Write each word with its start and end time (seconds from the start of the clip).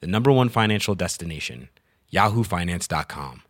the 0.00 0.06
number 0.06 0.30
one 0.32 0.48
financial 0.48 0.94
destination, 0.94 1.68
yahoofinance.com. 2.12 3.40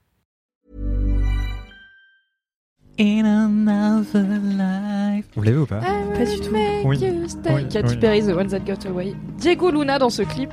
In 2.97 3.27
another 3.27 4.23
life. 4.23 5.27
Vous 5.35 5.43
l'avez 5.43 5.59
ou 5.59 5.67
pas? 5.67 5.81
Pas 5.81 6.25
du 6.25 6.41
tout. 6.41 6.55
Oui. 6.85 6.99
Oui, 7.03 7.69
Katy 7.69 7.89
oui. 7.95 7.97
Perry, 7.99 8.23
The 8.23 8.29
One 8.37 8.47
That 8.49 8.61
Got 8.61 8.87
Away. 8.89 9.15
Diego 9.37 9.71
Luna 9.73 9.99
dans 9.99 10.11
ce 10.11 10.23
clip, 10.23 10.51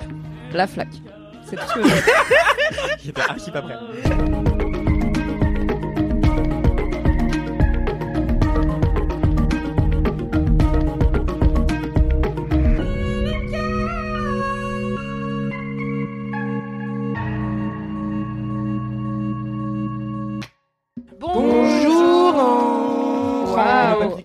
la 0.51 0.65
flaque. 0.65 0.87
C'est 1.45 1.55
tout 1.57 1.61
ce 1.67 1.73
que 1.75 1.83
je- 1.87 3.03
J'étais 3.03 3.21
archi 3.29 3.51
pas 3.51 3.61
prêt. 3.61 3.75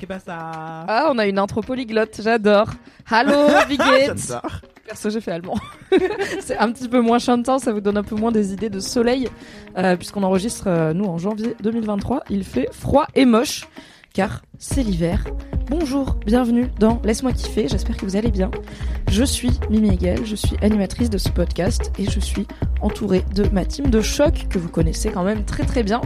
Ah, 0.09 0.15
pas 0.15 0.19
ça. 0.21 0.37
Ah, 0.89 1.09
on 1.11 1.19
a 1.19 1.27
une 1.27 1.39
intro 1.39 1.61
polyglotte, 1.63 2.21
j'adore. 2.23 2.71
Geht's 3.11 4.29
J'adore. 4.29 4.61
Perso, 4.87 5.11
j'ai 5.11 5.21
fait 5.21 5.33
allemand. 5.33 5.57
c'est 6.41 6.57
un 6.57 6.71
petit 6.71 6.89
peu 6.89 7.01
moins 7.01 7.19
chantant, 7.19 7.59
ça 7.59 7.73
vous 7.73 7.81
donne 7.81 7.97
un 7.97 8.05
peu 8.05 8.15
moins 8.15 8.31
des 8.31 8.53
idées 8.53 8.71
de 8.71 8.79
soleil, 8.79 9.29
euh, 9.77 9.97
puisqu'on 9.97 10.23
enregistre, 10.23 10.69
euh, 10.69 10.93
nous, 10.93 11.07
en 11.07 11.19
janvier 11.19 11.57
2023. 11.61 12.23
Il 12.31 12.45
fait 12.45 12.69
froid 12.73 13.07
et 13.17 13.25
moche, 13.25 13.67
car 14.17 14.41
c'est 14.59 14.83
l'hiver. 14.83 15.25
Bonjour, 15.69 16.17
bienvenue 16.25 16.71
dans 16.81 17.03
Laisse-moi 17.05 17.33
kiffer, 17.33 17.69
j'espère 17.69 17.99
que 17.99 18.07
vous 18.07 18.17
allez 18.17 18.31
bien. 18.31 18.51
Je 19.11 19.23
suis 19.23 19.51
Mimi 19.69 19.91
Hegel, 19.91 20.25
je 20.25 20.35
suis 20.35 20.57
animatrice 20.63 21.11
de 21.11 21.19
ce 21.19 21.29
podcast 21.29 21.93
et 21.99 22.09
je 22.09 22.19
suis 22.19 22.47
entourée 22.81 23.27
de 23.35 23.47
ma 23.53 23.67
team 23.67 23.91
de 23.91 24.01
choc 24.01 24.47
que 24.49 24.59
vous 24.59 24.71
connaissez 24.71 25.11
quand 25.11 25.23
même 25.23 25.45
très 25.45 25.65
très 25.65 25.83
bien. 25.83 26.01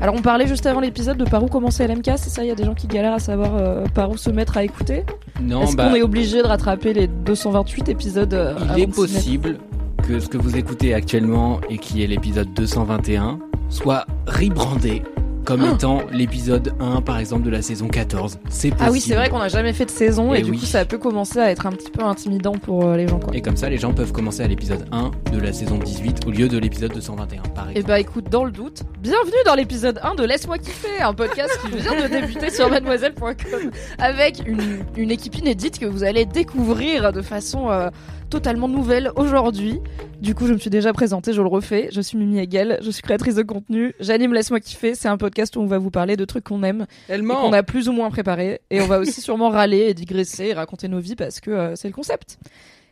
Alors 0.00 0.16
on 0.16 0.22
parlait 0.22 0.48
juste 0.48 0.66
avant 0.66 0.80
l'épisode 0.80 1.18
de 1.18 1.24
par 1.24 1.44
où 1.44 1.46
commencer 1.46 1.86
LMK, 1.86 2.06
c'est 2.16 2.30
ça, 2.30 2.42
il 2.42 2.48
y 2.48 2.50
a 2.50 2.56
des 2.56 2.64
gens 2.64 2.74
qui 2.74 2.88
galèrent 2.88 3.14
à 3.14 3.20
savoir 3.20 3.54
euh, 3.54 3.84
par 3.94 4.10
où 4.10 4.16
se 4.16 4.30
mettre 4.30 4.56
à 4.56 4.64
écouter. 4.64 5.04
Non, 5.40 5.62
Est-ce 5.62 5.76
bah, 5.76 5.88
qu'on 5.88 5.94
est 5.94 6.02
obligé 6.02 6.42
de 6.42 6.48
rattraper 6.48 6.92
les 6.94 7.06
228 7.06 7.88
épisodes 7.90 8.34
euh, 8.34 8.56
il 8.74 8.82
est 8.82 8.86
possible 8.88 9.58
que 10.02 10.18
ce 10.18 10.28
que 10.28 10.36
vous 10.36 10.56
écoutez 10.56 10.94
actuellement 10.94 11.60
et 11.70 11.78
qui 11.78 12.02
est 12.02 12.08
l'épisode 12.08 12.52
221 12.54 13.38
soit 13.68 14.04
rebrandé 14.26 15.04
comme 15.44 15.66
Oh 15.70 15.74
étant 15.74 16.02
l'épisode 16.12 16.72
1 16.80 17.00
par 17.02 17.18
exemple 17.18 17.42
de 17.44 17.50
la 17.50 17.62
saison 17.62 17.88
14. 17.88 18.38
C'est 18.48 18.70
possible. 18.70 18.76
Ah 18.86 18.90
oui, 18.92 19.00
c'est 19.00 19.14
vrai 19.14 19.28
qu'on 19.28 19.38
n'a 19.38 19.48
jamais 19.48 19.72
fait 19.72 19.84
de 19.84 19.90
saison 19.90 20.32
et, 20.34 20.38
Eh 20.38 20.42
du 20.42 20.50
oui. 20.52 20.58
coup 20.58 20.66
ça 20.66 20.84
peut 20.84 20.98
commencer 20.98 21.38
à 21.38 21.50
être 21.50 21.66
un 21.66 21.72
petit 21.72 21.90
peu 21.90 22.02
intimidant 22.04 22.52
pour 22.52 22.84
euh, 22.86 22.96
les 22.96 23.08
gens 23.08 23.18
quoi. 23.18 23.34
Et 23.34 23.42
comme 23.42 23.56
ça, 23.56 23.68
les 23.68 23.78
gens 23.78 23.92
peuvent 23.92 24.12
commencer 24.12 24.42
à 24.42 24.48
l'épisode 24.48 24.86
1 24.92 25.10
de 25.32 25.38
la 25.38 25.52
saison 25.52 25.78
18 25.78 26.26
au 26.26 26.30
lieu 26.30 26.48
de 26.48 26.58
l'épisode 26.58 26.92
221 26.92 27.42
par 27.54 27.68
Et 27.68 27.72
exemple. 27.72 27.86
bah 27.88 28.00
écoute, 28.00 28.30
dans 28.30 28.44
le 28.44 28.52
doute, 28.52 28.82
bienvenue 29.00 29.32
dans 29.46 29.54
l'épisode 29.54 29.98
1 30.02 30.14
de 30.14 30.24
Laisse-moi 30.24 30.58
kiffer, 30.58 31.00
un 31.02 31.14
podcast 31.14 31.58
qui 31.62 31.76
vient 31.76 32.00
de 32.02 32.08
débuter 32.08 32.50
sur 32.50 32.68
mademoiselle.com 32.70 33.70
avec 33.98 34.42
une, 34.46 34.84
une 34.96 35.10
équipe 35.10 35.36
inédite 35.36 35.78
que 35.78 35.86
vous 35.86 36.04
allez 36.04 36.24
découvrir 36.24 37.12
de 37.12 37.22
façon 37.22 37.70
euh, 37.70 37.88
totalement 38.32 38.66
nouvelle 38.66 39.12
aujourd'hui. 39.16 39.78
Du 40.18 40.34
coup, 40.34 40.46
je 40.46 40.54
me 40.54 40.58
suis 40.58 40.70
déjà 40.70 40.94
présentée, 40.94 41.34
je 41.34 41.42
le 41.42 41.48
refais. 41.48 41.90
Je 41.92 42.00
suis 42.00 42.16
Mimi 42.16 42.38
Hegel, 42.38 42.78
je 42.80 42.90
suis 42.90 43.02
créatrice 43.02 43.34
de 43.34 43.42
contenu. 43.42 43.94
J'anime 44.00 44.32
Laisse-moi 44.32 44.58
kiffer, 44.58 44.94
c'est 44.94 45.08
un 45.08 45.18
podcast 45.18 45.54
où 45.54 45.60
on 45.60 45.66
va 45.66 45.76
vous 45.76 45.90
parler 45.90 46.16
de 46.16 46.24
trucs 46.24 46.44
qu'on 46.44 46.62
aime 46.62 46.86
qu'on 47.10 47.52
a 47.52 47.62
plus 47.62 47.90
ou 47.90 47.92
moins 47.92 48.08
préparé. 48.08 48.62
Et 48.70 48.80
on 48.80 48.86
va 48.86 49.00
aussi 49.00 49.20
sûrement 49.20 49.50
râler 49.50 49.80
et 49.80 49.92
digresser 49.92 50.46
et 50.46 50.52
raconter 50.54 50.88
nos 50.88 50.98
vies 50.98 51.14
parce 51.14 51.40
que 51.40 51.50
euh, 51.50 51.76
c'est 51.76 51.88
le 51.88 51.94
concept. 51.94 52.38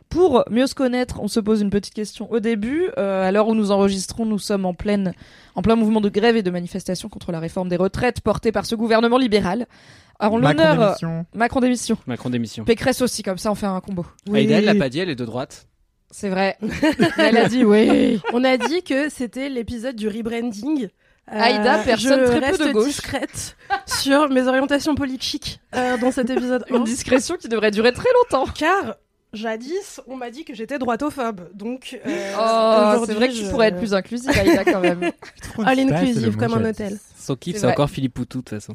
Pour 0.09 0.43
mieux 0.51 0.67
se 0.67 0.75
connaître, 0.75 1.19
on 1.21 1.27
se 1.27 1.39
pose 1.39 1.61
une 1.61 1.71
petite 1.71 1.95
question 1.95 2.31
au 2.31 2.39
début. 2.39 2.89
Euh, 2.99 3.27
à 3.27 3.31
l'heure 3.31 3.47
où 3.47 3.55
nous 3.55 3.71
enregistrons, 3.71 4.27
nous 4.27 4.37
sommes 4.37 4.65
en, 4.65 4.75
pleine, 4.75 5.13
en 5.55 5.63
plein 5.63 5.75
mouvement 5.75 6.01
de 6.01 6.09
grève 6.09 6.35
et 6.35 6.43
de 6.43 6.51
manifestation 6.51 7.09
contre 7.09 7.31
la 7.31 7.39
réforme 7.39 7.69
des 7.69 7.77
retraites 7.77 8.21
portée 8.21 8.51
par 8.51 8.67
ce 8.67 8.75
gouvernement 8.75 9.17
libéral. 9.17 9.65
Alors 10.21 10.39
Macron 10.39 10.63
l'honneur, 10.63 10.81
euh, 10.81 10.85
d'émission. 10.87 11.25
Macron 11.33 11.59
démission. 11.59 11.97
Macron 12.07 12.29
d'émission. 12.29 12.63
Pécresse 12.63 13.01
aussi, 13.01 13.23
comme 13.23 13.37
ça 13.37 13.51
on 13.51 13.55
fait 13.55 13.65
un 13.65 13.79
combo. 13.81 14.05
Aïda, 14.33 14.59
elle 14.59 14.65
l'a 14.65 14.75
pas 14.75 14.89
dit, 14.89 14.99
elle 14.99 15.09
est 15.09 15.15
de 15.15 15.25
droite. 15.25 15.67
C'est 16.13 16.29
vrai. 16.29 16.57
Elle 17.17 17.37
a 17.37 17.47
dit 17.47 17.63
oui. 17.63 18.19
On 18.33 18.43
a 18.43 18.57
dit 18.57 18.83
que 18.83 19.07
c'était 19.07 19.47
l'épisode 19.47 19.95
du 19.95 20.09
rebranding. 20.09 20.89
Euh, 21.31 21.39
Aïda, 21.39 21.77
personne 21.85 22.19
je 22.19 22.25
très 22.25 22.39
peu 22.41 22.45
reste 22.47 22.67
de 22.67 22.71
gauche. 22.73 22.87
discrète 22.87 23.55
sur 23.85 24.27
mes 24.29 24.45
orientations 24.45 24.93
politiques 24.95 25.61
euh, 25.73 25.95
dans 25.97 26.11
cet 26.11 26.29
épisode 26.29 26.65
1. 26.69 26.75
Une 26.75 26.83
discrétion 26.83 27.37
qui 27.37 27.47
devrait 27.47 27.71
durer 27.71 27.93
très 27.93 28.09
longtemps. 28.13 28.51
Car 28.53 28.95
jadis, 29.31 30.01
on 30.07 30.17
m'a 30.17 30.29
dit 30.31 30.43
que 30.43 30.53
j'étais 30.53 30.77
droitophobe. 30.79 31.47
Donc, 31.53 31.97
euh, 32.05 32.33
Oh, 32.37 32.41
c'est 32.41 32.95
aujourd'hui, 32.97 33.15
vrai 33.15 33.27
que 33.29 33.33
tu 33.33 33.45
je- 33.45 33.49
pourrais 33.49 33.67
être 33.69 33.77
plus 33.77 33.93
inclusive, 33.93 34.31
Aïda, 34.37 34.65
quand 34.65 34.81
même. 34.81 34.99
Trop 35.41 35.63
All 35.65 35.77
de 35.77 35.93
inclusive, 35.93 36.35
comme 36.35 36.53
un 36.55 36.69
hôtel. 36.69 36.97
Son 37.17 37.37
kiff, 37.37 37.55
C'est 37.55 37.67
encore 37.67 37.89
Philippe 37.89 38.15
Poutou 38.15 38.39
de 38.39 38.43
toute 38.43 38.59
façon. 38.59 38.73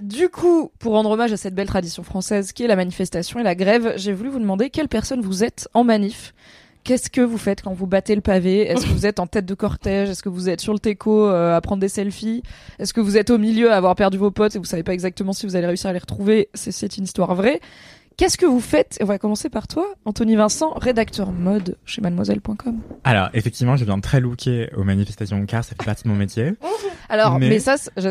Du 0.00 0.28
coup, 0.28 0.70
pour 0.78 0.92
rendre 0.92 1.10
hommage 1.10 1.32
à 1.32 1.36
cette 1.36 1.54
belle 1.54 1.66
tradition 1.66 2.02
française 2.02 2.52
qui 2.52 2.64
est 2.64 2.66
la 2.68 2.76
manifestation 2.76 3.40
et 3.40 3.42
la 3.42 3.54
grève, 3.54 3.94
j'ai 3.96 4.12
voulu 4.12 4.28
vous 4.30 4.38
demander 4.38 4.70
quelle 4.70 4.88
personne 4.88 5.20
vous 5.20 5.44
êtes 5.44 5.68
en 5.74 5.84
manif. 5.84 6.34
Qu'est-ce 6.82 7.08
que 7.08 7.22
vous 7.22 7.38
faites 7.38 7.62
quand 7.62 7.72
vous 7.72 7.86
battez 7.86 8.14
le 8.14 8.20
pavé? 8.20 8.60
Est-ce 8.68 8.84
que 8.84 8.90
vous 8.90 9.06
êtes 9.06 9.18
en 9.18 9.26
tête 9.26 9.46
de 9.46 9.54
cortège? 9.54 10.10
Est-ce 10.10 10.22
que 10.22 10.28
vous 10.28 10.50
êtes 10.50 10.60
sur 10.60 10.74
le 10.74 10.78
teco 10.78 11.26
euh, 11.28 11.56
à 11.56 11.60
prendre 11.62 11.80
des 11.80 11.88
selfies? 11.88 12.42
Est-ce 12.78 12.92
que 12.92 13.00
vous 13.00 13.16
êtes 13.16 13.30
au 13.30 13.38
milieu 13.38 13.72
à 13.72 13.76
avoir 13.76 13.94
perdu 13.94 14.18
vos 14.18 14.30
potes 14.30 14.54
et 14.54 14.58
vous 14.58 14.66
savez 14.66 14.82
pas 14.82 14.92
exactement 14.92 15.32
si 15.32 15.46
vous 15.46 15.56
allez 15.56 15.66
réussir 15.66 15.88
à 15.88 15.92
les 15.94 15.98
retrouver? 15.98 16.50
C'est- 16.52 16.98
une 16.98 17.04
histoire 17.04 17.34
vraie. 17.34 17.60
Qu'est-ce 18.18 18.36
que 18.36 18.44
vous 18.44 18.60
faites? 18.60 18.98
On 19.00 19.06
va 19.06 19.18
commencer 19.18 19.48
par 19.48 19.66
toi, 19.66 19.86
Anthony 20.04 20.36
Vincent, 20.36 20.74
rédacteur 20.74 21.32
mode 21.32 21.78
chez 21.86 22.02
mademoiselle.com. 22.02 22.78
Alors, 23.02 23.30
effectivement, 23.32 23.76
je 23.76 23.84
viens 23.86 23.98
très 24.00 24.20
looker 24.20 24.68
aux 24.76 24.84
manifestations 24.84 25.46
car 25.46 25.64
ça 25.64 25.70
fait 25.70 25.84
partie 25.86 26.04
de 26.04 26.08
mon 26.10 26.14
métier. 26.16 26.52
Alors, 27.08 27.38
mais, 27.38 27.48
Mais- 27.48 27.58
ça, 27.60 27.76
je... 27.96 28.10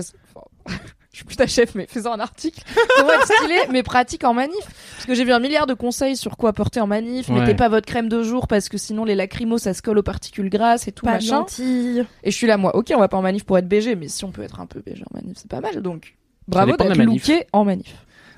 je 1.14 1.18
suis 1.20 1.26
plus 1.26 1.36
ta 1.38 1.46
chef, 1.48 1.76
mais 1.76 1.86
faisant 1.88 2.12
un 2.12 2.20
article. 2.20 2.62
Comment 2.98 3.14
être 3.14 3.32
stylé, 3.32 3.56
mais 3.72 3.84
pratique 3.84 4.24
en 4.24 4.34
manif. 4.34 4.66
Parce 4.96 5.06
que 5.06 5.14
j'ai 5.14 5.24
vu 5.24 5.32
un 5.32 5.40
milliard 5.40 5.68
de 5.68 5.74
conseils 5.76 6.18
sur 6.18 6.36
quoi 6.38 6.54
porter 6.54 6.82
en 6.82 6.88
manif. 6.88 7.30
Ouais. 7.30 7.40
Mettez 7.40 7.54
pas 7.54 7.70
votre 7.70 7.86
crème 7.86 8.10
de 8.10 8.24
jour 8.24 8.48
parce 8.48 8.68
que 8.68 8.78
sinon 8.80 9.06
les 9.06 9.14
lacrymos 9.16 9.60
ça 9.60 9.74
se 9.76 9.82
colle 9.84 10.00
aux 10.00 10.04
particules 10.04 10.50
grasses 10.50 10.88
et 10.88 10.92
tout 10.92 11.06
Pas 11.06 11.14
machin. 11.14 11.38
lentilles. 11.40 12.06
Et 12.24 12.32
je 12.32 12.36
suis 12.36 12.48
là, 12.48 12.58
moi, 12.58 12.76
ok, 12.76 12.92
on 12.96 13.00
va 13.00 13.08
pas 13.08 13.18
en 13.18 13.22
manif 13.22 13.44
pour 13.46 13.58
être 13.60 13.68
BG, 13.68 13.96
mais 13.96 14.08
si 14.08 14.26
on 14.26 14.32
peut 14.32 14.42
être 14.42 14.60
un 14.60 14.66
peu 14.66 14.82
BG 14.84 15.04
en 15.12 15.16
manif, 15.16 15.38
c'est 15.40 15.50
pas 15.50 15.62
mal. 15.62 15.82
Donc, 15.84 16.16
bravo 16.48 16.76
d'être 16.76 16.98
looké 17.04 17.46
en 17.54 17.64
manif. 17.64 17.94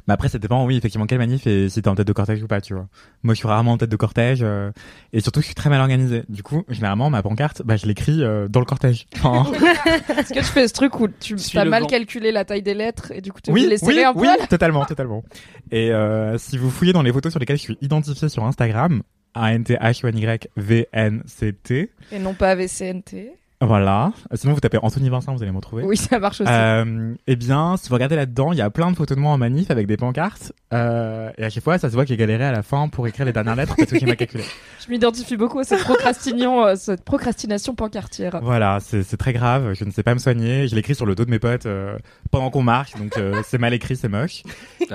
Mais 0.08 0.14
après, 0.14 0.30
ça 0.30 0.38
dépend, 0.38 0.66
oui, 0.66 0.78
effectivement, 0.78 1.08
quelle 1.08 1.18
manif 1.18 1.48
et 1.48 1.68
si 1.70 1.82
t'es 1.82 1.88
en 1.88 1.96
tête 1.96 2.08
de 2.08 2.14
cortège 2.14 2.42
ou 2.44 2.48
pas, 2.48 2.62
tu 2.62 2.74
vois. 2.74 2.88
Moi, 3.24 3.34
je 3.34 3.40
suis 3.40 3.48
rarement 3.48 3.72
en 3.74 3.78
tête 3.78 3.90
de 3.90 3.96
cortège 3.96 4.40
euh, 4.44 4.72
et 5.14 5.20
surtout, 5.20 5.42
je 5.42 5.48
suis 5.48 5.56
très 5.56 5.70
mal 5.70 5.82
organisé. 5.82 6.24
Du 6.30 6.44
coup, 6.44 6.64
généralement, 6.70 7.10
ma 7.10 7.24
pancarte, 7.24 7.64
bah, 7.66 7.76
je 7.76 7.86
l'écris 7.88 8.24
euh, 8.24 8.48
dans 8.48 8.60
le 8.60 8.66
cortège. 8.66 9.08
Enfin, 9.16 9.52
Est-ce 10.18 10.34
que 10.34 10.40
tu 10.40 10.46
fais 10.46 10.68
ce 10.68 10.74
truc 10.74 11.00
où 11.00 11.08
tu 11.08 11.38
Suis 11.38 11.58
as 11.58 11.64
le 11.64 11.72
mal 11.72 11.84
vent. 11.84 11.88
calculé 11.88 12.32
la 12.32 12.46
taille 12.46 12.62
des 12.62 12.74
lettres 12.76 13.12
et 13.12 13.22
du 13.22 13.32
coup 13.32 13.40
tu 13.42 13.52
oui, 13.52 13.68
les 13.68 13.84
oui, 13.84 14.04
un 14.04 14.14
oui, 14.16 14.28
poil 14.28 14.48
totalement, 14.48 14.86
totalement. 14.86 15.24
Et 15.72 15.92
euh, 15.92 16.38
si 16.38 16.58
vous 16.58 16.70
fouillez 16.70 16.94
dans 16.94 17.02
les 17.02 17.12
photos 17.12 17.32
sur 17.32 17.40
lesquelles 17.40 17.58
je 17.58 17.64
suis 17.64 17.78
identifié 17.82 18.30
sur 18.30 18.44
Instagram, 18.44 19.02
a 19.34 19.54
n 19.54 19.64
t 19.64 19.76
h 19.76 20.06
o 20.06 20.08
n 20.08 20.18
y 20.18 20.40
v 20.56 20.88
n 20.94 21.24
c 21.26 21.54
t 21.54 21.92
Et 22.12 22.20
non 22.20 22.34
pas 22.34 22.56
VCNT. 22.56 23.34
Voilà. 23.62 24.12
Sinon, 24.34 24.54
vous 24.54 24.60
tapez 24.60 24.78
Anthony 24.82 25.10
Vincent, 25.10 25.34
vous 25.34 25.42
allez 25.42 25.52
me 25.52 25.58
retrouver. 25.58 25.84
Oui, 25.84 25.98
ça 25.98 26.20
marche 26.20 26.42
aussi. 26.42 26.52
Euh, 26.52 27.14
eh 27.28 27.36
bien, 27.36 27.76
si 27.78 27.88
vous 27.90 27.96
regardez 27.96 28.16
là-dedans, 28.16 28.52
il 28.52 28.58
y 28.58 28.62
a 28.62 28.70
plein 28.70 28.92
de 28.92 28.96
photos 28.96 29.16
de 29.18 29.22
moi 29.22 29.32
en 29.32 29.38
manif 29.38 29.72
avec 29.72 29.88
des 29.88 29.98
pancartes. 29.98 30.52
Euh, 30.74 31.30
et 31.38 31.46
à 31.46 31.50
chaque 31.50 31.64
fois, 31.64 31.78
ça 31.78 31.90
se 31.90 31.94
voit 31.94 32.04
que 32.04 32.10
j'ai 32.10 32.18
galéré 32.18 32.44
à 32.44 32.52
la 32.52 32.64
fin 32.64 32.90
pour 32.90 33.08
écrire 33.08 33.26
les 33.26 33.32
dernières 33.34 33.56
lettres 33.56 33.76
parce 33.78 33.90
que 33.90 33.98
j'ai 34.00 34.06
mal 34.06 34.18
calculé. 34.18 34.44
Je 34.86 34.92
m'identifie 34.92 35.36
beaucoup 35.36 35.58
à 35.60 35.64
cette 35.64 35.84
procrastination, 35.84 36.64
euh, 36.66 36.76
cette 36.76 37.04
procrastination 37.04 37.74
pancartière. 37.74 38.40
Voilà, 38.44 38.78
c'est 38.82 39.18
très 39.18 39.34
grave. 39.34 39.74
Je 39.74 39.84
ne 39.84 39.90
sais 39.92 40.04
pas 40.04 40.14
me 40.14 40.20
soigner. 40.20 40.68
Je 40.68 40.76
l'écris 40.76 40.94
sur 40.94 41.06
le 41.08 41.16
dos 41.16 41.26
de 41.26 41.32
mes 41.32 41.40
potes 41.40 41.66
euh, 41.66 41.98
pendant 42.30 42.52
qu'on 42.52 42.62
marche, 42.62 42.94
donc 42.96 43.18
euh, 43.18 43.42
c'est 43.48 43.58
mal 43.58 43.74
écrit, 43.74 43.96
c'est 43.96 44.10
moche. 44.10 44.44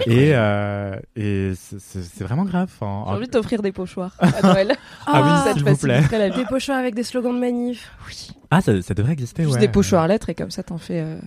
Et, 0.06 0.30
euh, 0.34 0.94
et 1.16 1.52
c'est- 1.56 2.22
vraiment 2.22 2.44
grave. 2.44 2.68
Enfin, 2.80 3.04
J'ai 3.08 3.16
envie 3.16 3.26
de 3.26 3.32
t'offrir 3.32 3.62
des 3.62 3.72
pochoirs 3.72 4.14
à 4.20 4.42
Noël. 4.46 4.76
Ah 5.06 5.22
oui, 5.22 5.28
Ah, 5.32 5.42
Ça 5.46 5.52
te 5.54 5.58
s'il 5.58 5.68
vous 5.68 5.76
plaît. 5.76 5.94
faciliterait 5.94 6.18
la 6.18 6.28
vie. 6.28 6.40
Des 6.42 6.46
pochoirs 6.46 6.78
avec 6.78 6.94
des 6.94 7.02
slogans 7.02 7.34
de 7.34 7.40
manif. 7.40 7.90
Oui. 8.06 8.28
Ah, 8.50 8.60
ça, 8.60 8.80
ça 8.82 8.94
devrait 8.94 9.12
exister, 9.12 9.42
Juste 9.44 9.54
ouais. 9.54 9.60
des 9.60 9.68
pochoirs 9.68 10.08
lettres 10.08 10.28
et 10.28 10.34
comme 10.34 10.50
ça 10.50 10.62
t'en 10.62 10.78
fais 10.78 11.00
euh, 11.00 11.18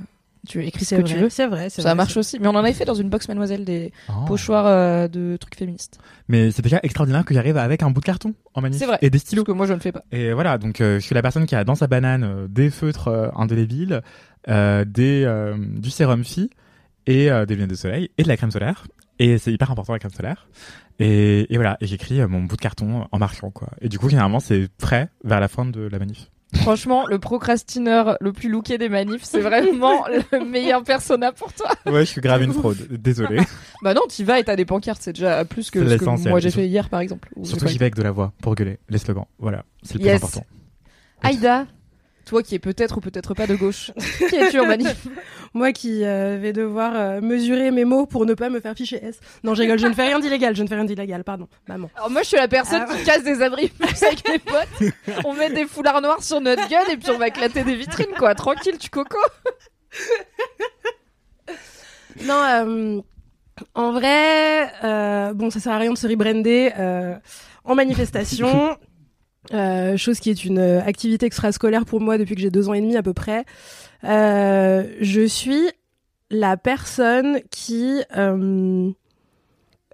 Tu 0.47 0.61
écris 0.65 0.83
ce 0.83 0.95
que 0.95 1.01
vrai, 1.01 1.09
tu 1.13 1.17
veux. 1.17 1.29
C'est 1.29 1.47
vrai, 1.47 1.69
c'est 1.69 1.81
Ça 1.81 1.89
vrai, 1.89 1.95
marche 1.95 2.13
c'est- 2.13 2.19
aussi. 2.19 2.39
Mais 2.39 2.47
on 2.47 2.51
en 2.51 2.57
avait 2.57 2.73
fait 2.73 2.83
dans 2.83 2.93
une 2.95 3.09
box 3.09 3.29
Mademoiselle 3.29 3.63
des 3.63 3.93
Oh. 4.09 4.25
pochoirs 4.27 4.65
euh, 4.67 5.07
de 5.07 5.37
trucs 5.37 5.55
féministes. 5.55 5.99
Mais 6.27 6.51
c'est 6.51 6.61
déjà 6.61 6.79
extraordinaire 6.83 7.23
que 7.23 7.33
j'arrive 7.33 7.55
avec 7.57 7.81
un 7.81 7.91
bout 7.91 8.01
de 8.01 8.05
carton 8.05 8.33
en 8.53 8.59
manif. 8.61 8.77
C'est 8.77 8.85
vrai. 8.85 8.97
Et 9.01 9.09
des 9.09 9.19
Parce 9.19 9.27
stylos. 9.27 9.45
que 9.45 9.53
moi, 9.53 9.67
je 9.67 9.73
ne 9.73 9.79
fais 9.79 9.93
pas. 9.93 10.03
Et 10.11 10.33
voilà, 10.33 10.57
donc 10.57 10.81
euh, 10.81 10.99
je 10.99 11.05
suis 11.05 11.15
la 11.15 11.21
personne 11.21 11.45
qui 11.45 11.55
a 11.55 11.63
dans 11.63 11.75
sa 11.75 11.87
banane 11.87 12.23
euh, 12.25 12.47
des 12.49 12.69
feutres 12.69 13.07
euh, 13.07 13.29
indélébiles, 13.35 14.01
euh, 14.49 14.83
des, 14.83 15.23
euh, 15.25 15.55
du 15.57 15.89
sérum 15.91 16.25
phi 16.25 16.49
et 17.07 17.31
euh, 17.31 17.45
des 17.45 17.55
lunettes 17.55 17.69
de 17.69 17.75
soleil 17.75 18.09
et 18.17 18.23
de 18.23 18.27
la 18.27 18.35
crème 18.35 18.51
solaire. 18.51 18.85
Et 19.19 19.37
c'est 19.37 19.53
hyper 19.53 19.71
important 19.71 19.93
la 19.93 19.99
crème 19.99 20.11
solaire. 20.11 20.47
Et, 20.99 21.51
et 21.53 21.55
voilà, 21.55 21.77
et 21.79 21.87
j'écris 21.87 22.19
euh, 22.19 22.27
mon 22.27 22.41
bout 22.41 22.57
de 22.57 22.61
carton 22.61 23.07
en 23.09 23.17
marchant 23.17 23.49
quoi. 23.49 23.69
Et 23.79 23.87
du 23.87 23.97
coup, 23.97 24.09
généralement, 24.09 24.41
c'est 24.41 24.67
prêt 24.77 25.09
vers 25.23 25.39
la 25.39 25.47
fin 25.47 25.63
de 25.65 25.81
la 25.87 25.99
manif. 25.99 26.29
Franchement, 26.55 27.05
le 27.07 27.19
procrastineur 27.19 28.17
le 28.21 28.31
plus 28.33 28.49
looké 28.49 28.77
des 28.77 28.89
manifs, 28.89 29.23
c'est 29.23 29.41
vraiment 29.41 30.05
le 30.31 30.45
meilleur 30.45 30.83
persona 30.83 31.31
pour 31.31 31.51
toi. 31.53 31.69
Ouais, 31.85 32.01
je 32.05 32.11
suis 32.11 32.21
grave 32.21 32.41
une 32.43 32.53
fraude. 32.53 32.77
Désolé. 32.89 33.39
Bah 33.81 33.93
non, 33.93 34.01
t'y 34.07 34.23
vas 34.23 34.39
et 34.39 34.43
t'as 34.43 34.55
des 34.55 34.65
pancartes, 34.65 35.01
c'est 35.01 35.13
déjà 35.13 35.43
plus 35.45 35.71
que 35.71 35.85
ce 35.87 35.95
que 35.97 36.29
moi 36.29 36.39
j'ai 36.39 36.51
fait 36.51 36.67
hier 36.67 36.89
par 36.89 36.99
exemple. 36.99 37.29
Surtout, 37.43 37.67
j'y 37.67 37.77
vais 37.77 37.85
avec 37.85 37.95
de 37.95 38.03
la 38.03 38.11
voix 38.11 38.33
pour 38.41 38.55
gueuler 38.55 38.79
les 38.89 38.97
slogans. 38.97 39.25
Voilà, 39.39 39.63
c'est 39.83 39.95
le 39.97 40.01
Yes. 40.05 40.11
plus 40.19 40.25
important. 40.25 40.45
Aïda, 41.21 41.65
toi 42.25 42.43
qui 42.43 42.55
es 42.55 42.59
peut-être 42.59 42.97
ou 42.97 43.01
peut-être 43.01 43.33
pas 43.33 43.47
de 43.47 43.55
gauche, 43.55 43.91
qui 44.29 44.35
es-tu 44.35 44.59
en 44.59 44.65
manif 44.65 45.07
Moi 45.53 45.71
qui 45.71 46.03
euh, 46.03 46.37
vais 46.41 46.53
devoir 46.53 46.93
euh, 46.95 47.21
mesurer 47.21 47.71
mes 47.71 47.85
mots 47.85 48.05
pour 48.05 48.25
ne 48.25 48.33
pas 48.33 48.49
me 48.49 48.59
faire 48.59 48.75
ficher 48.75 49.03
S. 49.03 49.19
Non, 49.43 49.53
je 49.53 49.61
rigole, 49.61 49.79
je 49.79 49.87
ne 49.87 49.93
fais 49.93 50.03
rien 50.03 50.19
d'illégal, 50.19 50.55
je 50.55 50.63
ne 50.63 50.67
fais 50.67 50.75
rien 50.75 50.85
d'illégal, 50.85 51.23
pardon, 51.23 51.47
maman. 51.67 51.89
Alors 51.95 52.09
moi 52.09 52.21
je 52.23 52.27
suis 52.29 52.37
la 52.37 52.47
personne 52.47 52.85
Ah 52.87 52.95
qui 52.95 53.03
casse 53.03 53.23
des 53.23 53.41
abris 53.41 53.71
avec 53.81 54.27
mes 54.29 54.39
potes. 54.39 54.91
On 55.25 55.33
met 55.33 55.51
des 55.51 55.65
foulards 55.65 56.01
noirs 56.01 56.23
sur 56.23 56.41
notre 56.41 56.67
gun 56.69 56.83
et 56.91 56.97
puis 56.97 57.11
on 57.11 57.17
va 57.17 57.27
éclater 57.27 57.63
des 57.63 57.75
vitrines 57.75 58.13
quoi. 58.17 58.35
Tranquille, 58.35 58.77
tu 58.77 58.89
coco. 58.89 59.17
Non, 62.25 62.43
euh, 62.43 63.01
en 63.73 63.91
vrai, 63.91 64.71
bon, 65.33 65.49
ça 65.49 65.59
sert 65.59 65.73
à 65.73 65.79
rien 65.79 65.91
de 65.91 65.97
se 65.97 66.07
rebrander 66.07 66.71
en 67.65 67.75
manifestation. 67.75 68.77
Euh, 69.53 69.97
chose 69.97 70.19
qui 70.19 70.29
est 70.29 70.45
une 70.45 70.59
euh, 70.59 70.81
activité 70.81 71.25
extrascolaire 71.25 71.85
pour 71.85 71.99
moi 71.99 72.17
depuis 72.17 72.35
que 72.35 72.41
j'ai 72.41 72.49
deux 72.49 72.69
ans 72.69 72.73
et 72.73 72.81
demi 72.81 72.95
à 72.95 73.03
peu 73.03 73.13
près. 73.13 73.43
Euh, 74.05 74.85
je 75.01 75.21
suis 75.21 75.69
la 76.29 76.55
personne 76.55 77.41
qui 77.51 78.01
euh, 78.15 78.89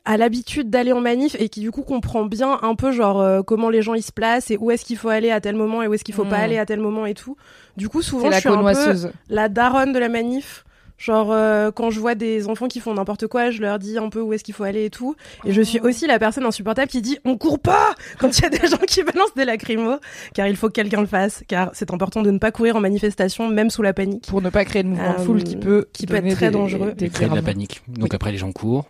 a 0.06 0.18
l'habitude 0.18 0.70
d'aller 0.70 0.94
en 0.94 1.02
manif 1.02 1.36
et 1.40 1.50
qui 1.50 1.62
du 1.62 1.72
coup 1.72 1.82
comprend 1.82 2.26
bien 2.26 2.60
un 2.62 2.76
peu 2.76 2.92
genre 2.92 3.44
comment 3.46 3.70
les 3.70 3.82
gens 3.82 3.96
ils 3.96 4.04
se 4.04 4.12
placent 4.12 4.52
et 4.52 4.58
où 4.58 4.72
est-ce 4.72 4.86
qu'il 4.86 4.98
faut 4.98 5.10
aller 5.10 5.32
à 5.32 5.42
tel 5.42 5.56
moment 5.56 5.82
et 5.82 5.88
où 5.88 5.94
est-ce 5.94 6.04
qu'il 6.04 6.16
faut 6.16 6.26
pas 6.26 6.38
aller 6.38 6.58
à 6.58 6.66
tel 6.66 6.80
moment 6.80 7.06
et 7.06 7.14
tout. 7.14 7.36
Du 7.76 7.90
coup 7.90 8.02
souvent 8.02 8.32
je 8.32 8.38
suis 8.38 8.48
un 8.48 8.52
peu 8.52 8.58
connoisseuse. 8.58 9.12
la 9.30 9.50
daronne 9.50 9.94
de 9.94 10.00
la 10.00 10.10
manif. 10.10 10.64
Genre 11.00 11.32
euh, 11.32 11.72
quand 11.72 11.90
je 11.90 12.00
vois 12.00 12.14
des 12.14 12.48
enfants 12.50 12.68
qui 12.68 12.80
font 12.82 12.94
n'importe 12.94 13.26
quoi, 13.28 13.50
je 13.52 13.62
leur 13.62 13.80
dis 13.80 13.98
un 13.98 14.10
peu 14.10 14.20
où 14.22 14.34
est-ce 14.34 14.44
qu'il 14.44 14.54
faut 14.54 14.66
aller 14.66 14.86
et 14.86 14.90
tout. 14.90 15.16
Et 15.46 15.54
je 15.54 15.62
suis 15.62 15.80
aussi 15.80 16.06
la 16.08 16.20
personne 16.20 16.46
insupportable 16.46 16.90
qui 16.92 17.02
dit 17.02 17.18
on 17.26 17.38
court 17.38 17.58
pas 17.60 17.96
quand 18.20 18.38
il 18.38 18.44
y 18.44 18.46
a 18.46 18.50
des 18.50 18.68
gens 18.68 18.78
qui 18.86 19.02
balancent 19.04 19.34
des 19.36 19.46
lacrymos, 19.46 19.98
car 20.34 20.48
il 20.48 20.58
faut 20.58 20.68
que 20.68 20.74
quelqu'un 20.74 21.00
le 21.02 21.08
fasse, 21.08 21.42
car 21.48 21.70
c'est 21.74 21.92
important 21.94 22.22
de 22.22 22.30
ne 22.32 22.38
pas 22.38 22.52
courir 22.52 22.76
en 22.76 22.82
manifestation 22.82 23.48
même 23.48 23.70
sous 23.70 23.82
la 23.82 23.94
panique. 23.94 24.28
Pour 24.28 24.42
ne 24.42 24.50
pas 24.50 24.66
créer 24.66 24.84
de 24.84 24.90
mouvement 24.90 25.14
de 25.14 25.20
Euh, 25.22 25.26
foule 25.26 25.44
qui 25.44 25.56
peut 25.56 25.88
qui 25.94 26.06
peut 26.06 26.16
être 26.16 26.36
très 26.36 26.48
des- 26.48 26.52
dangereux. 26.52 26.92
des 26.92 27.10
créer 27.10 27.30
de 27.30 27.36
la 27.36 27.42
panique. 27.42 27.82
Donc 27.88 28.04
Oui. 28.04 28.10
après, 28.14 28.32
les 28.34 28.38
gens 28.38 28.52
courent. 28.52 28.86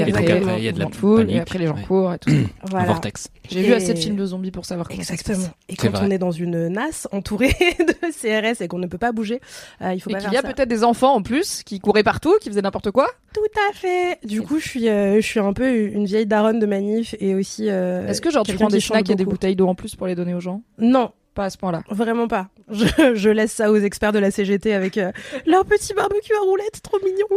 Et, 0.00 0.08
Et 0.08 0.12
après, 0.12 0.24
donc, 0.24 0.42
après, 0.42 0.58
il 0.58 0.64
y 0.64 0.68
a 0.68 0.72
de 0.72 0.78
la 0.78 0.88
foule, 0.90 1.18
panique. 1.20 1.36
et 1.36 1.40
après 1.40 1.58
les 1.58 1.66
gens 1.66 1.74
Ouais. 1.74 1.82
courent 1.86 2.12
et 2.14 2.18
tout. 2.18 2.30
Voilà. 2.70 2.84
Un 2.84 2.88
vortex. 2.88 3.28
J'ai 3.50 3.62
vu 3.62 3.72
assez 3.72 3.94
de 3.94 3.98
films 3.98 4.16
de 4.16 4.26
zombies 4.26 4.50
pour 4.50 4.64
savoir 4.64 4.88
comment 4.88 5.00
ça 5.02 5.08
se 5.08 5.12
Exactement. 5.14 5.44
passe. 5.46 5.54
Et 5.68 5.76
quand 5.76 5.90
on 6.02 6.10
est 6.10 6.18
dans 6.18 6.30
une 6.30 6.68
nasse 6.68 7.08
entourée 7.12 7.48
de 7.78 7.94
CRS 8.12 8.60
et 8.62 8.68
qu'on 8.68 8.78
ne 8.78 8.86
peut 8.86 8.98
pas 8.98 9.12
bouger, 9.12 9.40
euh, 9.82 9.92
il 9.94 10.00
faut 10.00 10.10
Et 10.10 10.14
pas 10.14 10.20
qu'il 10.20 10.32
y 10.32 10.36
a 10.36 10.42
peut-être 10.42 10.68
des 10.68 10.84
enfants 10.84 11.14
en 11.14 11.22
plus 11.22 11.62
qui 11.64 11.80
couraient 11.80 12.02
partout, 12.02 12.34
qui 12.40 12.48
faisaient 12.48 12.62
n'importe 12.62 12.90
quoi. 12.90 13.08
Tout 13.34 13.40
à 13.70 13.72
fait. 13.74 14.18
Du 14.26 14.42
coup, 14.42 14.58
je 14.58 14.68
suis, 14.68 14.88
euh, 14.88 15.16
je 15.16 15.26
suis 15.26 15.40
un 15.40 15.52
peu 15.52 15.68
une 15.72 16.04
vieille 16.04 16.26
daronne 16.26 16.58
de 16.58 16.66
manif 16.66 17.14
et 17.20 17.34
aussi. 17.34 17.68
euh, 17.68 18.06
Est-ce 18.08 18.20
que 18.20 18.30
genre 18.30 18.44
tu 18.44 18.54
prends 18.54 18.68
des 18.68 18.80
snacks 18.80 19.10
et 19.10 19.14
des 19.14 19.24
bouteilles 19.24 19.56
d'eau 19.56 19.68
en 19.68 19.74
plus 19.74 19.96
pour 19.96 20.06
les 20.06 20.14
donner 20.14 20.34
aux 20.34 20.40
gens? 20.40 20.62
Non, 20.78 21.10
Pas 21.34 21.44
à 21.46 21.50
ce 21.50 21.58
point-là. 21.58 21.82
Vraiment 21.90 22.26
pas. 22.28 22.48
Je, 22.70 23.14
je 23.14 23.30
laisse 23.30 23.52
ça 23.52 23.70
aux 23.70 23.76
experts 23.76 24.12
de 24.12 24.18
la 24.18 24.30
CGT 24.30 24.72
avec 24.74 24.98
euh, 24.98 25.10
leur 25.46 25.64
petit 25.64 25.92
barbecue 25.94 26.32
à 26.34 26.40
roulettes, 26.44 26.82
trop 26.82 26.98
mignon. 27.04 27.26
Oui. 27.30 27.36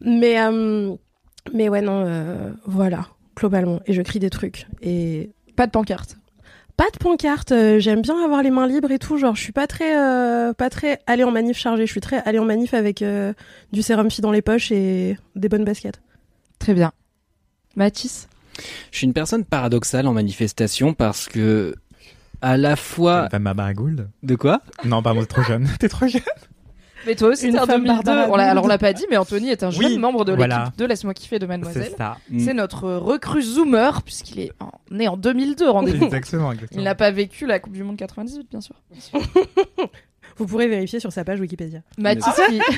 Mais 0.00 0.40
euh, 0.40 0.94
mais 1.52 1.68
ouais 1.68 1.80
non, 1.82 2.04
euh, 2.06 2.50
voilà 2.66 3.08
globalement. 3.36 3.80
Et 3.86 3.92
je 3.92 4.02
crie 4.02 4.18
des 4.18 4.30
trucs 4.30 4.66
et 4.82 5.30
Pas 5.56 5.66
de 5.66 5.72
pancarte. 5.72 6.16
pas 6.76 6.90
de 6.92 6.98
pancarte. 6.98 7.52
euh, 7.52 7.78
J'aime 7.80 8.02
bien 8.02 8.22
avoir 8.24 8.42
les 8.42 8.50
mains 8.50 8.66
libres 8.66 8.90
et 8.90 8.98
tout. 8.98 9.16
Genre 9.18 9.34
je 9.34 9.42
suis 9.42 9.52
pas 9.52 9.66
très 9.66 9.96
euh, 9.98 10.52
pas 10.52 10.68
très 10.70 11.00
allée 11.06 11.24
en 11.24 11.30
manif 11.30 11.56
chargée. 11.56 11.86
Je 11.86 11.90
suis 11.90 12.00
très 12.00 12.18
allée 12.24 12.38
en 12.38 12.44
manif 12.44 12.74
avec 12.74 13.02
euh, 13.02 13.32
du 13.72 13.82
sérum 13.82 14.10
phi 14.10 14.20
dans 14.20 14.32
les 14.32 14.42
poches 14.42 14.70
et 14.72 15.16
des 15.36 15.48
bonnes 15.48 15.64
baskets. 15.64 16.00
Très 16.58 16.74
bien. 16.74 16.92
Mathis? 17.76 18.28
Je 18.90 18.98
suis 18.98 19.06
une 19.06 19.14
personne 19.14 19.44
paradoxale 19.44 20.06
en 20.06 20.12
manifestation 20.12 20.92
parce 20.92 21.26
que 21.26 21.74
à 22.42 22.56
la 22.58 22.76
fois 22.76 23.28
Femme 23.30 23.46
à 23.46 23.54
Baragould 23.54 24.08
de 24.22 24.34
quoi? 24.34 24.60
Non, 24.84 25.02
pardon, 25.02 25.20
t'es 25.20 25.26
trop 25.26 25.42
jeune. 25.42 25.68
T'es 25.80 25.88
trop 25.88 26.06
jeune. 26.06 26.20
Mais 27.06 27.14
toi 27.16 27.28
aussi, 27.28 27.46
Une 27.48 27.54
t'es 27.54 27.58
femme 27.66 27.82
2002. 27.84 28.02
Barbara 28.04 28.28
On 28.30 28.36
l'a- 28.36 28.50
alors 28.50 28.64
on 28.64 28.68
l'a 28.68 28.78
pas 28.78 28.92
dit, 28.92 29.04
mais 29.10 29.16
Anthony 29.16 29.48
est 29.50 29.62
un 29.62 29.70
jeune 29.70 29.84
Oui, 29.84 29.98
membre 29.98 30.24
de 30.24 30.32
voilà. 30.34 30.58
l'équipe 30.64 30.76
de 30.78 30.84
Laisse-moi 30.84 31.14
kiffer 31.14 31.38
de 31.38 31.46
Mademoiselle. 31.46 31.88
C'est 31.90 31.96
ça. 31.96 32.16
C'est 32.38 32.54
notre 32.54 32.88
recrue 32.90 33.42
Zoomer, 33.42 34.02
puisqu'il 34.02 34.40
est 34.40 34.52
en- 34.60 34.70
né 34.90 35.08
en 35.08 35.16
2002, 35.16 35.68
rendez-vous. 35.68 36.04
Exactement, 36.04 36.52
exactement. 36.52 36.80
Il 36.80 36.84
n'a 36.84 36.94
pas 36.94 37.10
vécu 37.10 37.46
la 37.46 37.58
Coupe 37.58 37.72
du 37.72 37.82
Monde 37.82 37.96
98, 37.96 38.48
bien 38.50 38.60
sûr. 38.60 38.74
Vous 40.36 40.46
pourrez 40.46 40.66
vérifier 40.68 40.98
sur 41.00 41.12
sa 41.12 41.24
page 41.24 41.40
Wikipédia. 41.40 41.80
Mathis 41.98 42.24
qui... 42.48 42.60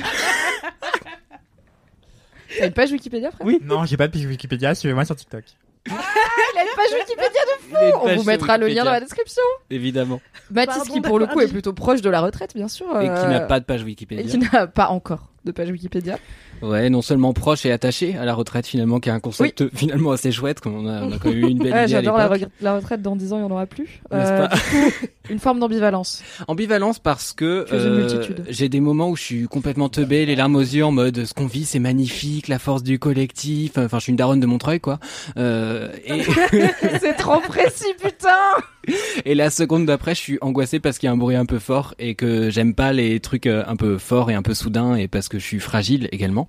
T'as 2.59 2.67
une 2.67 2.73
page 2.73 2.91
Wikipédia, 2.91 3.31
frère? 3.31 3.45
Oui. 3.45 3.59
Non, 3.63 3.85
j'ai 3.85 3.97
pas 3.97 4.07
de 4.07 4.13
page 4.13 4.25
Wikipédia. 4.25 4.75
Suivez-moi 4.75 5.05
sur 5.05 5.15
TikTok. 5.15 5.43
Il 5.87 6.57
a 6.57 6.61
une 6.63 6.75
page 6.75 6.93
Wikipédia 6.99 7.27
de 7.29 7.61
fou 7.69 7.99
On 8.03 8.15
vous 8.15 8.23
mettra 8.23 8.57
le 8.57 8.67
lien 8.67 8.83
dans 8.83 8.91
la 8.91 8.99
description. 8.99 9.43
Évidemment. 9.69 10.21
Mathis 10.49 10.75
Pardon 10.77 10.93
qui, 10.93 11.01
pour 11.01 11.19
le 11.19 11.27
coup, 11.27 11.41
est 11.41 11.47
dit. 11.47 11.51
plutôt 11.51 11.73
proche 11.73 12.01
de 12.01 12.09
la 12.09 12.21
retraite, 12.21 12.55
bien 12.55 12.67
sûr. 12.67 12.87
Et 13.01 13.05
qui 13.05 13.09
euh, 13.11 13.27
n'a 13.27 13.41
pas 13.41 13.59
de 13.59 13.65
page 13.65 13.81
Et 13.81 13.85
Wikipédia. 13.85 14.23
qui 14.23 14.37
n'a 14.37 14.67
pas 14.67 14.87
encore 14.89 15.29
de 15.45 15.51
page 15.51 15.69
Wikipédia. 15.69 16.17
Ouais, 16.61 16.89
non 16.89 17.01
seulement 17.01 17.33
proche 17.33 17.65
et 17.65 17.71
attaché 17.71 18.17
à 18.17 18.25
la 18.25 18.33
retraite 18.33 18.65
finalement, 18.65 18.99
qui 18.99 19.09
est 19.09 19.11
un 19.11 19.19
concept 19.19 19.65
finalement 19.75 20.11
assez 20.11 20.31
chouette. 20.31 20.59
Comme 20.59 20.75
on 20.75 20.87
a, 20.87 21.03
on 21.03 21.11
a 21.11 21.17
quand 21.17 21.29
même 21.29 21.37
eu 21.37 21.49
une 21.49 21.59
belle 21.59 21.73
Ouais, 21.75 21.83
idée 21.83 21.91
J'adore 21.91 22.17
la, 22.17 22.75
retraite 22.75 23.01
dans 23.01 23.15
10 23.15 23.33
ans, 23.33 23.37
il 23.37 23.39
n'y 23.41 23.45
en 23.45 23.51
aura 23.51 23.65
plus. 23.65 24.01
Euh, 24.13 24.47
pas 24.47 24.55
coup, 24.55 24.91
une 25.29 25.39
forme 25.39 25.59
d'ambivalence. 25.59 26.23
Ambivalence 26.47 26.99
parce 26.99 27.33
que 27.33 27.65
euh, 27.71 28.23
j'ai 28.49 28.69
des 28.69 28.79
moments 28.79 29.09
où 29.09 29.15
je 29.15 29.23
suis 29.23 29.47
complètement 29.47 29.89
teubé, 29.89 30.25
les 30.25 30.35
larmes 30.35 30.55
aux 30.55 30.61
yeux 30.61 30.85
en 30.85 30.91
mode 30.91 31.25
ce 31.25 31.33
qu'on 31.33 31.47
vit 31.47 31.65
c'est 31.65 31.79
magnifique, 31.79 32.47
la 32.47 32.59
force 32.59 32.83
du 32.83 32.99
collectif. 32.99 33.77
Enfin, 33.77 33.99
je 33.99 34.03
suis 34.03 34.11
une 34.11 34.17
daronne 34.17 34.39
de 34.39 34.47
Montreuil 34.47 34.79
quoi. 34.79 34.99
Euh, 35.37 35.89
et, 36.05 36.23
C'est 36.99 37.15
trop 37.15 37.39
précis, 37.41 37.93
putain 38.01 38.29
et 39.25 39.35
la 39.35 39.49
seconde 39.49 39.85
d'après, 39.85 40.15
je 40.15 40.19
suis 40.19 40.37
angoissé 40.41 40.79
parce 40.79 40.97
qu'il 40.97 41.07
y 41.07 41.09
a 41.09 41.13
un 41.13 41.17
bruit 41.17 41.35
un 41.35 41.45
peu 41.45 41.59
fort 41.59 41.93
et 41.99 42.15
que 42.15 42.49
j'aime 42.49 42.73
pas 42.73 42.93
les 42.93 43.19
trucs 43.19 43.47
euh, 43.47 43.63
un 43.67 43.75
peu 43.75 43.97
forts 43.97 44.29
et 44.31 44.33
un 44.33 44.41
peu 44.41 44.53
soudains 44.53 44.95
et 44.95 45.07
parce 45.07 45.29
que 45.29 45.39
je 45.39 45.43
suis 45.45 45.59
fragile 45.59 46.09
également. 46.11 46.47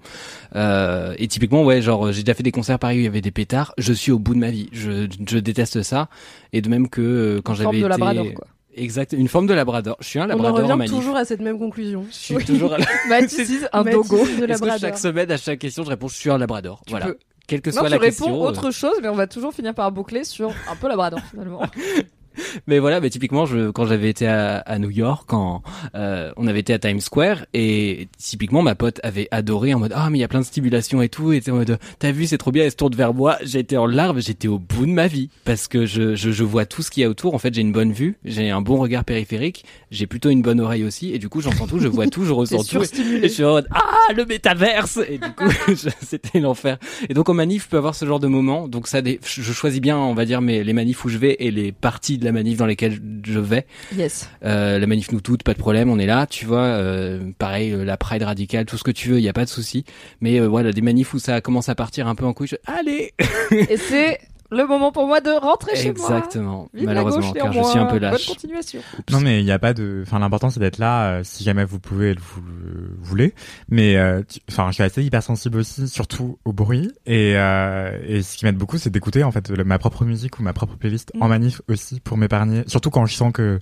Euh, 0.54 1.14
et 1.18 1.28
typiquement, 1.28 1.64
ouais, 1.64 1.82
genre 1.82 2.12
j'ai 2.12 2.22
déjà 2.22 2.34
fait 2.34 2.42
des 2.42 2.52
concerts 2.52 2.78
pareil 2.78 2.98
où 2.98 3.00
il 3.00 3.04
y 3.04 3.08
avait 3.08 3.20
des 3.20 3.30
pétards. 3.30 3.74
Je 3.78 3.92
suis 3.92 4.12
au 4.12 4.18
bout 4.18 4.34
de 4.34 4.38
ma 4.40 4.50
vie. 4.50 4.68
Je, 4.72 5.06
je 5.26 5.38
déteste 5.38 5.82
ça. 5.82 6.08
Et 6.52 6.60
de 6.62 6.68
même 6.68 6.88
que 6.88 7.00
euh, 7.00 7.40
quand 7.42 7.54
Une 7.54 7.62
forme 7.62 7.74
j'avais 7.74 7.82
de 7.82 7.86
été 7.86 7.88
labrador, 7.88 8.26
quoi. 8.34 8.46
exact, 8.74 9.12
une 9.12 9.28
forme 9.28 9.46
de 9.46 9.54
labrador. 9.54 9.96
Je 10.00 10.06
suis 10.06 10.18
un 10.18 10.22
On 10.22 10.34
en 10.34 10.42
labrador 10.42 10.70
en 10.70 10.74
revient 10.74 10.88
toujours 10.90 11.16
à 11.16 11.24
cette 11.24 11.40
même 11.40 11.58
conclusion. 11.58 12.04
Je 12.10 12.14
suis 12.16 12.44
toujours 12.44 12.72
à 12.74 12.78
la... 12.78 12.86
Mathis, 13.08 13.64
un 13.72 13.84
dogo. 13.84 14.18
que 14.38 14.44
Labrador. 14.44 14.78
chaque 14.80 14.98
semaine, 14.98 15.30
à 15.30 15.36
chaque 15.36 15.58
question, 15.58 15.84
je 15.84 15.90
réponds 15.90 16.08
je 16.08 16.14
suis 16.16 16.30
un 16.30 16.38
labrador. 16.38 16.82
Tu 16.86 16.90
voilà. 16.92 17.06
peux. 17.06 17.18
Quelle 17.46 17.60
que 17.60 17.70
Non, 17.70 17.76
soit 17.76 17.84
tu 17.84 17.90
la 17.92 17.98
réponds 17.98 18.24
question. 18.24 18.42
euh, 18.44 18.48
autre 18.48 18.70
chose, 18.72 18.94
mais 19.02 19.08
on 19.08 19.14
va 19.14 19.28
toujours 19.28 19.54
finir 19.54 19.72
par 19.72 19.92
boucler 19.92 20.24
sur 20.24 20.48
un 20.68 20.74
peu 20.80 20.88
labrador, 20.88 21.20
finalement. 21.30 21.62
Mais 22.66 22.78
voilà, 22.78 23.00
mais 23.00 23.10
typiquement, 23.10 23.46
je, 23.46 23.70
quand 23.70 23.86
j'avais 23.86 24.08
été 24.08 24.26
à, 24.26 24.58
à 24.58 24.78
New 24.78 24.90
York, 24.90 25.24
quand 25.26 25.62
euh, 25.94 26.32
on 26.36 26.46
avait 26.46 26.60
été 26.60 26.72
à 26.72 26.78
Times 26.78 27.00
Square, 27.00 27.46
et 27.54 28.08
typiquement 28.18 28.62
ma 28.62 28.74
pote 28.74 29.00
avait 29.02 29.28
adoré 29.30 29.74
en 29.74 29.78
mode 29.78 29.92
ah 29.94 30.10
mais 30.10 30.18
il 30.18 30.20
y 30.20 30.24
a 30.24 30.28
plein 30.28 30.40
de 30.40 30.44
stimulation 30.44 31.02
et 31.02 31.08
tout, 31.08 31.32
et 31.32 31.36
était 31.36 31.50
en 31.50 31.56
mode 31.56 31.78
t'as 31.98 32.12
vu 32.12 32.26
c'est 32.26 32.38
trop 32.38 32.50
bien, 32.50 32.64
elle 32.64 32.70
se 32.70 32.76
tourne 32.76 32.94
vers 32.94 33.14
moi, 33.14 33.36
j'étais 33.42 33.76
en 33.76 33.86
larmes, 33.86 34.20
j'étais 34.20 34.48
au 34.48 34.58
bout 34.58 34.86
de 34.86 34.90
ma 34.90 35.06
vie 35.06 35.30
parce 35.44 35.68
que 35.68 35.86
je, 35.86 36.14
je, 36.14 36.30
je 36.30 36.44
vois 36.44 36.66
tout 36.66 36.82
ce 36.82 36.90
qu'il 36.90 37.02
y 37.02 37.04
a 37.04 37.08
autour. 37.08 37.34
En 37.34 37.38
fait, 37.38 37.54
j'ai 37.54 37.60
une 37.60 37.72
bonne 37.72 37.92
vue, 37.92 38.18
j'ai 38.24 38.50
un 38.50 38.60
bon 38.60 38.76
regard 38.76 39.04
périphérique, 39.04 39.64
j'ai 39.90 40.06
plutôt 40.06 40.30
une 40.30 40.42
bonne 40.42 40.60
oreille 40.60 40.84
aussi, 40.84 41.12
et 41.12 41.18
du 41.18 41.28
coup 41.28 41.40
j'entends 41.40 41.66
tout, 41.66 41.78
je 41.78 41.88
vois 41.88 42.06
tout, 42.06 42.24
je 42.24 42.32
ressens 42.32 42.64
tout. 42.64 42.82
Et 42.82 43.22
je 43.22 43.28
suis 43.28 43.44
en 43.44 43.52
mode 43.52 43.68
ah 43.70 44.12
le 44.14 44.24
métaverse 44.24 44.98
et 45.08 45.18
du 45.18 45.32
coup 45.32 45.50
c'était 46.02 46.40
l'enfer. 46.40 46.78
Et 47.08 47.14
donc 47.14 47.28
en 47.28 47.34
manif, 47.34 47.64
je 47.64 47.68
peux 47.68 47.76
avoir 47.76 47.94
ce 47.94 48.04
genre 48.04 48.20
de 48.20 48.28
moment. 48.28 48.68
Donc 48.68 48.88
ça, 48.88 49.00
je 49.04 49.52
choisis 49.52 49.80
bien, 49.80 49.96
on 49.96 50.14
va 50.14 50.24
dire, 50.24 50.40
mes, 50.40 50.64
les 50.64 50.72
manifs 50.72 51.04
où 51.04 51.08
je 51.08 51.18
vais 51.18 51.36
et 51.38 51.50
les 51.50 51.72
parties 51.72 52.18
de 52.18 52.24
la 52.26 52.32
manif 52.32 52.58
dans 52.58 52.66
lesquelles 52.66 53.00
je 53.26 53.38
vais. 53.38 53.64
Yes. 53.96 54.28
Euh, 54.44 54.78
la 54.78 54.86
manif 54.86 55.10
nous 55.12 55.20
toutes, 55.20 55.42
pas 55.42 55.54
de 55.54 55.58
problème, 55.58 55.88
on 55.90 55.98
est 55.98 56.06
là, 56.06 56.26
tu 56.26 56.44
vois. 56.44 56.60
Euh, 56.64 57.30
pareil, 57.38 57.72
euh, 57.72 57.84
la 57.84 57.96
Pride 57.96 58.22
radicale, 58.22 58.66
tout 58.66 58.76
ce 58.76 58.84
que 58.84 58.90
tu 58.90 59.08
veux, 59.08 59.18
il 59.18 59.24
y 59.24 59.28
a 59.28 59.32
pas 59.32 59.44
de 59.44 59.50
souci. 59.50 59.84
Mais 60.20 60.38
euh, 60.40 60.46
voilà, 60.46 60.72
des 60.72 60.82
manifs 60.82 61.14
où 61.14 61.18
ça 61.18 61.40
commence 61.40 61.68
à 61.68 61.74
partir 61.74 62.06
un 62.08 62.14
peu 62.14 62.24
en 62.26 62.32
couille. 62.34 62.48
je- 62.48 62.56
Allez, 62.66 63.12
Et 63.50 63.76
c'est 63.76 64.18
le 64.50 64.66
moment 64.66 64.92
pour 64.92 65.06
moi 65.06 65.20
de 65.20 65.30
rentrer 65.30 65.74
chez 65.76 65.92
moi. 65.92 66.18
Exactement. 66.18 66.68
Malheureusement, 66.74 67.32
car 67.32 67.52
je 67.52 67.62
suis 67.62 67.78
un 67.78 67.86
peu 67.86 67.92
Bonne 67.98 68.10
lâche. 68.10 68.26
continuation. 68.28 68.80
Non 69.10 69.20
mais 69.20 69.40
il 69.40 69.44
n'y 69.44 69.50
a 69.52 69.58
pas 69.58 69.74
de, 69.74 70.02
enfin 70.06 70.18
l'important 70.18 70.50
c'est 70.50 70.60
d'être 70.60 70.78
là 70.78 71.06
euh, 71.18 71.20
si 71.24 71.44
jamais 71.44 71.64
vous 71.64 71.78
pouvez, 71.80 72.14
vous 72.14 72.42
le 72.42 72.96
voulez. 73.00 73.34
Mais 73.68 73.96
euh, 73.96 74.22
tu- 74.28 74.40
enfin 74.50 74.68
je 74.68 74.74
suis 74.74 74.82
assez 74.82 75.02
hypersensible 75.02 75.58
aussi, 75.58 75.88
surtout 75.88 76.38
au 76.44 76.52
bruit 76.52 76.90
et 77.06 77.36
euh, 77.36 77.98
et 78.06 78.22
ce 78.22 78.36
qui 78.36 78.44
m'aide 78.44 78.56
beaucoup 78.56 78.78
c'est 78.78 78.90
d'écouter 78.90 79.24
en 79.24 79.32
fait 79.32 79.48
le- 79.50 79.64
ma 79.64 79.78
propre 79.78 80.04
musique 80.04 80.38
ou 80.38 80.42
ma 80.42 80.52
propre 80.52 80.76
playlist 80.76 81.12
Mm. 81.14 81.22
en 81.22 81.28
manif 81.28 81.62
aussi 81.68 82.00
pour 82.00 82.16
m'épargner. 82.16 82.62
Surtout 82.66 82.90
quand 82.90 83.06
je 83.06 83.14
sens 83.14 83.32
que 83.32 83.58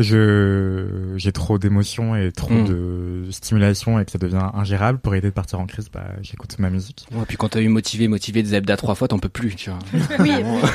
je 0.00 1.14
j'ai 1.16 1.32
trop 1.32 1.58
d'émotions 1.58 2.16
et 2.16 2.32
trop 2.32 2.50
Mm. 2.54 2.64
de 2.68 3.30
stimulation 3.30 3.98
et 4.00 4.04
que 4.04 4.10
ça 4.10 4.18
devient 4.18 4.50
ingérable 4.54 4.98
pour 4.98 5.14
éviter 5.14 5.28
de 5.28 5.32
partir 5.34 5.60
en 5.60 5.66
crise, 5.66 5.88
bah 5.92 6.04
j'écoute 6.22 6.58
ma 6.58 6.70
musique. 6.70 7.06
Ouais, 7.12 7.24
puis 7.28 7.36
quand 7.36 7.50
t'as 7.50 7.60
eu 7.60 7.68
motivé, 7.68 8.08
motivé 8.08 8.42
de 8.42 8.48
Zebda 8.48 8.76
trois 8.76 8.94
fois, 8.94 9.06
t'en 9.08 9.18
peux 9.18 9.28
plus, 9.28 9.54
tu 9.54 9.70
vois. 9.70 9.78
Oui, 10.18 10.32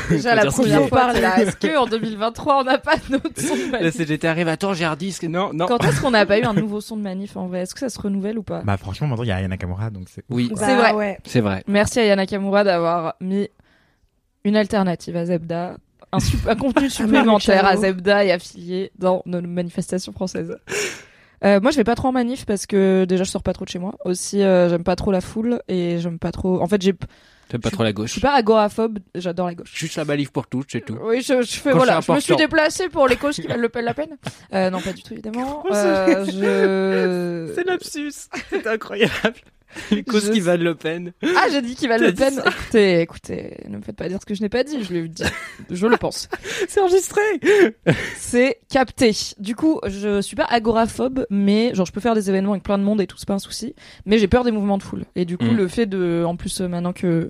déjà 0.10 0.36
la 0.36 0.46
première 0.46 0.88
fois, 0.88 1.12
là. 1.14 1.40
Est-ce 1.42 1.56
que 1.58 1.78
en 1.78 1.86
2023 1.88 2.62
on 2.62 2.64
n'a 2.64 2.78
pas 2.78 2.96
notre 3.10 3.40
son 3.42 3.56
de 3.56 3.72
La 3.72 3.80
manif 3.80 3.96
CGT 3.96 4.28
arrive, 4.28 4.48
attends, 4.48 4.74
j'ai 4.74 4.86
un 4.86 4.96
disque. 4.96 5.24
Non, 5.24 5.52
non. 5.54 5.66
Quand 5.68 5.84
est-ce 5.84 6.00
qu'on 6.02 6.12
n'a 6.12 6.26
pas 6.26 6.40
eu 6.40 6.44
un 6.44 6.54
nouveau 6.54 6.80
son 6.82 6.98
de 6.98 7.02
manif 7.02 7.36
en 7.38 7.48
vrai? 7.48 7.62
Est-ce 7.62 7.74
que 7.74 7.80
ça 7.82 7.90
se 7.90 8.00
renouvelle 8.00 8.38
ou 8.38 8.44
pas? 8.44 8.62
Bah 8.64 8.78
franchement 8.78 9.08
maintenant 9.08 9.24
il 9.24 9.28
y 9.30 9.32
a 9.32 9.36
Aya 9.38 9.48
Nakamura 9.48 9.90
donc 9.90 10.08
c'est 10.10 10.24
Oui, 10.30 10.50
C'est 10.56 10.76
vrai. 10.76 10.92
Bah 10.92 10.96
ouais. 10.96 11.18
c'est 11.26 11.42
vrai. 11.42 11.64
Merci 11.68 12.00
à 12.00 12.06
Yana 12.06 12.26
Kamura 12.26 12.64
d'avoir 12.64 13.16
mis 13.22 13.50
une 14.44 14.56
alternative 14.56 15.16
à 15.18 15.26
Zebda, 15.26 15.78
un, 16.48 16.56
contenu 16.56 16.90
supplémentaire 16.90 17.66
à. 17.66 17.78
Zebda 17.78 18.26
et 18.26 18.32
affilié 18.32 18.92
dans 18.98 19.22
nos 19.26 19.42
manifestations 19.42 20.12
françaises. 20.12 20.58
Euh, 21.44 21.60
moi, 21.60 21.72
je 21.72 21.78
vais 21.78 21.84
pas 21.84 21.96
trop 21.96 22.08
en 22.08 22.12
manif 22.12 22.46
parce 22.46 22.66
que 22.66 23.06
déjà, 23.06 23.24
je 23.24 23.30
sors 23.30 23.44
pas 23.44 23.54
trop 23.54 23.66
de 23.66 23.70
chez 23.70 23.80
moi. 23.80 23.96
Aussi, 24.06 24.42
euh, 24.42 24.70
j'aime 24.70 24.84
pas 24.84 24.96
trop 24.96 25.12
la 25.12 25.22
foule 25.22 25.62
et 25.68 26.00
j'aime 26.00 26.18
pas 26.18 26.32
trop. 26.32 26.62
En 26.62 26.68
fait, 26.68 26.82
j'ai, 26.82 26.94
T'aimes 27.48 27.62
pas 27.62 27.70
Je- 27.70 27.76
trop 27.76 27.84
la 27.84 27.90
je 27.90 27.96
gauche. 27.96 28.12
suis 28.14 28.22
pas 28.22 28.34
agoraphobe. 28.34 29.00
J'adore 29.14 29.48
la 29.48 29.54
gauche. 29.54 29.72
Juste 29.76 29.98
la 29.98 30.06
balise 30.06 30.30
pour 30.30 30.48
tout, 30.48 30.64
c'est 30.68 30.84
tout. 30.84 30.98
Oui, 31.04 31.22
je, 31.22 31.44
je 31.44 31.52
fais 31.60 31.72
Quand 31.72 31.78
voilà. 31.78 32.02
c'est 32.02 32.08
Je 32.08 32.12
me 32.14 32.20
suis 32.20 32.36
déplacée 32.36 32.90
pour 32.90 33.08
les 33.08 33.18
causes 33.18 33.36
qui 33.36 33.46
valent 33.46 33.62
le 33.62 33.82
la 33.82 33.94
peine. 33.94 34.18
Euh, 34.54 34.72
non, 34.72 34.82
pas 34.82 34.94
du 34.94 35.04
tout 35.04 35.14
évidemment. 35.14 35.64
Euh, 35.72 36.26
je. 36.26 37.62
lapsus. 37.68 38.14
C'est 38.50 38.66
incroyable. 38.66 39.12
Les 39.92 40.04
causes 40.04 40.30
qui 40.32 40.40
valent 40.40 40.64
le 40.64 40.76
peine. 40.76 41.14
Ah, 41.24 41.48
j'ai 41.52 41.62
dit 41.62 41.76
qu'il 41.76 41.90
valent 41.90 42.06
le 42.06 42.14
T'as 42.14 42.30
dit 42.30 42.36
peine. 42.38 42.46
Écoutez, 42.48 43.02
écoutez, 43.02 43.58
ne 43.70 43.78
me 43.78 43.82
faites 43.82 43.96
pas 43.96 44.08
dire 44.10 44.20
ce 44.22 44.26
que 44.26 44.34
je 44.36 44.42
n'ai 44.42 44.50
pas 44.50 44.64
dit. 44.64 44.84
Je 44.84 44.94
le 44.94 45.08
dis. 45.08 45.24
Je 45.70 45.88
le 45.88 45.98
pense. 45.98 46.28
C'est 46.68 46.80
enregistré. 46.82 47.22
C'est 48.18 48.60
capté. 48.70 49.12
Du 49.40 49.56
coup, 49.56 49.80
je 49.88 50.22
suis 50.22 50.36
pas 50.36 50.46
agoraphobe, 50.46 51.26
mais 51.30 51.74
genre 51.74 51.86
je 51.86 51.92
peux 51.92 52.02
faire 52.02 52.16
des 52.16 52.30
événements 52.30 52.52
avec 52.52 52.64
plein 52.64 52.78
de 52.78 52.84
monde 52.84 53.02
et 53.02 53.08
tout, 53.08 53.18
c'est 53.18 53.28
pas 53.28 53.34
un 53.36 53.40
souci. 53.40 53.76
Mais 54.06 54.18
j'ai 54.18 54.28
peur 54.28 54.44
des 54.44 54.52
mouvements 54.52 54.78
de 54.78 54.84
foule. 54.84 55.06
Et 55.16 55.26
du 55.26 55.38
coup, 55.38 55.46
Mm. 55.46 55.58
le 55.58 55.68
fait 55.68 55.86
de, 55.86 56.24
en 56.26 56.36
plus 56.36 56.62
euh, 56.62 56.68
maintenant 56.68 56.94
que 56.94 57.30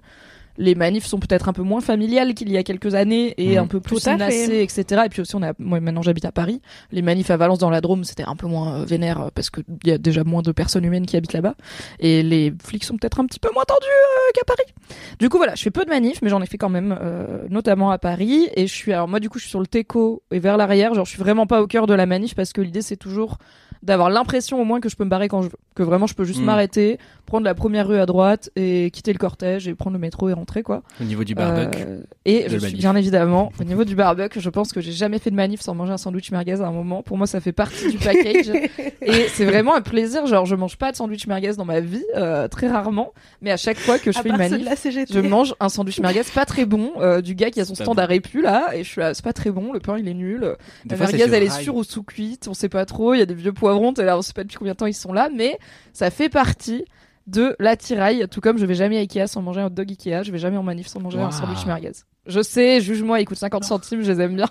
les 0.57 0.75
manifs 0.75 1.05
sont 1.05 1.19
peut-être 1.19 1.50
un 1.50 1.53
peu 1.53 1.62
moins 1.63 1.81
familiales 1.81 2.33
qu'il 2.33 2.51
y 2.51 2.57
a 2.57 2.63
quelques 2.63 2.95
années 2.95 3.33
et 3.38 3.55
Mm. 3.55 3.63
un 3.63 3.67
peu 3.67 3.79
plus 3.79 4.05
menacées, 4.05 4.62
etc. 4.62 5.03
Et 5.05 5.09
puis 5.09 5.21
aussi, 5.21 5.35
on 5.35 5.43
a, 5.43 5.53
moi 5.59 5.79
maintenant 5.79 6.01
j'habite 6.01 6.25
à 6.25 6.31
Paris. 6.31 6.62
Les 6.91 7.01
manifs 7.01 7.29
à 7.29 7.38
Valence 7.38 7.59
dans 7.59 7.69
la 7.69 7.81
Drôme, 7.81 8.03
c'était 8.03 8.24
un 8.24 8.35
peu 8.35 8.47
moins 8.47 8.81
euh, 8.81 8.85
vénère 8.85 9.21
euh, 9.21 9.29
parce 9.33 9.50
qu'il 9.50 9.63
y 9.85 9.91
a 9.91 9.97
déjà 9.97 10.24
moins 10.24 10.41
de 10.41 10.51
personnes 10.51 10.85
humaines 10.85 11.05
qui 11.05 11.17
habitent 11.17 11.33
là-bas. 11.33 11.55
Et 12.00 12.24
les 12.24 12.53
flics 12.63 12.83
sont 12.83 12.97
peut-être 12.97 13.19
un 13.19 13.25
petit 13.25 13.39
peu 13.39 13.50
moins 13.53 13.63
tendus 13.65 13.85
euh, 13.88 14.31
qu'à 14.33 14.43
Paris. 14.45 14.97
Du 15.19 15.29
coup, 15.29 15.38
voilà, 15.38 15.55
je 15.55 15.62
fais 15.63 15.71
peu 15.71 15.83
de 15.85 15.89
manifs, 15.89 16.21
mais 16.21 16.29
j'en 16.29 16.41
ai 16.41 16.45
fait 16.45 16.57
quand 16.57 16.69
même, 16.69 16.97
euh, 17.01 17.45
notamment 17.50 17.91
à 17.91 17.97
Paris. 17.97 18.47
Et 18.55 18.67
je 18.67 18.74
suis, 18.74 18.93
alors 18.93 19.07
moi, 19.07 19.19
du 19.19 19.29
coup, 19.29 19.38
je 19.39 19.43
suis 19.43 19.50
sur 19.51 19.59
le 19.59 19.67
teco 19.67 20.24
et 20.31 20.39
vers 20.39 20.57
l'arrière. 20.57 20.93
Genre, 20.93 21.05
je 21.05 21.12
suis 21.12 21.19
vraiment 21.19 21.47
pas 21.47 21.62
au 21.62 21.67
cœur 21.67 21.88
de 21.88 21.93
la 21.93 22.05
manif 22.05 22.35
parce 22.35 22.53
que 22.53 22.62
l'idée, 22.62 22.81
c'est 22.81 22.97
toujours 22.97 23.38
d'avoir 23.85 24.09
l'impression 24.09 24.59
au 24.59 24.65
moins 24.65 24.79
que 24.81 24.89
je 24.89 24.95
peux 24.95 25.03
me 25.05 25.09
barrer 25.09 25.27
quand 25.27 25.41
je 25.41 25.47
veux. 25.47 25.57
Que 25.75 25.83
vraiment, 25.83 26.07
je 26.07 26.13
peux 26.15 26.23
juste 26.25 26.41
Mm. 26.41 26.45
m'arrêter, 26.45 26.99
prendre 27.25 27.43
la 27.45 27.53
première 27.53 27.87
rue 27.87 27.97
à 27.99 28.05
droite 28.05 28.49
et 28.55 28.89
quitter 28.91 29.11
le 29.13 29.17
cortège 29.19 29.67
et 29.67 29.75
prendre 29.75 29.93
le 29.95 29.99
métro 29.99 30.29
et 30.29 30.33
rentrer, 30.33 30.63
quoi. 30.63 30.83
Au 31.01 31.03
niveau 31.03 31.23
du 31.23 31.35
barbecue. 31.35 31.81
Euh, 31.85 32.01
et 32.25 32.45
je 32.49 32.57
suis 32.57 32.75
bien 32.77 32.95
évidemment, 32.95 33.51
au 33.59 33.63
niveau 33.63 33.83
du 33.83 33.95
barbecue, 33.95 34.39
je 34.39 34.49
pense 34.49 34.71
que 34.71 34.81
j'ai 34.81 34.91
jamais 34.91 35.19
fait 35.19 35.31
de 35.31 35.35
manif 35.35 35.61
sans 35.61 35.75
manger 35.75 35.91
un 35.93 35.97
sandwich 35.97 36.31
merguez 36.31 36.61
à 36.61 36.67
un 36.67 36.71
moment. 36.71 37.03
Pour 37.03 37.17
moi, 37.17 37.27
ça 37.27 37.39
fait 37.41 37.51
partie 37.51 37.89
du 37.91 37.97
package. 37.97 38.49
et 39.01 39.27
c'est 39.29 39.45
vraiment 39.45 39.75
un 39.75 39.81
plaisir. 39.81 40.25
Genre, 40.27 40.45
je 40.45 40.55
mange 40.55 40.77
pas 40.77 40.91
de 40.91 40.97
sandwich 40.97 41.27
merguez 41.27 41.53
dans 41.57 41.65
ma 41.65 41.79
vie, 41.79 42.03
euh, 42.15 42.47
très 42.47 42.67
rarement. 42.67 43.13
Mais 43.41 43.51
à 43.51 43.57
chaque 43.57 43.77
fois 43.77 43.99
que 43.99 44.11
je 44.11 44.19
À 44.19 44.21
fais 44.23 44.29
une 44.29 44.37
manif, 44.37 44.67
je 45.11 45.19
mange 45.19 45.55
un 45.59 45.69
sandwich 45.69 45.99
merguez 45.99 46.21
pas 46.33 46.45
très 46.45 46.65
bon 46.65 46.91
euh, 46.99 47.21
du 47.21 47.35
gars 47.35 47.51
qui 47.51 47.59
a 47.61 47.65
son 47.65 47.75
stand 47.75 47.95
bon. 47.97 48.01
à 48.01 48.05
répu 48.05 48.41
là 48.41 48.69
et 48.73 48.83
je 48.83 48.89
suis 48.89 49.01
là 49.01 49.13
c'est 49.13 49.23
pas 49.23 49.33
très 49.33 49.51
bon 49.51 49.73
le 49.73 49.79
pain 49.79 49.97
il 49.97 50.07
est 50.07 50.13
nul 50.13 50.39
Des 50.85 50.91
la 50.91 50.97
fois, 50.97 51.05
merguez 51.07 51.25
sur 51.25 51.33
elle 51.33 51.43
est 51.43 51.49
sûre 51.49 51.75
ou 51.75 51.83
sous 51.83 52.03
cuite 52.03 52.47
on 52.47 52.53
sait 52.53 52.69
pas 52.69 52.85
trop 52.85 53.13
il 53.13 53.19
y 53.19 53.21
a 53.21 53.25
des 53.25 53.33
vieux 53.33 53.53
poivrons 53.53 53.75
t'es 53.94 54.05
là 54.05 54.17
on 54.17 54.22
sait 54.22 54.34
pas 54.34 54.44
depuis 54.44 54.58
combien 54.58 54.74
de 54.74 54.77
temps 54.77 54.86
ils 54.86 54.94
sont 54.94 55.13
là 55.13 55.29
mais 55.34 55.58
ça 55.94 56.10
fait 56.10 56.29
partie 56.29 56.86
de 57.27 57.55
l'attirail 57.60 58.27
tout 58.29 58.41
comme 58.41 58.58
je 58.58 58.65
vais 58.65 58.75
jamais 58.75 58.98
à 58.98 59.01
Ikea 59.01 59.27
sans 59.27 59.41
manger 59.41 59.62
un 59.62 59.67
hot 59.67 59.70
dog 59.70 59.89
Ikea 59.89 60.24
je 60.24 60.32
vais 60.32 60.38
jamais 60.38 60.58
en 60.58 60.63
manif 60.63 60.88
sans 60.88 61.00
manger 61.00 61.20
un 61.20 61.32
sandwich 61.32 61.65
merguez. 61.65 61.91
Je 62.27 62.41
sais 62.41 62.82
juge-moi 62.82 63.22
il 63.22 63.25
coûte 63.25 63.38
50 63.38 63.63
centimes 63.63 64.01
je 64.01 64.12
les 64.12 64.22
aime 64.22 64.36
bien. 64.36 64.50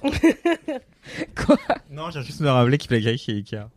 Quoi? 1.36 1.58
Non, 1.90 2.10
j'ai 2.10 2.22
juste 2.22 2.40
me 2.40 2.48
rappeler 2.48 2.78
qu'il 2.78 2.88
plaît 2.88 3.16
chez 3.16 3.32
Ikea. 3.32 3.68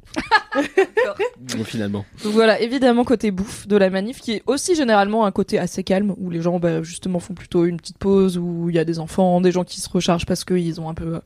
Bon, 1.56 1.63
finalement. 1.63 2.06
Donc 2.24 2.34
voilà, 2.34 2.60
évidemment 2.60 3.04
côté 3.04 3.32
bouffe 3.32 3.68
de 3.68 3.75
la 3.75 3.89
manif, 3.89 4.20
qui 4.20 4.34
est 4.34 4.44
aussi 4.48 4.75
généralement 4.75 5.25
un 5.25 5.32
côté 5.32 5.60
assez 5.60 5.84
calme, 5.84 6.13
où 6.18 6.30
les 6.30 6.42
gens 6.42 6.60
bah, 6.60 6.82
justement 6.84 7.20
font 7.20 7.34
plutôt 7.34 7.66
une 7.66 7.77
petite 7.77 7.98
pause, 7.98 8.38
où 8.38 8.70
il 8.70 8.75
y 8.75 8.80
a 8.80 8.86
des 8.86 9.00
enfants, 9.00 9.42
des 9.42 9.51
gens 9.51 9.63
qui 9.63 9.80
se 9.80 9.89
rechargent 9.89 10.25
parce 10.25 10.44
qu'ils 10.44 10.82
ont 10.82 10.89
un 10.89 10.94
peu 10.94 11.22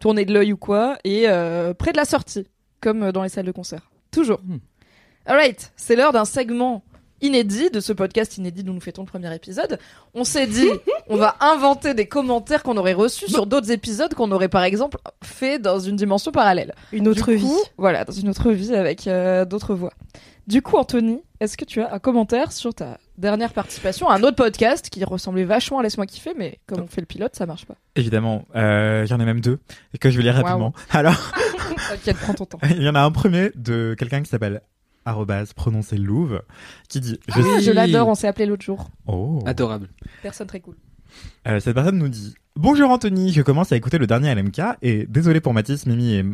tourné 0.00 0.24
de 0.24 0.32
l'œil 0.32 0.52
ou 0.52 0.56
quoi, 0.56 0.96
et 1.04 1.24
euh, 1.28 1.74
près 1.74 1.92
de 1.92 1.96
la 1.96 2.04
sortie, 2.04 2.46
comme 2.84 3.02
euh, 3.02 3.12
dans 3.12 3.22
les 3.22 3.30
salles 3.30 3.46
de 3.46 3.52
concert. 3.52 3.90
Toujours. 4.12 4.40
Hmm. 4.44 4.58
Alright, 5.26 5.72
c'est 5.74 5.96
l'heure 5.96 6.12
d'un 6.12 6.26
segment 6.26 6.84
inédit 7.22 7.70
de 7.70 7.80
ce 7.80 7.94
podcast 7.94 8.36
inédit 8.36 8.62
dont 8.62 8.74
nous 8.74 8.80
fêtons 8.80 9.02
le 9.02 9.06
premier 9.06 9.34
épisode. 9.34 9.78
On 10.12 10.24
s'est 10.24 10.46
dit, 10.46 10.68
on 11.08 11.16
va 11.16 11.36
inventer 11.40 11.94
des 11.94 12.06
commentaires 12.06 12.62
qu'on 12.62 12.76
aurait 12.76 12.92
reçus 12.92 13.30
sur 13.30 13.46
d'autres 13.46 13.70
épisodes 13.70 14.12
qu'on 14.12 14.30
aurait 14.32 14.50
par 14.50 14.64
exemple 14.64 14.98
fait 15.22 15.58
dans 15.58 15.78
une 15.78 15.96
dimension 15.96 16.30
parallèle. 16.30 16.74
Une 16.92 17.08
autre 17.08 17.32
vie. 17.32 17.48
Voilà, 17.78 18.04
dans 18.04 18.12
une 18.12 18.28
autre 18.28 18.50
vie 18.50 18.74
avec 18.74 19.08
euh, 19.08 19.46
d'autres 19.46 19.74
voix. 19.74 19.94
Du 20.46 20.60
coup, 20.60 20.76
Anthony, 20.76 21.22
est-ce 21.40 21.56
que 21.56 21.64
tu 21.64 21.80
as 21.80 21.94
un 21.94 21.98
commentaire 21.98 22.52
sur 22.52 22.74
ta 22.74 22.98
dernière 23.16 23.54
participation 23.54 24.08
à 24.10 24.16
un 24.16 24.22
autre 24.22 24.36
podcast 24.36 24.90
qui 24.90 25.02
ressemblait 25.02 25.44
vachement 25.44 25.78
à 25.78 25.82
Laisse-moi 25.82 26.04
kiffer, 26.04 26.34
mais 26.36 26.58
comme 26.66 26.80
on 26.82 26.86
fait 26.86 27.00
le 27.00 27.06
pilote, 27.06 27.34
ça 27.34 27.46
marche 27.46 27.64
pas? 27.64 27.76
Évidemment, 27.96 28.44
euh, 28.54 29.06
j'en 29.06 29.18
ai 29.20 29.24
même 29.24 29.40
deux 29.40 29.58
et 29.94 29.98
que 29.98 30.10
je 30.10 30.18
vais 30.18 30.22
lire 30.22 30.34
rapidement. 30.34 30.74
Alors, 30.90 31.32
T'inquiète, 31.90 32.16
prends 32.18 32.34
ton 32.34 32.46
temps. 32.46 32.58
il 32.70 32.82
y 32.82 32.88
en 32.88 32.94
a 32.94 33.00
un 33.02 33.10
premier 33.10 33.50
de 33.54 33.94
quelqu'un 33.98 34.22
qui 34.22 34.30
s'appelle 34.30 34.62
arrobase 35.06 35.52
prononcé 35.52 35.96
Louve 35.98 36.42
qui 36.88 37.00
dit 37.00 37.18
je 37.28 37.34
Ah, 37.38 37.42
suis 37.58 37.64
je 37.64 37.70
l'adore, 37.72 38.08
on 38.08 38.14
s'est 38.14 38.26
appelé 38.28 38.46
l'autre 38.46 38.64
jour. 38.64 38.88
oh 39.06 39.42
Adorable. 39.46 39.88
Personne 40.22 40.46
très 40.46 40.60
cool. 40.60 40.76
Euh, 41.46 41.60
cette 41.60 41.74
personne 41.74 41.98
nous 41.98 42.08
dit 42.08 42.34
Bonjour 42.56 42.90
Anthony, 42.90 43.32
je 43.32 43.42
commence 43.42 43.70
à 43.72 43.76
écouter 43.76 43.98
le 43.98 44.06
dernier 44.06 44.34
LMK 44.34 44.60
et 44.82 45.06
désolé 45.06 45.40
pour 45.40 45.52
Mathis, 45.54 45.86
Mimi 45.86 46.14
et 46.14 46.24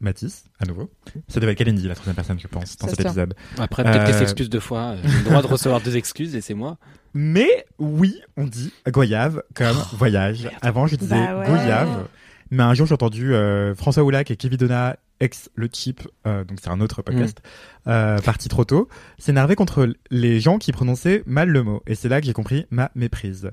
Mathis, 0.00 0.44
à 0.58 0.64
nouveau. 0.66 0.90
Ça 1.28 1.40
devait 1.40 1.52
être 1.52 1.58
Kalindi, 1.58 1.86
la 1.88 1.94
troisième 1.94 2.14
personne, 2.16 2.38
je 2.40 2.46
pense, 2.46 2.76
dans 2.78 2.86
Ça 2.88 2.94
cet 2.94 3.06
épisode. 3.06 3.34
Après, 3.58 3.84
peut-être 3.84 4.04
qu'elle 4.06 4.14
Euh, 4.14 4.18
s'excuse 4.18 4.48
deux 4.50 4.60
fois. 4.60 4.96
J'ai 5.02 5.18
le 5.18 5.24
droit 5.24 5.42
de 5.42 5.46
recevoir 5.46 5.80
deux 5.80 5.96
excuses 5.96 6.34
et 6.34 6.40
c'est 6.40 6.54
moi. 6.54 6.78
Mais 7.14 7.66
oui, 7.78 8.20
on 8.36 8.46
dit 8.46 8.72
Goyave 8.88 9.42
comme 9.54 9.76
voyage. 9.94 10.48
Avant, 10.62 10.86
je 10.86 10.96
disais 10.96 11.14
Bah 11.14 11.40
ouais. 11.40 11.46
Goyave. 11.46 12.08
Mais 12.50 12.62
un 12.62 12.74
jour, 12.74 12.86
j'ai 12.86 12.94
entendu 12.94 13.32
euh, 13.32 13.74
François 13.74 14.02
Oulac 14.02 14.30
et 14.30 14.36
Kevin 14.36 14.58
Donna, 14.58 14.96
ex 15.20 15.50
Le 15.54 15.68
Chip, 15.72 16.02
euh, 16.26 16.44
donc 16.44 16.58
c'est 16.60 16.70
un 16.70 16.80
autre 16.80 17.02
podcast, 17.02 17.40
euh, 17.86 18.18
parti 18.18 18.48
trop 18.48 18.64
tôt, 18.64 18.88
s'énerver 19.18 19.54
contre 19.54 19.92
les 20.10 20.40
gens 20.40 20.58
qui 20.58 20.72
prononçaient 20.72 21.22
mal 21.26 21.48
le 21.48 21.62
mot. 21.62 21.82
Et 21.86 21.94
c'est 21.94 22.08
là 22.08 22.20
que 22.20 22.26
j'ai 22.26 22.32
compris 22.32 22.66
ma 22.70 22.90
méprise. 22.94 23.50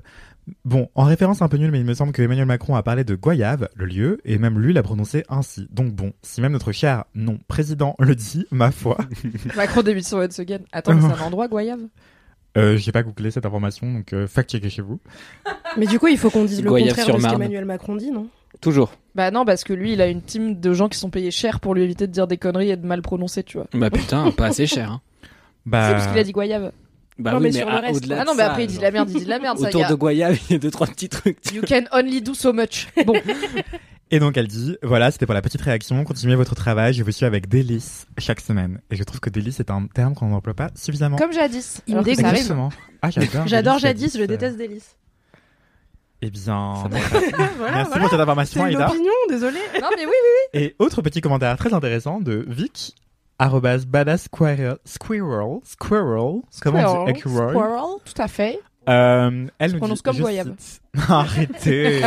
Bon, 0.64 0.88
en 0.94 1.04
référence 1.04 1.42
un 1.42 1.48
peu 1.48 1.58
nulle, 1.58 1.70
mais 1.70 1.80
il 1.80 1.84
me 1.84 1.94
semble 1.94 2.12
que 2.12 2.22
Emmanuel 2.22 2.46
Macron 2.46 2.74
a 2.74 2.82
parlé 2.82 3.04
de 3.04 3.14
Goyave, 3.14 3.68
le 3.74 3.84
lieu, 3.84 4.18
et 4.24 4.38
même 4.38 4.58
lui 4.58 4.72
l'a 4.72 4.82
prononcé 4.82 5.24
ainsi. 5.28 5.68
Donc 5.70 5.92
bon, 5.92 6.12
si 6.22 6.40
même 6.40 6.52
notre 6.52 6.72
cher 6.72 7.04
non 7.14 7.38
président 7.48 7.94
le 7.98 8.14
dit, 8.14 8.46
ma 8.50 8.70
foi, 8.70 8.96
Macron 9.56 9.82
débute 9.82 10.06
sur 10.06 10.18
Once 10.18 10.38
Again. 10.38 10.60
Attends, 10.72 10.98
c'est 11.00 11.22
un 11.22 11.26
endroit, 11.26 11.48
Goyave? 11.48 11.82
Euh, 12.56 12.76
j'ai 12.76 12.92
pas 12.92 13.02
googlé 13.02 13.30
cette 13.30 13.46
information, 13.46 13.92
donc 13.92 14.12
euh, 14.12 14.26
fact-checker 14.26 14.70
chez 14.70 14.82
vous. 14.82 15.00
Mais 15.76 15.86
du 15.86 15.98
coup, 15.98 16.08
il 16.08 16.18
faut 16.18 16.30
qu'on 16.30 16.44
dise 16.44 16.62
le 16.62 16.70
Goyave 16.70 16.88
contraire 16.88 17.04
sur 17.04 17.16
de 17.16 17.20
ce 17.20 17.28
qu'Emmanuel 17.28 17.64
Macron 17.66 17.94
dit, 17.94 18.10
non? 18.10 18.28
Toujours. 18.60 18.92
Bah 19.14 19.30
non, 19.30 19.44
parce 19.44 19.64
que 19.64 19.72
lui, 19.72 19.92
il 19.92 20.00
a 20.00 20.06
une 20.06 20.22
team 20.22 20.58
de 20.60 20.72
gens 20.72 20.88
qui 20.88 20.98
sont 20.98 21.10
payés 21.10 21.30
cher 21.30 21.60
pour 21.60 21.74
lui 21.74 21.82
éviter 21.82 22.06
de 22.06 22.12
dire 22.12 22.26
des 22.26 22.36
conneries 22.38 22.70
et 22.70 22.76
de 22.76 22.86
mal 22.86 23.02
prononcer, 23.02 23.42
tu 23.42 23.58
vois. 23.58 23.66
Bah 23.74 23.90
putain, 23.90 24.30
pas 24.30 24.46
assez 24.46 24.66
cher. 24.66 24.92
Hein. 24.92 25.00
Bah, 25.66 25.88
C'est 25.88 25.92
parce 25.94 26.06
qu'il 26.08 26.18
a 26.18 26.24
dit 26.24 26.32
Goyave. 26.32 26.72
Bah 27.18 27.32
Non, 27.32 27.38
oui, 27.38 27.42
mais 27.42 27.48
mais, 27.50 27.58
sur 27.58 27.68
le 27.68 27.76
reste, 27.76 28.04
Ah 28.10 28.24
non, 28.24 28.32
mais 28.32 28.42
ça, 28.42 28.50
après, 28.50 28.64
il 28.64 28.68
dit 28.68 28.78
de 28.78 28.82
la 28.82 28.90
merde, 28.90 29.10
il 29.10 29.18
dit 29.18 29.24
de 29.24 29.28
la 29.28 29.38
merde, 29.38 29.58
ça, 29.58 29.68
Autour 29.68 29.86
de 29.86 29.94
Goyave, 29.94 30.38
il 30.48 30.52
y 30.52 30.56
a 30.56 30.58
deux, 30.58 30.70
trois 30.70 30.86
petits 30.86 31.08
trucs. 31.10 31.40
tu 31.42 31.56
You 31.56 31.62
can 31.68 31.82
only 31.92 32.22
do 32.22 32.32
so 32.32 32.52
much. 32.54 32.88
Bon, 33.04 33.12
Et 34.10 34.18
donc 34.20 34.38
elle 34.38 34.46
dit, 34.46 34.76
voilà, 34.82 35.10
c'était 35.10 35.26
pour 35.26 35.34
la 35.34 35.42
petite 35.42 35.60
réaction, 35.60 36.02
continuez 36.04 36.36
votre 36.36 36.54
travail, 36.54 36.94
je 36.94 37.02
vous 37.04 37.10
suis 37.10 37.26
avec 37.26 37.48
délice 37.48 38.06
chaque 38.16 38.40
semaine. 38.40 38.80
Et 38.90 38.96
je 38.96 39.02
trouve 39.04 39.20
que 39.20 39.28
délice 39.28 39.60
est 39.60 39.70
un 39.70 39.86
terme 39.92 40.14
qu'on 40.14 40.28
n'emploie 40.28 40.54
pas 40.54 40.70
suffisamment. 40.74 41.16
comme 41.18 41.32
jadis. 41.32 41.82
Il 41.86 41.96
me. 41.96 42.08
Exactement. 42.08 42.70
Ah, 43.02 43.10
j'adore. 43.10 43.46
J'adore 43.46 43.74
Délice, 43.74 43.82
Jadis, 43.82 44.18
je 44.18 44.24
déteste 44.24 44.56
Délice. 44.56 44.96
Eh 46.20 46.30
bien, 46.30 46.74
merci, 46.90 47.08
Voilà, 47.58 47.76
merci 47.76 47.90
voilà. 47.90 48.00
pour 48.00 48.10
cette 48.10 48.20
information, 48.20 48.62
C'est 48.64 48.72
une 48.72 48.76
Aïda. 48.80 48.90
opinion, 48.90 49.12
désolé. 49.28 49.58
Non, 49.80 49.88
mais 49.96 50.04
oui, 50.04 50.12
oui. 50.12 50.60
Et 50.60 50.76
autre 50.78 51.00
petit 51.02 51.20
commentaire 51.20 51.56
très 51.56 51.72
intéressant 51.72 52.20
de 52.20 52.44
Vic, 52.48 52.94
arrobas 53.38 53.84
badass 53.86 54.24
squirrel, 54.24 54.76
squirrel, 54.84 55.58
squirrel, 55.64 56.40
comment 56.62 57.04
on 57.04 57.12
dit, 57.12 57.20
Squirrel, 57.20 57.54
tout 58.04 58.20
à 58.22 58.26
fait. 58.28 58.58
Euh, 58.88 59.46
elle 59.58 59.72
nous 59.72 59.78
prononce 59.78 59.98
dit, 59.98 60.02
comme 60.02 60.16
je 60.16 60.22
goyave. 60.22 60.54
cite- 60.58 60.80
Arrêtez. 61.10 62.00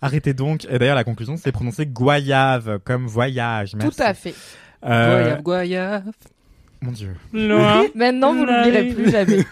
Arrêtez 0.00 0.32
donc. 0.34 0.64
Et 0.70 0.78
d'ailleurs, 0.78 0.94
la 0.94 1.02
conclusion, 1.04 1.36
c'est 1.36 1.50
prononcé 1.52 1.84
goyave, 1.84 2.78
comme 2.84 3.06
voyage. 3.08 3.74
Merci. 3.74 3.96
Tout 3.96 4.02
à 4.02 4.14
fait. 4.14 4.34
Euh, 4.84 5.18
Goyave, 5.42 5.42
goyave. 5.42 6.04
Mon 6.80 6.92
dieu. 6.92 7.14
Maintenant, 7.94 8.34
vous 8.34 8.44
l'oublierez 8.44 8.86
plus 8.94 9.10
jamais. 9.10 9.44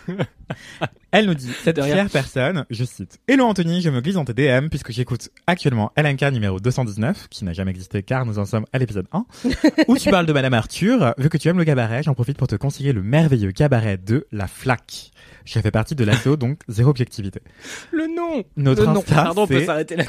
Elle 1.13 1.27
nous 1.27 1.35
dit, 1.35 1.51
cette 1.65 1.83
fière 1.83 2.09
personne, 2.09 2.65
je 2.71 2.85
cite, 2.85 3.19
Hello 3.27 3.45
Anthony, 3.45 3.81
je 3.81 3.91
me 3.91 4.01
glisse 4.01 4.15
dans 4.15 4.25
tes 4.25 4.33
DM 4.33 4.69
puisque 4.69 4.93
j'écoute 4.93 5.31
actuellement 5.49 5.91
LNK 5.97 6.23
numéro 6.33 6.61
219, 6.61 7.27
qui 7.29 7.45
n'a 7.45 7.53
jamais 7.53 7.73
existé 7.73 8.05
car 8.05 8.25
nous 8.25 8.39
en 8.39 8.45
sommes 8.45 8.65
à 8.73 8.79
l'épisode 8.79 9.07
1, 9.11 9.27
où 9.89 9.99
tu 9.99 10.09
parles 10.09 10.27
de 10.27 10.33
Madame 10.33 10.55
Arthur. 10.55 11.15
Vu 11.19 11.29
que 11.29 11.37
tu 11.37 11.49
aimes 11.49 11.59
le 11.59 11.65
cabaret, 11.65 12.05
j'en 12.05 12.15
profite 12.15 12.39
pour 12.39 12.47
te 12.47 12.55
conseiller 12.55 12.93
le 12.93 13.03
merveilleux 13.03 13.51
cabaret 13.51 13.97
de 13.97 14.29
La 14.31 14.47
Flaque. 14.47 15.11
Je 15.45 15.59
fais 15.59 15.73
partie 15.73 15.97
de 15.97 16.05
l'assaut, 16.05 16.37
donc 16.37 16.61
zéro 16.69 16.91
objectivité. 16.91 17.41
Le 17.91 18.07
nom. 18.07 18.45
Notre 18.57 18.83
Le 18.83 18.87
nom. 18.93 19.01
Insta, 19.01 19.15
Pardon, 19.15 19.43
on 19.43 19.47
peut 19.49 19.65
s'arrêter 19.65 19.97
là. 19.97 20.05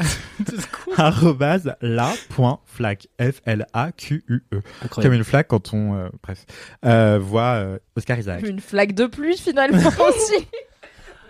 arrobase 0.98 1.74
la.flaque, 1.82 3.08
F-L-A-Q-U-E. 3.20 4.40
Comme 4.52 4.62
Incroyable. 4.84 5.16
une 5.16 5.24
flaque 5.24 5.48
quand 5.48 5.74
on, 5.74 5.96
euh, 5.96 6.10
bref, 6.22 6.46
euh, 6.86 7.18
voit 7.20 7.54
euh, 7.56 7.80
Oscar 7.96 8.20
Isaac. 8.20 8.46
Une 8.48 8.60
flaque 8.60 8.94
de 8.94 9.08
pluie 9.08 9.38
finalement 9.38 9.80
aussi. 10.10 10.48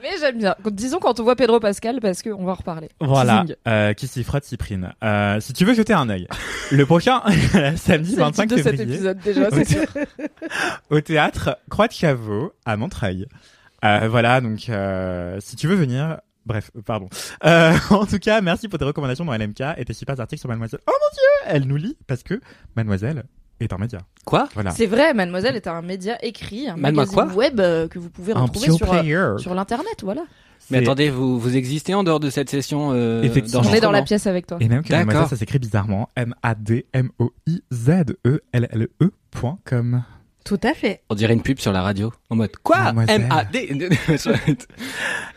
Mais 0.02 0.18
j'aime 0.20 0.38
bien. 0.38 0.56
Disons 0.72 1.00
quand 1.00 1.20
on 1.20 1.24
voit 1.24 1.36
Pedro 1.36 1.60
Pascal 1.60 2.00
parce 2.02 2.22
qu'on 2.22 2.44
va 2.44 2.54
en 2.54 2.56
reparler. 2.56 2.90
Voilà, 3.00 3.46
euh, 3.68 3.94
qui 3.94 4.08
s'y 4.08 4.24
frotte, 4.24 4.44
Cyprine. 4.44 4.94
Euh, 5.04 5.40
si 5.40 5.54
tu 5.54 5.66
veux 5.66 5.74
jeter 5.74 5.94
un 5.94 6.10
œil, 6.10 6.28
le 6.72 6.86
prochain, 6.86 7.22
samedi 7.76 8.12
C'est 8.12 8.18
le 8.18 8.24
25 8.24 8.44
titre 8.44 8.56
de 8.56 8.62
cet 8.62 8.78
février, 8.78 8.94
épisode 8.96 9.20
déjà, 9.20 9.50
c'est 9.52 9.68
sûr. 9.68 9.86
au 10.90 11.02
théâtre 11.02 11.58
Croix 11.70 11.88
de 11.88 11.94
Caveau 11.94 12.54
à 12.66 12.78
Montreuil. 12.78 13.28
Euh, 13.84 14.08
voilà, 14.10 14.42
donc 14.42 14.70
euh, 14.70 15.38
si 15.40 15.56
tu 15.56 15.68
veux 15.68 15.76
venir, 15.76 16.20
bref, 16.46 16.72
pardon. 16.86 17.10
Euh, 17.46 17.74
en 17.90 18.06
tout 18.06 18.20
cas, 18.20 18.42
merci 18.42 18.68
pour 18.68 18.78
tes 18.80 18.86
recommandations 18.86 19.26
dans 19.26 19.34
LMK 19.34 19.62
et 19.78 19.86
tes 19.86 19.94
super 19.94 20.20
articles 20.20 20.40
sur 20.40 20.50
Mademoiselle. 20.50 20.82
Oh 20.88 20.92
mon 20.92 21.16
dieu, 21.16 21.54
elle 21.56 21.68
nous 21.68 21.78
lit 21.78 21.98
parce 22.08 22.24
que 22.24 22.40
Mademoiselle 22.76 23.24
est 23.64 23.74
un 23.74 23.78
média. 23.78 24.00
Quoi 24.26 24.50
Voilà, 24.54 24.72
C'est 24.72 24.86
vrai, 24.86 25.14
Mademoiselle 25.14 25.56
est 25.56 25.68
un 25.68 25.82
média 25.82 26.18
écrit, 26.24 26.68
un 26.68 26.76
Madema 26.76 27.04
magazine 27.04 27.16
quoi 27.16 27.26
web 27.34 27.60
euh, 27.60 27.88
que 27.88 28.00
vous 28.00 28.10
pouvez 28.10 28.34
un 28.34 28.42
retrouver 28.42 28.72
sur, 28.72 28.94
euh, 28.94 29.38
sur 29.38 29.54
l'internet, 29.54 30.02
voilà. 30.04 30.24
Mais 30.70 30.80
attendez, 30.80 31.10
vous, 31.10 31.40
vous 31.40 31.58
existez 31.58 31.94
en 31.94 32.04
dehors 32.04 32.20
de 32.20 32.30
cette 32.30 32.50
session 32.50 32.92
euh, 32.94 33.24
Effectivement. 33.24 33.64
On 33.66 33.74
est 33.74 33.82
dans 33.82 33.92
la 33.92 34.04
pièce 34.04 34.28
avec 34.28 34.48
toi. 34.48 34.58
Et 34.62 34.68
même 34.68 34.84
que. 34.84 34.94
Mademoiselle, 34.94 35.28
ça 35.28 35.36
s'écrit 35.36 35.60
bizarrement 35.60 36.10
M-A-D-M-O-I-Z-E-L-L-E 36.16 39.12
point 39.32 39.58
com. 39.66 40.04
Tout 40.44 40.60
à 40.64 40.74
fait. 40.74 41.02
On 41.10 41.16
dirait 41.16 41.34
une 41.34 41.42
pub 41.44 41.60
sur 41.60 41.72
la 41.72 41.82
radio. 41.84 42.12
En 42.30 42.36
mode 42.36 42.56
quoi? 42.64 42.94
M-A-D. 43.08 43.90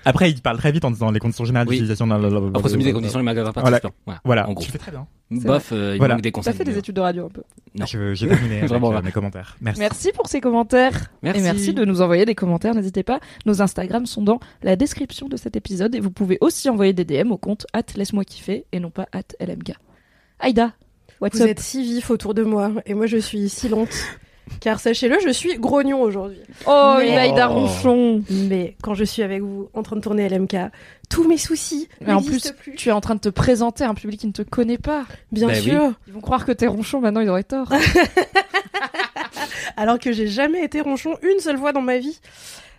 Après, 0.07 0.31
il 0.31 0.41
parle 0.41 0.59
très 0.59 0.73
vite 0.73 0.85
en 0.85 0.91
disant 0.91 1.11
les 1.11 1.21
conditions 1.21 1.45
générales 1.45 1.67
Oui. 1.69 1.75
d'utilisation. 1.77 2.07
dans 2.07 2.19
le- 2.19 2.51
Après, 2.55 2.69
soumis 2.71 2.85
des 2.85 2.93
conditions, 2.93 3.19
les 3.19 3.25
magasins 3.25 3.53
Voilà. 3.55 3.81
participants. 3.81 3.95
Voilà. 4.07 4.21
Voilà, 4.25 4.49
En 4.49 4.53
gros. 4.53 4.65
tu 4.65 4.71
fais 4.71 4.79
très 4.79 4.91
bien. 4.91 5.07
Bof, 5.31 5.71
euh, 5.73 5.93
il 5.95 5.99
Voilà. 5.99 6.15
manque 6.15 6.23
des 6.23 6.31
T'as 6.33 6.37
conseils. 6.41 6.55
fait 6.55 6.65
des 6.65 6.77
études 6.79 6.97
de 6.97 7.01
radio 7.01 7.27
un 7.27 7.29
peu. 7.29 7.43
Non. 7.79 7.87
Je- 7.87 8.15
J'ai 8.15 8.29
terminé 8.29 8.59
avec 8.59 8.69
Vraiment, 8.69 8.91
euh, 8.91 8.95
là. 8.95 9.03
mes 9.03 9.13
commentaires. 9.13 9.57
Merci. 9.61 9.81
Merci 9.81 10.13
pour 10.13 10.27
ces 10.27 10.41
commentaires. 10.41 11.11
Merci. 11.23 11.41
Et 11.41 11.43
merci 11.43 11.75
de 11.75 11.85
nous 11.85 12.03
envoyer 12.03 12.25
des 12.25 12.35
commentaires. 12.35 12.75
N'hésitez 12.75 13.03
pas. 13.03 13.21
Nos 13.47 13.63
Instagrams 13.63 14.07
sont 14.07 14.23
dans 14.23 14.41
la 14.63 14.77
description 14.77 15.29
de 15.29 15.37
cet 15.37 15.57
épisode 15.57 15.95
et 15.95 16.01
vous 16.01 16.11
pouvez 16.11 16.39
aussi 16.41 16.69
envoyer 16.69 16.93
des 16.93 17.05
DM 17.05 17.31
au 17.33 17.39
compte 17.39 17.67
at 17.73 17.83
laisse-moi 17.97 18.25
kiffer 18.25 18.67
et 18.73 18.81
non 18.81 18.91
pas 18.91 19.07
at 19.13 19.23
LMK. 19.41 19.73
Aïda, 20.41 20.73
what's 21.21 21.37
Vous 21.37 21.43
up? 21.43 21.49
êtes 21.49 21.61
si 21.61 21.83
vif 21.83 22.11
autour 22.11 22.35
de 22.35 22.43
moi 22.43 22.73
et 22.87 22.95
moi 22.95 23.07
je 23.07 23.17
suis 23.17 23.49
si 23.49 23.69
lente. 23.69 23.89
Car 24.61 24.81
sachez-le, 24.81 25.19
je 25.25 25.31
suis 25.31 25.57
grognon 25.59 26.01
aujourd'hui. 26.03 26.39
Oh, 26.67 26.97
Mais- 26.99 27.09
une 27.09 27.15
Aïda 27.19 27.49
Oh. 27.51 27.55
ronchon. 27.55 28.23
Mais 28.31 28.77
quand 28.83 28.95
je 28.95 29.05
suis 29.05 29.23
avec 29.23 29.43
vous 29.43 29.69
en 29.75 29.83
train 29.83 29.97
de 29.97 30.01
tourner 30.01 30.29
LMK, 30.29 30.57
tous 31.11 31.27
mes 31.29 31.37
soucis 31.39 31.89
Mais 32.01 32.13
en 32.13 32.23
plus, 32.23 32.53
tu 32.77 32.89
es 32.89 32.93
en 32.93 33.01
train 33.01 33.15
de 33.15 33.21
te 33.21 33.29
présenter 33.29 33.85
à 33.85 33.89
un 33.89 33.95
public 33.95 34.21
qui 34.21 34.27
ne 34.27 34.33
te 34.33 34.43
connaît 34.43 34.79
pas. 34.79 35.05
Bien 35.33 35.49
Bah 35.49 35.53
oui. 35.57 35.63
sûr. 35.63 35.93
Ils 36.07 36.13
vont 36.13 36.21
croire 36.21 36.45
que 36.45 36.53
t'es 36.53 36.67
ronchon, 36.67 37.01
maintenant 37.01 37.21
ils 37.21 37.29
auraient 37.29 37.45
tort. 37.45 37.71
Alors 39.77 39.99
que 39.99 40.13
j'ai 40.13 40.29
jamais 40.29 40.63
été 40.65 40.81
ronchon 40.81 41.17
une 41.23 41.41
seule 41.41 41.59
fois 41.59 41.73
dans 41.73 41.83
ma 41.83 41.99
vie. 41.99 42.21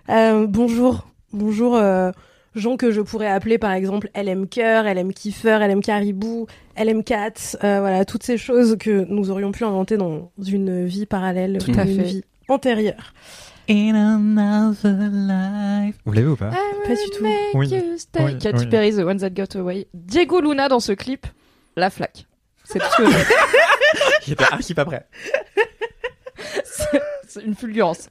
Euh, 0.09 0.45
bonjour. 0.47 1.07
Bonjour, 1.33 1.75
euh, 1.75 2.11
gens 2.55 2.77
que 2.77 2.91
je 2.91 3.01
pourrais 3.01 3.27
appeler 3.27 3.57
par 3.57 3.71
exemple 3.71 4.09
LM 4.15 4.47
Cœur, 4.47 4.85
LM 4.85 5.13
Kiffer, 5.13 5.59
LM 5.67 5.81
Caribou, 5.81 6.47
LM 6.77 7.03
Cat, 7.03 7.33
euh, 7.63 7.79
voilà, 7.79 8.05
toutes 8.05 8.23
ces 8.23 8.37
choses 8.37 8.77
que 8.79 9.05
nous 9.09 9.29
aurions 9.31 9.51
pu 9.51 9.63
inventer 9.63 9.97
dans 9.97 10.31
une 10.45 10.85
vie 10.85 11.05
parallèle, 11.05 11.57
Tout 11.59 11.71
à 11.77 11.83
une 11.83 11.95
fait. 11.95 12.03
vie 12.03 12.23
antérieure. 12.47 13.13
In 13.67 13.95
another 13.95 15.09
life. 15.11 15.95
Vous 16.05 16.13
l'avez 16.13 16.27
ou 16.27 16.35
pas 16.35 16.51
Pas 16.51 16.93
du 16.93 17.09
tout. 17.17 17.25
Oui. 17.55 17.67
Stay. 17.97 18.23
Oui, 18.23 18.37
Katy 18.37 18.59
oui. 18.65 18.67
Perry, 18.69 18.93
The 18.95 18.99
One 18.99 19.17
That 19.17 19.31
Got 19.31 19.57
Away. 19.59 19.87
Diego 19.93 20.39
Luna 20.39 20.67
dans 20.69 20.79
ce 20.79 20.91
clip, 20.91 21.25
la 21.75 21.89
flaque. 21.89 22.27
C'est 22.63 22.77
tout 22.79 22.85
ce 22.97 23.01
que. 23.03 23.09
J'étais 24.27 24.43
archi 24.51 24.73
pas 24.75 24.85
prêt. 24.85 25.07
C'est 27.27 27.43
une 27.43 27.55
fulgurance. 27.55 28.07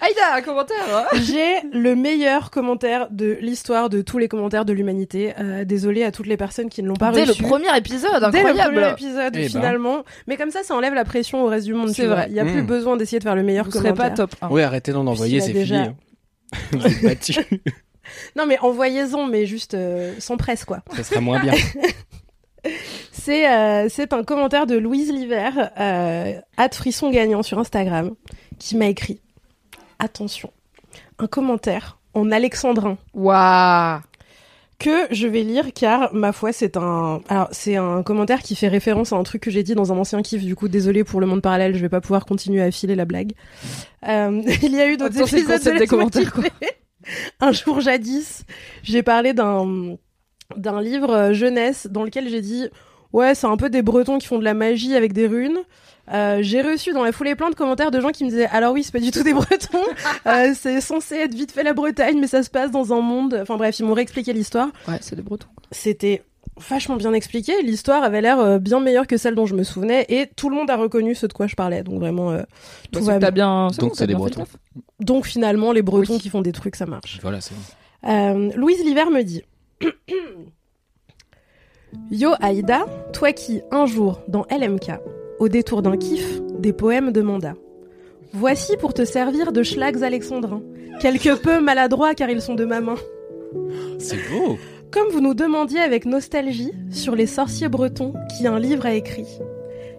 Aïda, 0.00 0.34
un 0.34 0.42
commentaire 0.42 0.76
hein 0.94 1.04
J'ai 1.22 1.60
le 1.72 1.94
meilleur 1.96 2.50
commentaire 2.50 3.08
de 3.10 3.38
l'histoire 3.40 3.88
de 3.88 4.02
tous 4.02 4.18
les 4.18 4.28
commentaires 4.28 4.64
de 4.66 4.72
l'humanité. 4.74 5.32
Euh, 5.40 5.64
désolé 5.64 6.02
à 6.04 6.12
toutes 6.12 6.26
les 6.26 6.36
personnes 6.36 6.68
qui 6.68 6.82
ne 6.82 6.88
l'ont 6.88 6.94
pas 6.96 7.12
Dès 7.12 7.24
le 7.24 7.30
reçu. 7.32 7.42
premier 7.42 7.74
épisode, 7.76 8.10
Dès 8.30 8.42
le 8.42 8.48
incroyable. 8.48 8.74
premier 8.74 8.90
épisode, 8.92 9.32
ben. 9.32 9.48
finalement. 9.48 10.04
Mais 10.26 10.36
comme 10.36 10.50
ça, 10.50 10.62
ça 10.62 10.74
enlève 10.74 10.92
la 10.94 11.04
pression 11.04 11.42
au 11.44 11.46
reste 11.46 11.66
du 11.66 11.72
monde. 11.74 11.88
C'est 11.90 12.06
vrai. 12.06 12.26
Il 12.28 12.34
n'y 12.34 12.40
a 12.40 12.44
plus 12.44 12.62
Mm. 12.62 12.66
besoin 12.66 12.96
d'essayer 12.98 13.18
de 13.18 13.24
faire 13.24 13.34
le 13.36 13.42
meilleur 13.42 13.64
Vous 13.64 13.70
commentaire. 13.72 13.94
pas 13.94 14.10
top 14.10 14.34
1. 14.42 14.48
Oui, 14.50 14.62
arrêtez 14.62 14.92
d'en 14.92 15.06
envoyer, 15.06 15.40
c'est 15.40 15.50
il 15.52 15.56
a 15.56 15.60
déjà- 15.60 15.74
fini. 15.84 15.88
hein. 15.88 15.96
Vous 16.72 16.86
êtes 16.86 17.02
battus. 17.02 17.38
Non, 18.36 18.44
mais 18.46 18.58
envoyez-en, 18.60 19.26
mais 19.26 19.46
juste 19.46 19.74
euh, 19.74 20.12
sans 20.18 20.36
presse, 20.36 20.64
quoi. 20.64 20.82
Ça 20.94 21.02
sera 21.02 21.20
moins 21.20 21.40
bien. 21.40 21.54
C'est 23.12 23.48
euh, 23.48 23.88
c'est 23.88 24.12
un 24.12 24.24
commentaire 24.24 24.66
de 24.66 24.76
Louise 24.76 25.12
Liver, 25.12 25.50
euh, 25.80 26.32
at 26.56 26.68
frisson 26.72 27.10
gagnant 27.10 27.42
sur 27.42 27.58
Instagram, 27.58 28.14
qui 28.58 28.76
m'a 28.76 28.86
écrit 28.86 29.20
attention, 29.98 30.52
un 31.18 31.26
commentaire 31.26 31.98
en 32.14 32.30
alexandrin 32.30 32.96
Waouh. 33.14 34.00
que 34.78 35.06
je 35.10 35.26
vais 35.26 35.42
lire 35.42 35.72
car 35.74 36.12
ma 36.14 36.32
foi 36.32 36.52
c'est 36.52 36.76
un 36.76 37.20
alors 37.28 37.48
c'est 37.52 37.76
un 37.76 38.02
commentaire 38.02 38.42
qui 38.42 38.56
fait 38.56 38.68
référence 38.68 39.12
à 39.12 39.16
un 39.16 39.22
truc 39.22 39.42
que 39.42 39.50
j'ai 39.50 39.62
dit 39.62 39.74
dans 39.74 39.92
un 39.92 39.98
ancien 39.98 40.22
kiff 40.22 40.42
du 40.44 40.54
coup 40.56 40.68
désolé 40.68 41.04
pour 41.04 41.20
le 41.20 41.26
monde 41.26 41.42
parallèle 41.42 41.74
je 41.74 41.80
vais 41.80 41.88
pas 41.90 42.00
pouvoir 42.00 42.24
continuer 42.26 42.62
à 42.62 42.70
filer 42.70 42.94
la 42.94 43.04
blague 43.04 43.32
Euh, 44.08 44.42
il 44.62 44.72
y 44.72 44.80
a 44.80 44.88
eu 44.88 44.96
d'autres 44.96 45.18
épisodes 45.20 45.62
de 45.62 45.78
des 45.78 45.86
commentaires, 45.86 46.32
quoi. 46.32 46.44
un 47.40 47.52
jour 47.52 47.80
jadis 47.80 48.44
j'ai 48.82 49.02
parlé 49.02 49.32
d'un 49.34 49.96
d'un 50.56 50.80
livre 50.80 51.10
euh, 51.10 51.32
jeunesse 51.32 51.86
dans 51.90 52.04
lequel 52.04 52.28
j'ai 52.28 52.40
dit 52.40 52.68
ouais 53.12 53.34
c'est 53.34 53.46
un 53.46 53.56
peu 53.56 53.68
des 53.70 53.82
bretons 53.82 54.18
qui 54.18 54.26
font 54.26 54.38
de 54.38 54.44
la 54.44 54.54
magie 54.54 54.94
avec 54.94 55.12
des 55.12 55.26
runes 55.26 55.58
Euh, 56.12 56.38
j'ai 56.40 56.62
reçu 56.62 56.92
dans 56.92 57.02
la 57.02 57.10
foulée 57.12 57.34
plein 57.34 57.50
de 57.50 57.54
commentaires 57.56 57.90
de 57.90 58.00
gens 58.00 58.10
qui 58.10 58.24
me 58.24 58.30
disaient 58.30 58.46
alors 58.46 58.72
oui 58.74 58.84
c'est 58.84 58.92
pas 58.92 59.00
du 59.00 59.10
tout 59.10 59.22
des 59.24 59.32
bretons 59.40 59.82
Euh, 60.26 60.52
c'est 60.54 60.80
censé 60.80 61.16
être 61.16 61.34
vite 61.34 61.50
fait 61.50 61.64
la 61.64 61.72
Bretagne 61.74 62.18
mais 62.20 62.28
ça 62.28 62.42
se 62.44 62.50
passe 62.50 62.70
dans 62.70 62.92
un 62.92 63.00
monde 63.00 63.38
enfin 63.42 63.56
bref 63.56 63.78
ils 63.80 63.84
m'ont 63.84 63.94
réexpliqué 63.94 64.32
l'histoire 64.32 64.68
Ouais, 64.86 64.98
c'est 65.00 65.16
des 65.16 65.22
bretons. 65.22 65.48
c'était 65.72 66.22
vachement 66.70 66.96
bien 66.96 67.12
expliqué. 67.12 67.52
L'histoire 67.62 68.02
avait 68.02 68.22
l'air 68.22 68.38
euh, 68.40 68.58
bien 68.58 68.80
meilleure 68.80 69.06
que 69.06 69.18
celle 69.18 69.34
dont 69.34 69.44
je 69.44 69.54
me 69.54 69.62
souvenais 69.62 70.06
et 70.08 70.26
tout 70.36 70.48
le 70.48 70.56
monde 70.56 70.70
a 70.70 70.76
reconnu 70.76 71.14
ce 71.14 71.26
de 71.26 71.32
quoi 71.34 71.46
je 71.48 71.54
parlais. 71.54 71.82
Donc 71.82 71.98
vraiment, 72.00 72.30
euh, 72.30 72.44
tout 72.92 73.00
Bah, 73.04 73.18
va 73.18 73.30
bien. 73.30 73.30
bien. 73.30 73.66
Donc, 73.78 73.90
bon, 73.90 73.94
c'est 73.94 73.98
t'as 73.98 74.06
des 74.06 74.14
bien 74.14 74.24
fait 74.24 74.30
le 74.30 74.36
Bretons. 74.36 74.46
Donc 75.00 75.26
finalement, 75.26 75.72
les 75.72 75.82
Bretons 75.82 76.14
Oui. 76.14 76.18
qui 76.20 76.30
font 76.30 76.40
des 76.40 76.52
trucs, 76.52 76.76
ça 76.76 76.86
marche. 76.86 77.18
Voilà, 77.20 77.42
c'est 77.42 77.52
Euh, 78.08 78.50
Louise 78.56 78.82
Liver 78.84 79.04
me 79.12 79.22
dit 79.22 79.42
Yo 82.10 82.30
Aïda, 82.40 82.86
toi 83.12 83.32
qui, 83.32 83.60
un 83.70 83.84
jour, 83.86 84.20
dans 84.28 84.46
LMK, 84.50 84.92
au 85.38 85.48
détour 85.48 85.82
d'un 85.82 85.96
kiff, 85.96 86.40
des 86.58 86.72
poèmes 86.72 87.12
de 87.12 87.22
mandat. 87.22 87.54
Voici 88.32 88.76
pour 88.76 88.94
te 88.94 89.04
servir 89.04 89.52
de 89.52 89.62
schlags 89.62 90.02
alexandrins, 90.02 90.62
quelque 91.00 91.36
peu 91.36 91.60
maladroits 91.60 92.14
car 92.14 92.30
ils 92.30 92.42
sont 92.42 92.54
de 92.54 92.64
ma 92.64 92.80
main. 92.80 92.96
C'est 93.98 94.18
beau. 94.30 94.58
Comme 94.90 95.08
vous 95.08 95.20
nous 95.20 95.34
demandiez 95.34 95.80
avec 95.80 96.06
nostalgie 96.06 96.72
sur 96.90 97.14
les 97.14 97.26
sorciers 97.26 97.68
bretons 97.68 98.14
qui 98.36 98.46
un 98.46 98.58
livre 98.58 98.86
a 98.86 98.94
écrit. 98.94 99.26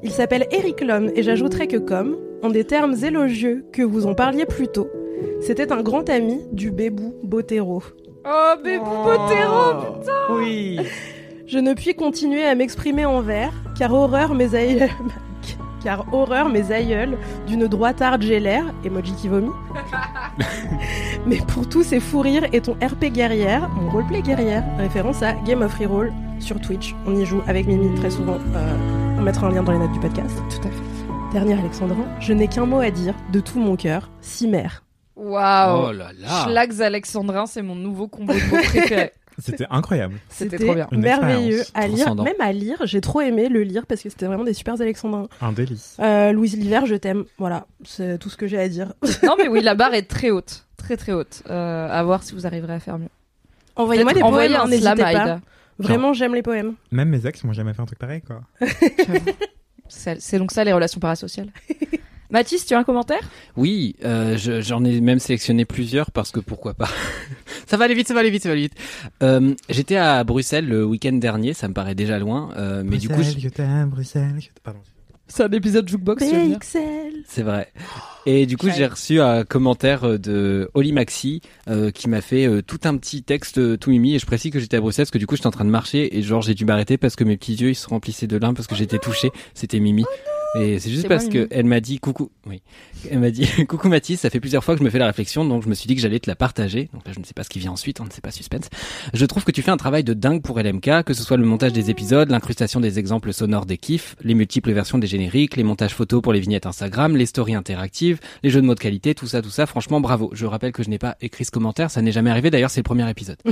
Il 0.03 0.11
s'appelle 0.11 0.47
Eric 0.51 0.81
Lhomme 0.81 1.11
et 1.15 1.23
j'ajouterai 1.23 1.67
que 1.67 1.77
comme, 1.77 2.17
en 2.43 2.49
des 2.49 2.63
termes 2.63 2.95
élogieux 3.03 3.65
que 3.73 3.81
vous 3.81 4.05
en 4.05 4.13
parliez 4.13 4.45
plus 4.45 4.67
tôt, 4.67 4.89
c'était 5.41 5.71
un 5.71 5.81
grand 5.81 6.09
ami 6.09 6.39
du 6.51 6.71
bébou 6.71 7.15
Botero. 7.23 7.81
Oh, 8.25 8.53
bébou 8.63 8.85
Botero 8.85 10.01
Oui. 10.31 10.79
Je 11.47 11.59
ne 11.59 11.73
puis 11.73 11.95
continuer 11.95 12.43
à 12.43 12.55
m'exprimer 12.55 13.05
en 13.05 13.21
vers, 13.21 13.53
car 13.77 13.93
horreur 13.93 14.33
mes 14.33 14.53
aïeuls... 14.55 14.89
car 15.83 16.05
horreur 16.13 16.49
mes 16.49 16.71
aïeuls 16.71 17.17
d'une 17.47 17.67
droitarde 17.67 18.21
j'ai 18.21 18.39
l'air, 18.39 18.63
emoji 18.83 19.13
qui 19.13 19.27
vomit. 19.27 19.51
Mais 21.25 21.37
pour 21.47 21.67
tous 21.67 21.83
ces 21.83 21.99
fous 21.99 22.21
rires 22.21 22.45
et 22.53 22.61
ton 22.61 22.73
RP 22.73 23.05
guerrière, 23.11 23.67
mon 23.69 23.89
roleplay 23.89 24.21
guerrière, 24.21 24.63
référence 24.77 25.21
à 25.23 25.33
Game 25.45 25.61
of 25.61 25.73
Reroll 25.77 26.13
sur 26.39 26.59
Twitch. 26.61 26.95
On 27.05 27.15
y 27.15 27.25
joue 27.25 27.41
avec 27.47 27.67
Mimi 27.67 27.93
très 27.95 28.09
souvent. 28.11 28.37
euh, 28.55 29.15
on 29.17 29.21
mettra 29.21 29.47
un 29.47 29.51
lien 29.51 29.63
dans 29.63 29.71
les 29.71 29.79
notes 29.79 29.91
du 29.93 29.99
podcast. 29.99 30.35
Tout 30.49 30.67
à 30.67 30.71
fait. 30.71 31.33
Dernier 31.33 31.59
Alexandrin, 31.59 32.05
je 32.19 32.33
n'ai 32.33 32.47
qu'un 32.47 32.65
mot 32.65 32.79
à 32.79 32.89
dire 32.91 33.13
de 33.33 33.39
tout 33.39 33.59
mon 33.59 33.75
cœur, 33.75 34.09
Cimère. 34.21 34.83
Waouh. 35.15 35.87
Oh 35.87 35.91
là 35.91 36.11
là. 36.17 36.43
Schlags 36.43 36.81
alexandrin, 36.81 37.45
c'est 37.47 37.63
mon 37.63 37.75
nouveau 37.75 38.07
combo 38.07 38.33
de 38.33 38.39
préféré. 38.49 39.11
C'était 39.39 39.67
incroyable. 39.69 40.15
C'était 40.29 40.57
trop 40.57 40.73
bien. 40.73 40.87
Une 40.91 41.01
merveilleux 41.01 41.63
à 41.73 41.87
lire, 41.87 42.15
même 42.15 42.35
à 42.39 42.51
lire. 42.51 42.81
J'ai 42.85 43.01
trop 43.01 43.21
aimé 43.21 43.49
le 43.49 43.63
lire 43.63 43.85
parce 43.85 44.01
que 44.01 44.09
c'était 44.09 44.25
vraiment 44.25 44.43
des 44.43 44.53
super 44.53 44.79
alexandrins. 44.81 45.27
Un 45.41 45.51
délice. 45.51 45.97
Euh, 45.99 46.31
Louise 46.31 46.57
Liver, 46.57 46.81
je 46.85 46.95
t'aime. 46.95 47.25
Voilà, 47.37 47.67
c'est 47.85 48.17
tout 48.17 48.29
ce 48.29 48.37
que 48.37 48.47
j'ai 48.47 48.57
à 48.57 48.67
dire. 48.67 48.93
non 49.23 49.35
mais 49.37 49.47
oui, 49.47 49.61
la 49.61 49.75
barre 49.75 49.93
est 49.93 50.07
très 50.07 50.31
haute, 50.31 50.65
très 50.77 50.97
très 50.97 51.11
haute. 51.11 51.43
Euh, 51.49 51.87
à 51.89 52.03
voir 52.03 52.23
si 52.23 52.33
vous 52.33 52.47
arriverez 52.47 52.73
à 52.73 52.79
faire 52.79 52.97
mieux. 52.97 53.09
Envoyez-moi 53.75 54.13
des 54.13 54.23
envoyer 54.23 54.49
poèmes, 54.49 54.61
un 54.61 54.67
n'hésitez 54.67 54.81
slam, 54.81 54.97
pas. 54.97 55.05
Aïda. 55.05 55.41
Vraiment, 55.79 56.13
j'aime 56.13 56.33
les 56.33 56.41
poèmes. 56.41 56.73
Même 56.91 57.09
mes 57.09 57.27
ex 57.27 57.43
m'ont 57.43 57.53
jamais 57.53 57.73
fait 57.73 57.81
un 57.81 57.85
truc 57.85 57.99
pareil, 57.99 58.21
quoi. 58.21 58.41
C'est 59.89 60.19
c'est 60.19 60.37
donc 60.37 60.51
ça 60.51 60.65
les 60.65 60.73
relations 60.73 60.99
parasociales. 60.99 61.49
Mathis, 62.29 62.65
tu 62.65 62.73
as 62.73 62.79
un 62.79 62.83
commentaire? 62.83 63.21
Oui, 63.55 63.95
euh, 64.03 64.37
je- 64.37 64.61
j'en 64.61 64.83
ai 64.83 64.99
même 65.01 65.19
sélectionné 65.19 65.63
plusieurs 65.65 66.11
parce 66.11 66.31
que 66.31 66.39
pourquoi 66.41 66.73
pas. 66.73 66.89
ça 67.67 67.77
va 67.77 67.85
aller 67.85 67.93
vite, 67.95 68.07
ça 68.07 68.13
va 68.13 68.19
aller 68.19 68.29
vite, 68.31 68.43
ça 68.43 68.49
va 68.49 68.53
aller 68.53 68.63
vite. 68.63 68.75
Euh, 69.23 69.53
J'étais 69.69 69.95
à 69.95 70.23
Bruxelles 70.23 70.67
le 70.67 70.85
week-end 70.85 71.13
dernier, 71.13 71.53
ça 71.53 71.67
me 71.67 71.73
paraît 71.73 71.95
déjà 71.95 72.19
loin, 72.19 72.49
euh, 72.57 72.83
mais 72.85 72.97
du 72.97 73.07
coup, 73.07 73.15
Bruxelles, 73.15 73.35
je- 73.37 73.43
je 73.43 73.49
t'aime, 73.49 73.89
Bruxelles, 73.89 74.35
je 74.39 74.45
t'aime. 74.47 74.53
Pardon. 74.63 74.79
C'est 75.29 75.43
un 75.43 75.51
épisode 75.51 75.89
jukebox, 75.89 76.23
c'est 77.27 77.43
vrai. 77.43 77.69
Et 78.25 78.45
du 78.45 78.55
coup, 78.55 78.67
j'ai 78.77 78.87
reçu 78.87 79.19
un 79.19 79.43
commentaire 79.43 80.17
de 80.17 80.69
Oli 80.73 80.93
Maxi 80.93 81.41
euh, 81.69 81.91
qui 81.91 82.07
m'a 82.07 82.21
fait 82.21 82.47
euh, 82.47 82.61
tout 82.61 82.79
un 82.85 82.95
petit 82.95 83.23
texte 83.23 83.57
euh, 83.57 83.75
tout 83.77 83.89
mimi. 83.89 84.15
Et 84.15 84.19
je 84.19 84.25
précise 84.25 84.51
que 84.53 84.59
j'étais 84.61 84.77
à 84.77 84.79
Bruxelles 84.79 85.03
parce 85.03 85.11
que 85.11 85.17
du 85.17 85.27
coup, 85.27 85.35
j'étais 85.35 85.47
en 85.47 85.51
train 85.51 85.65
de 85.65 85.69
marcher 85.69 86.17
et 86.17 86.21
genre 86.21 86.41
j'ai 86.41 86.53
dû 86.53 86.63
m'arrêter 86.63 86.97
parce 86.97 87.17
que 87.17 87.25
mes 87.25 87.35
petits 87.35 87.55
yeux 87.55 87.71
ils 87.71 87.75
se 87.75 87.89
remplissaient 87.89 88.27
de 88.27 88.37
larmes 88.37 88.55
parce 88.55 88.67
que 88.67 88.75
j'étais 88.75 88.99
touché. 88.99 89.31
C'était 89.53 89.81
Mimi. 89.81 90.05
Et 90.55 90.79
c'est 90.79 90.89
juste 90.89 91.07
parce 91.07 91.25
moi, 91.25 91.33
que 91.33 91.37
Mimi. 91.39 91.49
elle 91.51 91.65
m'a 91.65 91.79
dit 91.79 91.99
coucou. 91.99 92.31
Oui. 92.45 92.61
Elle 93.11 93.19
m'a 93.19 93.31
dit 93.31 93.47
coucou 93.67 93.89
Mathis. 93.89 94.21
Ça 94.21 94.29
fait 94.29 94.39
plusieurs 94.39 94.63
fois 94.63 94.75
que 94.75 94.79
je 94.79 94.83
me 94.83 94.89
fais 94.89 94.99
la 94.99 95.07
réflexion, 95.07 95.45
donc 95.45 95.63
je 95.63 95.69
me 95.69 95.73
suis 95.73 95.87
dit 95.87 95.95
que 95.95 96.01
j'allais 96.01 96.19
te 96.19 96.29
la 96.29 96.35
partager. 96.35 96.89
Donc 96.93 97.05
là, 97.05 97.11
je 97.13 97.19
ne 97.19 97.25
sais 97.25 97.33
pas 97.33 97.43
ce 97.43 97.49
qui 97.49 97.59
vient 97.59 97.71
ensuite. 97.71 97.99
On 97.99 98.05
ne 98.05 98.09
sait 98.09 98.21
pas 98.21 98.31
suspense. 98.31 98.69
Je 99.13 99.25
trouve 99.25 99.43
que 99.43 99.51
tu 99.51 99.61
fais 99.61 99.71
un 99.71 99.77
travail 99.77 100.03
de 100.03 100.13
dingue 100.13 100.41
pour 100.41 100.59
LMK, 100.59 101.03
que 101.03 101.13
ce 101.13 101.23
soit 101.23 101.37
le 101.37 101.45
montage 101.45 101.73
des 101.73 101.89
épisodes, 101.89 102.29
l'incrustation 102.29 102.79
des 102.79 102.99
exemples 102.99 103.33
sonores 103.33 103.65
des 103.65 103.77
kiffs, 103.77 104.15
les 104.23 104.33
multiples 104.33 104.71
versions 104.71 104.97
des 104.97 105.07
génériques, 105.07 105.55
les 105.55 105.63
montages 105.63 105.93
photos 105.93 106.21
pour 106.21 106.33
les 106.33 106.39
vignettes 106.39 106.65
Instagram, 106.65 107.15
les 107.15 107.25
stories 107.25 107.55
interactives, 107.55 108.19
les 108.43 108.49
jeux 108.49 108.61
de 108.61 108.65
mots 108.65 108.75
de 108.75 108.79
qualité, 108.79 109.13
tout 109.15 109.27
ça, 109.27 109.41
tout 109.41 109.49
ça. 109.49 109.65
Franchement, 109.65 110.01
bravo. 110.01 110.31
Je 110.33 110.45
rappelle 110.45 110.71
que 110.71 110.83
je 110.83 110.89
n'ai 110.89 110.99
pas 110.99 111.17
écrit 111.21 111.45
ce 111.45 111.51
commentaire, 111.51 111.91
ça 111.91 112.01
n'est 112.01 112.11
jamais 112.11 112.29
arrivé. 112.29 112.49
D'ailleurs, 112.49 112.69
c'est 112.71 112.79
le 112.79 112.83
premier 112.83 113.09
épisode. 113.09 113.37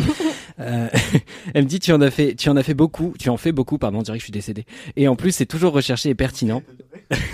Euh, 0.58 0.88
elle 1.54 1.64
me 1.66 1.68
dit 1.68 1.80
tu 1.80 1.92
en 1.92 2.00
as 2.00 2.12
fait, 2.12 2.34
tu 2.36 2.48
en 2.48 2.56
as 2.56 2.64
fait 2.64 2.74
beaucoup, 2.74 3.14
tu 3.20 3.28
en 3.28 3.36
fais 3.36 3.52
beaucoup. 3.52 3.78
Pardon, 3.78 4.00
on 4.00 4.02
dirait 4.04 4.18
que 4.18 4.22
je 4.22 4.26
suis 4.26 4.32
décédé. 4.32 4.66
Et 4.96 5.10
en 5.10 5.18
plus, 5.18 5.32
c'est 5.32 5.46
toujours 5.46 5.74
recherché 5.74 6.10
et 6.10 6.16
pertinent. 6.16 6.64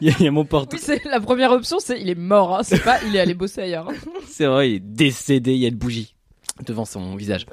il, 0.00 0.14
y 0.20 0.26
a, 0.26 0.30
mon 0.30 0.44
porte. 0.44 0.72
Oui, 0.72 0.98
la 1.04 1.20
première 1.20 1.52
option, 1.52 1.78
c'est 1.80 2.00
il 2.00 2.08
est 2.08 2.14
mort, 2.14 2.58
hein. 2.58 2.62
c'est 2.62 2.82
pas 2.82 2.98
il 3.06 3.14
est 3.16 3.20
allé 3.20 3.34
bosser 3.34 3.62
ailleurs. 3.62 3.88
C'est 4.28 4.46
vrai, 4.46 4.70
il 4.70 4.74
est 4.76 4.80
décédé. 4.80 5.52
Il 5.52 5.58
y 5.58 5.64
a 5.64 5.68
une 5.68 5.76
bougie 5.76 6.14
devant 6.66 6.84
son 6.84 7.16
visage. 7.16 7.46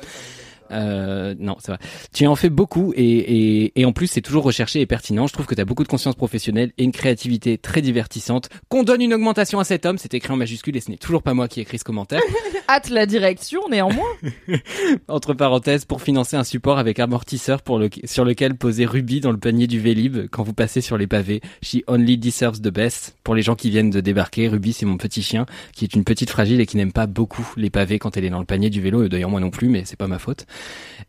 Euh, 0.73 1.35
non, 1.39 1.55
c'est 1.59 1.71
vrai. 1.71 1.79
Tu 2.13 2.27
en 2.27 2.35
fais 2.35 2.49
beaucoup 2.49 2.93
et, 2.95 3.03
et, 3.03 3.81
et 3.81 3.85
en 3.85 3.93
plus 3.93 4.07
c'est 4.07 4.21
toujours 4.21 4.43
recherché 4.43 4.81
et 4.81 4.85
pertinent. 4.85 5.27
Je 5.27 5.33
trouve 5.33 5.45
que 5.45 5.55
tu 5.55 5.61
as 5.61 5.65
beaucoup 5.65 5.83
de 5.83 5.87
conscience 5.87 6.15
professionnelle 6.15 6.71
et 6.77 6.83
une 6.83 6.91
créativité 6.91 7.57
très 7.57 7.81
divertissante. 7.81 8.49
Qu'on 8.69 8.83
donne 8.83 9.01
une 9.01 9.13
augmentation 9.13 9.59
à 9.59 9.63
cet 9.63 9.85
homme, 9.85 9.97
c'est 9.97 10.13
écrit 10.13 10.33
en 10.33 10.37
majuscule 10.37 10.75
et 10.77 10.81
ce 10.81 10.91
n'est 10.91 10.97
toujours 10.97 11.23
pas 11.23 11.33
moi 11.33 11.47
qui 11.47 11.59
ai 11.59 11.63
écrit 11.63 11.79
ce 11.79 11.83
commentaire. 11.83 12.21
Hâte 12.69 12.89
la 12.89 13.05
direction, 13.05 13.61
néanmoins. 13.69 14.09
Entre 15.07 15.33
parenthèses, 15.33 15.85
pour 15.85 16.01
financer 16.01 16.35
un 16.35 16.43
support 16.43 16.77
avec 16.79 16.99
amortisseur 16.99 17.61
pour 17.61 17.77
le, 17.79 17.89
sur 18.05 18.25
lequel 18.25 18.55
poser 18.55 18.85
Ruby 18.85 19.19
dans 19.19 19.31
le 19.31 19.37
panier 19.37 19.67
du 19.67 19.79
Vélib 19.79 20.27
quand 20.31 20.43
vous 20.43 20.53
passez 20.53 20.81
sur 20.81 20.97
les 20.97 21.07
pavés. 21.07 21.41
She 21.61 21.77
only 21.87 22.17
deserves 22.17 22.61
the 22.61 22.69
best. 22.69 23.15
Pour 23.23 23.35
les 23.35 23.41
gens 23.41 23.55
qui 23.55 23.69
viennent 23.69 23.89
de 23.89 24.01
débarquer, 24.01 24.47
Ruby 24.47 24.73
c'est 24.73 24.85
mon 24.85 24.97
petit 24.97 25.21
chien 25.21 25.45
qui 25.73 25.85
est 25.85 25.93
une 25.93 26.03
petite 26.03 26.29
fragile 26.29 26.61
et 26.61 26.65
qui 26.65 26.77
n'aime 26.77 26.91
pas 26.91 27.07
beaucoup 27.07 27.47
les 27.57 27.69
pavés 27.69 27.99
quand 27.99 28.17
elle 28.17 28.25
est 28.25 28.29
dans 28.29 28.39
le 28.39 28.45
panier 28.45 28.69
du 28.69 28.81
vélo. 28.81 29.07
D'ailleurs 29.07 29.29
moi 29.29 29.39
non 29.39 29.49
plus, 29.49 29.69
mais 29.69 29.83
c'est 29.85 29.97
pas 29.97 30.07
ma 30.07 30.19
faute. 30.19 30.45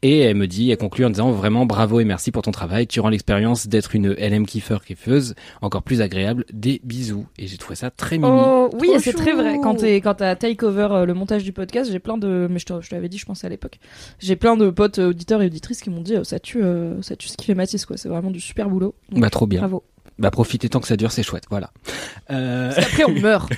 Et 0.02 0.20
elle 0.20 0.36
me 0.36 0.46
dit, 0.46 0.70
elle 0.70 0.76
conclut 0.76 1.04
en 1.06 1.10
disant 1.10 1.30
vraiment 1.30 1.64
bravo 1.64 2.00
et 2.00 2.04
merci 2.04 2.30
pour 2.30 2.42
ton 2.42 2.50
travail. 2.50 2.86
Tu 2.86 3.00
rends 3.00 3.08
l'expérience 3.08 3.66
d'être 3.66 3.94
une 3.94 4.12
LM 4.12 4.44
kiffer 4.44 4.78
kiffeuse 4.86 5.34
encore 5.62 5.82
plus 5.82 6.02
agréable. 6.02 6.44
Des 6.52 6.80
bisous. 6.84 7.26
Et 7.38 7.46
j'ai 7.46 7.56
trouvé 7.56 7.74
ça 7.74 7.90
très 7.90 8.18
mimi. 8.18 8.30
Oh, 8.30 8.68
oui, 8.80 8.90
c'est 8.98 9.12
très 9.14 9.32
vrai. 9.32 9.58
Quand 9.62 9.76
t'es, 9.76 9.96
quand 10.02 10.14
t'as 10.14 10.36
take 10.36 10.64
over 10.64 10.88
euh, 10.90 11.06
le 11.06 11.14
montage 11.14 11.42
du 11.42 11.52
podcast, 11.52 11.90
j'ai 11.90 12.00
plein 12.00 12.18
de, 12.18 12.48
mais 12.50 12.58
je 12.58 12.66
te, 12.66 12.80
je 12.80 12.90
te 12.90 12.94
l'avais 12.94 13.08
dit, 13.08 13.18
je 13.18 13.24
pense 13.24 13.44
à 13.44 13.48
l'époque. 13.48 13.78
J'ai 14.18 14.36
plein 14.36 14.56
de 14.56 14.68
potes 14.70 14.98
euh, 14.98 15.10
auditeurs 15.10 15.40
et 15.42 15.46
auditrices 15.46 15.80
qui 15.80 15.90
m'ont 15.90 16.02
dit, 16.02 16.16
euh, 16.16 16.24
ça 16.24 16.38
tue, 16.38 16.62
euh, 16.62 17.00
ça 17.00 17.16
tue 17.16 17.28
ce 17.28 17.36
qui 17.36 17.46
fait 17.46 17.54
Mathis, 17.54 17.86
quoi. 17.86 17.96
C'est 17.96 18.08
vraiment 18.08 18.30
du 18.30 18.40
super 18.40 18.68
boulot. 18.68 18.94
Donc, 19.10 19.22
Bah 19.22 19.30
trop 19.30 19.46
bien. 19.46 19.60
Bravo. 19.60 19.84
Bah 20.18 20.30
profitez 20.30 20.68
tant 20.68 20.80
que 20.80 20.86
ça 20.86 20.96
dure, 20.96 21.10
c'est 21.12 21.22
chouette. 21.22 21.44
Voilà. 21.50 21.70
Euh... 22.30 22.72
Parce 22.74 22.86
qu'après, 22.86 23.04
on 23.04 23.14
meurt. 23.20 23.50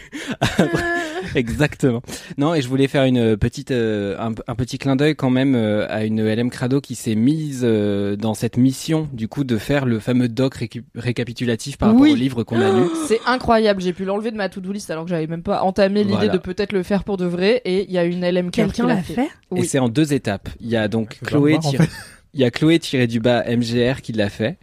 Exactement. 1.40 2.02
Non, 2.38 2.54
et 2.54 2.62
je 2.62 2.68
voulais 2.68 2.88
faire 2.88 3.04
une 3.04 3.36
petite, 3.36 3.70
euh, 3.70 4.16
un, 4.18 4.32
un 4.46 4.54
petit 4.54 4.78
clin 4.78 4.96
d'œil 4.96 5.14
quand 5.14 5.30
même 5.30 5.54
euh, 5.54 5.86
à 5.88 6.04
une 6.04 6.22
LM 6.24 6.50
Crado 6.50 6.80
qui 6.80 6.94
s'est 6.94 7.14
mise 7.14 7.60
euh, 7.62 8.16
dans 8.16 8.34
cette 8.34 8.56
mission, 8.56 9.08
du 9.12 9.28
coup, 9.28 9.44
de 9.44 9.58
faire 9.58 9.86
le 9.86 9.98
fameux 10.00 10.28
doc 10.28 10.54
récapitulatif 10.94 11.78
par 11.78 11.88
rapport 11.90 12.02
Oui. 12.02 12.12
au 12.12 12.16
livre 12.16 12.42
qu'on 12.42 12.60
a 12.60 12.72
lu. 12.72 12.86
C'est 13.06 13.20
incroyable. 13.26 13.80
J'ai 13.80 13.92
pu 13.92 14.04
l'enlever 14.04 14.30
de 14.30 14.36
ma 14.36 14.48
to-do 14.48 14.72
list 14.72 14.90
alors 14.90 15.04
que 15.04 15.10
j'avais 15.10 15.26
même 15.26 15.42
pas 15.42 15.62
entamé 15.62 16.00
l'idée 16.02 16.14
Voilà. 16.14 16.32
de 16.32 16.38
peut-être 16.38 16.72
le 16.72 16.82
faire 16.82 17.04
pour 17.04 17.16
de 17.16 17.26
vrai. 17.26 17.62
Et 17.64 17.84
il 17.84 17.90
y 17.92 17.98
a 17.98 18.04
une 18.04 18.24
LM 18.28 18.50
qui 18.50 18.60
Quelqu'un 18.62 18.86
l'a 18.86 18.96
fait 19.02 19.22
Et 19.22 19.28
Oui. 19.50 19.64
c'est 19.66 19.78
en 19.78 19.88
deux 19.88 20.12
étapes. 20.12 20.48
Il 20.60 20.68
y 20.68 20.76
a 20.76 20.88
donc 20.88 21.18
Chloé, 21.24 21.52
voir, 21.52 21.66
en 21.66 21.70
tiré- 21.70 21.84
fait. 21.84 21.90
Il 22.34 22.40
y 22.40 22.44
a 22.44 22.50
Chloé 22.50 22.78
tiré 22.78 23.06
du 23.06 23.20
bas 23.20 23.44
MGR 23.44 24.02
qui 24.02 24.12
l'a 24.12 24.28
fait 24.28 24.58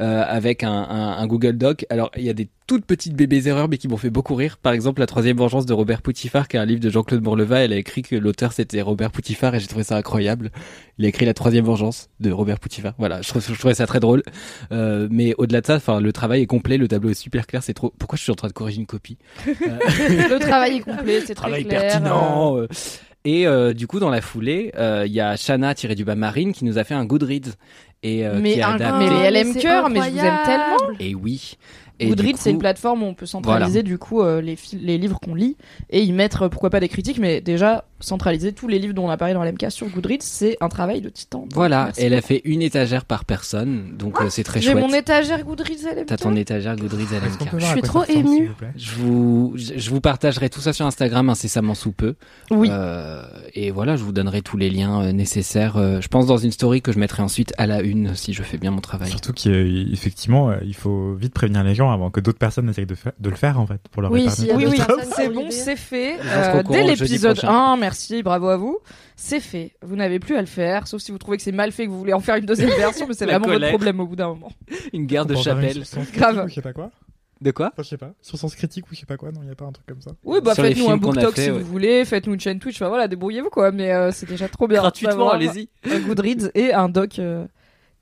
euh, 0.00 0.24
avec 0.26 0.62
un, 0.62 0.70
un, 0.70 1.18
un 1.18 1.26
Google 1.26 1.58
Doc. 1.58 1.84
Alors 1.90 2.10
il 2.16 2.22
y 2.22 2.30
a 2.30 2.32
des 2.32 2.48
toutes 2.66 2.84
petites 2.84 3.14
bébés 3.14 3.48
erreurs 3.48 3.68
mais 3.68 3.78
qui 3.78 3.88
m'ont 3.88 3.96
fait 3.96 4.10
beaucoup 4.10 4.34
rire. 4.34 4.56
Par 4.56 4.72
exemple 4.72 5.00
la 5.00 5.06
troisième 5.06 5.36
vengeance 5.36 5.66
de 5.66 5.72
Robert 5.72 6.02
Poutifard 6.02 6.48
qui 6.48 6.56
est 6.56 6.60
un 6.60 6.64
livre 6.64 6.80
de 6.80 6.88
Jean-Claude 6.88 7.20
Bourleva. 7.20 7.58
Elle 7.60 7.72
a 7.72 7.76
écrit 7.76 8.02
que 8.02 8.16
l'auteur 8.16 8.52
c'était 8.52 8.80
Robert 8.80 9.10
Poutifard 9.10 9.54
et 9.54 9.60
j'ai 9.60 9.66
trouvé 9.66 9.84
ça 9.84 9.96
incroyable. 9.96 10.52
Il 10.98 11.04
a 11.04 11.08
écrit 11.08 11.26
la 11.26 11.34
troisième 11.34 11.64
vengeance 11.64 12.08
de 12.20 12.30
Robert 12.30 12.60
Poutifard. 12.60 12.94
Voilà, 12.98 13.20
je, 13.22 13.28
trouvais 13.54 13.74
ça 13.74 13.86
très 13.86 14.00
drôle. 14.00 14.22
Euh, 14.72 15.08
mais 15.10 15.34
au-delà 15.38 15.60
de 15.60 15.66
ça, 15.66 15.76
enfin 15.76 16.00
le 16.00 16.12
travail 16.12 16.42
est 16.42 16.46
complet, 16.46 16.78
le 16.78 16.88
tableau 16.88 17.10
est 17.10 17.14
super 17.14 17.46
clair. 17.46 17.62
C'est 17.62 17.74
trop. 17.74 17.92
Pourquoi 17.98 18.16
je 18.16 18.22
suis 18.22 18.32
en 18.32 18.36
train 18.36 18.48
de 18.48 18.52
corriger 18.52 18.78
une 18.78 18.86
copie? 18.86 19.18
Le 19.46 20.38
travail 20.38 20.76
est 20.76 20.80
complet, 20.80 21.20
c'est 21.20 21.34
très 21.34 21.46
travail 21.46 21.64
clair. 21.64 21.80
pertinent. 21.80 22.56
Euh. 23.26 23.30
Et 23.30 23.46
euh, 23.46 23.72
du 23.74 23.86
coup, 23.86 24.00
dans 24.00 24.10
la 24.10 24.20
foulée, 24.20 24.72
euh, 24.76 25.04
il 25.06 25.12
y 25.12 25.20
a 25.20 25.36
Shana 25.36 25.74
tiré 25.74 25.94
du 25.94 26.04
bas 26.04 26.14
Marine 26.14 26.52
qui 26.52 26.64
nous 26.64 26.78
a 26.78 26.84
fait 26.84 26.94
un 26.94 27.04
Goodreads 27.04 27.52
et 28.02 28.26
euh, 28.26 28.38
Mais 28.40 28.54
qui 28.54 28.62
a 28.62 28.70
un- 28.70 28.74
adapté. 28.74 29.10
mais 29.10 29.30
LM 29.30 29.52
c'est 29.52 29.60
cœur, 29.60 29.90
mais 29.90 30.00
je 30.02 30.10
vous 30.10 30.18
aime 30.18 30.38
tellement. 30.44 30.98
Et 31.00 31.14
oui. 31.14 31.56
Et 32.00 32.06
Goodreads, 32.08 32.36
c'est 32.36 32.50
une 32.50 32.58
plateforme 32.58 33.02
où 33.02 33.06
on 33.06 33.14
peut 33.14 33.26
centraliser 33.26 33.82
du 33.82 33.98
coup 33.98 34.22
euh, 34.22 34.40
les, 34.40 34.98
livres 34.98 35.18
qu'on 35.20 35.34
lit 35.34 35.56
et 35.90 36.02
y 36.02 36.12
mettre 36.12 36.42
euh, 36.42 36.48
pourquoi 36.48 36.70
pas 36.70 36.80
des 36.80 36.88
critiques, 36.88 37.18
mais 37.18 37.40
déjà 37.40 37.84
centraliser 38.00 38.52
tous 38.52 38.68
les 38.68 38.78
livres 38.78 38.94
dont 38.94 39.06
on 39.06 39.10
a 39.10 39.16
parlé 39.16 39.34
dans 39.34 39.42
l'MK 39.44 39.66
sur 39.70 39.88
Goodreads, 39.88 40.18
c'est 40.20 40.56
un 40.60 40.68
travail 40.68 41.00
de 41.00 41.08
titan. 41.08 41.46
Voilà, 41.52 41.86
merci 41.86 42.02
elle 42.02 42.14
a 42.14 42.20
fait 42.20 42.40
une 42.44 42.62
étagère 42.62 43.04
par 43.04 43.24
personne, 43.24 43.96
donc 43.96 44.20
euh, 44.20 44.28
c'est 44.30 44.44
très 44.44 44.60
J'ai 44.60 44.72
chouette. 44.72 44.84
mon 44.86 44.92
étagère 44.94 45.44
Goodreads 45.44 45.94
LMK. 45.96 46.06
T'as 46.06 46.16
ton 46.16 46.34
étagère 46.36 46.76
Goodreads 46.76 47.06
qu'on 47.38 47.56
LMK. 47.56 47.60
Je 47.60 47.66
à 47.66 47.70
suis 47.72 47.82
trop 47.82 48.02
plaît? 48.02 48.68
Je 48.76 48.90
vous, 48.96 49.52
je 49.56 49.72
je 49.76 49.90
vous 49.90 50.00
partagerai 50.00 50.48
tout 50.50 50.60
ça 50.60 50.72
sur 50.72 50.86
Instagram 50.86 51.28
incessamment 51.30 51.74
sous 51.74 51.92
peu. 51.92 52.14
Oui. 52.50 52.68
Euh, 52.70 53.22
et 53.54 53.70
voilà, 53.70 53.96
je 53.96 54.04
vous 54.04 54.12
donnerai 54.12 54.42
tous 54.42 54.56
les 54.56 54.70
liens 54.70 55.02
euh, 55.02 55.12
nécessaires. 55.12 55.76
euh, 55.76 56.00
je 56.00 56.08
pense 56.08 56.26
dans 56.26 56.36
une 56.36 56.52
story 56.52 56.82
que 56.82 56.92
je 56.92 56.98
mettrai 56.98 57.22
ensuite 57.22 57.52
à 57.58 57.66
la 57.66 57.80
une 57.80 58.14
si 58.14 58.32
je 58.32 58.42
fais 58.42 58.58
bien 58.58 58.70
mon 58.70 58.80
travail. 58.80 59.08
Surtout 59.10 59.32
qu'effectivement, 59.32 60.52
il 60.62 60.74
faut 60.74 61.14
vite 61.14 61.32
prévenir 61.34 61.64
les 61.64 61.74
gens 61.74 61.90
avant 61.90 62.10
que 62.10 62.20
d'autres 62.20 62.38
personnes 62.38 62.68
essayent 62.68 62.86
de, 62.86 62.94
fa- 62.94 63.12
de 63.18 63.30
le 63.30 63.36
faire, 63.36 63.58
en 63.60 63.66
fait, 63.66 63.80
pour 63.90 64.02
leur 64.02 64.10
Oui, 64.12 64.26
Oui, 64.54 64.66
oui, 64.68 64.80
c'est 65.16 65.28
bon, 65.28 65.46
c'est 65.50 65.76
fait. 65.76 66.16
Euh, 66.24 66.62
dès 66.68 66.82
l'épisode 66.84 67.36
prochain. 67.38 67.52
1, 67.72 67.76
merci, 67.88 68.22
bravo 68.22 68.48
à 68.48 68.56
vous. 68.56 68.78
C'est 69.16 69.40
fait. 69.40 69.72
Vous 69.82 69.96
n'avez 69.96 70.18
plus 70.18 70.36
à 70.36 70.40
le 70.40 70.46
faire, 70.46 70.86
sauf 70.86 71.00
si 71.00 71.10
vous 71.10 71.18
trouvez 71.18 71.36
que 71.38 71.42
c'est 71.42 71.52
mal 71.52 71.72
fait, 71.72 71.86
que 71.86 71.90
vous 71.90 71.98
voulez 71.98 72.12
en 72.12 72.20
faire 72.20 72.36
une 72.36 72.44
deuxième 72.46 72.68
version, 72.76 73.06
mais 73.08 73.14
c'est 73.14 73.24
vraiment 73.26 73.46
votre 73.48 73.68
problème 73.68 74.00
au 74.00 74.06
bout 74.06 74.16
d'un 74.16 74.28
moment. 74.28 74.52
Une 74.92 75.06
guerre 75.06 75.24
de 75.26 75.34
chapelle. 75.36 75.72
sur 75.74 75.86
sens 75.86 76.12
Grave. 76.12 76.34
critique 76.34 76.44
ou 76.44 76.48
je 76.48 76.54
sais 76.54 76.62
pas 76.62 76.72
quoi. 76.72 76.90
De 77.40 77.50
quoi? 77.52 77.66
Enfin, 77.72 77.82
je 77.84 77.88
sais 77.88 77.96
pas. 77.96 78.12
Sur 78.20 78.36
sens 78.36 78.54
critique 78.56 78.84
ou 78.90 78.94
je 78.94 79.00
sais 79.00 79.06
pas 79.06 79.16
quoi. 79.16 79.30
Non, 79.32 79.40
il 79.42 79.48
y 79.48 79.52
a 79.52 79.54
pas 79.54 79.64
un 79.64 79.72
truc 79.72 79.86
comme 79.86 80.00
ça. 80.02 80.10
Oui, 80.24 80.40
bah 80.42 80.54
faites-nous 80.54 80.84
un 80.86 80.88
films 80.88 81.00
qu'on 81.00 81.06
book 81.06 81.18
a 81.18 81.20
talk 81.22 81.34
fait, 81.36 81.44
si 81.44 81.50
ouais. 81.50 81.58
vous 81.58 81.64
voulez, 81.64 82.04
faites-nous 82.04 82.34
une 82.34 82.40
chaîne 82.40 82.58
Twitch, 82.58 82.76
enfin 82.76 82.88
voilà, 82.88 83.06
débrouillez-vous 83.08 83.50
quoi, 83.50 83.70
mais 83.72 83.92
euh, 83.92 84.10
c'est 84.12 84.26
déjà 84.28 84.48
trop 84.48 84.66
bien. 84.68 84.80
Gratuitement, 84.80 85.30
allez-y. 85.30 85.68
Un 85.90 86.00
Goodreads 86.00 86.50
et 86.54 86.72
un 86.74 86.88
doc 86.88 87.18
euh, 87.20 87.46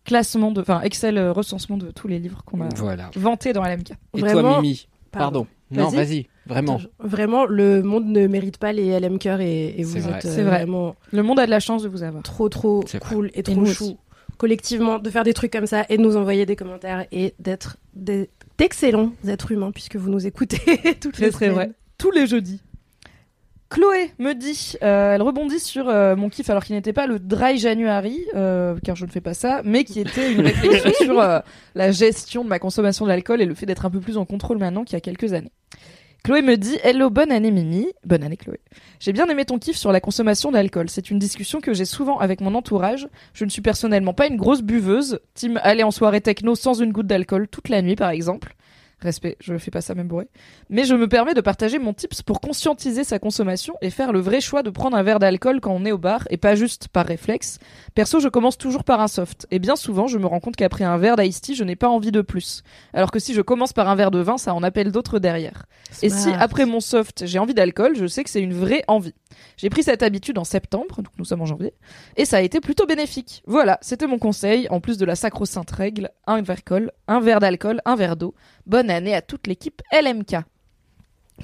classement 0.04 0.52
de, 0.52 0.60
enfin 0.62 0.80
Excel 0.82 1.18
euh, 1.18 1.32
recensement 1.32 1.76
de 1.76 1.90
tous 1.90 2.08
les 2.08 2.18
livres 2.18 2.42
qu'on 2.46 2.60
a 2.62 2.68
Voilà. 2.76 3.10
vantés 3.14 3.52
dans 3.52 3.62
LMK. 3.62 3.90
Et 4.16 4.20
toi, 4.22 4.60
Mimi? 4.60 4.88
Pardon. 5.12 5.46
Non, 5.70 5.88
Vas-y. 5.88 5.96
vas-y. 5.96 6.26
Vraiment. 6.46 6.80
Vraiment, 7.00 7.44
le 7.44 7.82
monde 7.82 8.06
ne 8.06 8.26
mérite 8.26 8.58
pas 8.58 8.72
les 8.72 8.98
LM 9.00 9.18
cœur 9.18 9.40
et, 9.40 9.74
vous 9.82 9.98
vrai. 10.00 10.18
êtes 10.18 10.26
euh, 10.26 10.30
vrai. 10.30 10.44
vraiment 10.44 10.94
Le 11.12 11.22
monde 11.22 11.40
a 11.40 11.46
de 11.46 11.50
la 11.50 11.60
chance 11.60 11.82
de 11.82 11.88
vous 11.88 12.02
avoir. 12.02 12.22
trop 12.22 12.48
trop 12.48 12.84
cool 13.08 13.30
et 13.34 13.42
trop 13.42 13.64
chou 13.66 13.84
aussi. 13.84 13.96
collectivement 14.38 14.98
de 14.98 15.10
faire 15.10 15.24
des 15.24 15.34
trucs 15.34 15.52
comme 15.52 15.66
ça 15.66 15.84
et 15.88 15.96
de 15.96 16.02
nous 16.02 16.16
envoyer 16.16 16.46
des 16.46 16.54
commentaires 16.56 17.04
et 17.10 17.34
d'être 17.40 17.78
des- 17.94 18.30
d'excellents 18.58 19.12
êtres 19.26 19.50
humains 19.52 19.72
puisque 19.72 19.96
vous 19.96 20.08
nous 20.10 20.26
écoutez 20.26 20.58
toutes 21.00 21.18
les 21.18 21.30
très 21.30 21.46
semaines. 21.46 21.54
vrai. 21.54 21.70
Tous 21.98 22.10
les 22.12 22.26
jeudis. 22.26 22.60
Chloé 23.68 24.12
me 24.20 24.32
dit, 24.34 24.74
euh, 24.84 25.14
elle 25.16 25.22
rebondit 25.22 25.58
sur 25.58 25.88
euh, 25.88 26.14
mon 26.14 26.28
kiff 26.28 26.48
alors 26.50 26.62
qu'il 26.64 26.76
n'était 26.76 26.92
pas 26.92 27.08
le 27.08 27.18
dry 27.18 27.58
January, 27.58 28.24
euh, 28.36 28.76
car 28.84 28.94
je 28.94 29.04
ne 29.04 29.10
fais 29.10 29.20
pas 29.20 29.34
ça, 29.34 29.60
mais 29.64 29.82
qui 29.82 29.98
était 29.98 30.32
une 30.32 30.40
réflexion 30.42 30.92
sur 31.02 31.20
euh, 31.20 31.40
la 31.74 31.90
gestion 31.90 32.44
de 32.44 32.48
ma 32.48 32.60
consommation 32.60 33.06
d'alcool 33.06 33.42
et 33.42 33.44
le 33.44 33.54
fait 33.54 33.66
d'être 33.66 33.84
un 33.84 33.90
peu 33.90 33.98
plus 33.98 34.18
en 34.18 34.24
contrôle 34.24 34.58
maintenant 34.58 34.84
qu'il 34.84 34.94
y 34.94 34.96
a 34.96 35.00
quelques 35.00 35.32
années. 35.32 35.50
Chloé 36.26 36.42
me 36.42 36.56
dit 36.56 36.76
Hello, 36.82 37.08
bonne 37.08 37.30
année 37.30 37.52
Mimi. 37.52 37.86
Bonne 38.04 38.24
année 38.24 38.36
Chloé. 38.36 38.58
J'ai 38.98 39.12
bien 39.12 39.28
aimé 39.28 39.44
ton 39.44 39.60
kiff 39.60 39.76
sur 39.76 39.92
la 39.92 40.00
consommation 40.00 40.50
d'alcool. 40.50 40.90
C'est 40.90 41.12
une 41.12 41.20
discussion 41.20 41.60
que 41.60 41.72
j'ai 41.72 41.84
souvent 41.84 42.18
avec 42.18 42.40
mon 42.40 42.56
entourage. 42.56 43.06
Je 43.32 43.44
ne 43.44 43.48
suis 43.48 43.62
personnellement 43.62 44.12
pas 44.12 44.26
une 44.26 44.36
grosse 44.36 44.62
buveuse. 44.62 45.20
Team 45.34 45.60
aller 45.62 45.84
en 45.84 45.92
soirée 45.92 46.20
techno 46.20 46.56
sans 46.56 46.74
une 46.74 46.90
goutte 46.90 47.06
d'alcool 47.06 47.46
toute 47.46 47.68
la 47.68 47.80
nuit 47.80 47.94
par 47.94 48.10
exemple. 48.10 48.56
Respect, 49.02 49.36
je 49.40 49.58
fais 49.58 49.70
pas 49.70 49.82
ça 49.82 49.94
même 49.94 50.08
bourré. 50.08 50.26
Mais 50.70 50.84
je 50.84 50.94
me 50.94 51.06
permets 51.06 51.34
de 51.34 51.42
partager 51.42 51.78
mon 51.78 51.92
tips 51.92 52.22
pour 52.22 52.40
conscientiser 52.40 53.04
sa 53.04 53.18
consommation 53.18 53.74
et 53.82 53.90
faire 53.90 54.10
le 54.10 54.20
vrai 54.20 54.40
choix 54.40 54.62
de 54.62 54.70
prendre 54.70 54.96
un 54.96 55.02
verre 55.02 55.18
d'alcool 55.18 55.60
quand 55.60 55.72
on 55.72 55.84
est 55.84 55.92
au 55.92 55.98
bar 55.98 56.26
et 56.30 56.38
pas 56.38 56.54
juste 56.54 56.88
par 56.88 57.04
réflexe. 57.04 57.58
Perso, 57.94 58.20
je 58.20 58.28
commence 58.28 58.56
toujours 58.56 58.84
par 58.84 59.02
un 59.02 59.08
soft. 59.08 59.46
Et 59.50 59.58
bien 59.58 59.76
souvent, 59.76 60.06
je 60.06 60.16
me 60.16 60.26
rends 60.26 60.40
compte 60.40 60.56
qu'après 60.56 60.84
un 60.84 60.96
verre 60.96 61.16
d'ice 61.16 61.42
tea, 61.42 61.54
je 61.54 61.64
n'ai 61.64 61.76
pas 61.76 61.90
envie 61.90 62.10
de 62.10 62.22
plus. 62.22 62.62
Alors 62.94 63.10
que 63.10 63.18
si 63.18 63.34
je 63.34 63.42
commence 63.42 63.74
par 63.74 63.88
un 63.90 63.96
verre 63.96 64.10
de 64.10 64.20
vin, 64.20 64.38
ça 64.38 64.54
en 64.54 64.62
appelle 64.62 64.92
d'autres 64.92 65.18
derrière. 65.18 65.66
Et 66.02 66.08
si 66.08 66.30
après 66.30 66.64
mon 66.64 66.80
soft, 66.80 67.26
j'ai 67.26 67.38
envie 67.38 67.54
d'alcool, 67.54 67.96
je 67.96 68.06
sais 68.06 68.24
que 68.24 68.30
c'est 68.30 68.42
une 68.42 68.54
vraie 68.54 68.82
envie. 68.88 69.14
J'ai 69.56 69.70
pris 69.70 69.82
cette 69.82 70.02
habitude 70.02 70.38
en 70.38 70.44
septembre, 70.44 71.02
donc 71.02 71.12
nous 71.18 71.24
sommes 71.24 71.42
en 71.42 71.46
janvier, 71.46 71.74
et 72.16 72.24
ça 72.24 72.38
a 72.38 72.40
été 72.40 72.60
plutôt 72.60 72.86
bénéfique. 72.86 73.42
Voilà, 73.46 73.78
c'était 73.82 74.06
mon 74.06 74.18
conseil, 74.18 74.68
en 74.70 74.80
plus 74.80 74.98
de 74.98 75.04
la 75.04 75.16
sacro-sainte 75.16 75.70
règle, 75.70 76.10
un 76.26 76.42
verre 76.42 76.44
d'alcool, 76.44 76.92
un 77.08 77.20
verre 77.20 77.40
d'alcool, 77.40 77.80
un 77.84 77.96
verre 77.96 78.16
d'eau. 78.16 78.34
Bonne 78.66 78.90
année 78.90 79.14
à 79.14 79.22
toute 79.22 79.46
l'équipe 79.46 79.82
LMK. 79.92 80.36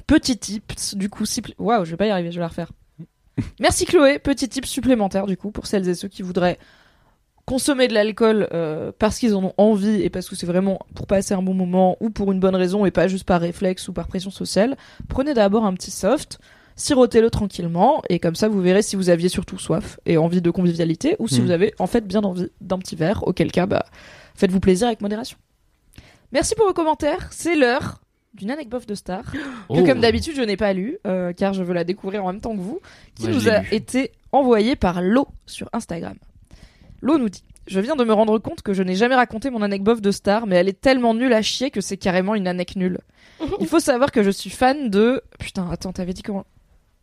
Petit 0.07 0.37
tips, 0.37 0.95
du 0.95 1.09
coup, 1.09 1.25
si... 1.25 1.41
Waouh, 1.57 1.85
je 1.85 1.91
vais 1.91 1.97
pas 1.97 2.07
y 2.07 2.09
arriver, 2.09 2.31
je 2.31 2.37
vais 2.37 2.41
la 2.41 2.47
refaire. 2.47 2.71
Merci 3.59 3.85
Chloé, 3.85 4.19
petit 4.19 4.47
tips 4.47 4.69
supplémentaire 4.69 5.25
du 5.25 5.37
coup 5.37 5.51
pour 5.51 5.65
celles 5.65 5.87
et 5.89 5.95
ceux 5.95 6.07
qui 6.07 6.21
voudraient 6.21 6.59
consommer 7.45 7.87
de 7.87 7.93
l'alcool 7.93 8.47
euh, 8.53 8.91
parce 8.97 9.19
qu'ils 9.19 9.35
en 9.35 9.43
ont 9.43 9.53
envie 9.57 10.01
et 10.01 10.09
parce 10.09 10.29
que 10.29 10.35
c'est 10.35 10.45
vraiment 10.45 10.79
pour 10.95 11.07
passer 11.07 11.33
un 11.33 11.41
bon 11.41 11.53
moment 11.53 11.97
ou 11.99 12.09
pour 12.09 12.31
une 12.31 12.39
bonne 12.39 12.55
raison 12.55 12.85
et 12.85 12.91
pas 12.91 13.07
juste 13.07 13.25
par 13.25 13.41
réflexe 13.41 13.87
ou 13.87 13.93
par 13.93 14.07
pression 14.07 14.31
sociale. 14.31 14.77
Prenez 15.09 15.33
d'abord 15.33 15.65
un 15.65 15.73
petit 15.73 15.91
soft, 15.91 16.39
sirotez-le 16.75 17.29
tranquillement 17.29 18.01
et 18.09 18.19
comme 18.19 18.35
ça 18.35 18.47
vous 18.47 18.61
verrez 18.61 18.81
si 18.81 18.95
vous 18.95 19.09
aviez 19.09 19.29
surtout 19.29 19.57
soif 19.59 19.99
et 20.05 20.17
envie 20.17 20.41
de 20.41 20.49
convivialité 20.51 21.15
ou 21.19 21.27
si 21.27 21.41
Mm. 21.41 21.45
vous 21.45 21.51
avez 21.51 21.73
en 21.79 21.87
fait 21.87 22.07
bien 22.07 22.21
envie 22.23 22.47
d'un 22.61 22.79
petit 22.79 22.95
verre, 22.95 23.27
auquel 23.27 23.51
cas 23.51 23.65
bah 23.65 23.85
faites-vous 24.35 24.59
plaisir 24.59 24.87
avec 24.87 25.01
modération. 25.01 25.37
Merci 26.31 26.55
pour 26.55 26.65
vos 26.65 26.73
commentaires, 26.73 27.27
c'est 27.31 27.55
l'heure 27.55 27.99
d'une 28.33 28.49
anecdote 28.49 28.87
de 28.87 28.95
star 28.95 29.23
que 29.31 29.37
Oh. 29.69 29.83
comme 29.85 29.99
d'habitude 29.99 30.35
je 30.35 30.41
n'ai 30.41 30.57
pas 30.57 30.73
lu 30.73 30.97
euh, 31.05 31.33
car 31.33 31.53
je 31.53 31.61
veux 31.63 31.73
la 31.73 31.83
découvrir 31.83 32.23
en 32.25 32.31
même 32.31 32.41
temps 32.41 32.55
que 32.55 32.61
vous 32.61 32.79
qui 33.15 33.25
Ouais, 33.27 33.31
nous 33.33 33.47
a 33.49 33.59
lu. 33.59 33.67
été 33.71 34.11
envoyée 34.31 34.75
par 34.75 35.01
Lo 35.01 35.27
sur 35.45 35.69
Instagram. 35.73 36.15
Lo 37.01 37.17
nous 37.19 37.29
dit 37.29 37.43
Je 37.67 37.79
viens 37.79 37.95
de 37.95 38.03
me 38.03 38.13
rendre 38.13 38.39
compte 38.39 38.61
que 38.63 38.73
je 38.73 38.81
n'ai 38.81 38.95
jamais 38.95 39.15
raconté 39.15 39.49
mon 39.51 39.61
anecdote 39.61 40.01
de 40.01 40.09
star, 40.11 40.47
mais 40.47 40.55
elle 40.55 40.67
est 40.69 40.81
tellement 40.81 41.13
nulle 41.13 41.33
à 41.33 41.41
chier 41.43 41.69
que 41.69 41.81
c'est 41.81 41.97
carrément 41.97 42.33
une 42.33 42.47
anecdote 42.47 42.77
nulle. 42.77 42.99
Il 43.59 43.67
faut 43.67 43.79
savoir 43.79 44.11
que 44.11 44.23
je 44.23 44.29
suis 44.31 44.49
fan 44.49 44.89
de. 44.89 45.21
Putain, 45.39 45.69
attends, 45.69 45.91
t'avais 45.93 46.13
dit 46.13 46.23
comment? 46.23 46.45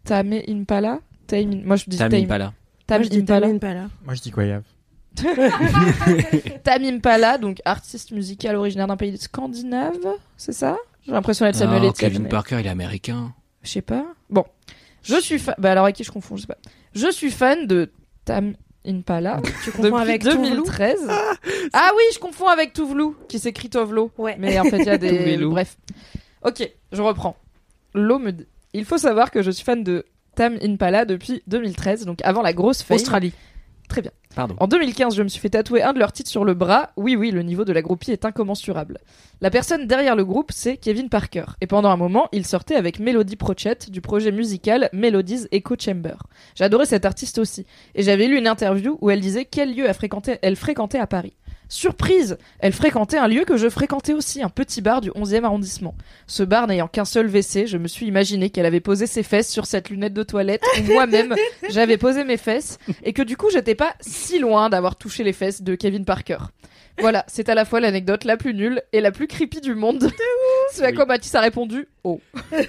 Tame 0.04 0.40
Impala? 0.48 1.00
Tame... 1.26 1.62
Moi 1.64 1.76
je 1.76 1.84
dis 1.86 1.96
Tame, 1.98 2.12
mis 2.12 2.26
pas 2.26 2.38
là. 2.38 2.52
Tame 2.86 2.98
Moi, 3.00 3.04
je 3.04 3.10
dis 3.10 3.18
Impala. 3.20 3.46
Tame 3.46 3.54
Impala. 3.56 3.88
Moi, 4.04 4.14
je 4.14 4.20
dis 4.20 4.30
quoi, 4.30 4.44
Yav? 4.44 4.62
Tame 6.64 6.84
Impala, 6.84 7.38
donc 7.38 7.58
artiste 7.64 8.10
musical 8.12 8.56
originaire 8.56 8.86
d'un 8.86 8.96
pays 8.96 9.16
scandinave, 9.18 9.96
c'est 10.36 10.52
ça? 10.52 10.76
J'ai 11.06 11.12
l'impression 11.12 11.46
d'être 11.46 11.56
Samuel 11.56 11.82
Oh, 11.84 11.88
Etienne. 11.90 12.10
Kevin 12.10 12.22
mais- 12.24 12.28
Parker, 12.28 12.56
il 12.60 12.66
est 12.66 12.70
américain. 12.70 13.32
Je 13.62 13.70
sais 13.70 13.82
pas. 13.82 14.06
Bon. 14.28 14.44
Je 15.02 15.18
suis 15.20 15.38
fan. 15.38 15.54
Bah 15.58 15.72
alors 15.72 15.84
avec 15.84 15.96
qui 15.96 16.04
je 16.04 16.10
confonds 16.12 16.36
Je 16.36 16.42
sais 16.42 16.46
pas. 16.46 16.58
Je 16.94 17.10
suis 17.10 17.30
fan 17.30 17.66
de 17.66 17.90
Tam 18.24 18.54
Impala. 18.86 19.40
Tu 19.64 19.70
confonds 19.70 19.82
depuis 19.84 20.00
avec 20.02 20.22
Tuvalu 20.22 20.50
2013. 20.50 21.08
ah 21.72 21.90
oui, 21.96 22.02
je 22.14 22.18
confonds 22.18 22.48
avec 22.48 22.72
Tuvlu, 22.74 23.12
qui 23.28 23.38
s'écrit 23.38 23.70
Tovlo. 23.70 24.10
Ouais. 24.18 24.36
Mais 24.38 24.58
en 24.58 24.64
fait, 24.64 24.78
il 24.78 24.86
y 24.86 24.90
a 24.90 24.98
des. 24.98 25.36
Bref. 25.38 25.76
Ok, 26.42 26.70
je 26.92 27.02
reprends. 27.02 27.36
Lo 27.94 28.18
me 28.18 28.32
dit. 28.32 28.46
Il 28.72 28.85
faut 28.85 28.98
savoir 28.98 29.30
que 29.30 29.42
je 29.42 29.50
suis 29.50 29.64
fan 29.64 29.83
de 29.83 30.04
Tam 30.37 30.56
Impala 30.62 31.04
depuis 31.04 31.42
2013, 31.46 32.04
donc 32.04 32.20
avant 32.22 32.42
la 32.42 32.52
grosse 32.52 32.83
fame. 32.83 32.96
Australie. 32.96 33.33
Très 33.90 34.02
bien. 34.02 34.12
Pardon. 34.37 34.54
En 34.61 34.68
2015, 34.68 35.16
je 35.16 35.22
me 35.24 35.28
suis 35.28 35.40
fait 35.40 35.50
tatouer 35.50 35.83
un 35.83 35.92
de 35.92 35.98
leurs 35.98 36.12
titres 36.12 36.30
sur 36.30 36.44
le 36.44 36.54
bras. 36.54 36.90
Oui, 36.96 37.16
oui, 37.16 37.33
le 37.33 37.42
niveau 37.42 37.64
de 37.64 37.72
la 37.72 37.83
groupie 37.83 38.12
est 38.12 38.24
incommensurable. 38.24 38.98
La 39.40 39.50
personne 39.50 39.88
derrière 39.88 40.14
le 40.14 40.24
groupe, 40.24 40.52
c'est 40.52 40.76
Kevin 40.76 41.09
Parker. 41.09 41.46
Et 41.61 41.66
pendant 41.66 41.90
un 41.90 41.96
moment, 41.96 42.28
il 42.30 42.46
sortait 42.46 42.76
avec 42.76 43.00
Melody 43.00 43.35
Prochette 43.35 43.90
du 43.90 44.00
projet 44.00 44.30
musical 44.30 44.88
Melodies 44.92 45.48
Echo 45.50 45.74
Chamber. 45.76 46.14
J'adorais 46.54 46.87
cette 46.87 47.04
artiste 47.04 47.38
aussi. 47.38 47.66
Et 47.96 48.04
j'avais 48.04 48.28
lu 48.28 48.38
une 48.38 48.46
interview 48.46 48.96
où 49.00 49.11
elle 49.11 49.20
disait 49.20 49.44
quel 49.44 49.74
lieu 49.74 49.87
elle 49.88 49.94
fréquentait, 49.94 50.38
elle 50.42 50.54
fréquentait 50.54 51.00
à 51.00 51.09
Paris. 51.09 51.33
Surprise 51.70 52.37
Elle 52.59 52.72
fréquentait 52.72 53.16
un 53.16 53.28
lieu 53.28 53.44
que 53.44 53.56
je 53.56 53.70
fréquentais 53.70 54.12
aussi, 54.12 54.42
un 54.42 54.48
petit 54.48 54.83
bar 54.83 55.00
du 55.00 55.11
11e 55.11 55.44
arrondissement. 55.44 55.94
Ce 56.26 56.42
bar 56.42 56.66
n'ayant 56.66 56.88
qu'un 56.88 57.04
seul 57.04 57.28
WC, 57.28 57.68
je 57.68 57.78
me 57.78 57.87
suis 57.87 58.06
imaginé 58.06 58.50
qu'elle 58.50 58.66
avait 58.66 58.80
posé 58.80 59.06
ses 59.06 59.22
fesses 59.22 59.48
sur 59.48 59.66
cette 59.66 59.88
lunette 59.88 60.12
de 60.12 60.24
toilette 60.24 60.62
où 60.78 60.92
moi-même 60.92 61.35
j'avais 61.70 61.96
posé 61.96 62.24
mes 62.24 62.37
fesses 62.37 62.78
et 63.04 63.12
que 63.12 63.22
du 63.22 63.37
coup 63.37 63.50
j'étais 63.50 63.76
pas 63.76 63.94
si 64.00 64.40
loin 64.40 64.68
d'avoir 64.68 64.96
touché 64.96 65.22
les 65.22 65.33
fesses 65.33 65.62
de 65.62 65.76
Kevin 65.76 66.04
Parker. 66.04 66.38
Voilà, 66.98 67.24
c'est 67.28 67.48
à 67.48 67.54
la 67.54 67.64
fois 67.64 67.78
l'anecdote 67.80 68.24
la 68.24 68.37
plus 68.37 68.52
nulle 68.52 68.83
et 68.92 69.00
la 69.00 69.12
plus 69.12 69.26
creepy 69.26 69.61
du 69.61 69.74
monde. 69.74 70.11
Ce 70.74 70.83
à 70.83 70.92
quoi 70.92 71.06
Mathis 71.06 71.35
a 71.35 71.40
répondu 71.40 71.88
Oh. 72.04 72.20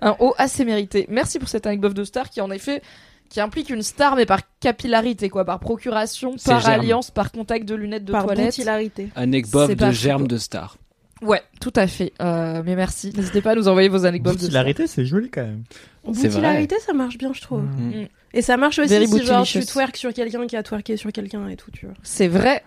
Un 0.00 0.16
O 0.20 0.34
assez 0.38 0.64
mérité. 0.64 1.06
Merci 1.08 1.38
pour 1.38 1.48
cette 1.48 1.66
anecdote 1.66 1.94
de 1.94 2.04
star 2.04 2.30
qui 2.30 2.40
en 2.40 2.50
effet 2.50 2.82
qui 3.28 3.40
implique 3.40 3.70
une 3.70 3.82
star 3.82 4.16
mais 4.16 4.26
par 4.26 4.40
capillarité 4.60 5.28
quoi, 5.28 5.44
par 5.44 5.60
procuration, 5.60 6.36
par 6.44 6.60
germe. 6.60 6.80
alliance, 6.80 7.10
par 7.10 7.32
contact 7.32 7.66
de 7.66 7.74
lunettes 7.74 8.04
de 8.04 8.12
Par 8.12 8.24
toilette. 8.26 8.46
boutillarité. 8.46 9.08
Anecdote 9.16 9.70
de 9.72 9.90
germe 9.90 10.26
de 10.26 10.36
star. 10.38 10.76
Ouais, 11.22 11.42
tout 11.60 11.72
à 11.76 11.86
fait. 11.86 12.12
Euh, 12.20 12.62
mais 12.64 12.76
merci. 12.76 13.12
N'hésitez 13.16 13.40
pas 13.40 13.52
à 13.52 13.54
nous 13.54 13.68
envoyer 13.68 13.88
vos 13.88 14.04
anecdotes. 14.04 14.34
Boutillarité, 14.34 14.86
c'est 14.86 15.06
joli 15.06 15.30
quand 15.30 15.42
même. 15.42 15.64
Boutillarité, 16.04 16.76
ça 16.80 16.92
marche 16.92 17.16
bien, 17.16 17.32
je 17.32 17.40
trouve. 17.40 17.62
Mm. 17.62 18.06
Et 18.34 18.42
ça 18.42 18.56
marche 18.58 18.78
aussi 18.78 18.90
Very 18.90 19.08
si 19.08 19.24
genre 19.24 19.44
tu 19.46 19.64
twerk 19.64 19.96
sur 19.96 20.12
quelqu'un 20.12 20.46
qui 20.46 20.56
a 20.56 20.62
twerké 20.62 20.98
sur 20.98 21.10
quelqu'un 21.12 21.48
et 21.48 21.56
tout, 21.56 21.70
tu 21.70 21.86
vois. 21.86 21.94
C'est 22.02 22.28
vrai. 22.28 22.62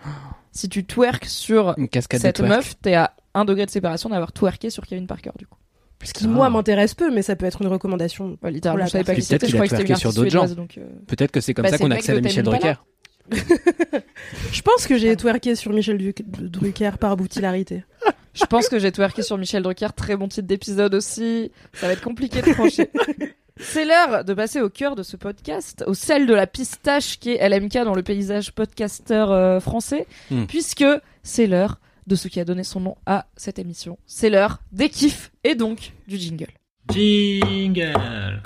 Si 0.50 0.68
tu 0.68 0.84
twerks 0.84 1.26
sur 1.26 1.74
Une 1.78 1.88
cette 1.92 2.36
twerk. 2.36 2.48
meuf, 2.48 2.74
t'es 2.82 2.94
à 2.94 3.14
un 3.34 3.44
degré 3.44 3.66
de 3.66 3.70
séparation 3.70 4.08
d'avoir 4.08 4.32
twerké 4.32 4.70
sur 4.70 4.84
Kevin 4.84 5.06
Parker 5.06 5.30
du 5.38 5.46
coup. 5.46 5.56
Ce 6.02 6.12
qui, 6.14 6.26
moi, 6.28 6.48
m'intéresse 6.50 6.94
peu, 6.94 7.10
mais 7.12 7.20
ça 7.22 7.36
peut 7.36 7.44
être 7.46 7.60
une 7.62 7.68
recommandation. 7.68 8.38
Ouais, 8.42 8.50
littéralement, 8.50 8.86
je 8.86 8.90
savais 8.90 9.04
pas 9.04 9.14
qui 9.14 9.20
peut-être 9.20 9.42
c'était. 9.42 9.46
Je 9.48 9.52
croyais 9.52 9.68
que 9.70 9.76
c'était 9.76 9.94
sur 9.96 10.12
d'autres 10.12 10.30
gens. 10.30 10.46
euh, 10.48 10.84
Peut-être 11.06 11.30
que 11.30 11.40
c'est 11.40 11.52
comme 11.54 11.64
Bah, 11.64 11.70
ça 11.70 11.78
qu'on 11.78 11.88
le 11.88 11.92
a 11.92 11.96
mec 11.96 12.00
accès 12.08 12.16
à 12.16 12.20
Michel 12.20 12.44
Drucker. 12.44 12.74
Je 14.52 14.62
pense 14.62 14.86
que 14.86 14.98
j'ai 14.98 15.14
twerké 15.16 15.54
sur 15.54 15.72
Michel 15.72 15.98
Du- 15.98 16.14
Drucker 16.40 16.92
par 16.98 17.16
boutillarité. 17.16 17.84
Je 18.34 18.44
pense 18.44 18.68
que 18.68 18.78
j'ai 18.78 18.92
twerké 18.92 19.22
sur 19.22 19.38
Michel 19.38 19.62
Drucker. 19.62 19.88
Très 19.94 20.16
bon 20.16 20.28
titre 20.28 20.46
d'épisode 20.46 20.94
aussi. 20.94 21.50
Ça 21.74 21.86
va 21.86 21.92
être 21.92 22.02
compliqué 22.02 22.42
de 22.42 22.52
trancher. 22.52 22.88
C'est 23.58 23.84
l'heure 23.84 24.24
de 24.24 24.32
passer 24.32 24.60
au 24.62 24.70
cœur 24.70 24.96
de 24.96 25.02
ce 25.02 25.16
podcast, 25.18 25.84
au 25.86 25.92
sel 25.92 26.26
de 26.26 26.32
la 26.32 26.46
pistache 26.46 27.18
qui 27.18 27.32
est 27.32 27.46
LMK 27.46 27.84
dans 27.84 27.94
le 27.94 28.02
paysage 28.02 28.52
podcaster 28.52 29.26
euh, 29.28 29.60
français, 29.60 30.06
Hmm. 30.30 30.46
puisque 30.46 30.84
c'est 31.22 31.46
l'heure 31.46 31.78
de 32.10 32.16
ce 32.16 32.28
qui 32.28 32.40
a 32.40 32.44
donné 32.44 32.64
son 32.64 32.80
nom 32.80 32.96
à 33.06 33.26
cette 33.36 33.58
émission. 33.60 33.96
C'est 34.04 34.30
l'heure 34.30 34.58
des 34.72 34.90
kiffs 34.90 35.30
et 35.44 35.54
donc 35.54 35.92
du 36.08 36.18
jingle. 36.18 36.50
Jingle. 36.92 38.42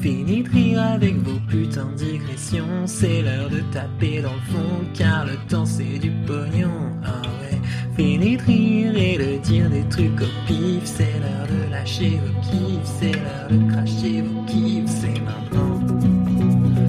Fini 0.00 0.42
de 0.44 0.50
rire 0.50 0.82
avec 0.82 1.16
vos 1.16 1.40
putains 1.48 1.90
de 1.92 1.96
digressions. 1.96 2.86
C'est 2.86 3.22
l'heure 3.22 3.50
de 3.50 3.60
taper 3.72 4.22
dans 4.22 4.32
le 4.32 4.40
fond 4.52 4.84
Car 4.94 5.26
le 5.26 5.36
temps 5.48 5.66
c'est 5.66 5.98
du 5.98 6.10
pognon. 6.26 6.70
Ah 7.04 7.20
ouais. 7.22 7.58
Fini 7.96 8.36
de 8.36 8.42
rire 8.44 8.96
et 8.96 9.18
de 9.18 9.42
dire 9.42 9.68
des 9.68 9.86
trucs 9.88 10.20
au 10.22 10.30
pif. 10.46 10.84
C'est 10.84 11.18
l'heure 11.20 11.48
de 11.48 11.70
lâcher 11.70 12.20
vos 12.24 12.40
kiffs. 12.40 12.92
C'est 13.00 13.12
l'heure 13.12 13.48
de 13.50 13.70
cracher 13.72 14.22
vos 14.22 14.42
kiffs. 14.44 14.86
C'est 14.86 15.20
maintenant. 15.20 15.80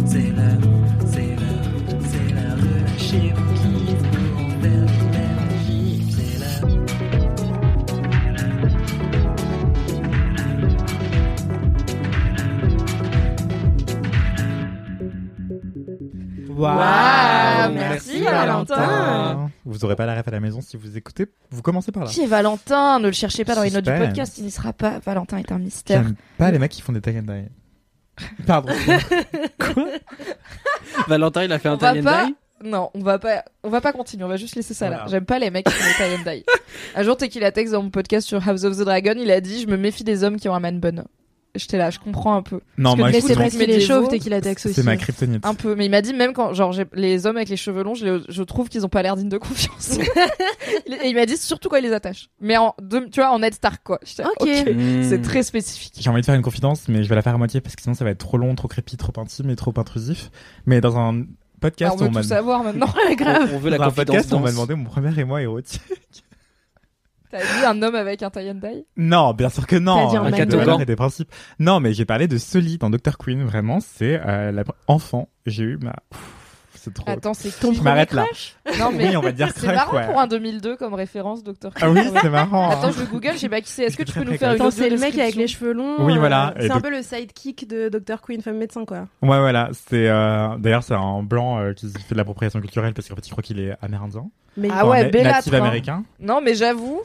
C'est 0.06 0.30
l'heure, 0.30 0.62
c'est 1.06 1.36
l'heure 1.36 2.00
C'est 2.02 2.34
l'heure 2.34 2.58
de 2.58 2.86
lâcher 2.86 3.34
vos 3.36 3.51
Valentin. 18.70 19.52
Vous 19.66 19.86
aurez 19.86 19.96
pas 19.96 20.06
la 20.06 20.16
ref 20.16 20.28
à 20.28 20.32
la 20.32 20.40
maison 20.40 20.62
si 20.62 20.78
vous 20.78 20.98
écoutez. 20.98 21.28
Vous 21.50 21.62
commencez 21.62 21.92
par 21.92 22.04
là. 22.06 22.10
Qui 22.10 22.22
est 22.22 22.28
Valentin 22.28 23.00
Ne 23.00 23.08
le 23.08 23.12
cherchez 23.14 23.46
pas 23.46 23.56
dans 23.56 23.64
les 23.64 23.72
notes 23.72 23.86
du 23.86 23.92
podcast, 23.92 24.38
il 24.38 24.46
n'y 24.46 24.52
sera 24.52 24.74
pas. 24.74 25.00
Valentin 25.00 25.38
est 25.38 25.52
un 25.52 25.60
mystère. 25.60 26.04
J'aime 26.04 26.16
pas 26.38 26.52
les 26.52 26.60
mecs 26.60 26.72
qui 26.72 26.82
font 26.82 26.94
des 26.94 27.02
tag 27.02 27.18
and 27.18 27.32
die. 27.34 27.50
Pardon. 28.46 28.72
Valentin, 31.08 31.44
il 31.44 31.52
a 31.52 31.60
fait 31.60 31.70
On 31.70 31.74
un 31.74 32.00
and 32.00 32.04
pas. 32.04 32.26
die 32.26 32.36
Non, 32.64 32.90
on 32.94 33.00
va 33.00 33.18
pas, 33.20 33.44
on 33.64 33.70
va 33.70 33.82
pas 33.82 33.94
continuer. 33.94 34.24
On 34.24 34.28
va 34.28 34.38
juste 34.38 34.56
laisser 34.56 34.74
ça 34.74 34.90
là. 34.90 35.06
J'aime 35.10 35.26
pas 35.26 35.40
les 35.40 35.50
mecs 35.50 35.66
qui 35.66 35.74
font 35.74 35.84
des 35.84 35.94
tie 35.94 36.16
and 36.30 36.32
die. 36.36 36.44
Un 36.96 37.04
jour, 37.04 37.18
Tequila 37.18 37.52
Tex 37.52 37.72
dans 37.72 37.82
mon 37.82 37.90
podcast 37.90 38.28
sur 38.28 38.48
House 38.48 38.64
of 38.64 38.78
the 38.78 38.82
Dragon, 38.84 39.16
il 39.18 39.32
a 39.32 39.42
dit, 39.42 39.62
je 39.62 39.68
me 39.68 39.78
méfie 39.78 40.04
des 40.04 40.24
hommes 40.24 40.38
qui 40.38 40.48
ont 40.50 40.54
un 40.56 40.60
man 40.60 40.80
bun. 40.80 41.06
J'étais 41.56 41.78
là, 41.78 41.90
je 41.90 42.00
comprends 42.00 42.36
un 42.36 42.42
peu. 42.42 42.62
Non, 42.78 42.96
Parce 42.96 43.12
que 43.12 43.22
c'est 43.22 43.36
parce 43.36 43.50
qu'il 43.52 43.60
qu'il 43.60 43.70
est 43.72 43.80
chauve, 43.82 44.08
t'es 44.08 44.20
qu'il 44.20 44.34
attaque 44.34 44.58
aussi. 44.64 44.74
c'est 44.74 44.84
ma 44.84 44.96
kryptonite. 44.96 45.46
Un 45.46 45.54
peu, 45.54 45.76
mais 45.76 45.86
il 45.86 45.90
m'a 45.90 46.02
dit 46.02 46.14
même 46.14 46.32
quand 46.34 46.54
genre 46.54 46.74
les 46.94 47.26
hommes 47.26 47.36
avec 47.38 47.50
les 47.50 47.58
cheveux 47.58 47.84
longs, 47.84 47.94
je, 47.96 48.06
les- 48.06 48.22
je 48.30 48.44
trouve 48.44 48.70
qu'ils 48.70 48.86
ont 48.86 48.90
pas 48.90 49.02
l'air 49.04 49.16
dignes 49.18 49.28
de 49.30 49.38
confiance. 49.38 49.98
Et 51.04 51.08
il 51.10 51.16
m'a 51.16 51.26
dit 51.26 51.38
surtout 51.38 51.68
quand 51.70 51.78
il 51.78 51.84
les 51.84 51.94
attache. 51.94 52.30
Mais 52.40 52.56
en, 52.58 52.74
de- 52.82 53.08
tu 53.12 53.20
vois, 53.20 53.32
en 53.32 53.40
Ned 53.40 53.54
Stark 53.54 53.82
quoi. 53.84 54.00
Là, 54.18 54.30
Ok. 54.40 54.48
Hmm. 54.74 55.04
C'est 55.04 55.22
très 55.22 55.44
spécifique. 55.44 55.94
J'ai 56.00 56.10
envie 56.10 56.22
de 56.22 56.26
faire 56.26 56.36
une 56.36 56.42
confidence, 56.42 56.88
mais 56.88 57.04
je 57.04 57.10
vais 57.10 57.16
la 57.16 57.22
faire 57.22 57.36
à 57.36 57.38
moitié 57.38 57.60
parce 57.62 57.76
que 57.76 57.82
sinon 57.82 57.96
ça 57.96 58.06
va 58.06 58.12
être 58.12 58.20
trop 58.20 58.38
long, 58.38 58.56
trop 58.56 58.68
crépi, 58.68 58.96
trop 58.98 59.12
intime 59.20 59.50
et 59.50 59.56
trop 59.56 59.74
intrusif. 59.78 60.32
Mais 60.66 60.80
dans 60.82 60.98
un 60.98 61.24
podcast, 61.60 61.96
on 61.96 61.98
veut 62.04 62.10
on 62.10 62.12
tout 62.14 62.24
savoir 62.24 62.64
maintenant. 62.64 62.88
grave. 63.18 63.50
On, 63.52 63.56
on 63.56 63.60
veut 63.60 63.70
la 63.72 63.78
dans 63.78 63.84
un 63.84 63.88
confidence 63.88 64.06
podcast, 64.16 64.34
on 64.34 64.40
m'a 64.40 64.52
demandé 64.52 64.76
mon 64.76 64.86
premier 64.86 65.18
émoi 65.20 65.42
érotique. 65.42 65.82
T'as 67.32 67.40
vu 67.40 67.66
un 67.66 67.82
homme 67.82 67.96
avec 67.96 68.22
un 68.24 68.30
tie 68.30 68.50
and 68.52 68.56
dye 68.56 68.86
Non, 68.98 69.34
bien 69.34 69.50
sûr 69.50 69.66
que 69.66 69.78
non. 69.78 69.96
T'as 69.96 70.10
dit 70.10 70.18
un 70.18 70.24
valeurs 70.24 70.38
catogan. 70.38 70.82
et 70.82 70.86
des 70.86 70.96
principes. 70.98 71.32
Non, 71.60 71.80
mais 71.80 71.94
j'ai 71.94 72.06
parlé 72.06 72.28
de 72.28 72.38
Sully 72.38 72.78
dans 72.78 72.90
Dr. 72.90 73.18
Queen. 73.18 73.44
Vraiment, 73.44 73.80
c'est 73.80 74.20
euh, 74.26 74.52
la... 74.52 74.64
enfant. 74.88 75.30
J'ai 75.46 75.64
eu 75.64 75.78
ma. 75.82 75.96
C'est 76.84 76.92
trop. 76.96 77.08
Attends, 77.08 77.36
c'est 77.36 77.52
Ton 77.60 77.74
je 77.74 77.82
m'arrête 77.84 78.12
là. 78.12 78.26
Non 78.80 78.92
mais 78.92 79.10
Oui, 79.10 79.18
on 79.18 79.22
va 79.22 79.32
dire 79.32 79.50
c'est 79.56 79.68
marrant 79.68 79.96
ouais. 79.96 80.08
pour 80.08 80.20
un 80.20 80.26
2002 80.26 80.78
comme 80.78 80.96
référence, 80.96 81.44
Docteur. 81.44 81.72
Ah 81.80 81.92
oui, 81.92 82.02
c'est 82.22 82.30
marrant. 82.30 82.72
hein. 82.72 82.74
Attends, 82.74 82.92
je 82.92 83.04
google, 83.04 83.34
je 83.34 83.38
sais 83.38 83.50
pas 83.50 83.62
qui 83.62 83.70
c'est. 83.70 83.84
Est-ce 83.84 83.98
que 83.98 84.02
tu 84.02 84.14
peux 84.14 84.24
nous 84.24 84.34
faire 84.36 84.56
une 84.56 84.72
c'est 84.72 84.90
le 84.90 84.98
mec 84.98 85.16
avec 85.20 85.36
les 85.36 85.48
cheveux 85.48 85.74
longs. 85.74 86.04
Oui, 86.04 86.16
euh, 86.16 86.20
voilà. 86.20 86.56
C'est 86.60 86.72
un 86.72 86.82
peu 86.82 86.90
le 86.90 87.04
sidekick 87.04 87.68
de 87.68 87.88
Dr. 87.90 88.20
Queen, 88.22 88.42
femme 88.42 88.58
médecin, 88.58 88.84
quoi. 88.86 89.02
Ouais, 89.22 89.40
voilà. 89.40 89.70
C'est 89.74 90.08
euh... 90.10 90.58
d'ailleurs 90.58 90.82
c'est 90.82 90.96
un 90.96 91.22
blanc 91.22 91.60
euh, 91.60 91.74
qui 91.74 91.88
fait 91.92 92.16
de 92.16 92.18
l'appropriation 92.18 92.60
culturelle 92.60 92.96
parce 92.96 93.08
qu'en 93.08 93.16
fait, 93.16 93.26
je 93.28 93.32
crois 93.32 93.44
qu'il 93.44 93.60
est 93.60 93.76
amérindien. 93.82 94.32
Mais 94.58 94.70
Ah 94.72 94.88
ouais, 94.88 95.10
Natif 95.12 95.54
hein. 95.54 95.58
américain. 95.58 96.04
Non, 96.20 96.42
mais 96.42 96.56
j'avoue, 96.56 97.04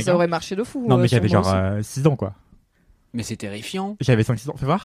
ça 0.00 0.14
aurait 0.14 0.26
marché 0.26 0.56
de 0.56 0.64
fou. 0.64 0.86
Non, 0.88 0.96
mais 0.96 1.06
j'avais 1.06 1.28
genre 1.28 1.46
aussi. 1.46 1.54
euh, 1.54 1.82
6 1.82 2.06
ans 2.06 2.16
quoi. 2.16 2.32
Mais 3.12 3.22
c'est 3.22 3.36
terrifiant. 3.36 3.96
J'avais 4.00 4.22
5-6 4.22 4.50
ans. 4.50 4.54
Fais 4.56 4.66
voir. 4.66 4.84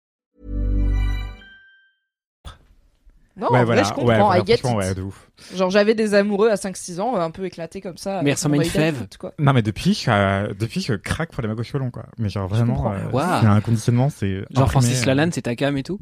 Non, 3.37 3.47
ouais, 3.49 3.59
en 3.59 3.63
voilà. 3.65 3.81
vrai, 3.83 3.83
je 3.83 3.89
ouais, 3.89 4.05
comprends. 4.13 4.25
voilà, 4.27 4.41
I 4.43 4.45
get 4.45 4.55
it. 4.55 4.63
ouais, 4.65 4.93
de 4.93 5.01
ouf. 5.01 5.29
Genre, 5.55 5.69
j'avais 5.69 5.95
des 5.95 6.13
amoureux 6.13 6.49
à 6.49 6.55
5-6 6.55 6.99
ans, 6.99 7.15
euh, 7.15 7.21
un 7.21 7.31
peu 7.31 7.45
éclatés 7.45 7.79
comme 7.81 7.97
ça. 7.97 8.21
Mais 8.23 8.33
ressemble 8.33 8.59
à 8.59 8.63
une 8.63 8.69
fève. 8.69 9.07
quoi. 9.19 9.33
Non, 9.39 9.53
mais 9.53 9.61
depuis, 9.61 10.03
euh, 10.07 10.53
depuis, 10.59 10.81
je 10.81 10.93
craque 10.93 11.31
pour 11.31 11.41
les 11.41 11.63
cheveux 11.63 11.79
longs, 11.79 11.91
quoi. 11.91 12.05
Mais 12.17 12.29
genre 12.29 12.47
vraiment, 12.47 12.91
euh, 12.91 12.97
Waouh. 13.11 13.39
il 13.41 13.43
y 13.45 13.47
a 13.47 13.51
un 13.51 13.61
conditionnement, 13.61 14.09
c'est. 14.09 14.31
Genre 14.33 14.43
imprimé, 14.49 14.67
Francis 14.69 15.03
euh, 15.03 15.05
Lalanne, 15.05 15.31
c'est 15.31 15.43
ta 15.43 15.55
cam 15.55 15.77
et 15.77 15.83
tout 15.83 15.99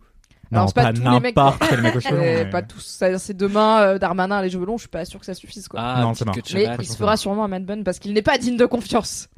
Non, 0.51 0.61
Alors, 0.61 0.73
pas 0.73 0.83
pas 0.85 0.93
tous 0.93 1.01
les 1.03 1.19
mecs, 1.19 1.35
n'importe 1.35 1.63
quel 1.69 1.81
mec. 1.81 1.95
Euh, 1.95 1.99
mais- 2.13 2.49
Pas 2.49 2.63
tous. 2.63 2.83
Ça, 2.83 3.19
C'est 3.19 3.37
demain, 3.37 3.81
euh, 3.81 3.99
Darmanin, 3.99 4.41
les 4.41 4.49
cheveux 4.49 4.65
longs, 4.65 4.77
je 4.77 4.81
suis 4.83 4.89
pas 4.89 5.05
sûr 5.05 5.19
que 5.19 5.25
ça 5.27 5.35
suffise, 5.35 5.67
quoi. 5.67 5.79
Ah, 5.83 6.01
Non, 6.01 6.15
c'est 6.15 6.25
marrant. 6.25 6.39
Mais 6.55 6.67
il 6.79 6.85
se 6.87 6.97
fera 6.97 7.15
sûrement 7.15 7.45
un 7.45 7.47
man 7.47 7.63
bun 7.63 7.83
parce 7.83 7.99
qu'il 7.99 8.13
n'est 8.13 8.23
pas 8.23 8.39
digne 8.39 8.57
de 8.57 8.65
confiance. 8.65 9.29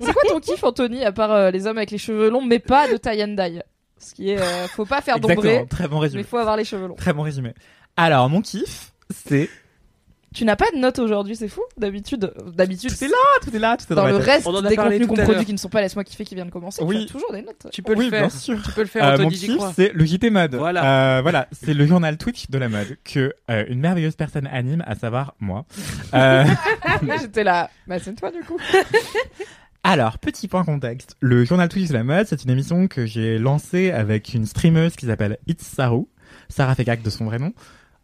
C'est 0.00 0.12
quoi 0.12 0.22
ton 0.28 0.40
kiff, 0.40 0.64
Anthony, 0.64 1.04
à 1.04 1.12
part 1.12 1.30
euh, 1.32 1.50
les 1.50 1.66
hommes 1.66 1.76
avec 1.76 1.90
les 1.90 1.98
cheveux 1.98 2.30
longs, 2.30 2.44
mais 2.44 2.58
pas 2.58 2.88
de 2.90 2.96
tie 2.96 3.22
and 3.22 3.34
dye? 3.36 3.62
Ce 4.04 4.14
qui 4.14 4.30
est, 4.30 4.38
euh, 4.38 4.66
faut 4.68 4.84
pas 4.84 5.00
faire 5.00 5.18
d'ombré, 5.18 5.66
très 5.68 5.88
bon 5.88 5.96
mais 5.96 6.02
résumé. 6.02 6.22
faut 6.24 6.36
avoir 6.38 6.56
les 6.56 6.64
cheveux 6.64 6.86
longs. 6.86 6.94
Très 6.94 7.12
bon 7.12 7.22
résumé. 7.22 7.54
Alors, 7.96 8.28
mon 8.28 8.40
kiff, 8.42 8.92
c'est. 9.10 9.48
Tu 10.34 10.44
n'as 10.44 10.56
pas 10.56 10.66
de 10.74 10.78
notes 10.80 10.98
aujourd'hui, 10.98 11.36
c'est 11.36 11.46
fou. 11.46 11.60
D'habitude, 11.76 12.32
d'habitude, 12.56 12.90
Tout 12.90 13.04
est 13.04 13.08
là, 13.08 13.14
tout 13.40 13.54
est 13.54 13.58
là, 13.60 13.76
tout 13.76 13.84
est 13.92 13.94
dans 13.94 14.02
dans 14.02 14.08
le 14.08 14.16
reste 14.16 14.48
On 14.48 14.54
en 14.56 14.64
a 14.64 14.68
des 14.68 14.74
parlé 14.74 14.98
contenus 14.98 15.18
qu'on 15.18 15.24
produit 15.24 15.44
qui 15.46 15.52
ne 15.52 15.58
sont 15.58 15.68
pas 15.68 15.80
Laisse-moi 15.80 16.02
kiffer 16.02 16.24
qui 16.24 16.34
vient 16.34 16.44
de 16.44 16.50
commencer, 16.50 16.82
Oui. 16.82 16.96
tu 16.96 17.02
as 17.04 17.12
toujours 17.12 17.32
des 17.32 17.42
notes. 17.42 17.68
Tu 17.70 17.82
peux 17.84 17.94
oui, 17.94 18.06
le 18.06 18.10
faire. 18.10 18.20
bien 18.22 18.30
sûr. 18.30 18.60
Tu 18.60 18.72
peux 18.72 18.80
le 18.80 18.88
faire, 18.88 19.04
Euh, 19.04 19.18
mon 19.18 19.28
kiff, 19.28 19.52
c'est 19.76 19.92
le 19.94 20.04
JT 20.04 20.30
Mode. 20.30 20.56
Voilà. 20.56 21.18
Euh, 21.18 21.22
voilà, 21.22 21.46
c'est 21.52 21.72
le 21.72 21.86
journal 21.86 22.18
Twitch 22.18 22.50
de 22.50 22.58
la 22.58 22.68
mode 22.68 22.96
que 23.04 23.32
euh, 23.48 23.64
une 23.68 23.78
merveilleuse 23.78 24.16
personne 24.16 24.48
anime, 24.48 24.82
à 24.88 24.96
savoir 24.96 25.34
moi. 25.38 25.66
Euh, 26.14 26.44
J'étais 27.20 27.44
là, 27.44 27.70
bah 27.86 28.00
c'est 28.00 28.14
toi 28.16 28.32
du 28.32 28.40
coup. 28.40 28.58
alors, 29.86 30.18
petit 30.18 30.48
point 30.48 30.64
contexte. 30.64 31.14
Le 31.20 31.44
journal 31.44 31.68
Twitch 31.68 31.88
de 31.88 31.92
la 31.92 32.04
mode, 32.04 32.26
c'est 32.26 32.42
une 32.42 32.48
émission 32.48 32.88
que 32.88 33.04
j'ai 33.04 33.38
lancée 33.38 33.90
avec 33.90 34.32
une 34.32 34.46
streameuse 34.46 34.96
qui 34.96 35.04
s'appelle 35.04 35.36
It's 35.46 35.62
Saru, 35.62 36.06
Sarah 36.48 36.74
Fekak 36.74 37.02
de 37.02 37.10
son 37.10 37.26
vrai 37.26 37.38
nom. 37.38 37.52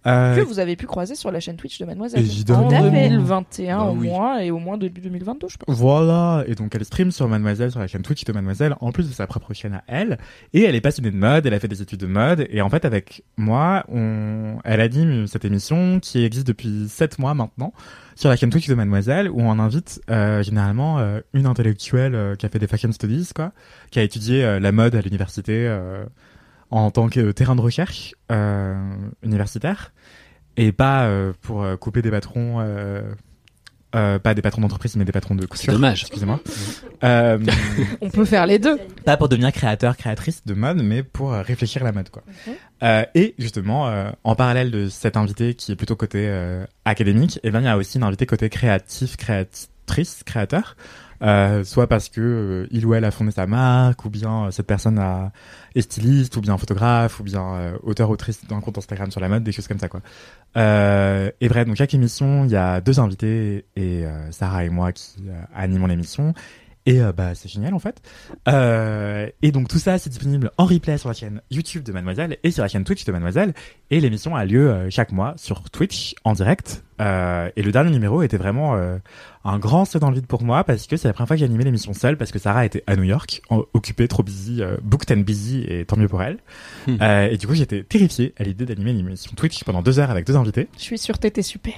Euh, 0.07 0.35
Que 0.37 0.41
vous 0.41 0.59
avez 0.59 0.77
pu 0.77 0.87
croiser 0.87 1.15
sur 1.15 1.31
la 1.31 1.41
chaîne 1.41 1.57
Twitch 1.57 1.79
de 1.79 1.85
Mademoiselle. 1.85 2.21
Évidemment. 2.21 2.67
En 2.67 2.69
Tout 2.69 2.75
à 2.75 2.91
fait. 2.91 3.09
2021 3.11 3.79
Bah 3.79 3.85
au 3.85 3.95
oui. 3.97 4.09
moins 4.09 4.39
et 4.39 4.51
au 4.51 4.59
moins 4.59 4.79
début 4.79 5.01
2022 5.03 5.49
je 5.49 5.57
pense. 5.59 5.77
Voilà, 5.77 6.43
et 6.47 6.55
donc 6.55 6.75
elle 6.75 6.85
stream 6.85 7.11
sur 7.11 7.29
Mademoiselle, 7.29 7.71
sur 7.71 7.81
la 7.81 7.87
chaîne 7.87 8.03
Twitch 8.03 8.25
de 8.25 8.33
Mademoiselle, 8.33 8.77
en 8.81 8.93
plus 8.93 9.09
de 9.09 9.13
sa 9.13 9.27
propre 9.27 9.53
chaîne 9.53 9.75
à 9.75 9.83
elle. 9.89 10.19
Et 10.55 10.63
elle 10.63 10.75
est 10.75 10.81
passionnée 10.81 11.11
de 11.11 11.17
mode, 11.17 11.45
elle 11.45 11.53
a 11.55 11.61
fait 11.61 11.69
des 11.69 11.83
études 11.83 12.01
de 12.01 12.07
mode, 12.07 12.47
et 12.51 12.63
en 12.63 12.71
fait 12.71 12.85
avec 12.85 13.25
moi, 13.37 13.85
on... 13.89 14.57
elle 14.65 14.81
anime 14.81 15.27
cette 15.27 15.45
émission 15.45 16.01
qui 16.01 16.25
existe 16.25 16.47
depuis 16.47 16.87
7 16.89 17.19
mois 17.19 17.35
maintenant, 17.35 17.73
sur 18.17 18.29
la 18.31 18.37
chaîne 18.37 18.51
Twitch 18.51 18.69
de 18.69 18.75
Mademoiselle, 18.75 19.29
où 19.31 19.41
on 19.41 19.59
invite 19.59 20.01
euh, 20.11 20.43
généralement 20.43 20.99
euh, 20.99 21.21
une 21.35 21.47
intellectuelle 21.47 22.15
euh, 22.15 22.35
qui 22.37 22.47
a 22.47 22.49
fait 22.49 22.59
des 22.59 22.67
fashion 22.67 22.93
studies, 22.93 23.31
quoi, 23.35 23.53
qui 23.91 23.99
a 23.99 24.03
étudié 24.03 24.59
la 24.61 24.73
mode 24.73 24.95
à 24.95 25.01
l'université 25.03 25.67
euh, 25.69 26.05
en 26.71 26.91
tant 26.91 27.09
que 27.09 27.33
terrain 27.33 27.57
de 27.57 27.61
recherche 27.61 28.15
euh, 28.31 28.75
universitaire, 29.23 29.93
et 30.57 30.73
pas 30.73 31.05
euh, 31.05 31.33
pour 31.43 31.63
euh, 31.63 31.77
couper 31.77 32.03
des 32.03 32.11
patrons... 32.11 32.59
Euh, 32.61 33.03
euh, 33.97 34.21
pas 34.21 34.35
des 34.35 34.43
patrons 34.43 34.61
d'entreprise, 34.63 34.95
mais 34.95 35.05
des 35.05 35.11
patrons 35.11 35.35
de 35.35 35.45
couture. 35.47 35.73
dommage. 35.73 36.03
Excusez-moi. 36.03 36.41
Euh, 37.03 37.39
On 38.03 38.11
peut 38.11 38.27
faire 38.27 38.45
les 38.45 38.59
deux. 38.59 38.79
pas 39.07 39.17
pour 39.17 39.31
devenir 39.31 39.53
créateur, 39.53 39.97
créatrice 39.97 40.45
de 40.45 40.53
mode, 40.53 40.83
mais 40.83 41.03
pour 41.03 41.33
réfléchir 41.33 41.83
la 41.83 41.93
mode, 41.93 42.11
quoi. 42.11 42.23
Euh, 42.83 43.07
et 43.15 43.35
justement, 43.39 43.89
euh, 43.89 44.11
en 44.23 44.35
parallèle 44.35 44.71
de 44.71 44.91
cet 44.91 45.17
invité 45.17 45.55
qui 45.55 45.73
est 45.73 45.77
plutôt 45.77 45.97
côté 45.97 46.27
euh, 46.29 46.67
académique, 46.85 47.41
eh 47.43 47.51
ben 47.51 47.61
il 47.61 47.65
y 47.65 47.69
a 47.69 47.79
aussi 47.79 47.97
une 47.97 48.05
invité 48.05 48.27
côté 48.27 48.51
créatif, 48.51 49.17
créatrice, 49.17 50.23
créateur. 50.27 50.77
Euh, 51.23 51.65
soit 51.65 51.87
parce 51.87 52.09
que 52.09 52.21
euh, 52.21 52.67
il 52.71 52.87
ou 52.87 52.95
elle 52.95 53.05
a 53.05 53.11
fondé 53.11 53.31
sa 53.31 53.47
marque, 53.47 54.05
ou 54.07 54.11
bien 54.11 54.47
euh, 54.47 54.51
cette 54.51 54.67
personne 54.67 54.99
a, 54.99 55.33
est 55.75 55.83
styliste, 55.83 56.37
ou 56.37 56.41
bien 56.41 56.57
photographe, 56.57 57.21
ou 57.21 57.25
bien 57.25 57.55
euh, 57.55 57.79
auteur 57.83 58.09
autrice 58.09 58.47
d'un 58.47 58.61
compte 58.61 58.79
Instagram 58.79 59.11
sur 59.11 59.21
la 59.21 59.29
mode, 59.29 59.45
des 59.45 59.53
choses 59.53 59.69
comme 59.69 59.79
ça 59.79 59.89
quoi. 59.89 60.01
Euh, 60.57 61.31
et 61.41 61.49
bref, 61.49 61.67
donc 61.67 61.77
chaque 61.77 61.93
émission, 61.93 62.45
il 62.45 62.51
y 62.51 62.57
a 62.57 62.81
deux 62.81 63.01
invités 63.01 63.67
et 63.77 64.05
Sarah 64.31 64.65
et 64.65 64.71
moi 64.71 64.93
qui 64.93 65.17
animons 65.55 65.87
l'émission. 65.87 66.35
Et 66.91 67.01
euh, 67.01 67.13
bah 67.13 67.37
c'est 67.37 67.49
génial 67.49 67.73
en 67.73 67.79
fait. 67.79 68.03
Euh, 68.49 69.29
et 69.43 69.53
donc 69.53 69.69
tout 69.69 69.79
ça 69.79 69.97
c'est 69.99 70.11
disponible 70.11 70.51
en 70.59 70.65
replay 70.65 70.99
sur 70.99 71.09
la 71.09 71.15
chaîne 71.15 71.41
YouTube 71.49 71.85
de 71.85 71.93
Mademoiselle 71.93 72.39
et 72.43 72.51
sur 72.51 72.65
la 72.65 72.69
chaîne 72.69 72.83
Twitch 72.83 73.05
de 73.05 73.13
Mademoiselle. 73.13 73.55
Et 73.93 74.01
l'émission 74.01 74.35
a 74.35 74.45
lieu 74.45 74.69
euh, 74.69 74.91
chaque 74.91 75.13
mois 75.13 75.35
sur 75.37 75.71
Twitch 75.71 76.17
en 76.25 76.33
direct. 76.33 76.83
Euh, 77.01 77.49
et 77.57 77.63
le 77.63 77.73
dernier 77.73 77.91
numéro 77.91 78.23
était 78.23 78.37
vraiment 78.37 78.75
euh, 78.75 78.99
un 79.45 79.59
grand 79.59 79.87
saut 79.87 79.99
dans 79.99 80.11
le 80.11 80.17
vide 80.17 80.27
pour 80.27 80.43
moi 80.43 80.65
parce 80.65 80.87
que 80.87 80.97
c'est 80.97 81.09
la 81.09 81.15
première 81.15 81.29
fois 81.29 81.37
que 81.37 81.41
j'ai 81.41 81.47
animé 81.47 81.65
l'émission 81.65 81.95
seule 81.95 82.19
parce 82.19 82.31
que 82.31 82.39
Sarah 82.39 82.67
était 82.67 82.85
à 82.87 82.95
New 82.97 83.05
York, 83.05 83.41
occupée, 83.73 84.07
trop 84.07 84.23
busy, 84.23 84.63
euh, 84.63 84.77
booked 84.83 85.11
and 85.17 85.23
busy 85.23 85.65
et 85.67 85.87
tant 85.87 85.97
mieux 85.97 86.09
pour 86.09 86.23
elle. 86.23 86.39
Hmm. 86.87 86.97
Euh, 87.01 87.31
et 87.31 87.39
du 87.39 87.47
coup 87.47 87.55
j'étais 87.55 87.83
terrifié 87.85 88.35
à 88.39 88.43
l'idée 88.43 88.67
d'animer 88.67 88.91
une 88.91 88.99
émission 88.99 89.33
Twitch 89.35 89.65
pendant 89.65 89.81
deux 89.81 89.99
heures 89.99 90.11
avec 90.11 90.27
deux 90.27 90.37
invités. 90.37 90.69
Je 90.77 90.83
suis 90.83 90.99
sûre 90.99 91.19
t'étais 91.19 91.43
super. 91.43 91.75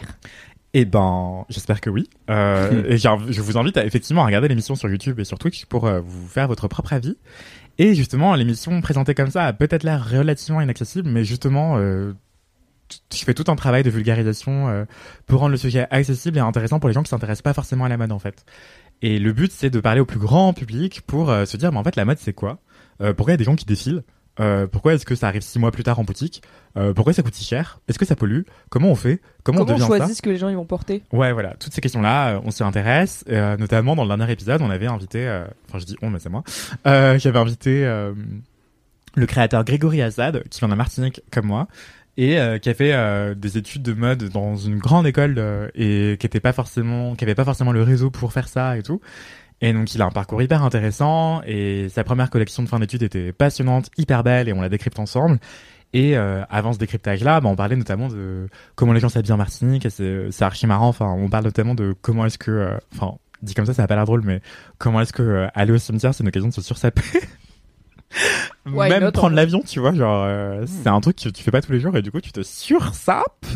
Eh 0.75 0.85
ben, 0.85 1.45
j'espère 1.51 1.81
que 1.81 1.91
oui. 1.91 2.09
Euh, 2.31 2.85
et 2.89 2.97
je 2.97 3.41
vous 3.41 3.59
invite 3.59 3.77
à 3.77 3.85
effectivement 3.85 4.23
à 4.23 4.27
regarder 4.27 4.49
l'émission 4.49 4.75
sur 4.75 4.89
YouTube 4.89 5.21
et 5.21 5.25
sur 5.25 5.39
Twitch 5.39 5.67
pour 5.67 5.87
euh, 5.87 6.01
vous 6.01 6.27
faire 6.29 6.49
votre 6.49 6.69
propre 6.69 6.93
avis. 6.93 7.17
Et 7.79 7.95
justement, 7.95 8.35
l'émission 8.35 8.81
présentée 8.81 9.15
comme 9.15 9.31
ça 9.31 9.45
a 9.45 9.53
peut-être 9.53 9.83
l'air 9.83 10.09
relativement 10.09 10.61
inaccessible, 10.61 11.09
mais 11.09 11.25
justement, 11.25 11.77
euh, 11.79 12.13
je 13.13 13.25
fais 13.25 13.35
tout 13.35 13.51
un 13.51 13.57
travail 13.57 13.83
de 13.83 13.91
vulgarisation 13.91 14.69
euh, 14.69 14.85
pour 15.27 15.41
rendre 15.41 15.53
le 15.53 15.57
sujet 15.57 15.87
accessible 15.91 16.37
et 16.37 16.41
intéressant 16.41 16.81
pour 16.81 16.89
les 16.89 16.95
gens 16.95 17.03
qui 17.03 17.09
s'intéressent 17.09 17.43
pas 17.43 17.55
forcément 17.55 17.85
à 17.85 17.89
la 17.89 17.97
mode 17.97 18.13
en 18.13 18.19
fait. 18.19 18.45
Et 19.01 19.19
le 19.19 19.33
but, 19.33 19.51
c'est 19.51 19.71
de 19.71 19.81
parler 19.81 20.01
au 20.01 20.05
plus 20.05 20.19
grand 20.19 20.53
public 20.53 21.03
pour 21.07 21.31
euh, 21.31 21.45
se 21.45 21.57
dire, 21.57 21.73
mais 21.73 21.79
en 21.79 21.85
fait, 21.85 21.97
la 21.97 22.05
mode, 22.05 22.19
c'est 22.19 22.33
quoi? 22.33 22.59
Pourquoi 23.17 23.33
il 23.33 23.33
y 23.33 23.35
a 23.35 23.39
des 23.39 23.45
gens 23.45 23.57
qui 23.57 23.65
défilent? 23.65 24.05
Euh, 24.41 24.67
Pourquoi 24.67 24.95
est-ce 24.95 25.05
que 25.05 25.15
ça 25.15 25.29
arrive 25.29 25.43
six 25.43 25.59
mois 25.59 25.71
plus 25.73 25.83
tard 25.83 25.99
en 25.99 26.05
boutique? 26.05 26.43
Euh, 26.77 26.95
Pourquoi 26.95 27.13
ça 27.13 27.23
coûte 27.23 27.35
si 27.35 27.45
cher? 27.45 27.81
Est-ce 27.89 27.99
que 27.99 28.05
ça 28.07 28.17
pollue? 28.17 28.43
Comment 28.71 28.89
on 28.89 28.95
fait? 28.95 29.21
Comment, 29.43 29.59
Comment 29.59 29.61
on 29.61 29.75
on 29.75 29.77
devient 29.79 29.81
ça? 29.91 29.99
choisit 29.99 30.17
ce 30.17 30.23
que 30.23 30.31
les 30.31 30.39
gens 30.39 30.49
ils 30.49 30.57
vont 30.57 30.65
porter? 30.65 31.03
Ouais, 31.13 31.33
voilà, 31.33 31.55
toutes 31.61 31.73
ces 31.75 31.81
questions-là, 31.81 32.35
euh, 32.37 32.41
on 32.45 32.51
s'y 32.51 32.63
intéresse. 32.63 33.25
Euh, 33.29 33.57
notamment 33.59 33.95
dans 33.95 34.05
le 34.05 34.09
dernier 34.17 34.33
épisode, 34.33 34.63
on 34.63 34.71
avait 34.71 34.87
invité, 34.87 35.27
euh, 35.29 35.45
enfin 35.69 35.79
je 35.79 35.85
dis 35.85 35.97
on, 36.03 36.09
mais 36.11 36.19
c'est 36.19 36.31
moi, 36.31 36.43
euh, 36.87 37.19
j'avais 37.19 37.39
invité 37.39 37.85
euh, 37.85 38.15
le 39.15 39.27
créateur 39.27 39.65
Grégory 39.65 40.01
Azad, 40.01 40.43
qui 40.49 40.61
vient 40.61 40.69
de 40.69 40.73
la 40.73 40.77
Martinique 40.77 41.21
comme 41.31 41.47
moi, 41.47 41.69
et 42.17 42.39
euh, 42.39 42.59
qui 42.59 42.71
a 42.71 42.75
fait 42.75 42.93
euh, 42.95 43.35
des 43.35 43.59
études 43.59 43.83
de 43.83 43.93
mode 43.93 44.25
dans 44.31 44.57
une 44.57 44.79
grande 44.79 45.07
école 45.07 45.35
euh, 45.39 45.69
et 45.75 46.17
qui 46.19 46.27
était 46.27 46.41
pas 46.41 46.53
forcément, 46.55 47.15
qui 47.17 47.25
avait 47.25 47.35
pas 47.35 47.45
forcément 47.45 47.73
le 47.73 47.83
réseau 47.83 48.11
pour 48.11 48.33
faire 48.33 48.49
ça 48.49 48.77
et 48.79 48.83
tout. 48.83 49.01
Et 49.63 49.73
donc, 49.73 49.95
il 49.95 50.03
a 50.03 50.07
un 50.07 50.11
parcours 50.11 50.43
hyper 50.43 50.65
intéressant 50.65 51.41
et 51.47 51.89
sa 51.89 52.03
première 52.03 52.31
collection 52.31 52.65
de 52.65 52.69
fin 52.69 52.81
d'études 52.81 53.05
était 53.05 53.33
passionnante, 53.33 53.91
hyper 53.97 54.25
belle 54.25 54.49
et 54.49 54.53
on 54.53 54.61
la 54.61 54.69
décrypte 54.69 54.99
ensemble. 54.99 55.39
Et 55.93 56.17
euh, 56.17 56.43
avant 56.51 56.73
ce 56.73 56.79
décryptage-là, 56.79 57.41
bah, 57.41 57.49
on 57.49 57.55
parlait 57.55 57.77
notamment 57.77 58.09
de 58.09 58.49
comment 58.75 58.93
les 58.93 58.99
gens 58.99 59.09
s'habillent 59.09 59.33
en 59.33 59.37
Martinique 59.37 59.87
c'est 59.89 60.43
archi 60.43 60.67
marrant. 60.67 60.89
Enfin, 60.89 61.07
on 61.07 61.29
parle 61.29 61.45
notamment 61.45 61.77
de 61.77 61.95
comment 62.03 62.27
est-ce 62.27 62.39
que, 62.39 62.51
euh, 62.51 62.79
enfin, 62.95 63.19
dit 63.43 63.55
comme 63.55 63.67
ça, 63.67 63.73
ça 63.73 63.83
n'a 63.83 63.89
pas 63.89 63.95
l'air 63.95 64.05
drôle, 64.05 64.23
mais 64.25 64.41
comment 64.79 65.01
est-ce 65.01 65.13
que 65.13 65.23
euh, 65.23 65.47
aller 65.55 65.73
au 65.73 65.79
cimetière, 65.79 66.13
c'est 66.13 66.25
une 66.25 66.29
occasion 66.29 66.49
de 66.49 66.55
se 66.55 66.63
sursaper. 66.63 67.03
Why 68.67 68.89
Même 68.91 69.03
not, 69.05 69.13
prendre 69.13 69.35
l'avion, 69.35 69.61
tu 69.67 69.81
vois, 69.81 69.93
genre, 69.93 70.23
euh, 70.25 70.65
c'est 70.67 70.89
un 70.89 71.01
truc 71.01 71.17
que 71.17 71.29
tu 71.29 71.43
fais 71.43 71.51
pas 71.51 71.61
tous 71.61 71.73
les 71.73 71.81
jours 71.81 71.97
et 71.97 72.03
du 72.03 72.11
coup, 72.13 72.21
tu 72.21 72.31
te 72.33 72.43
sursapes. 72.43 73.47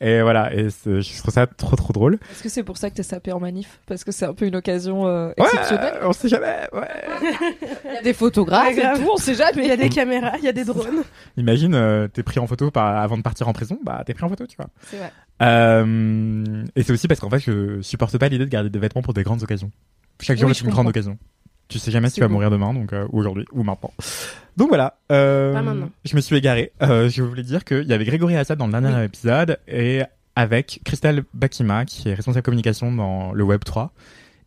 Et 0.00 0.20
voilà, 0.22 0.52
et 0.54 0.68
je 0.70 1.18
trouve 1.18 1.32
ça 1.32 1.46
trop 1.46 1.76
trop 1.76 1.92
drôle. 1.92 2.14
Est-ce 2.32 2.42
que 2.42 2.48
c'est 2.48 2.62
pour 2.64 2.76
ça 2.76 2.90
que 2.90 2.96
t'es 2.96 3.02
sapé 3.02 3.30
en 3.32 3.38
manif? 3.40 3.78
Parce 3.86 4.02
que 4.04 4.10
c'est 4.12 4.26
un 4.26 4.34
peu 4.34 4.46
une 4.46 4.56
occasion 4.56 5.06
euh, 5.06 5.28
Ouais, 5.38 5.44
exceptionnelle. 5.44 5.94
on 6.02 6.12
sait 6.12 6.28
jamais, 6.28 6.66
ouais. 6.72 6.88
Il 7.84 7.94
y 7.94 7.96
a 7.98 8.02
des 8.02 8.12
photographes 8.12 8.68
Ouais, 8.68 8.74
grave. 8.74 9.00
et 9.00 9.04
tout, 9.04 9.10
on 9.12 9.16
sait 9.16 9.34
jamais. 9.34 9.62
Il 9.64 9.68
y 9.68 9.72
a 9.72 9.76
des 9.76 9.88
caméras, 9.88 10.32
il 10.38 10.44
y 10.44 10.48
a 10.48 10.52
des 10.52 10.64
drones. 10.64 11.02
Imagine, 11.36 11.74
euh, 11.74 12.08
t'es 12.08 12.22
pris 12.22 12.40
en 12.40 12.46
photo 12.46 12.70
par, 12.70 12.96
avant 12.96 13.16
de 13.16 13.22
partir 13.22 13.46
en 13.48 13.52
prison, 13.52 13.78
bah 13.84 14.02
t'es 14.04 14.14
pris 14.14 14.24
en 14.24 14.28
photo, 14.28 14.46
tu 14.46 14.56
vois. 14.56 14.68
C'est 14.90 14.96
vrai. 14.98 15.12
Euh, 15.42 16.64
et 16.74 16.82
c'est 16.82 16.92
aussi 16.92 17.08
parce 17.08 17.20
qu'en 17.20 17.30
fait, 17.30 17.38
je 17.40 17.80
supporte 17.82 18.16
pas 18.18 18.28
l'idée 18.28 18.44
de 18.44 18.50
garder 18.50 18.70
des 18.70 18.78
vêtements 18.78 19.02
pour 19.02 19.14
des 19.14 19.22
grandes 19.22 19.42
occasions. 19.42 19.70
Chaque 20.20 20.38
jour 20.38 20.48
Oui, 20.48 20.56
est 20.56 20.60
une 20.62 20.70
grande 20.70 20.88
occasion. 20.88 21.18
Tu 21.68 21.78
sais 21.78 21.90
jamais 21.90 22.08
si 22.08 22.16
tu 22.16 22.20
vas 22.20 22.28
mourir 22.28 22.50
demain, 22.50 22.72
donc 22.72 22.92
euh, 22.92 23.06
ou 23.10 23.18
aujourd'hui 23.18 23.44
ou 23.52 23.62
maintenant. 23.62 23.92
Donc 24.56 24.68
voilà. 24.68 24.98
Euh, 25.10 25.52
Pas 25.52 25.62
maintenant. 25.62 25.90
je 26.04 26.16
me 26.16 26.20
suis 26.20 26.36
égaré. 26.36 26.72
Euh, 26.82 27.08
je 27.08 27.22
voulais 27.22 27.42
dire 27.42 27.64
qu'il 27.64 27.86
y 27.86 27.92
avait 27.92 28.04
Grégory 28.04 28.36
Assad 28.36 28.58
dans 28.58 28.66
le 28.66 28.72
dernier 28.72 29.04
épisode 29.04 29.58
et 29.66 30.02
avec 30.36 30.80
Christelle 30.84 31.24
Bakima 31.34 31.84
qui 31.84 32.08
est 32.08 32.14
responsable 32.14 32.44
communication 32.44 32.92
dans 32.92 33.32
le 33.32 33.42
Web 33.44 33.64
3. 33.64 33.90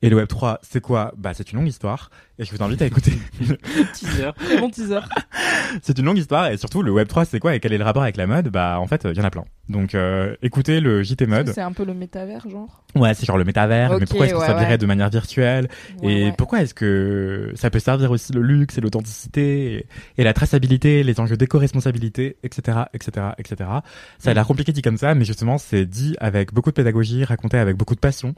Et 0.02 0.10
le 0.10 0.16
Web 0.16 0.28
3, 0.28 0.60
c'est 0.62 0.80
quoi? 0.80 1.14
Bah, 1.18 1.34
c'est 1.34 1.52
une 1.52 1.60
longue 1.60 1.68
histoire. 1.68 2.10
Et 2.38 2.46
je 2.46 2.56
vous 2.56 2.64
invite 2.64 2.82
à 2.82 2.86
écouter. 2.86 3.12
Teaser. 3.94 4.32
Bon 4.60 4.70
teaser. 4.70 5.02
c'est 5.82 6.00
une 6.00 6.06
longue 6.06 6.18
histoire. 6.18 6.48
Et 6.48 6.58
surtout, 6.58 6.82
le 6.82 6.92
Web 6.92 7.10
3, 7.10 7.26
c'est 7.26 7.40
quoi 7.40 7.54
Et 7.54 7.60
quel 7.60 7.74
est 7.74 7.78
le 7.78 7.84
rapport 7.84 8.04
avec 8.04 8.16
la 8.16 8.26
mode? 8.26 8.48
Bah, 8.48 8.80
en 8.80 8.88
fait, 8.88 9.06
il 9.12 9.18
y 9.18 9.20
en 9.20 9.26
a 9.26 9.30
plein. 9.30 9.44
Donc, 9.68 9.94
euh, 9.94 10.36
écoutez 10.42 10.80
le 10.80 11.04
JT 11.04 11.28
Mode. 11.28 11.52
C'est 11.54 11.62
un 11.62 11.74
peu 11.74 11.84
le 11.84 11.94
métavers, 11.94 12.50
genre? 12.50 12.84
Ouais, 12.96 13.14
c'est 13.14 13.26
genre 13.26 13.38
le 13.38 13.44
métavers. 13.44 14.00
mais 14.00 14.06
pourquoi 14.06 14.26
est-ce 14.26 14.34
qu'on 14.34 14.40
ouais, 14.40 14.48
s'habillerait 14.48 14.72
ouais. 14.72 14.78
de 14.78 14.86
manière 14.86 15.10
virtuelle? 15.10 15.68
Ouais, 16.02 16.12
Et 16.12 16.26
ouais. 16.26 16.34
pourquoi 16.38 16.62
est-ce 16.62 16.74
que 16.74 17.52
ça 17.56 17.70
peut 17.70 17.80
servir 17.80 18.10
aussi 18.10 18.32
le 18.32 18.42
luxe 18.42 18.78
et 18.78 18.82
l'authenticité 18.82 19.74
et, 19.74 19.88
et 20.18 20.24
la 20.24 20.34
traçabilité, 20.34 21.04
les 21.04 21.20
enjeux 21.20 21.38
d'éco-responsabilité, 21.38 22.38
etc., 22.44 22.80
etc., 22.94 23.28
etc. 23.38 23.70
Ça 24.18 24.32
a 24.32 24.34
l'air 24.34 24.48
compliqué 24.48 24.72
dit 24.72 24.82
comme 24.82 24.98
ça, 24.98 25.14
mais 25.14 25.26
justement, 25.26 25.58
c'est 25.58 25.86
dit 25.86 26.16
avec 26.20 26.54
beaucoup 26.54 26.70
de 26.70 26.76
pédagogie, 26.76 27.26
raconté 27.26 27.58
avec 27.58 27.76
beaucoup 27.76 27.96
de 27.96 28.00
passion 28.00 28.34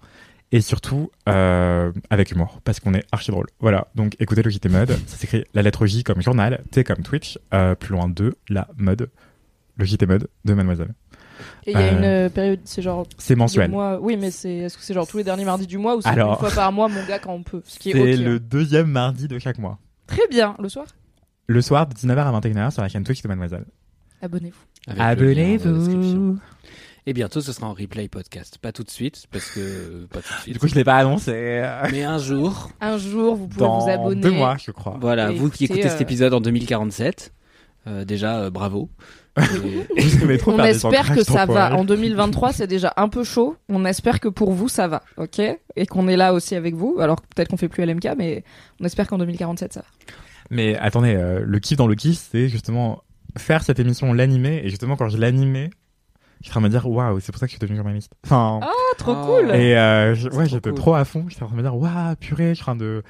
et 0.51 0.61
surtout 0.61 1.11
euh, 1.29 1.91
avec 2.09 2.31
humour, 2.31 2.59
parce 2.63 2.79
qu'on 2.79 2.93
est 2.93 3.05
archi 3.11 3.31
drôle. 3.31 3.47
Voilà, 3.59 3.87
donc 3.95 4.15
écoutez 4.19 4.41
le 4.43 4.49
JT 4.49 4.69
Mode, 4.69 4.91
ça 5.07 5.17
s'écrit 5.17 5.43
la 5.53 5.61
lettre 5.61 5.85
J 5.85 6.03
comme 6.03 6.21
journal, 6.21 6.63
T 6.71 6.83
comme 6.83 7.03
Twitch, 7.03 7.39
euh, 7.53 7.75
plus 7.75 7.93
loin 7.93 8.09
de 8.09 8.35
la 8.49 8.67
mode, 8.77 9.09
le 9.77 9.85
JT 9.85 10.05
Mode 10.05 10.27
de 10.45 10.53
Mademoiselle. 10.53 10.93
Et 11.65 11.71
il 11.71 11.79
y 11.79 11.81
a 11.81 11.93
Euh, 11.93 12.25
une 12.25 12.29
période, 12.31 12.59
c'est 12.65 12.81
genre. 12.81 13.07
C'est 13.17 13.35
mensuel. 13.35 13.71
mois- 13.71 13.99
Oui, 13.99 14.15
mais 14.17 14.29
c'est. 14.29 14.53
Est-ce 14.57 14.77
que 14.77 14.83
c'est 14.83 14.93
genre 14.93 15.07
tous 15.07 15.17
les 15.17 15.23
derniers 15.23 15.45
mardis 15.45 15.65
du 15.67 15.77
mois 15.79 15.95
ou 15.95 16.01
c'est 16.01 16.09
Alors- 16.09 16.33
une 16.33 16.39
fois 16.39 16.51
par 16.51 16.71
mois, 16.71 16.87
mon 16.87 17.03
gars, 17.05 17.17
quand 17.19 17.33
on 17.33 17.41
peut 17.43 17.61
Ce 17.65 17.77
C'est 17.81 17.93
le 18.17 18.35
hein. 18.35 18.39
deuxième 18.41 18.87
mardi 18.87 19.27
de 19.27 19.39
chaque 19.39 19.57
mois. 19.57 19.79
Très 20.05 20.27
bien. 20.29 20.55
Le 20.59 20.69
soir? 20.69 20.85
Le 21.47 21.61
soir 21.61 21.87
de 21.87 21.93
19h 21.95 22.27
à 22.27 22.31
21h 22.39 22.71
sur 22.71 22.81
la 22.83 22.89
chaîne 22.89 23.03
Twitch 23.03 23.21
de 23.23 23.27
Mademoiselle. 23.27 23.65
Abonnez-vous. 24.21 24.55
Avec 24.99 25.07
Et 27.07 27.13
bientôt, 27.13 27.41
ce 27.41 27.51
sera 27.51 27.67
en 27.67 27.73
replay 27.73 28.07
podcast. 28.07 28.59
Pas 28.61 28.71
tout 28.71 28.83
de 28.83 28.89
suite, 28.91 29.25
parce 29.31 29.49
que 29.49 30.05
pas 30.11 30.19
tout 30.21 30.33
de 30.33 30.39
suite. 30.41 30.53
Du 30.53 30.59
coup, 30.59 30.67
je 30.67 30.75
l'ai 30.75 30.83
pas 30.83 30.97
annoncé. 30.97 31.63
Mais 31.91 32.03
un 32.03 32.19
jour, 32.19 32.69
Un 32.79 32.97
jour, 32.99 33.35
vous 33.35 33.47
pouvez 33.47 33.59
Dans 33.61 33.79
vous 33.79 33.89
abonner. 33.89 34.21
deux 34.21 34.31
mois, 34.31 34.55
je 34.63 34.69
crois. 34.71 34.97
voilà, 35.01 35.31
Et 35.31 35.35
vous 35.35 35.49
qui 35.49 35.63
écoutez, 35.65 35.79
écoutez 35.79 35.87
euh, 35.87 35.91
cet 35.97 36.01
épisode 36.01 36.33
en 36.35 36.41
2047, 36.41 37.33
euh, 37.87 38.05
déjà 38.05 38.37
euh, 38.41 38.49
bravo. 38.51 38.89
Et- 39.97 40.37
On 40.45 40.59
espère 40.63 41.15
que 41.15 41.23
ça 41.23 41.45
va. 41.47 41.75
En 41.75 41.85
2023, 41.85 42.53
c'est 42.53 42.67
déjà 42.67 42.93
un 42.97 43.09
peu 43.09 43.23
chaud. 43.23 43.55
On 43.69 43.83
espère 43.85 44.19
que 44.19 44.27
pour 44.27 44.51
vous, 44.51 44.67
ça 44.69 44.87
va, 44.87 45.01
ok? 45.17 45.39
Et 45.75 45.85
qu'on 45.87 46.07
est 46.07 46.17
là 46.17 46.33
aussi 46.33 46.55
avec 46.55 46.75
vous. 46.75 46.97
Alors 46.99 47.21
peut-être 47.21 47.47
qu'on 47.49 47.57
fait 47.57 47.69
plus 47.69 47.83
LMK, 47.85 48.09
mais 48.17 48.43
on 48.79 48.85
espère 48.85 49.07
qu'en 49.07 49.17
2047, 49.17 49.73
ça 49.73 49.79
va. 49.79 49.85
Mais 50.51 50.75
attendez, 50.77 51.15
euh, 51.15 51.41
le 51.43 51.59
kiff 51.59 51.77
dans 51.77 51.87
le 51.87 51.95
kiff, 51.95 52.27
c'est 52.31 52.47
justement 52.49 53.01
faire 53.37 53.63
cette 53.63 53.79
émission, 53.79 54.11
l'animer. 54.13 54.61
Et 54.65 54.69
justement, 54.69 54.97
quand 54.97 55.07
je 55.09 55.17
l'animais, 55.17 55.69
je 56.41 56.45
suis 56.45 56.51
en 56.51 56.53
train 56.53 56.61
de 56.61 56.65
me 56.65 56.69
dire, 56.69 56.87
waouh, 56.89 57.19
c'est 57.19 57.31
pour 57.31 57.39
ça 57.39 57.45
que 57.47 57.51
je 57.51 57.55
suis 57.57 57.59
devenu 57.59 57.77
journaliste. 57.77 58.13
Enfin, 58.25 58.59
Ah, 58.63 58.67
trop 58.97 59.13
Oh. 59.17 59.25
cool 59.41 59.51
et 59.55 59.75
euh, 59.77 60.13
je- 60.15 60.27
ouais, 60.29 60.31
trop 60.31 60.45
j'étais 60.45 60.69
cool. 60.69 60.73
trop 60.79 60.93
à 60.95 61.05
fond. 61.05 61.25
J'étais 61.29 61.43
en 61.43 61.47
train 61.47 61.55
de 61.55 61.61
me 61.61 61.67
dire, 61.67 61.75
waouh, 61.77 62.15
purée, 62.19 62.49
je 62.49 62.53
suis 62.55 62.63
en 62.63 62.65
train 62.65 62.75
de 62.75 63.03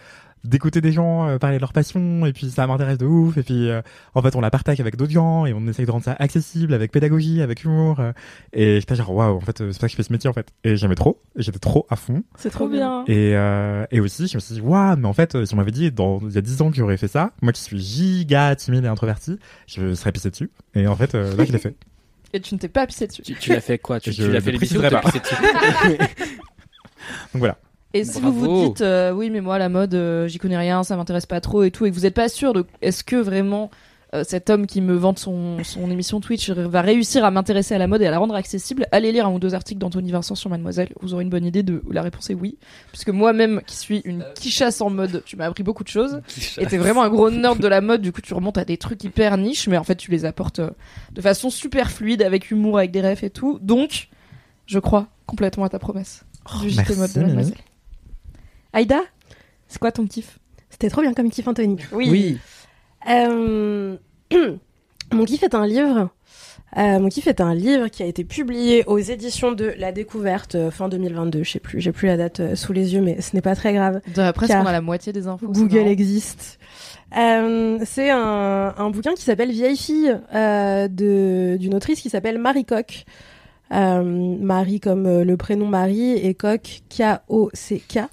d'écouter 0.43 0.81
des 0.81 0.91
gens 0.91 1.27
euh, 1.27 1.37
parler 1.37 1.57
de 1.57 1.61
leur 1.61 1.71
passion 1.71 2.25
et 2.25 2.33
puis 2.33 2.49
ça 2.49 2.65
m'intéresse 2.65 2.97
de 2.97 3.05
ouf 3.05 3.37
et 3.37 3.43
puis 3.43 3.69
euh, 3.69 3.83
en 4.15 4.23
fait 4.23 4.35
on 4.35 4.41
la 4.41 4.49
partage 4.49 4.79
avec 4.79 4.95
d'autres 4.95 5.11
gens 5.11 5.45
et 5.45 5.53
on 5.53 5.67
essaye 5.67 5.85
de 5.85 5.91
rendre 5.91 6.03
ça 6.03 6.15
accessible 6.17 6.73
avec 6.73 6.91
pédagogie 6.91 7.43
avec 7.43 7.63
humour 7.63 7.99
euh, 7.99 8.11
et 8.51 8.79
j'étais 8.79 8.95
genre 8.95 9.13
waouh 9.13 9.35
en 9.37 9.39
fait 9.39 9.61
euh, 9.61 9.65
c'est 9.71 9.77
pour 9.77 9.81
ça 9.81 9.85
que 9.87 9.91
je 9.91 9.95
fais 9.97 10.01
ce 10.01 10.11
métier 10.11 10.31
en 10.31 10.33
fait 10.33 10.47
et 10.63 10.77
j'aimais 10.77 10.95
trop 10.95 11.21
et 11.37 11.43
j'étais 11.43 11.59
trop 11.59 11.85
à 11.91 11.95
fond 11.95 12.23
C'est 12.37 12.49
trop 12.49 12.67
bien. 12.67 13.03
Et, 13.05 13.35
euh, 13.35 13.85
et 13.91 13.99
aussi, 13.99 14.25
je 14.27 14.35
me 14.35 14.39
suis 14.39 14.55
dit, 14.55 14.61
waouh, 14.61 14.95
mais 14.97 15.05
en 15.07 15.13
fait, 15.13 15.35
euh, 15.35 15.45
si 15.45 15.53
on 15.53 15.57
m'avait 15.57 15.69
dit 15.69 15.91
dans, 15.91 16.17
il 16.27 16.33
y 16.33 16.37
a 16.39 16.41
10 16.41 16.59
ans 16.63 16.71
que 16.71 16.75
j'aurais 16.77 16.97
fait 16.97 17.07
ça, 17.07 17.33
moi 17.43 17.53
qui 17.53 17.61
suis 17.61 17.79
giga 17.79 18.55
timide 18.55 18.83
et 18.83 18.87
introverti, 18.87 19.37
je 19.67 19.93
serais 19.93 20.11
pissé 20.11 20.31
dessus. 20.31 20.49
Et 20.73 20.87
en 20.87 20.95
fait, 20.95 21.13
euh, 21.13 21.35
là, 21.35 21.45
je 21.45 21.51
l'ai 21.51 21.59
fait. 21.59 21.75
Et 22.33 22.39
tu 22.39 22.53
ne 22.55 22.59
t'es 22.59 22.69
pas 22.69 22.87
pissé 22.87 23.07
dessus. 23.07 23.21
tu, 23.23 23.35
tu 23.35 23.49
l'as 23.53 23.61
fait 23.61 23.77
quoi 23.77 23.99
Tu, 23.99 24.11
tu 24.13 24.29
l'as 24.31 24.39
fait 24.41 24.51
l'émission 24.51 24.79
ou 24.79 24.83
t'as 24.83 25.01
pissé 25.01 25.19
dessus 25.19 25.35
Donc 27.33 27.39
voilà. 27.39 27.57
Et 27.93 28.05
si 28.05 28.21
Bravo. 28.21 28.31
vous 28.31 28.39
vous 28.63 28.67
dites, 28.69 28.81
euh, 28.81 29.11
oui, 29.11 29.29
mais 29.29 29.41
moi, 29.41 29.57
la 29.57 29.67
mode, 29.67 29.93
euh, 29.95 30.27
j'y 30.27 30.37
connais 30.37 30.57
rien, 30.57 30.83
ça 30.83 30.95
m'intéresse 30.95 31.25
pas 31.25 31.41
trop 31.41 31.63
et 31.63 31.71
tout, 31.71 31.85
et 31.85 31.89
que 31.89 31.95
vous 31.95 32.05
êtes 32.05 32.13
pas 32.13 32.29
sûr 32.29 32.53
de, 32.53 32.65
est-ce 32.81 33.03
que 33.03 33.17
vraiment 33.17 33.69
euh, 34.13 34.23
cet 34.27 34.49
homme 34.49 34.67
qui 34.67 34.81
me 34.81 34.93
vante 34.93 35.19
son, 35.19 35.63
son 35.63 35.89
émission 35.89 36.19
Twitch 36.19 36.49
va 36.49 36.81
réussir 36.81 37.23
à 37.23 37.31
m'intéresser 37.31 37.75
à 37.75 37.77
la 37.77 37.87
mode 37.87 38.01
et 38.01 38.07
à 38.07 38.11
la 38.11 38.19
rendre 38.19 38.35
accessible, 38.35 38.85
allez 38.91 39.13
lire 39.13 39.25
un 39.25 39.31
ou 39.31 39.39
deux 39.39 39.55
articles 39.55 39.79
d'Anthony 39.79 40.11
Vincent 40.11 40.35
sur 40.35 40.49
Mademoiselle. 40.49 40.89
Vous 40.99 41.13
aurez 41.13 41.23
une 41.23 41.29
bonne 41.29 41.45
idée 41.45 41.63
de 41.63 41.81
la 41.89 42.01
réponse 42.01 42.29
est 42.29 42.33
oui. 42.33 42.57
Puisque 42.89 43.09
moi-même, 43.09 43.61
qui 43.65 43.77
suis 43.77 44.01
une 44.03 44.25
quichasse 44.35 44.81
en 44.81 44.89
mode, 44.89 45.23
tu 45.25 45.37
m'as 45.37 45.45
appris 45.45 45.63
beaucoup 45.63 45.83
de 45.83 45.89
choses. 45.89 46.21
Et 46.57 46.65
t'es 46.65 46.77
vraiment 46.77 47.03
un 47.03 47.09
gros 47.09 47.31
nerd 47.31 47.59
de 47.59 47.67
la 47.67 47.79
mode, 47.81 48.01
du 48.01 48.11
coup 48.11 48.21
tu 48.21 48.33
remontes 48.33 48.57
à 48.57 48.65
des 48.65 48.77
trucs 48.77 49.03
hyper 49.03 49.37
niches, 49.37 49.69
mais 49.69 49.77
en 49.77 49.83
fait 49.85 49.95
tu 49.95 50.11
les 50.11 50.25
apportes 50.25 50.59
euh, 50.59 50.71
de 51.13 51.21
façon 51.21 51.49
super 51.49 51.89
fluide, 51.89 52.21
avec 52.21 52.51
humour, 52.51 52.77
avec 52.79 52.91
des 52.91 53.01
refs 53.01 53.23
et 53.23 53.29
tout. 53.29 53.59
Donc, 53.61 54.09
je 54.65 54.79
crois 54.79 55.07
complètement 55.25 55.63
à 55.63 55.69
ta 55.69 55.79
promesse 55.79 56.25
JT 56.49 56.75
merci, 56.75 56.95
mode 56.95 57.13
de. 57.13 57.21
Mademoiselle. 57.21 57.57
Aïda, 58.73 58.99
c'est 59.67 59.79
quoi 59.79 59.91
ton 59.91 60.05
kiff? 60.05 60.39
C'était 60.69 60.89
trop 60.89 61.01
bien 61.01 61.13
comme 61.13 61.29
kiff, 61.29 61.47
Anthony. 61.47 61.77
Oui. 61.91 62.39
Euh, 63.09 63.97
Mon 65.13 65.25
kiff 65.25 65.43
est 65.43 65.55
un 65.55 65.67
livre. 65.67 66.09
Euh, 66.77 66.99
mon 66.99 67.09
kiff 67.09 67.27
est 67.27 67.41
un 67.41 67.53
livre 67.53 67.89
qui 67.89 68.01
a 68.01 68.05
été 68.05 68.23
publié 68.23 68.85
aux 68.85 68.97
éditions 68.97 69.51
de 69.51 69.73
La 69.77 69.91
Découverte 69.91 70.55
euh, 70.55 70.71
fin 70.71 70.87
2022. 70.87 71.43
Je 71.43 71.51
sais 71.51 71.59
plus, 71.59 71.81
j'ai 71.81 71.91
plus 71.91 72.07
la 72.07 72.15
date 72.15 72.39
euh, 72.39 72.55
sous 72.55 72.71
les 72.71 72.93
yeux, 72.93 73.01
mais 73.01 73.19
ce 73.19 73.35
n'est 73.35 73.41
pas 73.41 73.55
très 73.55 73.73
grave. 73.73 73.99
Presque 74.33 74.53
Car 74.53 74.63
on 74.63 74.67
a 74.67 74.71
la 74.71 74.79
moitié 74.79 75.11
des 75.11 75.27
infos. 75.27 75.47
Google 75.47 75.87
existe. 75.87 76.59
C'est 77.13 78.09
un, 78.09 78.73
un 78.77 78.89
bouquin 78.89 79.13
qui 79.15 79.23
s'appelle 79.23 79.51
Vieille 79.51 79.75
fille 79.75 80.17
de 80.33 81.57
d'une 81.59 81.75
autrice 81.75 81.99
qui 81.99 82.09
s'appelle 82.09 82.37
Marie 82.37 82.63
Coq. 82.63 83.03
Marie 83.69 84.79
comme 84.79 85.21
le 85.21 85.37
prénom 85.37 85.67
Marie 85.67 86.13
et 86.13 86.33
Coq 86.35 86.83
K-O-C-K. 86.89 87.97
Euh, 87.97 88.03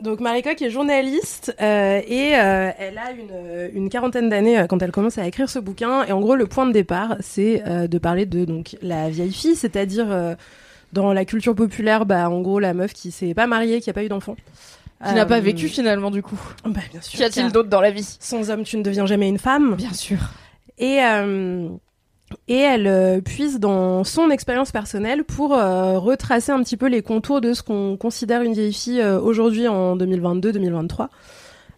donc 0.00 0.20
Marie 0.20 0.42
Coq 0.42 0.60
est 0.62 0.70
journaliste 0.70 1.54
euh, 1.60 2.00
et 2.06 2.34
euh, 2.36 2.70
elle 2.78 2.96
a 2.98 3.10
une, 3.12 3.70
une 3.74 3.88
quarantaine 3.90 4.28
d'années 4.28 4.58
euh, 4.58 4.66
quand 4.66 4.80
elle 4.82 4.92
commence 4.92 5.18
à 5.18 5.26
écrire 5.26 5.50
ce 5.50 5.58
bouquin. 5.58 6.04
Et 6.04 6.12
en 6.12 6.20
gros, 6.20 6.34
le 6.36 6.46
point 6.46 6.66
de 6.66 6.72
départ, 6.72 7.16
c'est 7.20 7.62
euh, 7.66 7.86
de 7.86 7.98
parler 7.98 8.26
de 8.26 8.44
donc 8.44 8.76
la 8.80 9.10
vieille 9.10 9.32
fille, 9.32 9.56
c'est-à-dire 9.56 10.06
euh, 10.10 10.34
dans 10.92 11.12
la 11.12 11.24
culture 11.24 11.54
populaire, 11.54 12.06
bah 12.06 12.30
en 12.30 12.40
gros 12.40 12.58
la 12.58 12.72
meuf 12.74 12.92
qui 12.92 13.10
s'est 13.10 13.34
pas 13.34 13.46
mariée, 13.46 13.80
qui 13.80 13.90
a 13.90 13.92
pas 13.92 14.04
eu 14.04 14.08
d'enfant. 14.08 14.36
Qui 15.06 15.14
n'a 15.14 15.24
pas 15.26 15.38
Euh, 15.38 15.40
vécu 15.40 15.68
finalement 15.68 16.10
du 16.10 16.22
coup. 16.22 16.38
bah, 16.64 16.80
bien 16.90 17.00
sûr. 17.00 17.16
Qu'y 17.18 17.24
a-t-il 17.24 17.50
d'autre 17.52 17.68
dans 17.70 17.80
la 17.80 17.90
vie? 17.90 18.16
Sans 18.20 18.50
homme, 18.50 18.64
tu 18.64 18.76
ne 18.76 18.82
deviens 18.82 19.06
jamais 19.06 19.28
une 19.28 19.38
femme. 19.38 19.74
Bien 19.76 19.92
sûr. 19.94 20.18
Et, 20.78 20.98
euh, 21.02 21.68
et 22.48 22.58
elle 22.58 22.86
euh, 22.86 23.20
puise 23.20 23.60
dans 23.60 24.04
son 24.04 24.30
expérience 24.30 24.72
personnelle 24.72 25.24
pour 25.24 25.54
euh, 25.54 25.98
retracer 25.98 26.52
un 26.52 26.62
petit 26.62 26.76
peu 26.76 26.86
les 26.86 27.02
contours 27.02 27.40
de 27.40 27.52
ce 27.52 27.62
qu'on 27.62 27.96
considère 27.96 28.42
une 28.42 28.52
vieille 28.52 28.72
fille 28.72 29.00
euh, 29.00 29.20
aujourd'hui 29.20 29.68
en 29.68 29.96
2022-2023. 29.96 31.08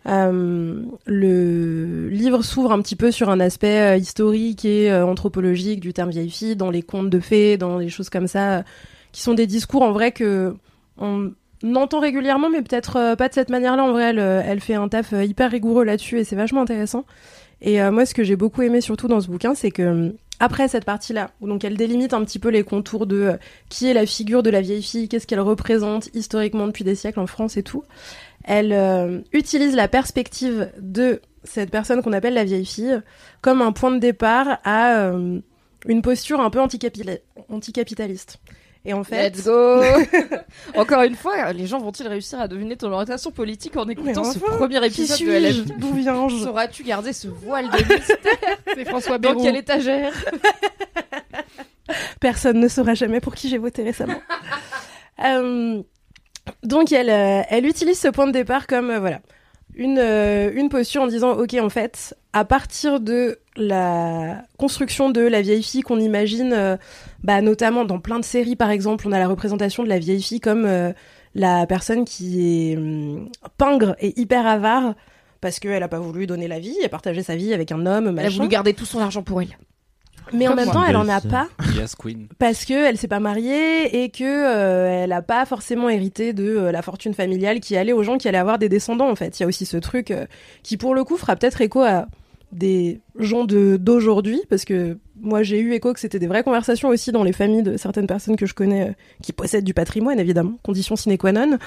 Euh, 0.08 0.82
le 1.06 2.08
livre 2.08 2.42
s'ouvre 2.42 2.72
un 2.72 2.82
petit 2.82 2.96
peu 2.96 3.10
sur 3.10 3.30
un 3.30 3.38
aspect 3.38 3.98
historique 4.00 4.64
et 4.64 4.92
anthropologique 4.92 5.80
du 5.80 5.92
terme 5.92 6.10
vieille 6.10 6.30
fille, 6.30 6.56
dans 6.56 6.70
les 6.70 6.82
contes 6.82 7.10
de 7.10 7.20
fées, 7.20 7.56
dans 7.56 7.78
les 7.78 7.88
choses 7.88 8.10
comme 8.10 8.26
ça, 8.26 8.64
qui 9.12 9.22
sont 9.22 9.34
des 9.34 9.46
discours 9.46 9.82
en 9.82 9.92
vrai 9.92 10.10
que 10.10 10.54
on 10.98 11.32
entend 11.76 12.00
régulièrement, 12.00 12.50
mais 12.50 12.62
peut-être 12.62 13.14
pas 13.14 13.28
de 13.28 13.34
cette 13.34 13.48
manière-là. 13.48 13.84
En 13.84 13.92
vrai, 13.92 14.12
elle, 14.16 14.60
fait 14.60 14.74
un 14.74 14.88
taf 14.88 15.12
hyper 15.12 15.52
rigoureux 15.52 15.84
là-dessus 15.84 16.18
et 16.18 16.24
c'est 16.24 16.36
vachement 16.36 16.62
intéressant. 16.62 17.04
Et 17.62 17.80
euh, 17.80 17.92
moi, 17.92 18.04
ce 18.04 18.12
que 18.12 18.24
j'ai 18.24 18.36
beaucoup 18.36 18.62
aimé 18.62 18.80
surtout 18.80 19.08
dans 19.08 19.20
ce 19.20 19.28
bouquin, 19.28 19.54
c'est 19.54 19.70
que 19.70 19.82
euh, 19.82 20.10
après 20.40 20.66
cette 20.66 20.84
partie-là, 20.84 21.30
où 21.40 21.46
donc 21.46 21.62
elle 21.62 21.76
délimite 21.76 22.12
un 22.12 22.24
petit 22.24 22.40
peu 22.40 22.48
les 22.48 22.64
contours 22.64 23.06
de 23.06 23.16
euh, 23.16 23.36
qui 23.68 23.86
est 23.86 23.94
la 23.94 24.04
figure 24.04 24.42
de 24.42 24.50
la 24.50 24.60
vieille 24.60 24.82
fille, 24.82 25.08
qu'est-ce 25.08 25.28
qu'elle 25.28 25.40
représente 25.40 26.08
historiquement 26.14 26.66
depuis 26.66 26.82
des 26.82 26.96
siècles 26.96 27.20
en 27.20 27.28
France 27.28 27.56
et 27.56 27.62
tout, 27.62 27.84
elle 28.42 28.72
euh, 28.72 29.20
utilise 29.32 29.76
la 29.76 29.86
perspective 29.86 30.72
de 30.80 31.22
cette 31.44 31.70
personne 31.70 32.02
qu'on 32.02 32.12
appelle 32.12 32.34
la 32.34 32.42
vieille 32.42 32.66
fille 32.66 33.00
comme 33.40 33.62
un 33.62 33.70
point 33.70 33.92
de 33.92 34.00
départ 34.00 34.58
à 34.64 35.12
une 35.86 36.02
posture 36.02 36.40
un 36.40 36.50
peu 36.50 36.60
anticapitaliste. 36.60 38.38
Et 38.84 38.92
en 38.92 39.04
fait, 39.04 39.30
Let's 39.30 39.44
go 39.44 39.80
Encore 40.76 41.02
une 41.02 41.14
fois, 41.14 41.52
les 41.52 41.66
gens 41.66 41.78
vont-ils 41.78 42.08
réussir 42.08 42.40
à 42.40 42.48
deviner 42.48 42.76
ton 42.76 42.90
orientation 42.90 43.30
politique 43.30 43.76
en 43.76 43.88
écoutant 43.88 44.24
ce 44.24 44.38
premier 44.40 44.84
épisode 44.84 45.18
de 45.18 45.72
D'où 45.78 45.94
viens-je 45.94 46.36
Sauras-tu 46.44 46.82
garder 46.82 47.12
ce 47.12 47.28
voile 47.28 47.70
de 47.70 47.76
mystère 47.76 48.18
C'est 48.74 48.84
François 48.84 49.18
Dans 49.18 49.30
Bayrou. 49.30 49.42
quelle 49.44 49.56
étagère 49.56 50.12
Personne 52.20 52.58
ne 52.58 52.68
saura 52.68 52.94
jamais 52.94 53.20
pour 53.20 53.34
qui 53.34 53.48
j'ai 53.48 53.58
voté 53.58 53.82
récemment. 53.84 54.20
Euh, 55.24 55.82
donc 56.64 56.90
elle, 56.90 57.10
euh, 57.10 57.42
elle 57.50 57.66
utilise 57.66 58.00
ce 58.00 58.08
point 58.08 58.26
de 58.26 58.32
départ 58.32 58.66
comme 58.66 58.90
euh, 58.90 58.98
voilà 58.98 59.20
une, 59.74 59.98
euh, 59.98 60.50
une 60.54 60.68
posture 60.68 61.02
en 61.02 61.06
disant 61.06 61.32
ok 61.32 61.54
en 61.54 61.70
fait 61.70 62.16
à 62.32 62.44
partir 62.44 63.00
de 63.00 63.38
la 63.56 64.44
construction 64.58 65.10
de 65.10 65.20
la 65.20 65.42
vieille 65.42 65.62
fille 65.62 65.82
qu'on 65.82 65.98
imagine 65.98 66.52
euh, 66.52 66.76
bah, 67.22 67.40
notamment 67.40 67.84
dans 67.84 67.98
plein 67.98 68.18
de 68.18 68.24
séries 68.24 68.56
par 68.56 68.70
exemple 68.70 69.06
on 69.08 69.12
a 69.12 69.18
la 69.18 69.28
représentation 69.28 69.82
de 69.82 69.88
la 69.88 69.98
vieille 69.98 70.22
fille 70.22 70.40
comme 70.40 70.64
euh, 70.66 70.92
la 71.34 71.66
personne 71.66 72.04
qui 72.04 72.72
est 72.72 72.76
hum, 72.76 73.30
pingre 73.56 73.96
et 74.00 74.18
hyper 74.20 74.46
avare 74.46 74.94
parce 75.40 75.58
qu'elle 75.58 75.82
a 75.82 75.88
pas 75.88 75.98
voulu 75.98 76.26
donner 76.26 76.48
la 76.48 76.60
vie 76.60 76.76
et 76.82 76.88
partager 76.88 77.22
sa 77.22 77.34
vie 77.34 77.52
avec 77.52 77.72
un 77.72 77.86
homme 77.86 78.04
Elle 78.04 78.18
a 78.18 78.22
machin 78.24 78.36
voulu 78.36 78.48
garder 78.48 78.74
tout 78.74 78.84
son 78.86 79.00
argent 79.00 79.22
pour 79.22 79.42
elle. 79.42 79.58
Mais 80.32 80.48
en 80.48 80.54
même 80.54 80.70
temps 80.70 80.84
elle 80.84 80.96
en 80.96 81.08
a 81.08 81.20
pas 81.20 81.48
Yes, 81.76 81.94
Queen. 81.94 82.26
parce 82.38 82.64
que 82.64 82.74
elle 82.88 82.96
s'est 82.98 83.08
pas 83.08 83.20
mariée 83.20 84.02
et 84.04 84.10
que 84.10 84.24
euh, 84.24 85.04
elle 85.04 85.12
a 85.12 85.22
pas 85.22 85.44
forcément 85.46 85.88
hérité 85.88 86.32
de 86.32 86.44
euh, 86.44 86.72
la 86.72 86.82
fortune 86.82 87.14
familiale 87.14 87.60
qui 87.60 87.76
allait 87.76 87.92
aux 87.92 88.02
gens 88.02 88.18
qui 88.18 88.28
allaient 88.28 88.38
avoir 88.38 88.58
des 88.58 88.68
descendants 88.68 89.10
en 89.10 89.14
fait. 89.16 89.38
Il 89.38 89.42
y 89.42 89.44
a 89.44 89.48
aussi 89.48 89.66
ce 89.66 89.76
truc 89.76 90.10
euh, 90.10 90.26
qui 90.62 90.76
pour 90.76 90.94
le 90.94 91.04
coup 91.04 91.16
fera 91.16 91.36
peut-être 91.36 91.60
écho 91.60 91.80
à 91.82 92.06
des 92.52 93.00
gens 93.18 93.44
de 93.44 93.76
d'aujourd'hui 93.76 94.40
parce 94.50 94.64
que 94.64 94.98
moi 95.20 95.42
j'ai 95.42 95.58
eu 95.60 95.72
écho 95.72 95.92
que 95.92 96.00
c'était 96.00 96.18
des 96.18 96.26
vraies 96.26 96.42
conversations 96.42 96.88
aussi 96.88 97.12
dans 97.12 97.22
les 97.22 97.32
familles 97.32 97.62
de 97.62 97.76
certaines 97.76 98.06
personnes 98.06 98.36
que 98.36 98.44
je 98.46 98.52
connais 98.54 98.88
euh, 98.88 98.92
qui 99.22 99.32
possèdent 99.32 99.64
du 99.64 99.72
patrimoine 99.74 100.18
évidemment, 100.20 100.54
condition 100.62 100.94
sine 100.96 101.16
qua 101.16 101.32
non, 101.32 101.58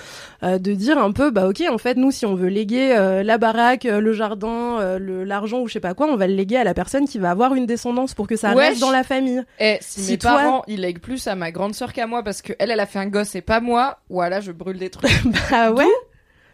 euh, 0.43 0.59
de 0.59 0.73
dire 0.73 0.97
un 0.97 1.11
peu 1.11 1.31
bah 1.31 1.47
OK 1.47 1.63
en 1.69 1.77
fait 1.77 1.95
nous 1.97 2.11
si 2.11 2.25
on 2.25 2.35
veut 2.35 2.49
léguer 2.49 2.95
euh, 2.95 3.23
la 3.23 3.37
baraque, 3.37 3.85
le 3.85 4.13
jardin, 4.13 4.97
l'argent 4.99 5.61
ou 5.61 5.67
je 5.67 5.73
sais 5.73 5.79
pas 5.79 5.93
quoi, 5.93 6.07
on 6.07 6.17
va 6.17 6.27
le 6.27 6.35
léguer 6.35 6.57
à 6.57 6.63
la 6.63 6.73
personne 6.73 7.07
qui 7.07 7.17
va 7.17 7.31
avoir 7.31 7.55
une 7.55 7.65
descendance 7.65 8.13
pour 8.13 8.27
que 8.27 8.35
ça 8.35 8.51
reste 8.51 8.79
dans 8.81 8.91
la 8.91 9.03
famille. 9.03 9.41
Eh, 9.59 9.77
si, 9.81 10.01
Si 10.01 10.11
mes 10.11 10.17
toi- 10.17 10.35
parents, 10.35 10.63
ils 10.67 10.81
lèguent 10.81 10.99
plus 11.01 11.25
à 11.27 11.35
ma 11.35 11.51
grande 11.51 11.73
sœur 11.73 11.93
qu'à 11.93 12.05
moi 12.07 12.21
parce 12.23 12.41
que 12.41 12.53
elle, 12.59 12.69
elle 12.71 12.79
a 12.79 12.85
fait 12.85 12.99
un 12.99 13.07
gosse 13.07 13.35
et 13.35 13.41
pas 13.41 13.59
moi, 13.59 13.99
voilà, 14.09 14.39
je 14.41 14.51
brûle 14.51 14.77
des 14.77 14.89
trucs. 14.89 15.09
Bah 15.51 15.71
ouais. 15.71 15.85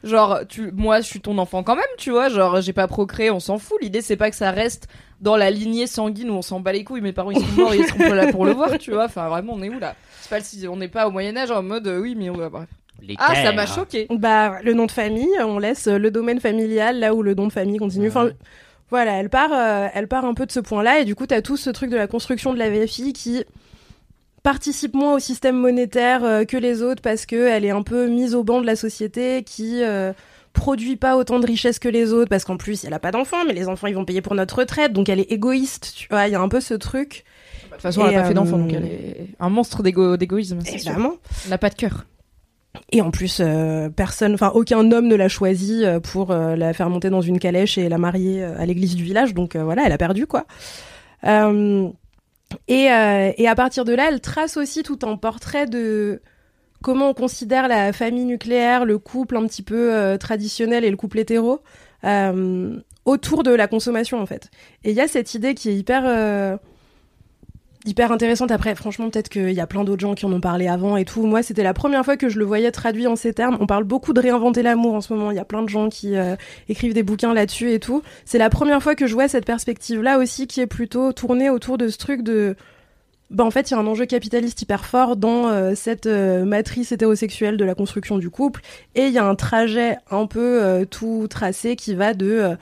Genre, 0.04 0.40
tu, 0.48 0.72
moi, 0.72 1.00
je 1.02 1.06
suis 1.06 1.22
ton 1.22 1.38
enfant 1.38 1.64
quand 1.64 1.76
même, 1.76 1.84
tu 1.98 2.12
vois. 2.12 2.30
Genre, 2.30 2.62
j'ai 2.62 2.74
pas 2.74 2.88
procréé, 2.88 3.30
on 3.30 3.40
s'en 3.40 3.58
fout. 3.58 3.78
L'idée, 3.82 4.02
c'est 4.02 4.16
pas 4.16 4.30
que 4.30 4.36
ça 4.36 4.52
reste 4.52 4.88
dans 5.20 5.36
la 5.38 5.52
lignée 5.52 5.86
sanguine 5.86 6.32
où 6.32 6.34
on 6.34 6.42
s'en 6.42 6.60
bat 6.60 6.74
les 6.74 6.84
couilles. 6.84 7.02
Mes 7.02 7.14
parents, 7.14 7.32
ils 7.32 7.40
sont 7.40 7.62
morts, 7.62 7.76
ils 7.76 7.86
seront 7.86 8.00
pas 8.00 8.16
là 8.16 8.32
pour 8.32 8.46
le 8.46 8.54
voir, 8.54 8.78
tu 8.80 8.92
vois. 8.92 9.06
Enfin, 9.06 9.30
vraiment, 9.30 9.54
on 9.54 9.62
est 9.62 9.70
où 9.70 9.80
là? 9.80 9.96
C'est 10.22 10.30
pas 10.30 10.40
le 10.40 10.70
on 10.70 10.78
n'est 10.78 10.88
pas 10.88 11.08
au 11.08 11.12
Moyen 11.12 11.38
Âge 11.38 11.52
en 11.52 11.62
mode, 11.62 11.88
euh, 11.88 12.00
oui, 12.00 12.16
mais 12.18 12.30
on 12.30 12.38
va. 12.38 12.50
Bref. 12.50 12.68
Ah, 13.18 13.36
ça 13.36 13.52
m'a 13.52 13.66
choqué. 13.66 14.08
Bah, 14.10 14.60
le 14.64 14.74
nom 14.74 14.86
de 14.86 14.92
famille, 14.92 15.30
on 15.40 15.60
laisse 15.60 15.88
euh, 15.88 15.98
le 15.98 16.12
domaine 16.12 16.40
familial 16.40 17.00
là 17.00 17.14
où 17.14 17.24
le 17.24 17.34
nom 17.34 17.48
de 17.48 17.52
famille 17.52 17.78
continue. 17.78 18.08
Enfin, 18.08 18.30
voilà, 18.90 19.14
elle 19.14 19.30
part, 19.30 19.52
euh, 19.54 19.88
elle 19.94 20.08
part 20.08 20.26
un 20.26 20.34
peu 20.34 20.46
de 20.46 20.52
ce 20.52 20.60
point-là, 20.60 21.00
et 21.00 21.06
du 21.06 21.16
coup, 21.16 21.26
t'as 21.26 21.42
tout 21.42 21.58
ce 21.58 21.70
truc 21.70 21.90
de 21.90 21.96
la 21.96 22.08
construction 22.08 22.54
de 22.54 22.60
la 22.60 22.70
VFI 22.70 23.14
qui 23.14 23.44
participe 24.44 24.94
moins 24.96 25.16
au 25.16 25.20
système 25.20 25.56
monétaire 25.56 26.24
euh, 26.24 26.46
que 26.46 26.58
les 26.58 26.82
autres 26.82 27.02
parce 27.02 27.26
que 27.26 27.48
elle 27.48 27.66
est 27.66 27.70
un 27.72 27.84
peu 27.84 28.08
mise 28.08 28.34
au 28.36 28.44
banc 28.44 28.62
de 28.62 28.66
la 28.66 28.76
société, 28.76 29.44
qui 29.44 29.84
euh, 29.84 30.14
produit 30.54 30.96
pas 30.96 31.16
autant 31.16 31.40
de 31.40 31.46
richesses 31.46 31.80
que 31.80 31.88
les 31.90 32.12
autres 32.12 32.30
parce 32.30 32.44
qu'en 32.44 32.58
plus, 32.58 32.84
elle 32.84 32.94
a 32.94 33.00
pas 33.00 33.12
d'enfants, 33.12 33.46
mais 33.48 33.54
les 33.54 33.68
enfants 33.68 33.88
ils 33.88 33.96
vont 33.96 34.06
payer 34.06 34.22
pour 34.22 34.36
notre 34.36 34.58
retraite, 34.60 34.94
donc 34.94 35.10
elle 35.10 35.20
est 35.20 35.32
égoïste. 35.32 35.94
Tu 35.96 36.08
vois, 36.10 36.28
il 36.28 36.32
y 36.32 36.36
a 36.36 36.42
un 36.42 36.50
peu 36.50 36.60
ce 36.60 36.74
truc. 36.74 37.24
De 37.68 37.76
toute 37.76 37.82
façon, 37.82 38.06
elle 38.06 38.18
a 38.18 38.22
pas 38.22 38.28
fait 38.28 38.34
d'enfant, 38.34 38.58
euh, 38.58 38.62
donc 38.62 38.74
elle 38.74 38.86
est 38.86 39.28
un 39.40 39.50
monstre 39.50 39.82
d'égo- 39.84 40.18
d'égoïsme. 40.18 40.60
Évidemment. 40.68 41.14
Elle 41.46 41.52
n'a 41.52 41.58
pas 41.58 41.70
de 41.70 41.76
cœur. 41.76 42.06
Et 42.92 43.02
en 43.02 43.12
plus, 43.12 43.40
euh, 43.42 43.90
personne, 43.90 44.34
enfin 44.34 44.52
aucun 44.56 44.92
homme 44.92 45.08
ne 45.08 45.16
l'a 45.16 45.28
choisi 45.28 45.86
euh, 45.86 46.00
pour 46.00 46.32
euh, 46.32 46.56
la 46.56 46.74
faire 46.74 46.90
monter 46.90 47.10
dans 47.10 47.22
une 47.22 47.38
calèche 47.38 47.78
et 47.78 47.90
la 47.90 47.98
marier 47.98 48.44
euh, 48.44 48.58
à 48.58 48.66
l'église 48.66 48.96
du 48.96 49.04
village. 49.04 49.34
Donc 49.34 49.56
euh, 49.56 49.64
voilà, 49.64 49.84
elle 49.86 49.92
a 49.92 49.98
perdu 49.98 50.26
quoi. 50.26 50.46
Euh, 51.26 51.90
et, 52.68 52.92
euh, 52.92 53.32
et 53.38 53.48
à 53.48 53.56
partir 53.56 53.86
de 53.86 53.94
là, 53.94 54.10
elle 54.10 54.22
trace 54.22 54.58
aussi 54.58 54.84
tout 54.84 55.00
un 55.04 55.18
portrait 55.18 55.66
de 55.66 56.22
comment 56.82 57.10
on 57.10 57.14
considère 57.14 57.68
la 57.68 57.94
famille 57.94 58.26
nucléaire, 58.26 58.86
le 58.86 58.98
couple 58.98 59.38
un 59.38 59.46
petit 59.46 59.64
peu 59.64 59.94
euh, 59.94 60.18
traditionnel 60.18 60.84
et 60.84 60.90
le 60.90 60.98
couple 60.98 61.20
hétéro 61.20 61.62
euh, 62.04 62.80
autour 63.06 63.44
de 63.44 63.52
la 63.52 63.68
consommation 63.68 64.20
en 64.20 64.26
fait. 64.26 64.50
Et 64.84 64.92
il 64.92 64.96
y 64.96 65.02
a 65.02 65.08
cette 65.08 65.34
idée 65.34 65.54
qui 65.54 65.70
est 65.70 65.76
hyper 65.76 66.60
hyper 67.86 68.12
intéressante. 68.12 68.52
Après, 68.52 68.76
franchement, 68.76 69.10
peut-être 69.10 69.30
qu'il 69.30 69.52
y 69.52 69.60
a 69.60 69.68
plein 69.68 69.84
d'autres 69.84 70.02
gens 70.02 70.14
qui 70.14 70.26
en 70.26 70.34
ont 70.34 70.42
parlé 70.42 70.68
avant 70.68 70.98
et 70.98 71.06
tout. 71.06 71.26
Moi, 71.26 71.44
c'était 71.44 71.64
la 71.64 71.74
première 71.74 72.04
fois 72.06 72.18
que 72.18 72.30
je 72.30 72.40
le 72.40 72.46
voyais 72.46 72.72
traduit 72.72 73.08
en 73.08 73.16
ces 73.16 73.34
termes. 73.34 73.58
On 73.60 73.68
parle 73.68 73.84
beaucoup 73.84 74.14
de 74.14 74.22
réinventer 74.22 74.64
l'amour 74.64 74.94
en 74.94 75.02
ce 75.02 75.14
moment. 75.14 75.32
Il 75.32 75.38
y 75.38 75.40
a 75.40 75.46
plein 75.46 75.64
de 75.64 75.70
gens 75.70 75.90
qui 75.90 76.16
euh, 76.16 76.36
écrivent 76.70 76.94
des 76.94 77.04
bouquins 77.04 77.34
là-dessus 77.34 77.72
et 77.72 77.80
tout. 77.80 78.02
C'est 78.26 78.38
la 78.38 78.50
première 78.50 78.82
fois 78.82 78.96
que 78.96 79.08
je 79.08 79.14
vois 79.14 79.28
cette 79.28 79.46
perspective-là 79.46 80.18
aussi 80.18 80.48
qui 80.48 80.62
est 80.62 80.68
plutôt 80.68 81.12
tournée 81.14 81.50
autour 81.50 81.78
de 81.78 81.88
ce 81.88 81.98
truc 81.98 82.22
de... 82.24 82.56
Bah, 83.30 83.46
en 83.46 83.52
fait, 83.52 83.72
il 83.72 83.74
y 83.74 83.78
a 83.78 83.80
un 83.80 83.88
enjeu 83.88 84.06
capitaliste 84.06 84.62
hyper 84.62 84.86
fort 84.86 85.16
dans 85.16 85.48
euh, 85.48 85.74
cette 85.76 86.06
euh, 86.06 86.44
matrice 86.44 86.92
hétérosexuelle 86.92 87.58
de 87.58 87.64
la 87.66 87.76
construction 87.76 88.18
du 88.18 88.30
couple. 88.30 88.62
Et 88.96 89.06
il 89.06 89.14
y 89.14 89.18
a 89.18 89.26
un 89.26 89.36
trajet 89.36 89.98
un 90.10 90.28
peu 90.28 90.86
tout 90.90 91.28
tracé 91.30 91.76
qui 91.76 91.96
va 91.96 92.14
de... 92.14 92.56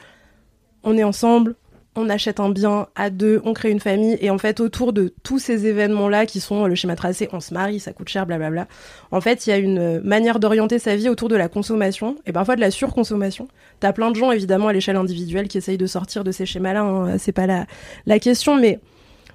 on 0.84 0.96
est 0.98 1.04
ensemble, 1.04 1.56
on 2.00 2.10
achète 2.10 2.40
un 2.40 2.50
bien 2.50 2.88
à 2.96 3.10
deux, 3.10 3.42
on 3.44 3.54
crée 3.54 3.70
une 3.70 3.80
famille, 3.80 4.18
et 4.22 4.30
en 4.30 4.38
fait, 4.38 4.60
autour 4.60 4.94
de 4.94 5.14
tous 5.24 5.38
ces 5.40 5.68
événements-là 5.68 6.26
qui 6.26 6.40
sont 6.40 6.66
le 6.66 6.76
schéma 6.76 6.96
tracé, 6.96 7.30
on 7.34 7.40
se 7.40 7.54
marie, 7.54 7.80
ça 7.80 7.94
coûte 7.94 8.10
cher, 8.10 8.26
blablabla, 8.26 8.68
en 9.12 9.22
fait, 9.22 9.46
il 9.46 9.50
y 9.52 9.54
a 9.54 9.58
une 9.58 9.78
euh, 9.80 10.02
manière 10.04 10.40
d'orienter 10.40 10.80
sa 10.80 10.96
vie 10.96 11.10
autour 11.10 11.30
de 11.30 11.36
la 11.36 11.50
consommation, 11.50 12.16
et 12.26 12.32
parfois 12.32 12.56
de 12.56 12.62
la 12.62 12.72
surconsommation. 12.72 13.48
T'as 13.80 13.94
plein 13.94 14.12
de 14.12 14.16
gens, 14.16 14.32
évidemment, 14.32 14.68
à 14.70 14.74
l'échelle 14.74 14.96
individuelle, 14.96 15.48
qui 15.48 15.58
essayent 15.58 15.78
de 15.78 15.86
sortir 15.88 16.24
de 16.24 16.32
ces 16.32 16.46
schémas-là, 16.46 16.82
hein, 16.82 17.18
c'est 17.18 17.32
pas 17.32 17.46
la, 17.48 17.66
la 18.06 18.20
question, 18.20 18.56
mais 18.58 18.80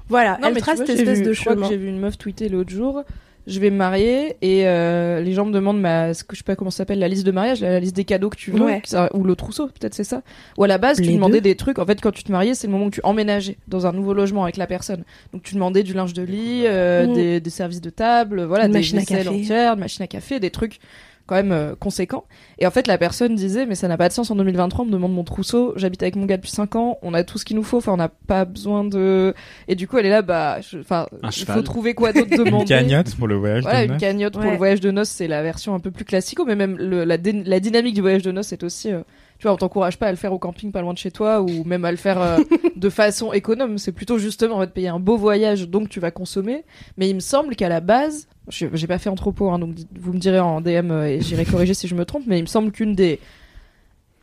voilà, 0.08 0.38
Non, 0.42 0.48
elle 0.48 0.54
mais 0.54 0.60
trace 0.60 0.80
tu 0.80 0.84
vois, 0.84 0.86
cette 0.86 1.00
espèce 1.00 1.18
vu- 1.20 1.24
de 1.24 1.32
chemin. 1.32 1.68
J'ai 1.68 1.76
vu 1.76 1.88
une 1.88 1.98
meuf 1.98 2.18
tweeter 2.18 2.48
l'autre 2.48 2.70
jour. 2.70 3.02
Je 3.46 3.60
vais 3.60 3.68
me 3.70 3.76
marier 3.76 4.36
et 4.40 4.66
euh, 4.66 5.20
les 5.20 5.32
gens 5.34 5.44
me 5.44 5.52
demandent 5.52 5.80
ma, 5.80 6.14
ce 6.14 6.24
que 6.24 6.34
je 6.34 6.38
sais 6.38 6.44
pas 6.44 6.56
comment 6.56 6.70
ça 6.70 6.78
s'appelle 6.78 6.98
la 6.98 7.08
liste 7.08 7.26
de 7.26 7.30
mariage, 7.30 7.60
la, 7.60 7.72
la 7.72 7.80
liste 7.80 7.94
des 7.94 8.04
cadeaux 8.04 8.30
que 8.30 8.36
tu 8.36 8.50
veux, 8.50 8.60
Ouais. 8.64 8.80
ça- 8.84 9.10
ou 9.14 9.22
le 9.22 9.36
trousseau, 9.36 9.66
peut-être 9.66 9.92
c'est 9.92 10.02
ça. 10.04 10.22
Ou 10.56 10.64
à 10.64 10.66
la 10.66 10.78
base, 10.78 10.98
tu 11.00 11.12
demandais 11.12 11.34
deux. 11.38 11.50
des 11.50 11.54
trucs. 11.54 11.78
En 11.78 11.84
fait, 11.84 12.00
quand 12.00 12.10
tu 12.10 12.24
te 12.24 12.32
mariais, 12.32 12.54
c'est 12.54 12.66
le 12.66 12.72
moment 12.72 12.86
où 12.86 12.90
tu 12.90 13.00
emménageais 13.04 13.58
dans 13.68 13.86
un 13.86 13.92
nouveau 13.92 14.14
logement 14.14 14.44
avec 14.44 14.56
la 14.56 14.66
personne. 14.66 15.04
Donc 15.34 15.42
tu 15.42 15.54
demandais 15.54 15.82
du 15.82 15.92
linge 15.92 16.14
de 16.14 16.22
lit, 16.22 16.62
euh, 16.64 17.06
Mhm. 17.06 17.14
des, 17.14 17.40
des 17.40 17.50
services 17.50 17.82
de 17.82 17.90
table, 17.90 18.44
voilà, 18.44 18.64
Une 18.64 18.72
des 18.72 18.78
machine 18.78 18.98
à 18.98 19.04
café. 19.04 19.28
entières, 19.28 19.76
machine 19.76 20.02
à 20.04 20.06
café, 20.06 20.40
des 20.40 20.50
trucs 20.50 20.78
quand 21.26 21.36
même 21.36 21.52
euh, 21.52 21.74
conséquents. 21.74 22.24
Et 22.58 22.66
en 22.66 22.70
fait, 22.70 22.86
la 22.86 22.98
personne 22.98 23.34
disait, 23.34 23.64
mais 23.66 23.74
ça 23.74 23.88
n'a 23.88 23.96
pas 23.96 24.08
de 24.08 24.12
sens 24.12 24.30
en 24.30 24.36
2023, 24.36 24.84
on 24.84 24.88
me 24.88 24.92
demande 24.92 25.14
mon 25.14 25.24
trousseau, 25.24 25.72
j'habite 25.76 26.02
avec 26.02 26.16
mon 26.16 26.26
gars 26.26 26.36
depuis 26.36 26.50
5 26.50 26.76
ans, 26.76 26.98
on 27.02 27.14
a 27.14 27.24
tout 27.24 27.38
ce 27.38 27.44
qu'il 27.46 27.56
nous 27.56 27.62
faut, 27.62 27.78
enfin, 27.78 27.92
on 27.92 27.96
n'a 27.96 28.08
pas 28.10 28.44
besoin 28.44 28.84
de... 28.84 29.32
Et 29.68 29.74
du 29.74 29.88
coup, 29.88 29.96
elle 29.98 30.06
est 30.06 30.10
là, 30.10 30.20
bah, 30.22 30.60
je- 30.60 30.78
enfin, 30.78 31.06
il 31.22 31.46
faut 31.46 31.62
trouver 31.62 31.94
quoi 31.94 32.12
d'autre 32.12 32.28
Une 32.38 32.44
demander. 32.44 32.66
cagnotte 32.66 33.14
pour 33.16 33.26
le 33.26 33.36
voyage 33.36 33.62
Voilà, 33.62 33.80
de 33.80 33.84
une 33.86 33.92
noces. 33.92 34.00
cagnotte 34.00 34.32
pour 34.34 34.42
le 34.50 34.56
voyage 34.56 34.80
de 34.80 34.90
noces, 34.90 35.08
c'est 35.08 35.28
la 35.28 35.42
version 35.42 35.74
un 35.74 35.80
peu 35.80 35.90
plus 35.90 36.04
classico, 36.04 36.44
mais 36.44 36.56
même 36.56 36.76
le- 36.76 37.04
la, 37.04 37.16
la 37.16 37.60
dynamique 37.60 37.94
du 37.94 38.00
voyage 38.02 38.22
de 38.22 38.30
noces, 38.32 38.48
c'est 38.48 38.62
aussi, 38.62 38.92
euh, 38.92 39.00
tu 39.44 39.48
vois, 39.48 39.52
on 39.56 39.58
t'encourage 39.58 39.98
pas 39.98 40.06
à 40.06 40.10
le 40.10 40.16
faire 40.16 40.32
au 40.32 40.38
camping 40.38 40.72
pas 40.72 40.80
loin 40.80 40.94
de 40.94 40.98
chez 40.98 41.10
toi, 41.10 41.42
ou 41.42 41.64
même 41.64 41.84
à 41.84 41.90
le 41.90 41.98
faire 41.98 42.18
euh, 42.18 42.38
de 42.76 42.88
façon 42.88 43.34
économe. 43.34 43.76
C'est 43.76 43.92
plutôt 43.92 44.16
justement, 44.16 44.54
on 44.54 44.58
va 44.58 44.66
te 44.66 44.72
payer 44.72 44.88
un 44.88 44.98
beau 44.98 45.18
voyage, 45.18 45.68
donc 45.68 45.90
tu 45.90 46.00
vas 46.00 46.10
consommer. 46.10 46.64
Mais 46.96 47.10
il 47.10 47.14
me 47.14 47.20
semble 47.20 47.54
qu'à 47.54 47.68
la 47.68 47.80
base, 47.80 48.26
j'ai 48.48 48.86
pas 48.86 48.96
fait 48.96 49.10
entrepôt, 49.10 49.50
hein, 49.50 49.58
donc 49.58 49.74
vous 50.00 50.14
me 50.14 50.18
direz 50.18 50.40
en 50.40 50.62
DM 50.62 50.90
euh, 50.90 51.08
et 51.08 51.20
j'irai 51.20 51.44
corriger 51.44 51.74
si 51.74 51.88
je 51.88 51.94
me 51.94 52.06
trompe, 52.06 52.22
mais 52.26 52.38
il 52.38 52.42
me 52.42 52.46
semble 52.46 52.72
qu'une 52.72 52.94
des 52.94 53.20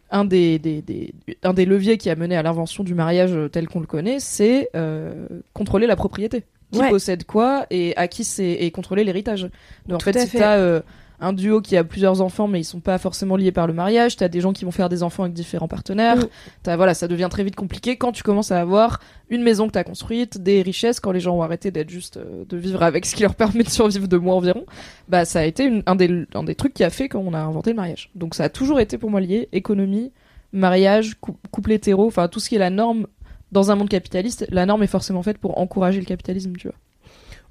un 0.10 0.26
des, 0.26 0.58
des, 0.58 0.82
des- 0.82 1.14
un 1.44 1.54
des 1.54 1.66
leviers 1.66 2.00
qui 2.00 2.10
a 2.10 2.16
mené 2.16 2.36
à 2.36 2.42
l'invention 2.42 2.84
du 2.84 2.96
mariage 2.96 3.32
euh, 3.34 3.48
tel 3.48 3.68
qu'on 3.68 3.80
le 3.80 3.86
connaît, 3.86 4.20
c'est 4.20 4.70
euh, 4.76 5.28
contrôler 5.54 5.86
la 5.86 5.96
propriété. 5.96 6.46
Qui 6.72 6.80
Ouais. 6.80 6.90
possède 6.90 7.26
quoi 7.26 7.66
et 7.70 7.94
à 7.98 8.08
qui 8.08 8.24
c'est 8.24 8.50
et 8.54 8.72
contrôler 8.72 9.04
l'héritage. 9.04 9.50
Donc 9.88 9.98
en 9.98 10.00
fait, 10.00 10.18
si 10.20 10.38
t'as 10.38 10.56
euh, 10.58 10.82
un 11.22 11.34
duo 11.34 11.62
qui 11.62 11.78
a 11.78 11.84
plusieurs 11.84 12.20
enfants 12.22 12.48
mais 12.48 12.60
ils 12.60 12.64
sont 12.66 12.80
pas 12.80 12.98
forcément 12.98 13.36
liés 13.38 13.52
par 13.52 13.68
le 13.68 13.74
mariage, 13.74 14.16
t'as 14.18 14.28
des 14.28 14.42
gens 14.42 14.52
qui 14.54 14.66
vont 14.66 14.72
faire 14.72 14.90
des 14.90 15.04
enfants 15.04 15.24
avec 15.24 15.34
différents 15.34 15.68
partenaires. 15.68 16.18
T'as 16.64 16.76
voilà, 16.76 16.94
ça 16.94 17.08
devient 17.08 17.28
très 17.32 17.44
vite 17.44 17.56
compliqué 17.56 17.96
quand 17.98 18.12
tu 18.12 18.24
commences 18.24 18.52
à 18.52 18.60
avoir 18.60 19.00
une 19.30 19.44
maison 19.44 19.68
que 19.68 19.72
t'as 19.72 19.84
construite, 19.84 20.42
des 20.42 20.62
richesses, 20.62 21.00
quand 21.00 21.12
les 21.12 21.20
gens 21.22 21.36
ont 21.38 21.42
arrêté 21.44 21.72
d'être 21.72 21.90
juste 21.90 22.18
euh, 22.18 22.44
de 22.50 22.58
vivre 22.58 22.84
avec 22.84 23.06
ce 23.06 23.16
qui 23.16 23.22
leur 23.22 23.36
permet 23.36 23.64
de 23.64 23.70
survivre 23.70 24.08
de 24.08 24.18
mois 24.18 24.36
environ. 24.36 24.66
Bah 25.08 25.24
ça 25.26 25.40
a 25.40 25.44
été 25.46 25.64
une- 25.64 25.84
un 25.86 25.96
des 25.96 26.26
un 26.34 26.44
des 26.44 26.56
trucs 26.56 26.74
qui 26.74 26.84
a 26.84 26.90
fait 26.90 27.08
qu'on 27.08 27.34
a 27.34 27.40
inventé 27.40 27.70
le 27.70 27.76
mariage. 27.78 28.10
Donc 28.16 28.36
ça 28.36 28.46
a 28.46 28.50
toujours 28.50 28.80
été 28.80 28.98
pour 28.98 29.10
moi 29.10 29.22
lié 29.22 29.48
économie, 29.54 30.12
mariage, 30.54 31.16
cou- 31.22 31.38
couple 31.52 31.72
hétéro, 31.74 32.08
enfin 32.08 32.28
tout 32.28 32.40
ce 32.40 32.50
qui 32.50 32.56
est 32.56 32.60
la 32.60 32.70
norme 32.70 33.08
dans 33.52 33.70
un 33.70 33.76
monde 33.76 33.90
capitaliste, 33.90 34.46
la 34.50 34.66
norme 34.66 34.84
est 34.84 34.88
forcément 34.88 35.24
faite 35.24 35.38
pour 35.38 35.58
encourager 35.60 36.00
le 36.00 36.06
capitalisme, 36.06 36.54
tu 36.58 36.68
vois. 36.70 36.78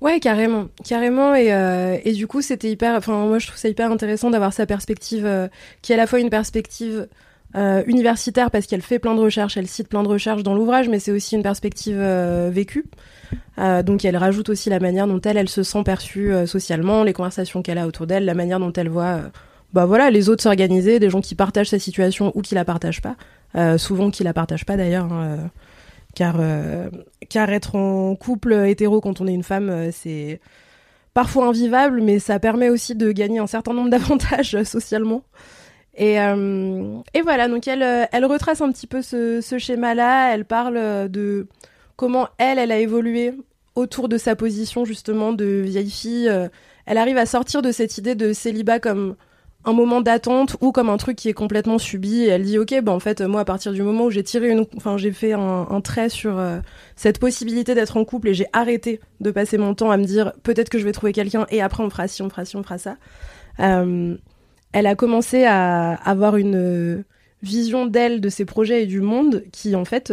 Ouais, 0.00 0.18
carrément, 0.18 0.68
carrément. 0.84 1.34
Et, 1.34 1.52
euh, 1.52 1.98
et 2.04 2.12
du 2.12 2.26
coup, 2.26 2.40
c'était 2.40 2.70
hyper. 2.70 2.94
Enfin, 2.94 3.26
moi, 3.26 3.38
je 3.38 3.46
trouve 3.46 3.58
ça 3.58 3.68
hyper 3.68 3.90
intéressant 3.90 4.30
d'avoir 4.30 4.52
sa 4.52 4.64
perspective, 4.64 5.26
euh, 5.26 5.48
qui 5.82 5.92
est 5.92 5.94
à 5.94 5.98
la 5.98 6.06
fois 6.06 6.20
une 6.20 6.30
perspective 6.30 7.06
euh, 7.54 7.82
universitaire 7.86 8.50
parce 8.50 8.66
qu'elle 8.66 8.80
fait 8.80 8.98
plein 8.98 9.14
de 9.14 9.20
recherches, 9.20 9.58
elle 9.58 9.66
cite 9.66 9.88
plein 9.88 10.02
de 10.02 10.08
recherches 10.08 10.42
dans 10.42 10.54
l'ouvrage, 10.54 10.88
mais 10.88 11.00
c'est 11.00 11.12
aussi 11.12 11.34
une 11.34 11.42
perspective 11.42 12.00
vécue. 12.50 12.86
Donc, 13.58 14.04
elle 14.06 14.16
rajoute 14.16 14.48
aussi 14.48 14.70
la 14.70 14.80
manière 14.80 15.06
dont 15.06 15.20
elle, 15.20 15.48
se 15.48 15.62
sent 15.62 15.82
perçue 15.84 16.32
socialement, 16.46 17.04
les 17.04 17.12
conversations 17.12 17.62
qu'elle 17.62 17.76
a 17.76 17.86
autour 17.86 18.06
d'elle, 18.06 18.24
la 18.24 18.34
manière 18.34 18.58
dont 18.58 18.72
elle 18.72 18.88
voit, 18.88 19.20
bah 19.74 19.84
voilà, 19.84 20.10
les 20.10 20.30
autres 20.30 20.42
s'organiser, 20.42 20.98
des 20.98 21.10
gens 21.10 21.20
qui 21.20 21.34
partagent 21.34 21.68
sa 21.68 21.78
situation 21.78 22.32
ou 22.34 22.40
qui 22.40 22.54
la 22.54 22.64
partagent 22.64 23.02
pas. 23.02 23.16
Souvent 23.76 24.10
qui 24.10 24.24
la 24.24 24.32
partagent 24.32 24.64
pas 24.64 24.76
d'ailleurs. 24.78 25.12
hein, 25.12 25.50
car, 26.14 26.36
euh, 26.38 26.90
car 27.28 27.50
être 27.50 27.76
en 27.76 28.14
couple 28.16 28.52
hétéro 28.66 29.00
quand 29.00 29.20
on 29.20 29.26
est 29.26 29.34
une 29.34 29.42
femme, 29.42 29.70
euh, 29.70 29.90
c'est 29.92 30.40
parfois 31.14 31.46
invivable, 31.46 32.02
mais 32.02 32.18
ça 32.18 32.38
permet 32.38 32.68
aussi 32.68 32.94
de 32.94 33.12
gagner 33.12 33.38
un 33.38 33.46
certain 33.46 33.72
nombre 33.72 33.90
d'avantages 33.90 34.54
euh, 34.54 34.64
socialement. 34.64 35.22
Et, 35.96 36.16
voilà, 37.22 37.48
donc 37.48 37.68
elle, 37.68 37.82
elle 37.82 38.24
retrace 38.24 38.62
un 38.62 38.72
petit 38.72 38.86
peu 38.86 39.02
ce, 39.02 39.40
ce 39.42 39.58
schéma-là, 39.58 40.32
elle 40.32 40.46
parle 40.46 41.10
de 41.10 41.46
comment 41.96 42.28
elle, 42.38 42.58
elle 42.58 42.72
a 42.72 42.78
évolué 42.78 43.34
autour 43.74 44.08
de 44.08 44.16
sa 44.16 44.34
position 44.34 44.86
justement 44.86 45.32
de 45.32 45.44
vieille 45.44 45.90
fille. 45.90 46.30
Elle 46.86 46.96
arrive 46.96 47.18
à 47.18 47.26
sortir 47.26 47.60
de 47.60 47.70
cette 47.70 47.98
idée 47.98 48.14
de 48.14 48.32
célibat 48.32 48.78
comme 48.78 49.16
un 49.64 49.72
moment 49.72 50.00
d'attente 50.00 50.56
ou 50.60 50.72
comme 50.72 50.88
un 50.88 50.96
truc 50.96 51.16
qui 51.16 51.28
est 51.28 51.34
complètement 51.34 51.78
subi. 51.78 52.22
Et 52.22 52.28
elle 52.28 52.44
dit 52.44 52.58
ok, 52.58 52.80
bah 52.82 52.92
en 52.92 53.00
fait 53.00 53.20
moi 53.20 53.40
à 53.40 53.44
partir 53.44 53.72
du 53.72 53.82
moment 53.82 54.04
où 54.04 54.10
j'ai 54.10 54.22
tiré 54.22 54.50
une, 54.50 54.64
enfin 54.76 54.96
j'ai 54.96 55.12
fait 55.12 55.32
un, 55.32 55.80
trait 55.82 56.08
sur 56.08 56.38
euh, 56.38 56.60
cette 56.96 57.18
possibilité 57.18 57.74
d'être 57.74 57.96
en 57.96 58.04
couple 58.04 58.28
et 58.28 58.34
j'ai 58.34 58.46
arrêté 58.52 59.00
de 59.20 59.30
passer 59.30 59.58
mon 59.58 59.74
temps 59.74 59.90
à 59.90 59.96
me 59.96 60.04
dire 60.04 60.32
peut-être 60.42 60.68
que 60.68 60.78
je 60.78 60.84
vais 60.84 60.92
trouver 60.92 61.12
quelqu'un 61.12 61.46
et 61.50 61.60
après 61.62 61.82
on 61.82 61.90
fera 61.90 62.08
ci, 62.08 62.22
on 62.22 62.30
fera 62.30 62.44
ci, 62.44 62.56
on 62.56 62.62
fera 62.62 62.78
ça. 62.78 62.96
Euh, 63.60 64.16
elle 64.72 64.86
a 64.86 64.94
commencé 64.94 65.44
à 65.44 65.94
avoir 65.94 66.36
une 66.36 66.56
euh, 66.56 67.04
vision 67.42 67.86
d'elle, 67.86 68.20
de 68.20 68.28
ses 68.28 68.44
projets 68.44 68.84
et 68.84 68.86
du 68.86 69.00
monde 69.00 69.44
qui 69.52 69.74
en 69.74 69.84
fait 69.84 70.12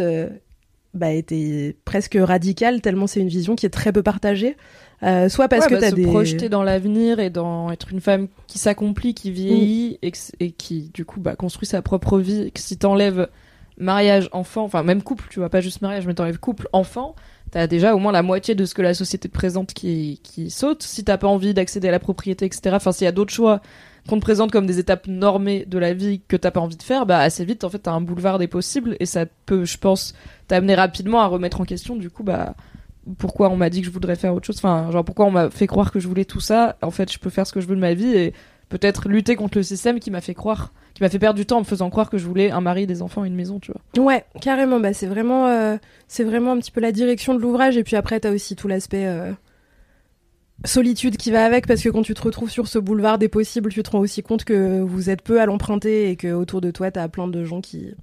bah, 0.94 1.12
était 1.12 1.76
presque 1.84 2.18
radicale 2.20 2.80
tellement 2.80 3.06
c'est 3.06 3.20
une 3.20 3.28
vision 3.28 3.54
qui 3.54 3.66
est 3.66 3.70
très 3.70 3.92
peu 3.92 4.02
partagée. 4.02 4.56
Euh, 5.04 5.28
soit 5.28 5.46
parce 5.48 5.64
Ouais, 5.64 5.68
que 5.70 5.74
bah, 5.74 5.80
t'as 5.80 5.92
des 5.92 6.02
projeter 6.02 6.48
dans 6.48 6.64
l'avenir 6.64 7.20
et 7.20 7.30
dans 7.30 7.70
être 7.70 7.92
une 7.92 8.00
femme 8.00 8.26
qui 8.48 8.58
s'accomplit, 8.58 9.14
qui 9.14 9.30
vieillit 9.30 9.98
et, 10.02 10.10
que- 10.10 10.18
et 10.40 10.50
qui 10.50 10.90
du 10.92 11.04
coup 11.04 11.20
bah, 11.20 11.36
construit 11.36 11.66
sa 11.68 11.82
propre 11.82 12.18
vie. 12.18 12.42
Et 12.42 12.50
que 12.50 12.58
si 12.60 12.76
t'enlèves 12.78 13.28
mariage, 13.76 14.28
enfant, 14.32 14.64
enfin 14.64 14.82
même 14.82 15.02
couple, 15.02 15.26
tu 15.30 15.38
vois 15.38 15.50
pas 15.50 15.60
juste 15.60 15.82
mariage, 15.82 16.04
mais 16.06 16.14
t'enlèves 16.14 16.40
couple, 16.40 16.68
enfant, 16.72 17.14
t'as 17.52 17.68
déjà 17.68 17.94
au 17.94 17.98
moins 18.00 18.10
la 18.10 18.22
moitié 18.24 18.56
de 18.56 18.64
ce 18.64 18.74
que 18.74 18.82
la 18.82 18.92
société 18.92 19.28
te 19.28 19.34
présente 19.34 19.72
qui, 19.72 20.20
qui 20.24 20.50
saute. 20.50 20.82
Si 20.82 21.04
t'as 21.04 21.16
pas 21.16 21.28
envie 21.28 21.54
d'accéder 21.54 21.86
à 21.86 21.92
la 21.92 22.00
propriété, 22.00 22.44
etc. 22.44 22.70
Enfin 22.74 22.90
s'il 22.90 23.04
y 23.04 23.08
a 23.08 23.12
d'autres 23.12 23.32
choix 23.32 23.60
qu'on 24.08 24.16
te 24.16 24.22
présente 24.22 24.50
comme 24.50 24.66
des 24.66 24.78
étapes 24.80 25.06
normées 25.06 25.64
de 25.66 25.78
la 25.78 25.92
vie 25.94 26.22
que 26.26 26.36
t'as 26.36 26.50
pas 26.50 26.60
envie 26.60 26.76
de 26.76 26.82
faire, 26.82 27.06
bah 27.06 27.18
assez 27.20 27.44
vite 27.44 27.62
en 27.62 27.68
fait 27.70 27.78
t'as 27.78 27.92
un 27.92 28.00
boulevard 28.00 28.38
des 28.38 28.48
possibles 28.48 28.96
et 28.98 29.06
ça 29.06 29.26
peut, 29.46 29.64
je 29.64 29.78
pense, 29.78 30.12
t'amener 30.48 30.74
rapidement 30.74 31.20
à 31.20 31.26
remettre 31.26 31.60
en 31.60 31.64
question 31.64 31.94
du 31.94 32.10
coup 32.10 32.24
bah 32.24 32.54
pourquoi 33.16 33.48
on 33.50 33.56
m'a 33.56 33.70
dit 33.70 33.80
que 33.80 33.86
je 33.86 33.92
voudrais 33.92 34.16
faire 34.16 34.34
autre 34.34 34.46
chose 34.46 34.56
enfin 34.58 34.90
genre 34.90 35.04
pourquoi 35.04 35.26
on 35.26 35.30
m'a 35.30 35.50
fait 35.50 35.66
croire 35.66 35.90
que 35.92 36.00
je 36.00 36.08
voulais 36.08 36.24
tout 36.24 36.40
ça 36.40 36.76
en 36.82 36.90
fait 36.90 37.10
je 37.12 37.18
peux 37.18 37.30
faire 37.30 37.46
ce 37.46 37.52
que 37.52 37.60
je 37.60 37.66
veux 37.66 37.76
de 37.76 37.80
ma 37.80 37.94
vie 37.94 38.14
et 38.14 38.34
peut-être 38.68 39.08
lutter 39.08 39.34
contre 39.36 39.56
le 39.58 39.62
système 39.62 39.98
qui 40.00 40.10
m'a 40.10 40.20
fait 40.20 40.34
croire 40.34 40.72
qui 40.98 41.04
m'a 41.04 41.08
fait 41.08 41.20
perdre 41.20 41.36
du 41.36 41.46
temps 41.46 41.58
en 41.58 41.60
me 41.60 41.64
faisant 41.64 41.90
croire 41.90 42.10
que 42.10 42.18
je 42.18 42.26
voulais 42.26 42.50
un 42.50 42.60
mari 42.60 42.86
des 42.88 43.02
enfants 43.02 43.22
une 43.22 43.36
maison 43.36 43.60
tu 43.60 43.70
vois 43.70 44.04
Ouais, 44.04 44.24
carrément. 44.40 44.80
Bah, 44.80 44.92
c'est 44.92 45.06
vraiment, 45.06 45.46
euh, 45.46 45.76
un 45.76 46.58
petit 46.58 46.72
peu 46.72 46.80
la 46.80 46.90
direction 46.90 47.34
de 47.34 47.38
l'ouvrage. 47.38 47.76
Et 47.76 47.84
puis 47.84 47.94
après, 47.94 48.18
t'as 48.18 48.32
aussi 48.32 48.56
tout 48.56 48.66
l'aspect 48.66 49.06
euh, 49.06 49.30
solitude 50.64 51.16
qui 51.16 51.30
va 51.30 51.44
avec, 51.44 51.68
parce 51.68 51.82
que 51.82 51.88
quand 51.88 52.02
tu 52.02 52.14
te 52.14 52.22
retrouves 52.22 52.50
sur 52.50 52.66
ce 52.66 52.80
boulevard 52.80 53.18
des 53.18 53.28
possibles, 53.28 53.70
tu 53.70 53.82
te 53.84 53.90
rends 53.90 54.00
aussi 54.00 54.22
compte 54.24 54.44
que 54.44 54.80
vous 54.80 55.08
êtes 55.08 55.22
peu 55.22 55.40
à 55.40 55.46
l'emprunter 55.46 56.10
et 56.10 56.16
que 56.16 56.32
autour 56.32 56.60
de 56.60 56.72
toi, 56.72 56.90
t'as 56.90 57.06
plein 57.06 57.28
de 57.28 57.44
gens 57.44 57.60
qui 57.60 57.94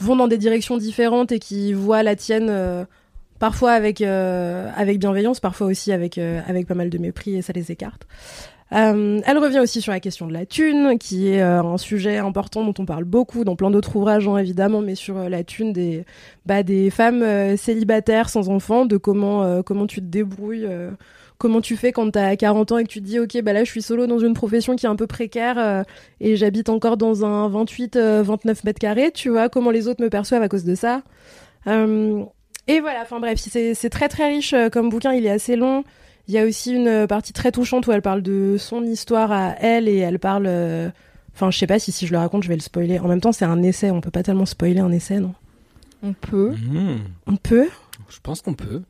vont 0.00 0.16
dans 0.16 0.26
des 0.26 0.38
directions 0.38 0.78
différentes 0.78 1.30
et 1.30 1.38
qui 1.38 1.72
voient 1.72 2.02
la 2.02 2.16
tienne. 2.16 2.48
euh, 2.50 2.84
Parfois 3.38 3.72
avec, 3.72 4.00
euh, 4.00 4.70
avec 4.76 4.98
bienveillance, 4.98 5.40
parfois 5.40 5.66
aussi 5.66 5.92
avec, 5.92 6.18
euh, 6.18 6.40
avec 6.46 6.66
pas 6.66 6.74
mal 6.74 6.90
de 6.90 6.98
mépris 6.98 7.36
et 7.36 7.42
ça 7.42 7.52
les 7.52 7.70
écarte. 7.70 8.06
Euh, 8.72 9.20
elle 9.24 9.38
revient 9.38 9.60
aussi 9.60 9.80
sur 9.80 9.92
la 9.92 10.00
question 10.00 10.26
de 10.26 10.32
la 10.32 10.44
thune, 10.44 10.98
qui 10.98 11.28
est 11.28 11.40
euh, 11.40 11.62
un 11.62 11.78
sujet 11.78 12.16
important 12.16 12.64
dont 12.64 12.74
on 12.78 12.84
parle 12.84 13.04
beaucoup 13.04 13.44
dans 13.44 13.54
plein 13.54 13.70
d'autres 13.70 13.94
ouvrages, 13.94 14.26
hein, 14.26 14.38
évidemment, 14.38 14.80
mais 14.80 14.96
sur 14.96 15.16
euh, 15.18 15.28
la 15.28 15.44
thune 15.44 15.72
des, 15.72 16.04
bah, 16.46 16.64
des 16.64 16.90
femmes 16.90 17.22
euh, 17.22 17.56
célibataires 17.56 18.28
sans 18.28 18.48
enfants, 18.48 18.84
de 18.84 18.96
comment, 18.96 19.44
euh, 19.44 19.62
comment 19.62 19.86
tu 19.86 20.00
te 20.00 20.06
débrouilles, 20.06 20.66
comment 21.38 21.60
tu 21.60 21.76
fais 21.76 21.92
quand 21.92 22.10
t'as 22.10 22.34
40 22.34 22.72
ans 22.72 22.78
et 22.78 22.84
que 22.84 22.88
tu 22.88 23.00
te 23.00 23.06
dis, 23.06 23.20
ok, 23.20 23.40
bah 23.42 23.52
là 23.52 23.62
je 23.62 23.70
suis 23.70 23.82
solo 23.82 24.06
dans 24.06 24.18
une 24.18 24.34
profession 24.34 24.74
qui 24.74 24.86
est 24.86 24.88
un 24.88 24.96
peu 24.96 25.06
précaire 25.06 25.84
et 26.20 26.36
j'habite 26.36 26.68
encore 26.68 26.96
dans 26.96 27.24
un 27.24 27.48
28, 27.48 27.96
euh, 27.96 28.22
29 28.24 28.64
mètres 28.64 28.80
carrés, 28.80 29.12
tu 29.12 29.28
vois, 29.28 29.48
comment 29.48 29.70
les 29.70 29.86
autres 29.86 30.02
me 30.02 30.10
perçoivent 30.10 30.42
à 30.42 30.48
cause 30.48 30.64
de 30.64 30.74
ça. 30.74 31.02
Et 32.68 32.80
voilà, 32.80 33.02
enfin 33.02 33.20
bref, 33.20 33.38
c'est 33.38 33.90
très 33.90 34.08
très 34.08 34.28
riche 34.28 34.52
euh, 34.52 34.68
comme 34.70 34.88
bouquin, 34.88 35.12
il 35.12 35.24
est 35.26 35.30
assez 35.30 35.54
long. 35.56 35.84
Il 36.28 36.34
y 36.34 36.38
a 36.38 36.44
aussi 36.44 36.72
une 36.74 36.88
euh, 36.88 37.06
partie 37.06 37.32
très 37.32 37.52
touchante 37.52 37.86
où 37.86 37.92
elle 37.92 38.02
parle 38.02 38.22
de 38.22 38.56
son 38.58 38.82
histoire 38.82 39.30
à 39.30 39.54
elle 39.60 39.88
et 39.88 39.98
elle 39.98 40.18
parle. 40.18 40.46
euh, 40.48 40.88
Enfin, 41.34 41.50
je 41.50 41.58
sais 41.58 41.66
pas 41.66 41.78
si 41.78 41.92
si 41.92 42.06
je 42.06 42.12
le 42.12 42.18
raconte, 42.18 42.42
je 42.44 42.48
vais 42.48 42.54
le 42.56 42.62
spoiler. 42.62 42.98
En 42.98 43.08
même 43.08 43.20
temps, 43.20 43.30
c'est 43.30 43.44
un 43.44 43.62
essai, 43.62 43.90
on 43.90 44.00
peut 44.00 44.10
pas 44.10 44.22
tellement 44.22 44.46
spoiler 44.46 44.80
un 44.80 44.90
essai, 44.90 45.20
non? 45.20 45.34
On 46.02 46.14
peut 46.14 46.52
Mhm. 46.52 46.98
On 47.26 47.36
peut? 47.36 47.68
Je 48.08 48.18
pense 48.22 48.40
qu'on 48.42 48.54
peut. 48.54 48.82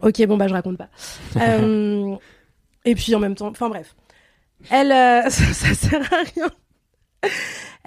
Ok, 0.00 0.24
bon 0.26 0.36
bah 0.36 0.48
je 0.48 0.52
raconte 0.54 0.76
pas. 0.78 0.88
Euh, 1.40 2.16
et 2.84 2.94
puis 2.96 3.14
en 3.14 3.20
même 3.20 3.34
temps, 3.36 3.48
enfin 3.48 3.68
bref, 3.68 3.94
elle, 4.70 4.90
euh, 4.92 5.22
ça, 5.30 5.44
ça 5.54 5.74
sert 5.74 6.12
à 6.12 6.16
rien. 6.34 6.50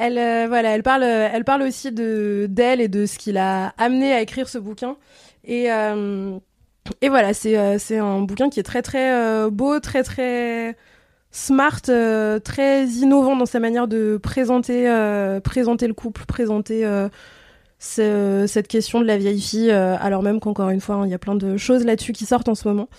Elle, 0.04 0.18
euh, 0.18 0.48
voilà, 0.48 0.70
elle 0.72 0.82
parle, 0.82 1.04
euh, 1.04 1.30
elle 1.32 1.44
parle 1.46 1.62
aussi 1.62 1.92
de 1.92 2.48
d'elle 2.50 2.82
et 2.82 2.88
de 2.88 3.06
ce 3.06 3.20
qui 3.20 3.32
l'a 3.32 3.68
amené 3.78 4.14
à 4.14 4.22
écrire 4.22 4.50
ce 4.50 4.58
bouquin. 4.58 4.96
Et 5.46 5.72
euh, 5.72 6.38
et 7.02 7.10
voilà, 7.10 7.34
c'est 7.36 7.78
c'est 7.78 8.00
un 8.00 8.22
bouquin 8.22 8.50
qui 8.50 8.60
est 8.60 8.64
très 8.64 8.82
très 8.82 9.50
beau, 9.52 9.80
très 9.80 10.02
très 10.04 10.76
smart, 11.32 11.82
très 12.44 12.86
innovant 12.88 13.36
dans 13.36 13.46
sa 13.46 13.60
manière 13.60 13.88
de 13.88 14.18
présenter 14.18 14.88
présenter 15.44 15.88
le 15.88 15.94
couple, 15.94 16.26
présenter 16.26 16.84
ce- 17.80 18.46
cette 18.48 18.68
question 18.68 19.00
de 19.02 19.06
la 19.06 19.18
vieille 19.18 19.42
fille, 19.42 19.72
alors 19.72 20.24
même 20.24 20.40
qu'encore 20.40 20.70
une 20.72 20.82
fois, 20.82 20.96
hein, 20.96 21.06
il 21.06 21.12
y 21.12 21.14
a 21.14 21.20
plein 21.20 21.36
de 21.36 21.58
choses 21.58 21.86
là-dessus 21.86 22.14
qui 22.14 22.26
sortent 22.26 22.50
en 22.50 22.56
ce 22.56 22.68
moment. 22.68 22.90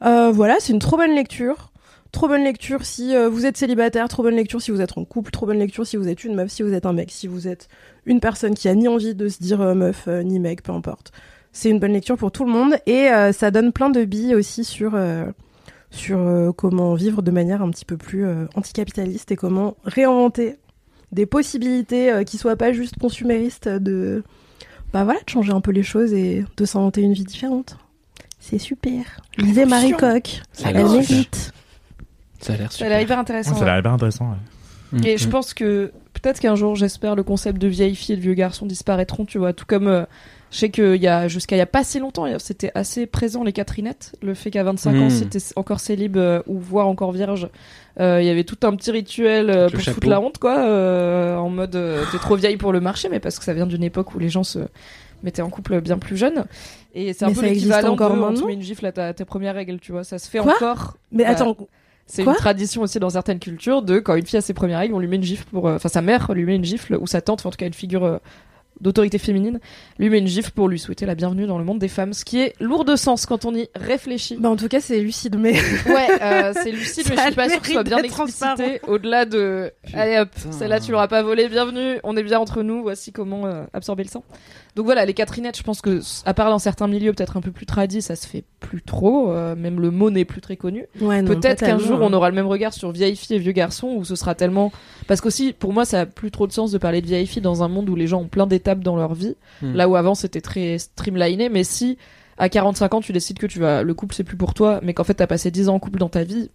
Voilà, 0.00 0.56
c'est 0.60 0.72
une 0.72 0.78
trop 0.78 0.96
bonne 0.96 1.14
lecture. 1.14 1.71
Trop 2.12 2.28
bonne 2.28 2.44
lecture 2.44 2.84
si 2.84 3.16
euh, 3.16 3.30
vous 3.30 3.46
êtes 3.46 3.56
célibataire, 3.56 4.06
trop 4.06 4.22
bonne 4.22 4.36
lecture 4.36 4.60
si 4.60 4.70
vous 4.70 4.82
êtes 4.82 4.98
en 4.98 5.04
couple, 5.06 5.30
trop 5.30 5.46
bonne 5.46 5.58
lecture 5.58 5.86
si 5.86 5.96
vous 5.96 6.08
êtes 6.08 6.24
une 6.24 6.34
meuf, 6.34 6.50
si 6.50 6.62
vous 6.62 6.74
êtes 6.74 6.84
un 6.84 6.92
mec, 6.92 7.10
si 7.10 7.26
vous 7.26 7.48
êtes 7.48 7.68
une 8.04 8.20
personne 8.20 8.54
qui 8.54 8.68
a 8.68 8.74
ni 8.74 8.86
envie 8.86 9.14
de 9.14 9.28
se 9.28 9.38
dire 9.42 9.62
euh, 9.62 9.74
meuf, 9.74 10.04
euh, 10.08 10.22
ni 10.22 10.38
mec, 10.38 10.62
peu 10.62 10.72
importe. 10.72 11.10
C'est 11.52 11.70
une 11.70 11.78
bonne 11.78 11.94
lecture 11.94 12.18
pour 12.18 12.30
tout 12.30 12.44
le 12.44 12.52
monde 12.52 12.76
et 12.86 13.08
ça 13.34 13.50
donne 13.50 13.72
plein 13.72 13.90
de 13.90 14.06
billes 14.06 14.34
aussi 14.34 14.64
sur, 14.64 14.98
sur 15.90 16.54
comment 16.56 16.94
vivre 16.94 17.20
de 17.20 17.30
manière 17.30 17.60
un 17.60 17.68
petit 17.68 17.84
peu 17.84 17.98
plus 17.98 18.24
anticapitaliste 18.54 19.32
et 19.32 19.36
comment 19.36 19.76
réinventer 19.84 20.56
des 21.12 21.26
possibilités 21.26 22.22
qui 22.24 22.38
soient 22.38 22.56
pas 22.56 22.72
juste 22.72 22.98
consuméristes 22.98 23.68
de 23.68 24.24
bah 24.94 25.04
voilà 25.04 25.20
de 25.20 25.28
changer 25.28 25.52
un 25.52 25.60
peu 25.60 25.72
les 25.72 25.82
choses 25.82 26.14
et 26.14 26.46
de 26.56 26.64
s'inventer 26.64 27.02
une 27.02 27.12
vie 27.12 27.24
différente. 27.24 27.76
C'est 28.40 28.56
super. 28.56 29.20
Lisez 29.36 29.66
Marie 29.66 29.92
Coq. 29.92 30.40
Elle 30.64 30.76
mérite 30.76 31.52
Ça 32.42 32.52
a 32.52 32.56
l'air 32.56 32.70
ça 32.70 32.74
a 32.74 32.78
super. 32.78 32.88
l'air 32.90 33.00
hyper 33.00 33.18
intéressant 33.18 33.54
Ça 33.54 33.62
a 33.62 33.66
l'air 33.66 33.78
hyper 33.78 33.92
intéressant. 33.92 34.30
ouais. 34.92 35.08
Et 35.08 35.16
je 35.16 35.26
pense 35.26 35.54
que 35.54 35.90
peut-être 36.12 36.38
qu'un 36.38 36.54
jour, 36.54 36.76
j'espère, 36.76 37.14
le 37.16 37.22
concept 37.22 37.58
de 37.58 37.66
vieille 37.66 37.94
fille 37.94 38.12
et 38.12 38.16
de 38.16 38.22
vieux 38.22 38.34
garçon 38.34 38.66
disparaîtront, 38.66 39.24
tu 39.24 39.38
vois. 39.38 39.54
Tout 39.54 39.64
comme 39.66 39.86
euh, 39.88 40.04
je 40.50 40.58
sais 40.58 40.68
qu'il 40.70 40.96
y 40.96 41.08
a 41.08 41.28
jusqu'à 41.28 41.56
il 41.56 41.60
y 41.60 41.62
a 41.62 41.66
pas 41.66 41.82
si 41.82 41.98
longtemps, 41.98 42.26
c'était 42.38 42.70
assez 42.74 43.06
présent 43.06 43.42
les 43.42 43.52
Catherinettes, 43.54 44.12
le 44.20 44.34
fait 44.34 44.50
qu'à 44.50 44.62
25 44.64 44.90
ans, 44.90 45.06
Mm. 45.06 45.10
c'était 45.10 45.38
encore 45.56 45.80
célib 45.80 46.18
euh, 46.18 46.42
ou 46.46 46.58
voire 46.58 46.88
encore 46.88 47.12
vierge. 47.12 47.48
Euh, 48.00 48.20
Il 48.20 48.26
y 48.26 48.30
avait 48.30 48.44
tout 48.44 48.58
un 48.64 48.76
petit 48.76 48.90
rituel 48.90 49.48
euh, 49.48 49.52
Avec 49.62 49.64
le 49.64 49.70
pour 49.70 49.80
se 49.80 49.84
chapeau. 49.86 49.94
foutre 49.94 50.08
la 50.08 50.20
honte, 50.20 50.36
quoi, 50.36 50.58
euh, 50.58 51.36
en 51.36 51.48
mode 51.48 51.74
euh, 51.74 52.04
t'es 52.12 52.18
trop 52.18 52.36
vieille 52.36 52.58
pour 52.58 52.72
le 52.74 52.80
marché, 52.80 53.08
mais 53.08 53.18
parce 53.20 53.38
que 53.38 53.46
ça 53.46 53.54
vient 53.54 53.66
d'une 53.66 53.82
époque 53.84 54.14
où 54.14 54.18
les 54.18 54.28
gens 54.28 54.44
se 54.44 54.58
mettaient 55.22 55.40
en 55.40 55.48
couple 55.48 55.80
bien 55.80 55.96
plus 55.96 56.18
jeunes. 56.18 56.44
Et 56.94 57.14
c'est 57.14 57.24
un 57.24 57.28
Mais 57.28 57.34
peu 57.34 57.40
ça 57.40 57.46
existe 57.46 57.64
l'équivalent 57.68 57.94
encore 57.94 58.10
de 58.10 58.14
on 58.18 58.20
te 58.26 58.26
maintenant 58.32 58.46
met 58.48 58.52
une 58.54 58.60
gifle 58.62 58.84
à 58.84 58.92
ta, 58.92 59.14
tes 59.14 59.24
premières 59.24 59.54
règles, 59.54 59.78
tu 59.78 59.92
vois. 59.92 60.04
Ça 60.04 60.18
se 60.18 60.28
fait 60.28 60.40
Quoi 60.40 60.54
encore. 60.56 60.98
mais 61.12 61.24
Bah, 61.24 61.30
attends 61.30 61.56
C'est 62.06 62.24
une 62.24 62.34
tradition 62.34 62.82
aussi 62.82 62.98
dans 62.98 63.10
certaines 63.10 63.38
cultures 63.38 63.82
de 63.82 63.98
quand 63.98 64.14
une 64.14 64.26
fille 64.26 64.38
a 64.38 64.42
ses 64.42 64.54
premières 64.54 64.80
règles, 64.80 64.94
on 64.94 64.98
lui 64.98 65.08
met 65.08 65.16
une 65.16 65.22
gifle 65.22 65.44
pour, 65.50 65.68
euh, 65.68 65.76
enfin 65.76 65.88
sa 65.88 66.02
mère 66.02 66.32
lui 66.32 66.44
met 66.44 66.56
une 66.56 66.64
gifle 66.64 66.96
ou 67.00 67.06
sa 67.06 67.20
tante, 67.20 67.40
enfin, 67.40 67.48
en 67.48 67.52
tout 67.52 67.56
cas 67.56 67.66
une 67.66 67.72
figure 67.72 68.04
euh, 68.04 68.18
d'autorité 68.82 69.18
féminine, 69.18 69.60
lui 69.98 70.10
met 70.10 70.18
une 70.18 70.26
gifle 70.26 70.50
pour 70.50 70.68
lui 70.68 70.78
souhaiter 70.78 71.06
la 71.06 71.14
bienvenue 71.14 71.46
dans 71.46 71.58
le 71.58 71.64
monde 71.64 71.78
des 71.78 71.88
femmes, 71.88 72.12
ce 72.12 72.24
qui 72.24 72.40
est 72.40 72.54
lourd 72.60 72.84
de 72.84 72.96
sens 72.96 73.26
quand 73.26 73.44
on 73.44 73.54
y 73.54 73.68
réfléchit. 73.74 74.36
Bah, 74.38 74.50
en 74.50 74.56
tout 74.56 74.68
cas, 74.68 74.80
c'est 74.80 74.98
lucide, 75.00 75.36
mais. 75.38 75.52
Ouais, 75.86 76.08
euh, 76.20 76.52
c'est 76.54 76.70
lucide, 76.72 77.06
mais 77.08 77.16
je 77.16 77.22
suis 77.22 77.34
pas 77.34 77.48
sûre 77.48 77.60
que 77.60 77.66
ce 77.66 77.72
soit 77.72 77.84
bien 77.84 77.98
explicité. 77.98 78.80
Au-delà 78.86 79.24
de, 79.24 79.72
allez 79.94 80.18
hop, 80.18 80.30
celle-là 80.50 80.80
tu 80.80 80.90
l'auras 80.90 81.08
pas 81.08 81.22
volé, 81.22 81.48
bienvenue, 81.48 81.98
on 82.02 82.16
est 82.16 82.22
bien 82.22 82.40
entre 82.40 82.62
nous, 82.62 82.82
voici 82.82 83.12
comment 83.12 83.46
euh, 83.46 83.64
absorber 83.72 84.02
le 84.02 84.08
sang. 84.08 84.24
Donc 84.74 84.86
voilà, 84.86 85.04
les 85.04 85.12
Catherinettes, 85.12 85.58
je 85.58 85.62
pense 85.62 85.82
que, 85.82 86.00
à 86.24 86.32
part 86.32 86.48
dans 86.48 86.58
certains 86.58 86.88
milieux 86.88 87.12
peut-être 87.12 87.36
un 87.36 87.42
peu 87.42 87.50
plus 87.50 87.66
tradis, 87.66 88.00
ça 88.00 88.16
se 88.16 88.26
fait 88.26 88.42
plus 88.58 88.80
trop, 88.80 89.30
euh, 89.30 89.54
même 89.54 89.80
le 89.80 89.90
mot 89.90 90.08
n'est 90.10 90.24
plus 90.24 90.40
très 90.40 90.56
connu. 90.56 90.86
Ouais, 91.00 91.20
non, 91.20 91.28
Peut-être 91.28 91.60
qu'un 91.64 91.78
jour 91.78 91.98
on 92.00 92.06
hein. 92.06 92.12
aura 92.14 92.30
le 92.30 92.34
même 92.34 92.46
regard 92.46 92.72
sur 92.72 92.90
vieille 92.90 93.14
fille 93.16 93.36
et 93.36 93.38
vieux 93.38 93.52
garçon 93.52 93.88
où 93.88 94.04
ce 94.04 94.14
sera 94.16 94.34
tellement 94.34 94.72
parce 95.08 95.20
qu'aussi 95.20 95.52
pour 95.52 95.74
moi 95.74 95.84
ça 95.84 96.00
a 96.00 96.06
plus 96.06 96.30
trop 96.30 96.46
de 96.46 96.52
sens 96.52 96.72
de 96.72 96.78
parler 96.78 97.02
de 97.02 97.06
vieille 97.06 97.26
fille 97.26 97.42
dans 97.42 97.62
un 97.62 97.68
monde 97.68 97.90
où 97.90 97.94
les 97.96 98.06
gens 98.06 98.22
ont 98.22 98.28
plein 98.28 98.46
d'étapes 98.46 98.80
dans 98.80 98.96
leur 98.96 99.12
vie 99.14 99.36
Hmm. 99.60 99.74
là 99.74 99.88
où 99.88 99.96
avant 99.96 100.14
c'était 100.14 100.40
très 100.40 100.78
streamliné 100.78 101.48
mais 101.50 101.64
si 101.64 101.98
à 102.38 102.48
45 102.48 102.94
ans 102.94 103.00
tu 103.02 103.12
décides 103.12 103.38
que 103.38 103.46
tu 103.46 103.58
vas 103.58 103.82
le 103.82 103.92
couple 103.94 104.14
c'est 104.14 104.24
plus 104.24 104.36
pour 104.38 104.54
toi 104.54 104.80
mais 104.82 104.94
qu'en 104.94 105.04
fait 105.04 105.14
t'as 105.14 105.26
passé 105.26 105.50
10 105.50 105.68
ans 105.68 105.74
en 105.74 105.78
couple 105.78 105.98
dans 105.98 106.08
ta 106.08 106.24
vie 106.24 106.50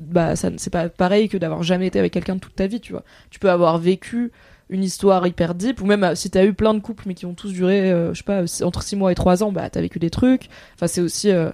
bah 0.00 0.34
ça 0.34 0.50
c'est 0.56 0.70
pas 0.70 0.88
pareil 0.88 1.28
que 1.28 1.36
d'avoir 1.36 1.62
jamais 1.62 1.86
été 1.86 1.98
avec 1.98 2.12
quelqu'un 2.12 2.34
de 2.34 2.40
toute 2.40 2.54
ta 2.56 2.66
vie 2.66 2.80
tu 2.80 2.92
vois 2.92 3.04
tu 3.30 3.38
peux 3.38 3.50
avoir 3.50 3.78
vécu 3.78 4.32
une 4.70 4.82
histoire 4.84 5.26
hyper 5.26 5.54
deep 5.54 5.80
ou 5.82 5.84
même 5.86 6.04
euh, 6.04 6.14
si 6.14 6.30
t'as 6.30 6.44
eu 6.44 6.54
plein 6.54 6.72
de 6.74 6.78
couples 6.80 7.04
mais 7.06 7.14
qui 7.14 7.26
ont 7.26 7.34
tous 7.34 7.52
duré 7.52 7.90
euh, 7.90 8.14
je 8.14 8.18
sais 8.18 8.24
pas 8.24 8.44
entre 8.64 8.82
6 8.82 8.96
mois 8.96 9.12
et 9.12 9.14
3 9.14 9.42
ans 9.42 9.52
bah 9.52 9.68
t'as 9.68 9.80
vécu 9.80 9.98
des 9.98 10.10
trucs 10.10 10.48
enfin 10.76 10.86
c'est 10.86 11.00
aussi 11.00 11.30
euh, 11.30 11.50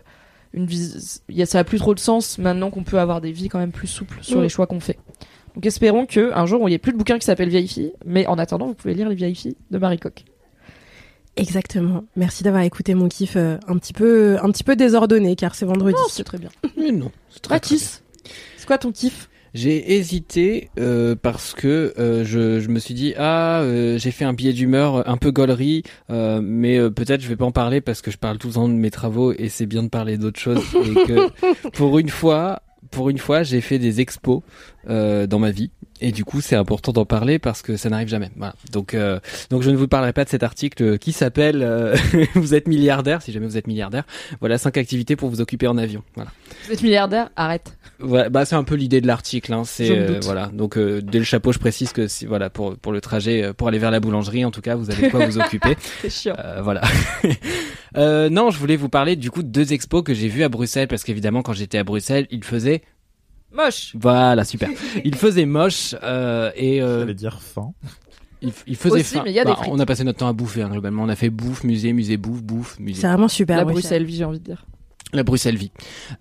une 0.53 0.67
vie 0.67 1.45
ça 1.47 1.59
a 1.59 1.65
plus 1.65 1.79
trop 1.79 1.95
de 1.95 1.99
sens 1.99 2.39
maintenant 2.39 2.71
qu'on 2.71 2.85
peut 2.85 2.99
avoir 3.01 3.21
des 3.21 3.33
vies 3.33 3.49
quand 3.49 3.59
même 3.59 3.73
plus 3.73 3.89
souples 3.89 4.19
sur 4.23 4.39
Mm. 4.39 4.43
les 4.43 4.49
choix 4.49 4.67
qu'on 4.67 4.81
fait 4.81 4.99
donc 5.55 5.65
espérons 5.67 6.05
que 6.07 6.31
un 6.35 6.45
jour 6.47 6.61
il 6.69 6.73
n'y 6.73 6.75
ait 6.75 6.79
plus 6.79 6.93
de 6.93 6.99
bouquin 6.99 7.19
qui 7.19 7.25
s'appelle 7.25 7.49
vieille 7.49 7.69
fille 7.69 7.93
mais 8.05 8.27
en 8.27 8.39
attendant 8.39 8.67
vous 8.67 8.75
pouvez 8.75 8.93
lire 8.95 9.09
les 9.09 9.15
vieilles 9.15 9.35
filles 9.35 9.57
de 9.71 9.79
Marie 9.79 9.99
Coq 9.99 10.25
Exactement. 11.39 12.05
Merci 12.17 12.43
d'avoir 12.45 12.63
écouté 12.63 12.95
mon 12.95 13.09
kiff 13.09 13.37
euh, 13.37 13.59
un 13.69 13.77
petit 13.77 13.93
peu, 13.93 14.39
un 14.43 14.51
petit 14.51 14.65
peu 14.65 14.75
désordonné, 14.75 15.37
car 15.37 15.55
c'est 15.55 15.67
vendredi. 15.67 15.95
oh 15.99 16.09
c'est 16.11 16.25
très 16.25 16.39
bien 16.39 16.49
Mais 16.79 16.93
non, 16.93 17.11
c'est 17.29 17.41
très, 17.43 17.61
très 17.61 17.75
Mathis 17.75 18.03
c'est 18.57 18.67
quoi 18.67 18.79
ton 18.79 18.91
kiff? 18.91 19.29
J'ai 19.57 19.95
hésité 19.97 20.69
euh, 20.79 21.17
parce 21.21 21.55
que 21.55 21.95
euh, 21.99 22.27
je, 22.27 22.61
je 22.61 22.69
me 22.69 22.79
suis 22.79 22.93
dit 22.93 23.15
ah 23.17 23.61
euh, 23.63 23.97
j'ai 23.97 24.11
fait 24.11 24.27
un 24.27 24.35
billet 24.35 24.53
d'humeur 24.53 25.09
un 25.09 25.17
peu 25.17 25.31
gaulerie 25.31 25.83
euh, 26.11 26.43
mais 26.43 26.77
euh, 26.77 26.91
peut-être 26.91 27.23
je 27.23 27.29
vais 27.29 27.37
pas 27.37 27.47
en 27.47 27.53
parler 27.53 27.81
parce 27.81 28.03
que 28.03 28.11
je 28.11 28.19
parle 28.19 28.37
tout 28.37 28.49
le 28.49 28.53
temps 28.53 28.69
de 28.69 28.75
mes 28.75 28.91
travaux 28.91 29.33
et 29.33 29.49
c'est 29.49 29.65
bien 29.65 29.83
de 29.83 29.89
parler 29.89 30.19
d'autres 30.19 30.39
choses 30.39 30.63
et 30.75 30.93
que 31.07 31.69
pour 31.71 31.99
une 31.99 32.11
fois 32.11 32.61
pour 32.91 33.09
une 33.09 33.17
fois 33.17 33.45
j'ai 33.45 33.63
fait 33.63 33.79
des 33.79 34.03
expos 34.03 34.43
euh, 34.91 35.27
dans 35.27 35.39
ma 35.39 35.53
vie 35.53 35.71
et 36.01 36.13
du 36.13 36.25
coup 36.25 36.41
c'est 36.41 36.57
important 36.57 36.93
d'en 36.93 37.05
parler 37.05 37.39
parce 37.39 37.63
que 37.63 37.77
ça 37.77 37.89
n'arrive 37.89 38.09
jamais 38.09 38.31
voilà 38.37 38.55
donc 38.73 38.95
euh, 38.95 39.19
donc 39.51 39.63
je 39.63 39.71
ne 39.71 39.77
vous 39.77 39.89
parlerai 39.89 40.13
pas 40.13 40.25
de 40.25 40.29
cet 40.29 40.43
article 40.43 40.99
qui 40.99 41.13
s'appelle 41.13 41.63
euh, 41.63 41.97
vous 42.35 42.55
êtes 42.55 42.69
milliardaire 42.69 43.23
si 43.23 43.33
jamais 43.33 43.47
vous 43.47 43.57
êtes 43.57 43.67
milliardaire 43.67 44.05
voilà 44.41 44.59
cinq 44.59 44.77
activités 44.77 45.17
pour 45.17 45.31
vous 45.31 45.41
occuper 45.41 45.67
en 45.67 45.79
avion 45.79 46.03
voilà 46.15 46.31
vous 46.67 46.73
êtes 46.73 46.83
milliardaire 46.83 47.31
arrête 47.37 47.77
Ouais, 48.01 48.29
bah 48.29 48.45
c'est 48.45 48.57
un 48.57 48.65
peu 48.65 48.75
l'idée 48.75 49.01
de 49.01 49.07
l'article. 49.07 49.53
Hein. 49.53 49.63
C'est 49.65 49.91
euh, 49.91 50.21
voilà. 50.23 50.49
Donc 50.53 50.77
euh, 50.77 51.01
dès 51.01 51.19
le 51.19 51.25
chapeau, 51.25 51.53
je 51.53 51.59
précise 51.59 51.93
que 51.93 52.09
si, 52.09 52.27
voilà 52.27 52.51
pour 52.51 52.77
pour 52.77 52.93
le 52.93 53.01
trajet, 53.01 53.43
euh, 53.43 53.53
pour 53.55 53.69
aller 53.69 53.79
vers 53.79 53.91
la 53.91 54.01
boulangerie, 54.01 54.45
en 54.45 54.51
tout 54.51 54.61
cas, 54.61 54.75
vous 54.75 54.91
avez 54.91 55.07
de 55.07 55.11
quoi 55.11 55.25
vous 55.27 55.39
occuper. 55.39 55.77
c'est 56.03 56.11
chiant 56.11 56.37
Euh, 56.39 56.61
voilà. 56.63 56.83
euh, 57.97 58.29
non, 58.29 58.51
je 58.51 58.59
voulais 58.59 58.77
vous 58.77 58.91
parler 58.91 59.17
du 59.17 59.31
coup 59.31 59.43
de 59.43 59.49
deux 59.49 59.73
expos 59.73 60.03
que 60.03 60.13
j'ai 60.13 60.29
vus 60.29 60.43
à 60.43 60.49
Bruxelles 60.49 60.89
parce 60.89 61.05
qu'évidemment 61.05 61.43
quand 61.43 61.55
j'étais 61.55 61.79
à 61.79 61.85
Bruxelles, 61.85 62.27
il 62.31 62.45
faisait 62.45 62.83
moche 63.57 63.93
voilà 63.99 64.45
super. 64.45 64.69
Il 65.05 65.15
faisait 65.17 65.47
moche 65.47 65.95
euh, 66.03 66.51
et 66.55 66.81
euh, 66.83 67.01
J'allais 67.01 67.15
dire 67.15 67.41
fin. 67.41 67.73
il, 68.43 68.53
il 68.67 68.77
faisait 68.77 69.01
Aussi, 69.01 69.15
faim. 69.15 69.23
mais 69.25 69.31
il 69.33 69.35
y 69.35 69.41
a 69.41 69.45
des 69.45 69.51
Bah, 69.51 69.57
frites. 69.57 69.73
on 69.73 69.79
a 69.81 69.87
passé 69.87 70.05
notre 70.05 70.19
temps 70.19 70.29
à 70.29 70.33
bouffer 70.33 70.63
hein, 70.63 70.69
globalement. 70.71 71.03
On 71.03 71.09
a 71.09 71.17
fait 71.17 71.31
bouffe, 71.31 71.65
musée, 71.65 71.93
musée, 71.93 72.17
bouffe, 72.17 72.43
bouffe, 72.43 72.79
musée. 72.79 73.01
C'est 73.01 73.09
vraiment 73.09 73.29
super. 73.29 73.57
la 73.57 73.65
Bruxelles. 73.65 73.83
Bruxelles 73.83 74.05
vie 74.05 74.17
j'ai 74.17 74.25
envie 74.25 74.39
de 74.41 74.45
dire 74.45 74.67
La 75.13 75.23
Bruxelles 75.23 75.57
vie. 75.57 75.71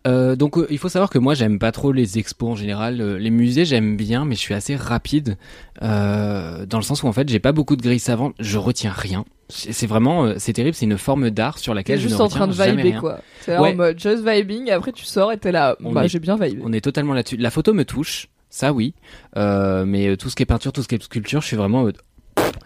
Euh, 0.07 0.35
donc 0.35 0.57
euh, 0.57 0.67
il 0.69 0.77
faut 0.77 0.89
savoir 0.89 1.09
que 1.09 1.17
moi 1.19 1.33
j'aime 1.33 1.59
pas 1.59 1.71
trop 1.71 1.91
les 1.91 2.17
expos 2.17 2.49
en 2.51 2.55
général. 2.55 3.01
Euh, 3.01 3.17
les 3.19 3.29
musées 3.31 3.65
j'aime 3.65 3.97
bien, 3.97 4.25
mais 4.25 4.35
je 4.35 4.39
suis 4.39 4.53
assez 4.53 4.75
rapide 4.75 5.37
euh, 5.81 6.65
dans 6.65 6.77
le 6.77 6.83
sens 6.83 7.03
où 7.03 7.07
en 7.07 7.13
fait 7.13 7.27
j'ai 7.29 7.39
pas 7.39 7.51
beaucoup 7.51 7.75
de 7.75 7.81
grilles 7.81 7.99
savantes. 7.99 8.33
Je 8.39 8.57
retiens 8.57 8.91
rien. 8.95 9.25
C'est 9.49 9.73
c'est 9.73 9.85
vraiment 9.87 10.25
euh, 10.25 10.33
c'est 10.37 10.53
terrible. 10.53 10.75
C'est 10.75 10.85
une 10.85 10.97
forme 10.97 11.29
d'art 11.29 11.59
sur 11.59 11.73
laquelle 11.73 11.97
je 11.99 12.07
juste 12.07 12.19
ne 12.19 12.23
en 12.23 12.27
train 12.27 12.47
de 12.47 12.51
retiens 12.51 12.65
jamais 12.65 12.83
vibrer 12.83 12.91
rien. 12.91 12.99
quoi 12.99 13.19
t'es 13.45 13.51
là 13.53 13.61
Ouais. 13.61 13.73
en 13.73 13.75
mode 13.75 13.99
just 13.99 14.27
vibing 14.27 14.67
et 14.67 14.71
après 14.71 14.91
tu 14.91 15.05
sors 15.05 15.31
et 15.31 15.37
t'es 15.37 15.51
là 15.51 15.75
bah 15.79 16.07
j'ai 16.07 16.19
bien 16.19 16.35
vibé 16.35 16.59
On 16.63 16.73
est 16.73 16.81
totalement 16.81 17.13
là-dessus. 17.13 17.37
La 17.37 17.51
photo 17.51 17.73
me 17.73 17.85
touche, 17.85 18.27
ça 18.49 18.73
oui, 18.73 18.93
euh, 19.37 19.85
mais 19.85 20.07
euh, 20.07 20.17
tout 20.17 20.29
ce 20.29 20.35
qui 20.35 20.43
est 20.43 20.47
peinture, 20.47 20.73
tout 20.73 20.81
ce 20.81 20.87
qui 20.87 20.95
est 20.95 21.03
sculpture, 21.03 21.41
je 21.41 21.47
suis 21.47 21.57
vraiment. 21.57 21.83
en 21.83 21.89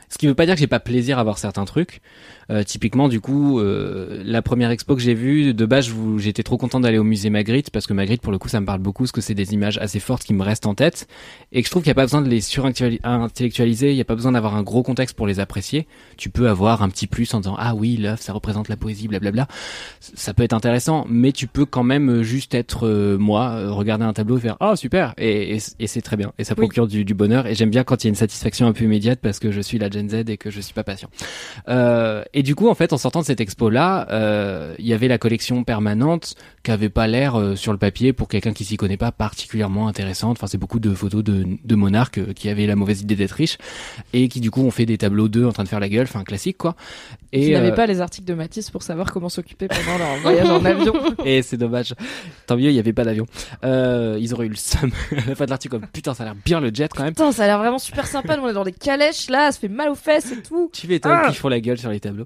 Ce 0.08 0.18
qui 0.18 0.28
veut 0.28 0.36
pas 0.36 0.46
dire 0.46 0.56
que 0.56 0.60
j'ai 0.62 0.68
pas 0.68 0.80
plaisir 0.80 1.20
à 1.20 1.24
voir 1.24 1.38
certains 1.38 1.66
trucs. 1.66 2.02
Euh, 2.50 2.64
typiquement, 2.64 3.08
du 3.10 3.22
coup, 3.22 3.60
euh, 3.60 4.22
la 4.26 4.42
première 4.42 4.72
expo 4.72 4.96
que 4.96 5.02
j'ai 5.02 5.14
vue, 5.14 5.54
de 5.54 5.66
base, 5.66 5.92
j'étais 6.18 6.44
trop 6.44 6.58
content 6.58 6.80
d'aller 6.80 6.98
au 6.98 7.04
musée 7.04 7.30
Magritte 7.30 7.70
parce 7.70 7.86
que 7.88 7.94
Magritte, 7.94 8.22
pour 8.22 8.32
le 8.32 8.38
coup, 8.40 8.50
ça 8.50 8.60
me 8.60 8.66
parle 8.66 8.80
beaucoup, 8.80 9.04
parce 9.04 9.12
que 9.12 9.22
c'est 9.22 9.34
des 9.36 9.54
images 9.54 9.78
assez 9.78 10.00
fortes 10.00 10.24
qui 10.24 10.34
me 10.34 10.44
restent 10.44 10.66
en 10.66 10.74
tête 10.76 11.08
et 11.52 11.62
que 11.62 11.68
je 11.68 11.72
trouve 11.72 11.84
qu'il 11.84 11.90
n'y 11.90 11.94
a 11.94 11.96
pas 11.96 12.06
besoin 12.06 12.22
de 12.22 12.30
les 12.30 12.42
surintellectualiser, 12.42 13.92
il 13.92 13.96
n'y 13.96 14.02
a 14.02 14.06
pas 14.06 14.16
besoin 14.16 14.32
d'avoir 14.32 14.56
un 14.56 14.64
gros 14.64 14.84
contexte 14.84 15.16
pour 15.16 15.28
les 15.28 15.40
apprécier. 15.40 15.88
Tu 16.18 16.30
peux 16.30 16.50
avoir 16.50 16.82
un 16.84 16.90
petit 16.90 17.08
plus 17.08 17.34
en 17.34 17.40
disant 17.40 17.56
ah 17.58 17.76
oui, 17.76 17.98
l'œuvre, 17.98 18.20
ça 18.22 18.34
représente 18.34 18.70
la 18.70 18.78
poésie, 18.78 19.08
blablabla. 19.08 19.48
Ça 20.00 20.34
peut 20.34 20.44
être 20.44 20.54
intéressant, 20.54 21.06
mais 21.10 21.32
tu 21.32 21.48
peux 21.48 21.66
quand 21.66 21.84
même 21.84 22.10
euh, 22.10 22.24
juste 22.24 22.56
être 22.56 22.88
euh, 22.88 23.18
moi, 23.18 23.72
regarder 23.72 24.06
un 24.06 24.14
tableau 24.14 24.38
et 24.38 24.42
faire 24.42 24.58
ah 24.60 24.76
super 24.76 25.14
et, 25.18 25.56
et, 25.56 25.60
et 25.80 25.88
c'est 25.88 26.02
très 26.02 26.18
bien 26.18 26.32
et 26.40 26.44
ça 26.44 26.54
Oui. 26.58 26.66
procure 26.66 26.88
du, 26.88 27.06
du 27.06 27.14
bonheur 27.14 27.48
et 27.48 27.56
j'aime 27.56 27.70
bien 27.70 27.84
quand 27.84 28.04
il 28.04 28.08
y 28.08 28.10
a 28.10 28.12
une 28.12 28.16
satisfaction 28.16 28.68
un 28.68 28.74
peu 28.74 28.86
immédiate 28.86 29.20
parce 29.22 29.40
que 29.40 29.52
je 29.52 29.62
suis 29.62 29.78
la 29.78 29.90
Gen 29.90 30.10
Z 30.10 30.30
et 30.30 30.38
que 30.38 30.50
je 30.50 30.62
suis 30.62 30.74
pas 30.74 30.84
patient. 30.84 31.10
Euh, 31.68 32.24
et 32.34 32.39
du 32.44 32.56
coup 32.56 32.70
en 32.70 32.76
fait 32.76 32.94
en 32.94 32.98
sortant 32.98 33.22
de 33.22 33.26
cette 33.26 33.42
expo 33.42 33.70
là, 33.70 34.08
il 34.80 34.86
y 34.86 34.94
avait 34.94 35.08
la 35.08 35.18
collection 35.18 35.64
permanente 35.64 36.36
qui 36.64 36.72
avait 36.72 36.90
pas 36.90 37.08
l'air 37.08 37.40
euh, 37.40 37.56
sur 37.56 37.72
le 37.72 37.78
papier 37.78 38.14
pour 38.14 38.28
quelqu'un 38.28 38.54
qui 38.54 38.66
s'y 38.66 38.78
connaît 38.78 38.98
pas 38.98 39.12
particulièrement 39.12 39.88
intéressante. 39.88 40.38
Enfin 40.38 40.48
c'est 40.48 40.58
beaucoup 40.58 40.80
de 40.80 40.94
photos 40.94 41.24
de, 41.24 41.46
de 41.64 41.76
monarques 41.76 42.20
euh, 42.20 42.34
qui 42.34 42.50
avaient 42.50 42.66
la 42.68 42.76
mauvaise 42.76 43.02
idée 43.02 43.16
d'être 43.16 43.32
riches 43.32 43.58
et 44.14 44.28
qui 44.28 44.40
du 44.40 44.52
coup 44.52 44.62
ont 44.62 44.72
fait 44.72 44.86
des 44.86 44.98
tableaux 44.98 45.28
d'eux 45.28 45.46
en 45.46 45.52
train 45.52 45.64
de 45.64 45.70
faire 45.70 45.80
la 45.80 45.90
gueule, 45.90 46.04
enfin 46.10 46.24
classique 46.24 46.58
quoi. 46.58 46.76
et 47.32 47.42
Et 47.42 47.46
qui 47.48 47.52
n'avaient 47.54 47.72
euh, 47.72 47.76
pas 47.76 47.86
les 47.86 48.02
articles 48.02 48.28
de 48.28 48.34
Matisse 48.34 48.70
pour 48.70 48.84
savoir 48.84 49.12
comment 49.12 49.30
s'occuper 49.30 49.68
pendant 49.68 49.98
leur 49.98 50.18
voyage 50.22 50.50
en 50.50 50.64
avion 50.66 50.94
Et 51.26 51.42
c'est 51.42 51.58
dommage. 51.58 51.94
Tant 52.48 52.58
mieux, 52.58 52.70
il 52.70 52.74
n'y 52.74 52.80
avait 52.80 52.94
pas 52.94 53.04
d'avion. 53.04 53.26
Euh, 53.64 54.18
ils 54.20 54.34
auraient 54.34 54.48
eu 54.48 54.50
le 54.50 54.56
seum 54.56 54.92
à 55.12 55.30
la 55.30 55.36
fin 55.36 55.46
de 55.46 55.50
l'article. 55.50 55.80
comme, 55.80 55.88
Putain, 55.88 56.14
ça 56.14 56.24
a 56.24 56.26
l'air 56.28 56.36
bien 56.44 56.60
le 56.60 56.72
jet 56.74 56.92
quand 56.94 57.04
même. 57.04 57.14
Putain, 57.14 57.32
ça 57.32 57.44
a 57.44 57.48
l'air 57.48 57.60
vraiment 57.60 57.80
super 57.80 58.08
sympa. 58.08 58.38
Nous, 58.38 58.44
on 58.44 58.50
est 58.50 58.54
dans 58.54 58.64
des 58.64 58.74
calèches 58.74 59.30
là, 59.30 59.52
ça 59.52 59.60
fait 59.60 59.68
mal 59.68 59.90
aux 59.90 59.96
fesses 59.96 60.32
et 60.32 60.42
tout. 60.42 60.70
Tu 60.74 60.88
m'étonnes 60.88 61.14
Ah 61.16 61.28
qu'ils 61.28 61.38
font 61.38 61.50
la 61.50 61.60
gueule 61.60 61.78
sur 61.78 61.90
les 61.90 62.00
tableaux. 62.00 62.26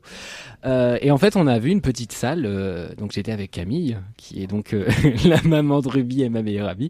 Euh, 0.65 0.97
et 1.01 1.11
en 1.11 1.17
fait, 1.17 1.35
on 1.35 1.47
a 1.47 1.59
vu 1.59 1.69
une 1.71 1.81
petite 1.81 2.11
salle. 2.13 2.45
euh, 2.45 2.93
donc 2.95 3.11
j'étais 3.11 3.31
avec 3.31 3.51
Camille, 3.51 3.97
qui 4.17 4.41
est 4.41 4.47
donc 4.47 4.73
euh, 4.73 4.87
la 5.25 5.41
maman 5.43 5.81
de 5.81 5.89
Ruby 5.89 6.23
et 6.23 6.29
ma 6.29 6.41
meilleure 6.41 6.69
amie, 6.69 6.89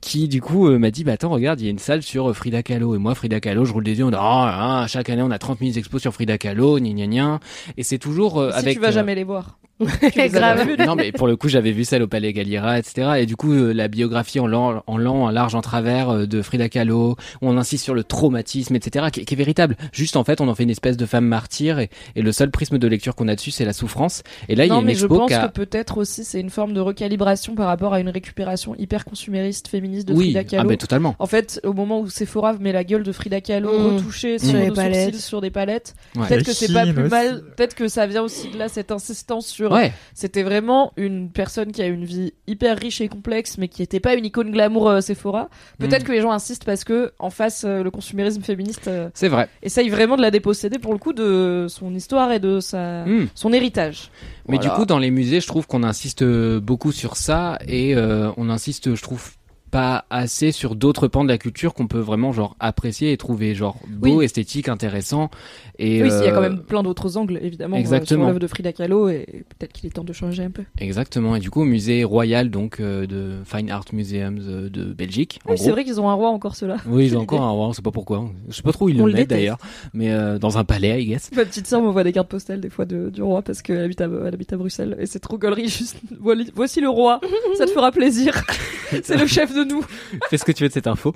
qui 0.00 0.28
du 0.28 0.40
coup 0.40 0.68
m'a 0.78 0.90
dit 0.90 1.04
bah 1.04 1.12
attends 1.12 1.30
regarde, 1.30 1.60
il 1.60 1.64
y 1.64 1.68
a 1.68 1.70
une 1.70 1.78
salle 1.78 2.02
sur 2.02 2.34
Frida 2.34 2.62
Kahlo. 2.62 2.94
Et 2.94 2.98
moi 2.98 3.14
Frida 3.14 3.40
Kahlo, 3.40 3.64
je 3.64 3.72
roule 3.72 3.84
des 3.84 3.98
yeux. 3.98 4.04
On 4.04 4.10
dit 4.10 4.16
ah, 4.18 4.82
ah, 4.82 4.86
chaque 4.88 5.08
année 5.10 5.22
on 5.22 5.30
a 5.30 5.38
30 5.38 5.60
000 5.60 5.72
expos 5.76 6.02
sur 6.02 6.12
Frida 6.12 6.38
Kahlo, 6.38 6.78
gna 6.78 6.92
gna 6.92 7.06
gna. 7.06 7.40
Et 7.76 7.82
c'est 7.82 7.98
toujours 7.98 8.44
si 8.52 8.58
avec. 8.58 8.74
tu 8.74 8.80
vas 8.80 8.90
jamais 8.90 9.14
les 9.14 9.24
voir. 9.24 9.58
Grave. 10.28 10.66
non 10.86 10.94
mais 10.96 11.12
pour 11.12 11.26
le 11.26 11.36
coup 11.36 11.48
j'avais 11.48 11.70
vu 11.72 11.84
celle 11.84 12.02
au 12.02 12.08
Palais 12.08 12.32
Galliera 12.32 12.78
etc 12.78 13.10
et 13.18 13.26
du 13.26 13.36
coup 13.36 13.52
euh, 13.52 13.72
la 13.72 13.88
biographie 13.88 14.40
en 14.40 14.46
long, 14.46 14.82
en 14.86 15.06
en 15.06 15.30
large 15.30 15.54
en 15.54 15.60
travers 15.60 16.10
euh, 16.10 16.26
de 16.26 16.42
Frida 16.42 16.68
Kahlo 16.68 17.10
où 17.40 17.48
on 17.48 17.56
insiste 17.56 17.84
sur 17.84 17.94
le 17.94 18.02
traumatisme 18.04 18.74
etc 18.76 19.06
qui, 19.12 19.24
qui 19.24 19.34
est 19.34 19.36
véritable 19.36 19.76
juste 19.92 20.16
en 20.16 20.24
fait 20.24 20.40
on 20.40 20.48
en 20.48 20.54
fait 20.54 20.64
une 20.64 20.70
espèce 20.70 20.96
de 20.96 21.06
femme 21.06 21.26
martyre 21.26 21.78
et, 21.78 21.90
et 22.16 22.22
le 22.22 22.32
seul 22.32 22.50
prisme 22.50 22.78
de 22.78 22.88
lecture 22.88 23.14
qu'on 23.14 23.28
a 23.28 23.34
dessus 23.36 23.50
c'est 23.52 23.64
la 23.64 23.72
souffrance 23.72 24.22
et 24.48 24.54
là 24.56 24.64
il 24.64 24.68
y 24.68 24.70
a 24.70 24.74
non, 24.74 24.80
une 24.80 24.86
mais 24.86 24.94
je 24.94 25.04
expo 25.06 25.16
pense 25.18 25.28
qui 25.28 25.34
a- 25.34 25.48
que 25.48 25.52
peut-être 25.52 25.98
aussi 25.98 26.24
c'est 26.24 26.40
une 26.40 26.50
forme 26.50 26.74
de 26.74 26.80
recalibration 26.80 27.54
par 27.54 27.66
rapport 27.68 27.94
à 27.94 28.00
une 28.00 28.08
récupération 28.08 28.74
hyper 28.78 29.04
consumériste 29.04 29.68
féministe 29.68 30.08
de 30.08 30.14
oui 30.14 30.26
Frida 30.32 30.40
ah 30.40 30.44
Kahlo. 30.44 30.68
mais 30.68 30.76
totalement 30.76 31.14
En 31.18 31.26
fait, 31.26 31.60
au 31.64 31.72
moment 31.72 32.00
où 32.00 32.08
Sephora 32.08 32.52
met 32.54 32.72
la 32.72 32.84
gueule 32.84 33.02
de 33.04 33.12
Frida 33.12 33.40
Kahlo 33.40 33.68
Mmh. 33.78 33.96
retouchée 33.96 34.38
Sur 34.38 34.48
sur 34.50 34.58
les 34.58 34.64
les 34.66 34.70
palettes. 34.72 35.14
sur 35.16 35.40
des 35.40 35.50
palettes, 35.50 35.94
Ouais. 36.16 36.26
peut-être 36.28 36.44
que 36.46 36.52
c'est 36.52 36.72
pas 36.72 36.86
plus 36.86 37.02
aussi. 37.02 37.10
mal. 37.10 37.42
Peut-être 37.56 37.74
que 37.74 37.86
ça 37.88 38.06
vient 38.06 38.22
aussi 38.22 38.48
de 38.50 38.58
là 38.58 38.68
cette 38.68 38.90
insistance 38.90 39.46
sur. 39.46 39.67
Ouais 39.70 39.92
C'était 40.14 40.42
vraiment 40.42 40.92
une 40.96 41.30
personne 41.30 41.72
qui 41.72 41.82
a 41.82 41.86
une 41.86 42.04
vie 42.04 42.32
hyper 42.46 42.78
riche 42.78 43.00
et 43.00 43.08
complexe, 43.08 43.56
mais 43.58 43.68
qui 43.68 43.82
était 43.82 44.00
pas 44.00 44.14
une 44.14 44.24
icône 44.24 44.50
glamour 44.50 44.88
euh, 44.88 45.00
Sephora. 45.00 45.48
Peut-être 45.78 46.02
Mm. 46.02 46.06
que 46.06 46.12
les 46.12 46.20
gens 46.20 46.32
insistent 46.32 46.64
parce 46.64 46.84
que 46.84 47.12
en 47.18 47.30
face, 47.30 47.64
euh, 47.64 47.82
le 47.82 47.90
consumérisme 47.90 48.42
féministe 48.42 48.88
euh, 48.88 49.08
c'est 49.14 49.28
vrai 49.28 49.48
essaye 49.62 49.88
vraiment 49.88 50.16
de 50.16 50.22
la 50.22 50.30
déposséder 50.30 50.78
pour 50.78 50.92
le 50.92 50.98
coup 50.98 51.12
de 51.12 51.66
son 51.68 51.94
histoire 51.94 52.32
et 52.32 52.38
de 52.40 52.60
sa 52.60 53.04
Mm. 53.04 53.28
son 53.34 53.52
héritage. 53.52 54.10
Mais 54.48 54.56
Voilà. 54.56 54.70
du 54.70 54.76
coup, 54.76 54.86
dans 54.86 54.98
les 54.98 55.10
musées, 55.10 55.40
je 55.40 55.46
trouve 55.46 55.66
qu'on 55.66 55.82
insiste 55.82 56.24
beaucoup 56.24 56.90
sur 56.92 57.16
ça 57.16 57.58
et 57.68 57.94
euh, 57.94 58.30
on 58.36 58.48
insiste, 58.48 58.94
je 58.94 59.02
trouve, 59.02 59.32
pas 59.70 60.04
assez 60.10 60.52
sur 60.52 60.74
d'autres 60.74 61.08
pans 61.08 61.24
de 61.24 61.28
la 61.28 61.38
culture 61.38 61.74
qu'on 61.74 61.86
peut 61.86 61.98
vraiment 61.98 62.32
genre 62.32 62.56
apprécier 62.60 63.12
et 63.12 63.16
trouver 63.16 63.54
genre 63.54 63.76
beau, 63.88 64.18
Oui. 64.18 64.24
esthétique, 64.24 64.68
intéressant. 64.68 65.30
Et 65.78 66.02
oui, 66.02 66.08
il 66.10 66.24
y 66.24 66.28
a 66.28 66.32
quand 66.32 66.38
euh, 66.38 66.40
même 66.40 66.60
plein 66.60 66.82
d'autres 66.82 67.16
angles, 67.16 67.38
évidemment, 67.42 67.76
euh, 67.76 67.80
Exactement. 67.80 68.22
sur 68.22 68.26
l'œuvre 68.26 68.40
de 68.40 68.46
Frida 68.46 68.72
Kahlo, 68.72 69.08
et 69.08 69.44
peut-être 69.58 69.72
qu'il 69.72 69.86
est 69.86 69.90
temps 69.90 70.04
de 70.04 70.12
changer 70.12 70.42
un 70.42 70.50
peu. 70.50 70.64
Exactement. 70.80 71.36
Et 71.36 71.40
du 71.40 71.50
coup, 71.50 71.60
au 71.62 71.66
musée 71.66 72.02
royal 72.04 72.50
donc 72.50 72.80
euh, 72.80 73.06
de 73.06 73.36
Fine 73.44 73.70
Art 73.70 73.84
Museums 73.92 74.40
euh, 74.40 74.68
de 74.68 74.84
Belgique. 74.92 75.38
Oui, 75.48 75.56
c'est 75.56 75.70
vrai 75.70 75.84
qu'ils 75.84 76.00
ont 76.00 76.08
un 76.08 76.14
roi 76.14 76.30
encore, 76.30 76.56
ceux-là. 76.56 76.78
Oui, 76.86 77.06
ils 77.06 77.16
ont 77.16 77.20
encore 77.20 77.42
un 77.42 77.50
roi, 77.50 77.68
on 77.68 77.72
sait 77.72 77.82
pas 77.82 77.92
pourquoi. 77.92 78.28
Je 78.48 78.56
sais 78.56 78.62
pas 78.62 78.72
trop 78.72 78.86
où 78.86 78.88
ils 78.88 79.00
On 79.00 79.06
le 79.06 79.12
mettent 79.12 79.30
d'ailleurs, 79.30 79.58
mais 79.94 80.12
dans 80.40 80.58
un 80.58 80.64
palais, 80.64 81.02
I 81.02 81.06
guess. 81.06 81.30
Ma 81.36 81.44
petite 81.44 81.66
sœur 81.66 81.80
m'envoie 81.82 82.02
des 82.04 82.12
cartes 82.12 82.28
postales 82.28 82.60
des 82.60 82.70
fois 82.70 82.84
de, 82.84 83.10
du 83.10 83.22
roi 83.22 83.42
parce 83.42 83.62
qu'elle 83.62 83.78
habite 83.84 84.00
à, 84.00 84.04
elle 84.26 84.34
habite 84.34 84.52
à 84.52 84.56
Bruxelles 84.56 84.96
et 84.98 85.06
c'est 85.06 85.18
trop 85.20 85.38
gaulerie 85.38 85.68
juste 85.68 85.96
voici 86.18 86.50
voici 86.54 86.80
le 86.80 86.88
roi 86.88 87.20
ça 87.56 87.66
te 87.66 87.70
fera 87.70 87.90
plaisir 87.92 88.42
c'est 89.02 89.16
le 89.16 89.26
chef 89.26 89.54
de 89.54 89.57
nous 89.64 89.84
Fais 90.30 90.38
ce 90.38 90.44
que 90.44 90.52
tu 90.52 90.62
veux 90.62 90.68
de 90.68 90.74
cette 90.74 90.86
info. 90.86 91.14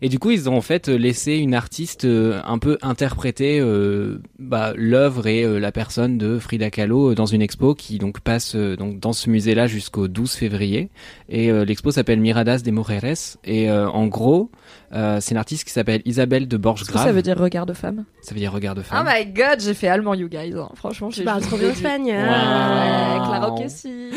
Et 0.00 0.08
du 0.08 0.18
coup, 0.18 0.30
ils 0.30 0.48
ont 0.48 0.56
en 0.56 0.60
fait 0.60 0.88
laissé 0.88 1.34
une 1.34 1.54
artiste 1.54 2.04
euh, 2.04 2.40
un 2.44 2.58
peu 2.58 2.78
interpréter 2.82 3.60
euh, 3.60 4.18
bah, 4.38 4.72
l'œuvre 4.76 5.26
et 5.26 5.44
euh, 5.44 5.58
la 5.58 5.72
personne 5.72 6.18
de 6.18 6.38
Frida 6.38 6.70
Kahlo 6.70 7.14
dans 7.14 7.26
une 7.26 7.42
expo 7.42 7.74
qui 7.74 7.98
donc 7.98 8.20
passe 8.20 8.56
donc 8.56 8.98
dans 8.98 9.12
ce 9.12 9.30
musée-là 9.30 9.66
jusqu'au 9.66 10.08
12 10.08 10.32
février. 10.32 10.90
Et 11.28 11.50
l'expo 11.64 11.90
s'appelle 11.90 12.20
Miradas 12.20 12.58
de 12.58 12.70
Moreres. 12.70 13.38
Et 13.44 13.70
en 13.70 14.06
gros, 14.06 14.50
euh, 14.94 15.18
c'est 15.20 15.32
une 15.32 15.38
artiste 15.38 15.64
qui 15.64 15.72
s'appelle 15.72 16.02
Isabelle 16.04 16.46
de 16.48 16.56
Est-ce 16.56 16.58
que 16.58 16.62
Borges-Grave. 16.62 17.04
ça 17.04 17.12
veut 17.12 17.22
dire 17.22 17.38
regard 17.38 17.66
de 17.66 17.72
femme? 17.72 18.04
Ça 18.22 18.34
veut 18.34 18.40
dire 18.40 18.52
regard 18.52 18.74
de 18.74 18.80
oh 18.80 18.84
femme. 18.84 19.08
my 19.08 19.26
god 19.26 19.60
j'ai 19.60 19.74
fait 19.74 19.88
allemand 19.88 20.14
you 20.14 20.28
guys 20.28 20.52
hein. 20.56 20.68
franchement 20.74 21.10
j'ai 21.10 21.24
juste 21.24 21.46
trop 21.48 21.56
bien 21.56 21.70
espagnol. 21.70 22.24
Claro 23.24 23.60
que 23.62 23.68
si 23.68 24.10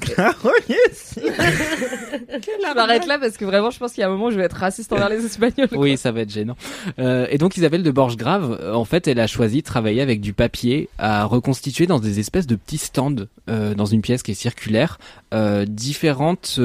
Claro 0.00 0.50
que 0.66 0.74
si. 0.92 1.20
je 1.20 2.74
m'arrête 2.74 3.06
là 3.06 3.18
parce 3.18 3.36
que 3.36 3.44
vraiment 3.44 3.70
je 3.70 3.78
pense 3.78 3.92
qu'il 3.92 4.00
y 4.00 4.04
a 4.04 4.08
un 4.08 4.10
moment 4.10 4.26
où 4.26 4.30
je 4.30 4.36
vais 4.36 4.44
être 4.44 4.56
raciste 4.56 4.92
envers 4.92 5.08
les 5.08 5.24
espagnols 5.24 5.68
Oui, 5.72 5.96
ça 5.96 6.12
va 6.12 6.20
être 6.20 6.30
gênant. 6.32 6.56
Euh, 6.98 7.26
et 7.30 7.38
donc 7.38 7.56
Isabelle 7.56 7.82
de 7.82 7.90
Borges-Grave, 7.90 8.58
euh, 8.60 8.74
en 8.74 8.84
fait, 8.84 9.08
elle 9.08 9.20
a 9.20 9.26
choisi 9.26 9.58
de 9.58 9.66
travailler 9.66 10.00
avec 10.00 10.20
du 10.20 10.32
papier 10.32 10.88
à 10.98 11.24
reconstituer 11.24 11.86
dans 11.86 11.98
des 11.98 12.20
espèces 12.20 12.46
de 12.46 12.56
petits 12.56 12.78
stands 12.78 13.14
euh, 13.48 13.74
dans 13.74 13.86
une 13.86 14.02
pièce 14.02 14.22
qui 14.22 14.32
est 14.32 14.34
circulaire, 14.34 14.98
euh, 15.34 15.64
différentes 15.66 16.58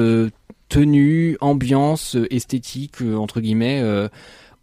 tenues, 0.68 1.36
ambiances, 1.40 2.16
euh, 2.16 2.32
esthétiques 2.34 3.02
euh, 3.02 3.16
entre 3.16 3.40
guillemets. 3.40 3.80
euh, 3.82 4.08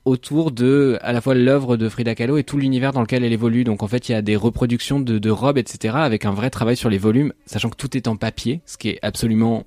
autour 0.04 0.52
de 0.52 0.98
à 1.02 1.14
la 1.14 1.22
fois 1.22 1.36
l'œuvre 1.36 1.78
de 1.78 1.88
Frida 1.88 2.16
Kahlo 2.16 2.38
et 2.38 2.44
tout 2.44 2.58
l'univers 2.58 2.92
dans 2.92 3.02
lequel 3.02 3.24
elle 3.24 3.34
évolue. 3.34 3.64
Donc 3.64 3.84
en 3.84 3.88
fait, 3.88 4.10
il 4.10 4.14
y 4.14 4.16
a 4.16 4.22
des 4.22 4.36
reproductions 4.36 5.00
de, 5.00 5.30
robes, 5.30 5.60
etc., 5.60 5.96
avec 5.98 6.26
un 6.26 6.32
vrai 6.32 6.50
travail 6.50 6.76
sur 6.76 6.90
les 6.90 6.98
volumes, 6.98 7.34
sachant 7.46 7.70
que 7.70 7.76
tout 7.76 7.96
est 7.96 8.08
en 8.08 8.16
papier, 8.16 8.62
ce 8.66 8.78
qui 8.78 8.90
est 8.90 9.00
absolument 9.04 9.66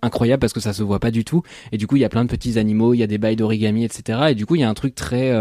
incroyable 0.00 0.40
parce 0.40 0.52
que 0.52 0.60
ça 0.60 0.72
se 0.72 0.82
voit 0.82 1.00
pas 1.00 1.10
du 1.10 1.24
tout. 1.24 1.42
Et 1.72 1.78
du 1.78 1.86
coup, 1.86 1.96
il 1.96 2.00
y 2.00 2.04
a 2.04 2.08
plein 2.08 2.24
de 2.24 2.30
petits 2.30 2.58
animaux, 2.58 2.94
il 2.94 2.98
y 2.98 3.02
a 3.02 3.08
des 3.08 3.18
bails 3.18 3.36
d'origami, 3.36 3.84
etc. 3.84 4.20
Et 4.30 4.34
du 4.34 4.46
coup, 4.46 4.54
il 4.54 4.60
y 4.60 4.64
a 4.64 4.68
un 4.68 4.74
truc 4.74 4.94
très, 4.94 5.32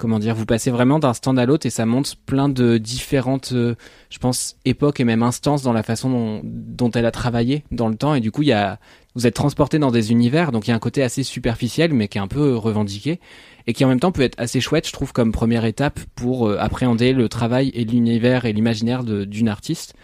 comment 0.00 0.18
dire, 0.18 0.34
vous 0.34 0.46
passez 0.46 0.70
vraiment 0.70 0.98
d'un 0.98 1.12
stand 1.12 1.38
à 1.38 1.44
l'autre 1.44 1.66
et 1.66 1.70
ça 1.70 1.84
montre 1.84 2.16
plein 2.24 2.48
de 2.48 2.78
différentes, 2.78 3.52
euh, 3.52 3.74
je 4.08 4.18
pense, 4.18 4.56
époques 4.64 4.98
et 4.98 5.04
même 5.04 5.22
instances 5.22 5.62
dans 5.62 5.74
la 5.74 5.82
façon 5.82 6.40
dont, 6.42 6.90
elle 6.90 7.04
a 7.04 7.10
travaillé 7.10 7.64
dans 7.70 7.88
le 7.88 7.96
temps. 7.96 8.14
Et 8.14 8.20
du 8.20 8.30
coup, 8.30 8.40
il 8.42 8.48
y 8.48 8.52
a, 8.52 8.80
vous 9.14 9.26
êtes 9.26 9.34
transporté 9.34 9.78
dans 9.78 9.90
des 9.90 10.10
univers, 10.10 10.52
donc 10.52 10.66
il 10.66 10.70
y 10.70 10.72
a 10.72 10.76
un 10.76 10.80
côté 10.80 11.02
assez 11.02 11.22
superficiel, 11.22 11.92
mais 11.92 12.08
qui 12.08 12.16
est 12.16 12.20
un 12.20 12.28
peu 12.28 12.56
revendiqué 12.56 13.20
et 13.66 13.74
qui 13.74 13.84
en 13.84 13.88
même 13.88 14.00
temps 14.00 14.10
peut 14.10 14.22
être 14.22 14.40
assez 14.40 14.60
chouette, 14.60 14.88
je 14.88 14.92
trouve, 14.92 15.12
comme 15.12 15.32
première 15.32 15.66
étape 15.66 16.00
pour 16.14 16.48
euh, 16.48 16.56
appréhender 16.58 17.12
le 17.12 17.28
travail 17.28 17.70
et 17.74 17.84
l'univers 17.84 18.46
et 18.46 18.54
l'imaginaire 18.54 19.04
d'une 19.04 19.48
artiste. 19.48 19.94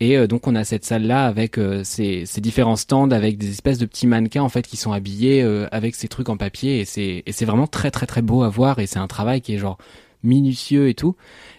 Et 0.00 0.16
euh, 0.16 0.26
donc 0.26 0.46
on 0.46 0.54
a 0.54 0.64
cette 0.64 0.84
salle 0.84 1.06
là 1.06 1.26
avec 1.26 1.58
euh, 1.58 1.82
ces, 1.84 2.24
différents 2.38 2.76
stands 2.76 3.10
avec 3.10 3.36
des 3.36 3.50
espèces 3.50 3.78
de 3.78 3.84
petits 3.84 4.06
mannequins 4.06 4.42
en 4.42 4.48
fait 4.48 4.66
qui 4.66 4.78
sont 4.78 4.92
habillés 4.92 5.42
euh, 5.42 5.68
avec 5.72 5.94
ces 5.94 6.08
trucs 6.08 6.30
en 6.30 6.38
papier. 6.38 6.80
Et 6.80 6.84
c'est 7.32 7.44
vraiment 7.44 7.66
très 7.66 7.90
très 7.90 8.06
très 8.06 8.22
beau 8.22 8.42
à 8.42 8.48
voir. 8.48 8.78
Et 8.78 8.86
c'est 8.86 8.98
un 8.98 9.06
travail 9.06 9.42
qui 9.42 9.54
est 9.54 9.58
genre 9.58 9.76
minutieux 10.22 10.88
et 10.88 10.94
tout. 10.94 11.16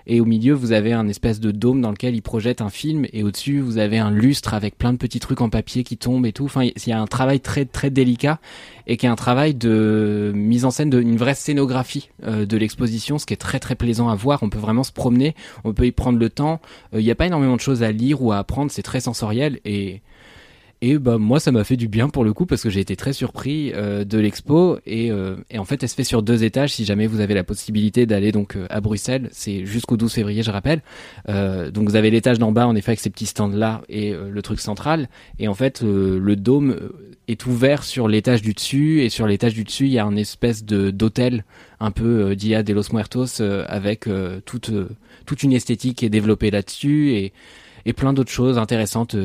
Et 0.07 0.19
au 0.19 0.25
milieu, 0.25 0.53
vous 0.53 0.71
avez 0.71 0.93
un 0.93 1.07
espèce 1.07 1.39
de 1.39 1.51
dôme 1.51 1.81
dans 1.81 1.91
lequel 1.91 2.15
il 2.15 2.21
projette 2.21 2.61
un 2.61 2.69
film 2.69 3.05
et 3.13 3.23
au-dessus, 3.23 3.59
vous 3.59 3.77
avez 3.77 3.97
un 3.97 4.11
lustre 4.11 4.53
avec 4.53 4.77
plein 4.77 4.93
de 4.93 4.97
petits 4.97 5.19
trucs 5.19 5.41
en 5.41 5.49
papier 5.49 5.83
qui 5.83 5.97
tombent 5.97 6.25
et 6.25 6.33
tout. 6.33 6.45
Enfin, 6.45 6.63
il 6.63 6.87
y 6.87 6.91
a 6.91 6.99
un 6.99 7.07
travail 7.07 7.39
très 7.39 7.65
très 7.65 7.89
délicat 7.89 8.39
et 8.87 8.97
qui 8.97 9.05
est 9.05 9.09
un 9.09 9.15
travail 9.15 9.53
de 9.53 10.31
mise 10.35 10.65
en 10.65 10.71
scène 10.71 10.89
d'une 10.89 11.17
vraie 11.17 11.35
scénographie 11.35 12.09
euh, 12.23 12.45
de 12.45 12.57
l'exposition, 12.57 13.17
ce 13.17 13.25
qui 13.25 13.33
est 13.33 13.37
très 13.37 13.59
très 13.59 13.75
plaisant 13.75 14.09
à 14.09 14.15
voir. 14.15 14.43
On 14.43 14.49
peut 14.49 14.59
vraiment 14.59 14.83
se 14.83 14.91
promener, 14.91 15.35
on 15.63 15.73
peut 15.73 15.85
y 15.85 15.91
prendre 15.91 16.19
le 16.19 16.29
temps. 16.29 16.59
Euh, 16.93 16.99
Il 16.99 17.05
n'y 17.05 17.11
a 17.11 17.15
pas 17.15 17.27
énormément 17.27 17.55
de 17.55 17.61
choses 17.61 17.83
à 17.83 17.91
lire 17.91 18.21
ou 18.21 18.31
à 18.31 18.37
apprendre, 18.39 18.71
c'est 18.71 18.81
très 18.81 18.99
sensoriel 18.99 19.59
et 19.65 20.01
et 20.83 20.97
bah 20.97 21.19
moi 21.19 21.39
ça 21.39 21.51
m'a 21.51 21.63
fait 21.63 21.77
du 21.77 21.87
bien 21.87 22.09
pour 22.09 22.23
le 22.23 22.33
coup 22.33 22.47
parce 22.47 22.63
que 22.63 22.71
j'ai 22.71 22.79
été 22.79 22.95
très 22.95 23.13
surpris 23.13 23.71
euh, 23.75 24.03
de 24.03 24.17
l'expo. 24.17 24.79
Et, 24.87 25.11
euh, 25.11 25.35
et 25.51 25.59
en 25.59 25.65
fait 25.65 25.83
elle 25.83 25.89
se 25.89 25.93
fait 25.93 26.03
sur 26.03 26.23
deux 26.23 26.43
étages. 26.43 26.73
Si 26.73 26.85
jamais 26.85 27.05
vous 27.05 27.19
avez 27.19 27.35
la 27.35 27.43
possibilité 27.43 28.07
d'aller 28.07 28.31
donc 28.31 28.55
euh, 28.55 28.65
à 28.71 28.81
Bruxelles 28.81 29.29
c'est 29.31 29.63
jusqu'au 29.65 29.95
12 29.95 30.11
février 30.11 30.41
je 30.41 30.49
rappelle. 30.49 30.81
Euh, 31.29 31.69
donc 31.69 31.87
vous 31.87 31.95
avez 31.95 32.09
l'étage 32.09 32.39
d'en 32.39 32.51
bas 32.51 32.65
en 32.65 32.75
effet 32.75 32.91
avec 32.91 32.99
ces 32.99 33.11
petits 33.11 33.27
stands 33.27 33.49
là 33.49 33.83
et 33.89 34.11
euh, 34.11 34.31
le 34.31 34.41
truc 34.41 34.59
central. 34.59 35.07
Et 35.37 35.47
en 35.47 35.53
fait 35.53 35.83
euh, 35.83 36.17
le 36.19 36.35
dôme 36.35 36.75
est 37.27 37.45
ouvert 37.45 37.83
sur 37.83 38.07
l'étage 38.07 38.41
du 38.41 38.53
dessus. 38.53 39.03
Et 39.03 39.09
sur 39.09 39.27
l'étage 39.27 39.53
du 39.53 39.63
dessus 39.63 39.85
il 39.85 39.91
y 39.91 39.99
a 39.99 40.05
un 40.05 40.15
espèce 40.15 40.65
de 40.65 40.89
d'hôtel 40.89 41.45
un 41.79 41.91
peu 41.91 42.35
Dia 42.35 42.63
de 42.63 42.73
los 42.73 42.91
Muertos 42.91 43.39
avec 43.67 44.09
toute 44.45 44.71
toute 45.27 45.43
une 45.43 45.53
esthétique 45.53 45.99
qui 45.99 46.05
est 46.05 46.09
développée 46.09 46.49
là-dessus 46.49 47.11
et 47.11 47.33
et 47.85 47.93
plein 47.93 48.13
d'autres 48.13 48.31
choses 48.31 48.57
intéressantes 48.57 49.15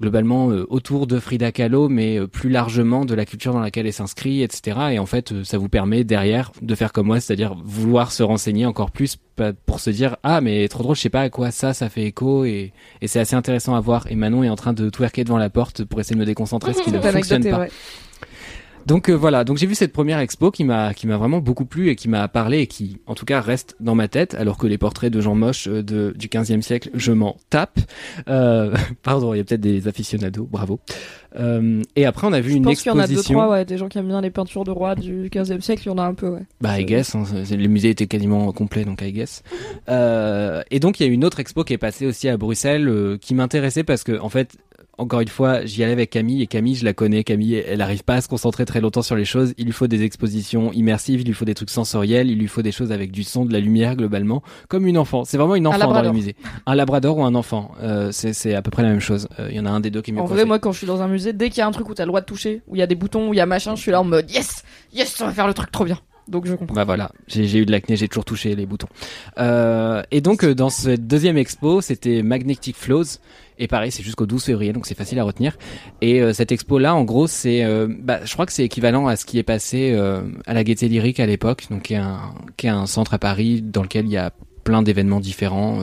globalement 0.00 0.50
euh, 0.50 0.66
autour 0.68 1.06
de 1.06 1.18
Frida 1.18 1.52
Kahlo, 1.52 1.88
mais 1.88 2.18
euh, 2.18 2.26
plus 2.26 2.50
largement 2.50 3.04
de 3.04 3.14
la 3.14 3.24
culture 3.24 3.52
dans 3.52 3.60
laquelle 3.60 3.86
elle 3.86 3.92
s'inscrit, 3.92 4.42
etc. 4.42 4.78
Et 4.92 4.98
en 4.98 5.06
fait, 5.06 5.32
euh, 5.32 5.44
ça 5.44 5.58
vous 5.58 5.68
permet 5.68 6.04
derrière 6.04 6.52
de 6.60 6.74
faire 6.74 6.92
comme 6.92 7.06
moi, 7.06 7.20
c'est-à-dire 7.20 7.54
vouloir 7.64 8.12
se 8.12 8.22
renseigner 8.22 8.66
encore 8.66 8.90
plus 8.90 9.16
pour 9.66 9.80
se 9.80 9.90
dire 9.90 10.16
ah 10.22 10.40
mais 10.40 10.68
trop 10.68 10.84
drôle, 10.84 10.94
je 10.94 11.00
sais 11.00 11.10
pas 11.10 11.22
à 11.22 11.28
quoi 11.28 11.50
ça, 11.50 11.74
ça 11.74 11.88
fait 11.88 12.04
écho 12.04 12.44
et, 12.44 12.72
et 13.00 13.08
c'est 13.08 13.18
assez 13.18 13.34
intéressant 13.34 13.74
à 13.74 13.80
voir. 13.80 14.06
Et 14.10 14.14
Manon 14.14 14.44
est 14.44 14.48
en 14.48 14.56
train 14.56 14.72
de 14.72 14.88
twerker 14.90 15.24
devant 15.24 15.38
la 15.38 15.50
porte 15.50 15.84
pour 15.84 16.00
essayer 16.00 16.14
de 16.14 16.20
me 16.20 16.26
déconcentrer, 16.26 16.72
ce 16.72 16.82
qui 16.82 16.92
ne 16.92 17.00
fonctionne 17.00 17.48
pas. 17.48 17.66
Donc 18.86 19.08
euh, 19.08 19.14
voilà, 19.14 19.44
donc 19.44 19.56
j'ai 19.56 19.66
vu 19.66 19.74
cette 19.74 19.92
première 19.92 20.18
expo 20.18 20.50
qui 20.50 20.62
m'a 20.64 20.92
qui 20.92 21.06
m'a 21.06 21.16
vraiment 21.16 21.38
beaucoup 21.40 21.64
plu 21.64 21.88
et 21.88 21.96
qui 21.96 22.08
m'a 22.08 22.28
parlé 22.28 22.58
et 22.60 22.66
qui 22.66 22.98
en 23.06 23.14
tout 23.14 23.24
cas 23.24 23.40
reste 23.40 23.76
dans 23.80 23.94
ma 23.94 24.08
tête 24.08 24.34
alors 24.34 24.58
que 24.58 24.66
les 24.66 24.76
portraits 24.78 25.12
de 25.12 25.20
gens 25.20 25.34
moches 25.34 25.68
euh, 25.68 25.82
de 25.82 26.12
du 26.16 26.28
15e 26.28 26.60
siècle, 26.60 26.90
je 26.94 27.12
m'en 27.12 27.36
tape. 27.50 27.78
Euh, 28.28 28.74
pardon, 29.02 29.32
il 29.34 29.38
y 29.38 29.40
a 29.40 29.44
peut-être 29.44 29.60
des 29.60 29.88
aficionados, 29.88 30.46
bravo. 30.50 30.80
Euh, 31.36 31.82
et 31.96 32.04
après 32.04 32.26
on 32.26 32.32
a 32.32 32.40
vu 32.40 32.50
Je 32.52 32.56
une 32.56 32.64
pense 32.64 32.82
qu'il 32.82 32.92
y 32.92 32.94
en 32.94 32.98
a 32.98 33.06
deux, 33.06 33.12
exposition. 33.14 33.34
trois, 33.38 33.50
ouais, 33.50 33.64
des 33.64 33.78
gens 33.78 33.88
qui 33.88 33.98
aiment 33.98 34.08
bien 34.08 34.20
les 34.20 34.30
peintures 34.30 34.64
de 34.64 34.70
rois 34.70 34.94
du 34.94 35.28
15e 35.30 35.60
siècle, 35.62 35.82
il 35.86 35.88
y 35.88 35.92
en 35.92 35.98
a 35.98 36.04
un 36.04 36.14
peu, 36.14 36.28
ouais. 36.28 36.42
Bah, 36.60 36.78
I 36.78 36.84
guess, 36.84 37.14
hein, 37.14 37.24
c'est- 37.44 37.56
le 37.56 37.68
musée 37.68 37.90
était 37.90 38.06
quasiment 38.06 38.52
complet, 38.52 38.84
donc 38.84 39.00
I 39.02 39.12
guess. 39.12 39.42
Et 39.88 40.80
donc, 40.80 41.00
il 41.00 41.06
y 41.06 41.08
a 41.08 41.12
une 41.12 41.24
autre 41.24 41.40
expo 41.40 41.64
qui 41.64 41.72
est 41.72 41.78
passée 41.78 42.06
aussi 42.06 42.28
à 42.28 42.36
Bruxelles, 42.36 43.18
qui 43.20 43.34
m'intéressait 43.34 43.82
parce 43.82 44.04
que, 44.04 44.18
en 44.20 44.28
fait, 44.28 44.56
encore 44.98 45.20
une 45.20 45.28
fois, 45.28 45.64
j'y 45.64 45.82
allais 45.82 45.92
avec 45.92 46.10
Camille, 46.10 46.42
et 46.42 46.46
Camille, 46.46 46.74
je 46.74 46.84
la 46.84 46.92
connais, 46.92 47.24
Camille, 47.24 47.54
elle 47.54 47.80
arrive 47.80 48.04
pas 48.04 48.14
à 48.14 48.20
se 48.20 48.28
concentrer 48.28 48.64
très 48.64 48.80
longtemps 48.80 49.02
sur 49.02 49.16
les 49.16 49.24
choses, 49.24 49.54
il 49.58 49.66
lui 49.66 49.72
faut 49.72 49.86
des 49.86 50.02
expositions 50.02 50.72
immersives, 50.72 51.20
il 51.20 51.26
lui 51.26 51.34
faut 51.34 51.44
des 51.44 51.54
trucs 51.54 51.70
sensoriels, 51.70 52.30
il 52.30 52.38
lui 52.38 52.48
faut 52.48 52.62
des 52.62 52.72
choses 52.72 52.92
avec 52.92 53.10
du 53.10 53.24
son, 53.24 53.44
de 53.44 53.52
la 53.52 53.60
lumière, 53.60 53.96
globalement, 53.96 54.42
comme 54.68 54.86
une 54.86 54.98
enfant. 54.98 55.24
C'est 55.24 55.36
vraiment 55.38 55.56
une 55.56 55.66
enfant 55.66 55.92
dans 55.92 56.02
le 56.02 56.12
musée. 56.12 56.36
Un 56.66 56.74
labrador 56.74 57.18
ou 57.18 57.24
un 57.24 57.34
enfant, 57.34 57.72
euh, 57.82 58.10
c'est 58.12 58.54
à 58.54 58.62
peu 58.62 58.70
près 58.70 58.82
la 58.82 58.90
même 58.90 59.00
chose. 59.00 59.28
Euh, 59.38 59.48
Il 59.50 59.56
y 59.56 59.60
en 59.60 59.66
a 59.66 59.70
un 59.70 59.80
des 59.80 59.90
deux 59.90 60.02
qui 60.02 60.10
est 60.10 60.14
mieux 60.14 60.20
En 60.20 60.26
vrai, 60.26 60.44
moi, 60.44 60.58
quand 60.58 60.72
je 60.72 60.78
suis 60.78 60.86
dans 60.86 61.02
un 61.02 61.08
musée, 61.08 61.32
dès 61.32 61.50
qu'il 61.50 61.58
y 61.58 61.62
a 61.62 61.66
un 61.66 61.72
truc 61.72 61.88
où 61.88 61.94
t'as 61.94 62.04
le 62.04 62.08
droit 62.08 62.20
de 62.20 62.26
toucher, 62.26 62.62
où 62.66 62.76
il 62.76 62.78
y 62.78 62.82
a 62.82 62.86
des 62.86 62.94
boutons, 62.94 63.28
où 63.28 63.34
il 63.34 63.36
y 63.36 63.40
a 63.40 63.46
machin, 63.46 63.74
je 63.74 63.80
suis 63.80 63.90
là 63.90 64.00
en 64.00 64.04
mode 64.04 64.30
yes, 64.30 64.62
yes, 64.92 65.14
ça 65.14 65.26
va 65.26 65.32
faire 65.32 65.46
le 65.46 65.54
truc 65.54 65.70
trop 65.70 65.84
bien. 65.84 65.98
Donc 66.28 66.46
je 66.46 66.54
comprends. 66.54 66.74
Bah 66.74 66.84
voilà, 66.84 67.12
j'ai 67.26 67.58
eu 67.58 67.66
de 67.66 67.72
l'acné, 67.72 67.96
j'ai 67.96 68.08
toujours 68.08 68.24
touché 68.24 68.54
les 68.54 68.66
boutons. 68.66 68.88
Euh, 69.38 70.02
et 70.10 70.20
donc 70.20 70.44
euh, 70.44 70.54
dans 70.54 70.70
cette 70.70 71.06
deuxième 71.06 71.36
expo, 71.36 71.80
c'était 71.80 72.22
Magnetic 72.22 72.76
Flows. 72.76 73.04
Et 73.58 73.68
pareil, 73.68 73.92
c'est 73.92 74.02
jusqu'au 74.02 74.26
12 74.26 74.42
février, 74.44 74.72
donc 74.72 74.86
c'est 74.86 74.96
facile 74.96 75.18
à 75.20 75.24
retenir. 75.24 75.56
Et 76.00 76.20
euh, 76.20 76.32
cette 76.32 76.50
expo-là, 76.50 76.94
en 76.94 77.04
gros, 77.04 77.26
c'est, 77.26 77.64
euh, 77.64 77.86
bah, 77.88 78.20
je 78.24 78.32
crois 78.32 78.46
que 78.46 78.52
c'est 78.52 78.64
équivalent 78.64 79.06
à 79.06 79.16
ce 79.16 79.24
qui 79.24 79.38
est 79.38 79.44
passé 79.44 79.92
euh, 79.92 80.22
à 80.46 80.54
la 80.54 80.64
Gaieté 80.64 80.88
Lyrique 80.88 81.20
à 81.20 81.26
l'époque, 81.26 81.66
donc 81.70 81.82
qui 81.82 81.94
est, 81.94 81.98
un, 81.98 82.34
qui 82.56 82.66
est 82.66 82.70
un 82.70 82.86
centre 82.86 83.14
à 83.14 83.18
Paris 83.18 83.62
dans 83.62 83.82
lequel 83.82 84.06
il 84.06 84.12
y 84.12 84.16
a 84.16 84.32
plein 84.64 84.82
d'événements 84.82 85.20
différents. 85.20 85.78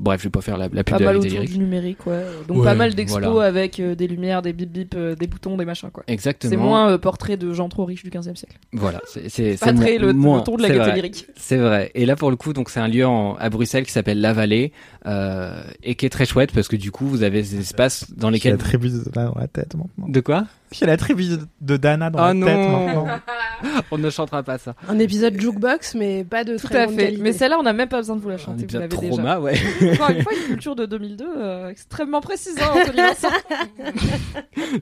Bref, 0.00 0.20
je 0.20 0.24
vais 0.28 0.30
pas 0.30 0.40
faire 0.40 0.56
la, 0.56 0.68
la 0.72 0.82
pub 0.82 0.94
Pas 0.94 0.98
de 0.98 1.04
la 1.04 1.12
mal 1.12 1.20
Gaieté 1.22 1.38
autour 1.38 1.48
du 1.50 1.58
numérique, 1.58 2.06
ouais. 2.06 2.24
Donc 2.48 2.58
Ouais, 2.58 2.64
pas 2.64 2.74
mal 2.74 2.94
d'expos 2.94 3.20
voilà. 3.22 3.46
avec 3.48 3.78
euh, 3.80 3.94
des 3.94 4.08
lumières, 4.08 4.40
des 4.40 4.54
bip 4.54 4.72
bip, 4.72 4.94
euh, 4.96 5.14
des 5.14 5.26
boutons, 5.26 5.56
des 5.58 5.66
machins, 5.66 5.90
quoi. 5.90 6.02
Exactement. 6.08 6.50
C'est 6.50 6.56
moins 6.56 6.90
euh, 6.90 6.96
portrait 6.98 7.36
de 7.36 7.52
gens 7.52 7.68
trop 7.68 7.84
riches 7.84 8.02
du 8.02 8.08
15e 8.10 8.34
siècle. 8.34 8.56
Voilà, 8.72 9.00
c'est 9.06 9.28
c'est 9.28 9.58
Pas 9.60 9.66
c'est 9.66 9.74
très 9.74 9.98
le, 9.98 10.12
moins, 10.14 10.38
le 10.38 10.44
ton 10.44 10.56
de 10.56 10.62
la 10.62 10.70
gaieté 10.70 10.92
lyrique. 10.92 11.26
C'est 11.36 11.58
vrai. 11.58 11.90
Et 11.94 12.06
là, 12.06 12.16
pour 12.16 12.30
le 12.30 12.36
coup, 12.36 12.52
donc 12.54 12.70
c'est 12.70 12.80
un 12.80 12.88
lieu 12.88 13.06
en- 13.06 13.34
à 13.34 13.50
Bruxelles 13.50 13.84
qui 13.84 13.92
s'appelle 13.92 14.20
La 14.22 14.32
Vallée 14.32 14.72
euh, 15.06 15.62
et 15.82 15.94
qui 15.96 16.06
est 16.06 16.10
très 16.10 16.24
chouette 16.24 16.52
parce 16.52 16.68
que 16.68 16.76
du 16.76 16.90
coup, 16.90 17.06
vous 17.06 17.22
avez 17.22 17.42
des 17.42 17.58
espaces 17.60 18.10
dans 18.16 18.30
lesquels. 18.30 18.52
la 18.52 18.58
tribu 18.58 18.90
dans 19.14 19.34
la 19.38 19.48
tête 19.48 19.74
maintenant. 19.74 20.08
De 20.08 20.20
quoi? 20.20 20.46
J'ai 20.72 20.86
la 20.86 20.96
tribu 20.96 21.24
de 21.60 21.76
Dana 21.76 22.10
dans 22.10 22.20
Oh 22.20 22.26
la 22.28 22.34
non. 22.34 22.46
tête 22.46 22.56
maintenant. 22.56 23.06
On 23.90 23.98
ne 23.98 24.08
chantera 24.08 24.42
pas 24.42 24.56
ça. 24.58 24.74
Un 24.88 24.98
épisode 24.98 25.38
jukebox, 25.38 25.94
mais 25.96 26.24
pas 26.24 26.44
de 26.44 26.56
Tout 26.56 26.68
très 26.68 26.82
à 26.82 26.88
fait. 26.88 26.96
qualité. 26.96 27.22
Mais 27.22 27.32
celle-là, 27.32 27.58
on 27.58 27.62
n'a 27.62 27.72
même 27.72 27.88
pas 27.88 27.98
besoin 27.98 28.16
de 28.16 28.20
vous 28.22 28.28
la 28.28 28.36
Un 28.36 28.38
chanter, 28.38 28.58
vous 28.58 28.64
épisode 28.64 28.80
l'avez 28.82 28.96
déjà. 28.96 29.08
trauma, 29.12 29.40
ouais. 29.40 29.58
Encore 29.94 30.10
une 30.10 30.22
fois, 30.22 30.32
une 30.32 30.46
culture 30.46 30.76
de 30.76 30.86
2002 30.86 31.24
euh, 31.36 31.68
extrêmement 31.68 32.20
précise, 32.20 32.56
hein, 32.60 32.80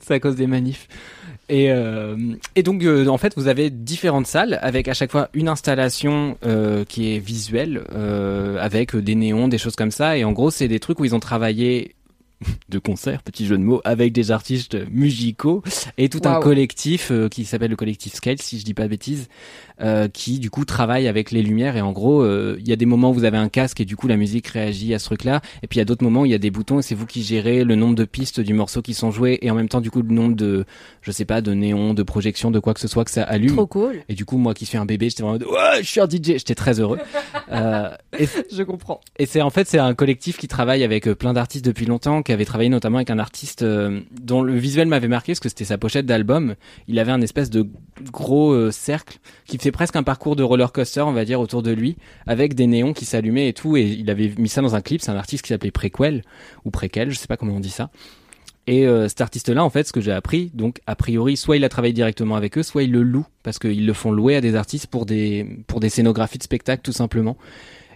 c'est 0.01 0.14
à 0.14 0.20
cause 0.20 0.36
des 0.36 0.47
manifs. 0.47 0.86
Et, 1.49 1.72
euh, 1.72 2.16
et 2.57 2.62
donc, 2.62 2.82
euh, 2.84 3.07
en 3.09 3.16
fait, 3.16 3.32
vous 3.36 3.49
avez 3.49 3.70
différentes 3.70 4.26
salles 4.26 4.59
avec 4.61 4.86
à 4.86 4.95
chaque 4.95 5.11
fois 5.11 5.30
une 5.32 5.49
installation 5.49 6.36
euh, 6.45 6.84
qui 6.84 7.14
est 7.14 7.18
visuelle, 7.18 7.84
euh, 7.95 8.59
avec 8.61 8.95
des 8.95 9.14
néons, 9.14 9.49
des 9.49 9.57
choses 9.59 9.74
comme 9.76 9.91
ça. 9.91 10.18
Et 10.18 10.24
en 10.24 10.32
gros, 10.32 10.51
c'est 10.51 10.68
des 10.68 10.78
trucs 10.78 11.01
où 11.01 11.07
ils 11.07 11.14
ont 11.14 11.20
travaillé 11.20 11.95
de 12.68 12.78
concert, 12.78 13.22
petit 13.22 13.47
jeu 13.47 13.57
de 13.59 13.62
mots, 13.62 13.80
avec 13.84 14.12
des 14.12 14.30
artistes 14.30 14.76
musicaux 14.91 15.62
et 15.97 16.09
tout 16.09 16.20
un 16.24 16.41
collectif 16.41 17.11
euh, 17.11 17.28
qui 17.28 17.45
s'appelle 17.45 17.70
le 17.70 17.76
collectif 17.76 18.14
Scale, 18.14 18.41
si 18.41 18.59
je 18.59 18.64
dis 18.64 18.74
pas 18.74 18.84
de 18.84 18.89
bêtises, 18.89 19.28
euh, 19.80 20.09
qui 20.09 20.39
du 20.39 20.51
coup 20.51 20.64
travaille 20.64 21.09
avec 21.09 21.30
les 21.30 21.43
lumières. 21.43 21.76
Et 21.76 21.80
en 21.80 21.93
gros, 21.93 22.22
euh, 22.22 22.57
il 22.61 22.68
y 22.68 22.72
a 22.72 22.76
des 22.76 22.86
moments 22.86 23.11
où 23.11 23.14
vous 23.14 23.24
avez 23.24 23.39
un 23.39 23.49
casque 23.49 23.80
et 23.80 23.84
du 23.84 23.97
coup 23.97 24.07
la 24.07 24.16
musique 24.16 24.47
réagit 24.49 24.95
à 24.95 24.99
ce 24.99 25.07
truc-là. 25.07 25.41
Et 25.62 25.66
puis 25.66 25.76
il 25.76 25.80
y 25.80 25.82
a 25.82 25.84
d'autres 25.84 26.05
moments 26.05 26.22
où 26.22 26.26
il 26.26 26.32
y 26.32 26.34
a 26.34 26.39
des 26.39 26.51
boutons 26.51 26.78
et 26.78 26.82
c'est 26.82 26.95
vous 26.95 27.07
qui 27.07 27.22
gérez 27.22 27.64
le 27.64 27.74
nombre 27.74 27.95
de 27.95 28.05
pistes 28.05 28.41
du 28.41 28.55
morceau 28.55 28.82
qui 28.82 28.95
sont 28.95 29.11
jouées 29.11 29.39
et 29.43 29.51
en 29.51 29.55
même 29.55 29.68
temps 29.68 29.80
du 29.80 29.91
coup 29.91 30.03
le 30.03 30.14
nombre 30.14 30.36
de, 30.36 30.64
je 31.03 31.11
sais 31.11 31.24
pas, 31.24 31.41
de 31.41 31.53
néons, 31.55 31.95
de 31.95 32.03
projections, 32.03 32.51
de 32.51 32.61
quoi 32.61 32.74
que 32.74 32.80
ce 32.80 32.89
soit 32.89 33.05
que 33.05 33.11
ça 33.11 33.24
allume. 33.24 33.55
Trop 33.55 33.66
cool. 33.66 34.03
Et 34.09 34.14
du 34.14 34.24
coup, 34.24 34.39
moi 34.39 34.55
qui 34.55 34.66
suis 34.66 34.78
un 34.78 34.86
bébé, 34.86 35.11
j'étais 35.11 35.22
vraiment 35.22 35.36
en 35.36 35.39
mode, 35.39 35.49
ouais, 35.49 35.82
je 35.82 35.89
suis 35.89 36.01
un 36.01 36.09
DJ, 36.09 36.39
j'étais 36.39 36.55
très 36.55 36.78
heureux. 36.80 36.99
Et 38.18 38.26
Je 38.51 38.62
comprends. 38.62 39.01
et 39.18 39.26
c'est 39.26 39.43
en 39.43 39.51
fait 39.51 39.68
c'est 39.68 39.78
un 39.78 39.95
collectif 39.95 40.39
qui 40.39 40.49
travaille 40.49 40.82
avec 40.82 41.09
plein 41.12 41.32
d'artistes 41.32 41.64
depuis 41.64 41.86
longtemps, 41.86 42.22
qui 42.28 42.32
avait 42.34 42.44
travaillé 42.44 42.68
notamment 42.68 42.98
avec 42.98 43.08
un 43.08 43.18
artiste 43.18 43.62
euh, 43.62 44.02
dont 44.20 44.42
le 44.42 44.52
visuel 44.52 44.86
m'avait 44.86 45.08
marqué 45.08 45.32
parce 45.32 45.40
que 45.40 45.48
c'était 45.48 45.64
sa 45.64 45.78
pochette 45.78 46.04
d'album. 46.04 46.56
Il 46.86 46.98
avait 46.98 47.10
un 47.10 47.22
espèce 47.22 47.48
de 47.48 47.66
gros 48.12 48.52
euh, 48.52 48.70
cercle 48.70 49.16
qui 49.46 49.56
fait 49.56 49.72
presque 49.72 49.96
un 49.96 50.02
parcours 50.02 50.36
de 50.36 50.42
roller 50.42 50.70
coaster, 50.70 51.00
on 51.00 51.12
va 51.12 51.24
dire, 51.24 51.40
autour 51.40 51.62
de 51.62 51.70
lui, 51.70 51.96
avec 52.26 52.52
des 52.52 52.66
néons 52.66 52.92
qui 52.92 53.06
s'allumaient 53.06 53.48
et 53.48 53.54
tout. 53.54 53.78
Et 53.78 53.84
il 53.84 54.10
avait 54.10 54.30
mis 54.36 54.50
ça 54.50 54.60
dans 54.60 54.74
un 54.74 54.82
clip. 54.82 55.00
C'est 55.00 55.10
un 55.10 55.16
artiste 55.16 55.42
qui 55.42 55.48
s'appelait 55.48 55.70
Prequel 55.70 56.22
ou 56.66 56.70
Prequel, 56.70 57.10
je 57.10 57.16
sais 57.16 57.28
pas 57.28 57.38
comment 57.38 57.54
on 57.54 57.60
dit 57.60 57.70
ça. 57.70 57.88
Et 58.66 58.86
euh, 58.86 59.08
cet 59.08 59.22
artiste-là, 59.22 59.64
en 59.64 59.70
fait, 59.70 59.86
ce 59.86 59.94
que 59.94 60.02
j'ai 60.02 60.12
appris, 60.12 60.50
donc 60.52 60.82
a 60.86 60.96
priori, 60.96 61.38
soit 61.38 61.56
il 61.56 61.64
a 61.64 61.70
travaillé 61.70 61.94
directement 61.94 62.36
avec 62.36 62.58
eux, 62.58 62.62
soit 62.62 62.82
il 62.82 62.92
le 62.92 63.02
loue 63.02 63.24
parce 63.42 63.58
qu'ils 63.58 63.86
le 63.86 63.92
font 63.94 64.12
louer 64.12 64.36
à 64.36 64.42
des 64.42 64.54
artistes 64.54 64.88
pour 64.88 65.06
des 65.06 65.46
pour 65.66 65.80
des 65.80 65.88
scénographies 65.88 66.36
de 66.36 66.42
spectacle, 66.42 66.82
tout 66.82 66.92
simplement. 66.92 67.38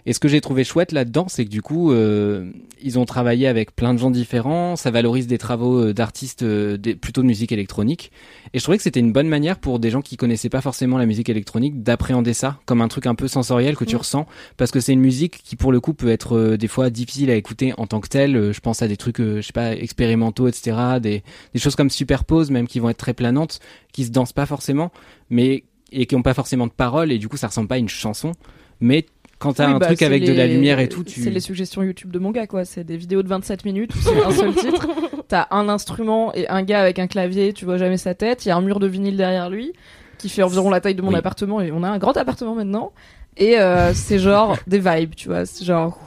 Et 0.05 0.13
ce 0.13 0.19
que 0.19 0.27
j'ai 0.27 0.41
trouvé 0.41 0.63
chouette 0.63 0.91
là-dedans, 0.91 1.25
c'est 1.29 1.45
que 1.45 1.49
du 1.49 1.61
coup, 1.61 1.91
euh, 1.91 2.51
ils 2.81 2.99
ont 2.99 3.05
travaillé 3.05 3.47
avec 3.47 3.73
plein 3.75 3.93
de 3.93 3.99
gens 3.99 4.11
différents. 4.11 4.75
Ça 4.75 4.91
valorise 4.91 5.27
des 5.27 5.37
travaux 5.37 5.79
euh, 5.79 5.93
d'artistes 5.93 6.43
euh, 6.43 6.77
plutôt 6.77 7.21
de 7.21 7.27
musique 7.27 7.51
électronique. 7.51 8.11
Et 8.53 8.59
je 8.59 8.63
trouvais 8.63 8.77
que 8.77 8.83
c'était 8.83 8.99
une 8.99 9.13
bonne 9.13 9.29
manière 9.29 9.57
pour 9.57 9.79
des 9.79 9.89
gens 9.89 10.01
qui 10.01 10.17
connaissaient 10.17 10.49
pas 10.49 10.61
forcément 10.61 10.97
la 10.97 11.05
musique 11.05 11.29
électronique 11.29 11.81
d'appréhender 11.81 12.33
ça 12.33 12.59
comme 12.65 12.81
un 12.81 12.89
truc 12.89 13.05
un 13.05 13.15
peu 13.15 13.29
sensoriel 13.29 13.77
que 13.77 13.85
tu 13.85 13.95
ressens, 13.95 14.27
parce 14.57 14.71
que 14.71 14.81
c'est 14.81 14.93
une 14.93 14.99
musique 14.99 15.41
qui 15.43 15.55
pour 15.55 15.71
le 15.71 15.79
coup 15.79 15.93
peut 15.93 16.09
être 16.09 16.37
euh, 16.37 16.57
des 16.57 16.67
fois 16.67 16.89
difficile 16.89 17.31
à 17.31 17.35
écouter 17.35 17.73
en 17.77 17.87
tant 17.87 18.01
que 18.01 18.09
telle. 18.09 18.51
Je 18.51 18.59
pense 18.59 18.81
à 18.81 18.87
des 18.87 18.97
trucs, 18.97 19.19
je 19.19 19.41
sais 19.41 19.53
pas, 19.53 19.73
expérimentaux, 19.73 20.47
etc. 20.47 20.99
Des, 21.01 21.23
des 21.53 21.59
choses 21.59 21.75
comme 21.75 21.89
superpose, 21.89 22.51
même 22.51 22.67
qui 22.67 22.79
vont 22.79 22.89
être 22.89 22.97
très 22.97 23.13
planantes, 23.13 23.59
qui 23.93 24.03
se 24.03 24.11
dansent 24.11 24.33
pas 24.33 24.45
forcément, 24.45 24.91
mais 25.29 25.63
et 25.93 26.07
qui 26.07 26.15
ont 26.15 26.23
pas 26.23 26.33
forcément 26.33 26.67
de 26.67 26.71
paroles. 26.71 27.11
Et 27.11 27.19
du 27.19 27.29
coup, 27.29 27.37
ça 27.37 27.47
ressemble 27.47 27.67
pas 27.67 27.75
à 27.75 27.79
une 27.79 27.89
chanson, 27.89 28.33
mais 28.81 29.05
quand 29.43 29.53
t'as 29.53 29.67
Oui, 29.67 29.73
un 29.73 29.77
bah, 29.79 29.87
truc 29.87 30.01
avec 30.01 30.25
de 30.25 30.31
la 30.31 30.47
lumière 30.47 30.79
et 30.79 30.87
tout, 30.87 31.03
tu 31.03 31.21
C'est 31.21 31.29
les 31.29 31.41
suggestions 31.41 31.83
YouTube 31.83 32.11
de 32.11 32.19
mon 32.19 32.31
gars, 32.31 32.47
quoi. 32.47 32.63
C'est 32.63 32.83
des 32.85 32.95
vidéos 32.97 33.21
de 33.23 33.27
27 33.27 33.65
minutes 33.65 33.93
où 33.93 33.97
c'est 33.99 34.23
un 34.23 34.31
seul 34.31 34.55
titre. 34.55 34.87
T'as 35.27 35.47
un 35.51 35.67
instrument 35.67 36.33
et 36.33 36.47
un 36.47 36.63
gars 36.63 36.79
avec 36.79 36.97
un 36.97 37.07
clavier, 37.07 37.51
tu 37.51 37.65
vois 37.65 37.77
jamais 37.77 37.97
sa 37.97 38.15
tête. 38.15 38.45
Il 38.45 38.49
y 38.49 38.51
a 38.51 38.55
un 38.55 38.61
mur 38.61 38.79
de 38.79 38.87
vinyle 38.87 39.17
derrière 39.17 39.49
lui 39.49 39.73
qui 40.17 40.29
fait 40.29 40.43
environ 40.43 40.69
la 40.69 40.79
taille 40.79 40.95
de 40.95 41.01
mon 41.01 41.09
Oui. 41.09 41.15
appartement 41.15 41.59
et 41.59 41.71
on 41.73 41.83
a 41.83 41.89
un 41.89 41.97
grand 41.97 42.15
appartement 42.15 42.55
maintenant. 42.55 42.93
Et 43.35 43.59
euh, 43.59 43.93
c'est 43.93 44.19
genre 44.19 44.57
des 44.67 44.79
vibes, 44.79 45.15
tu 45.15 45.27
vois. 45.27 45.45
C'est 45.45 45.65
genre. 45.65 45.99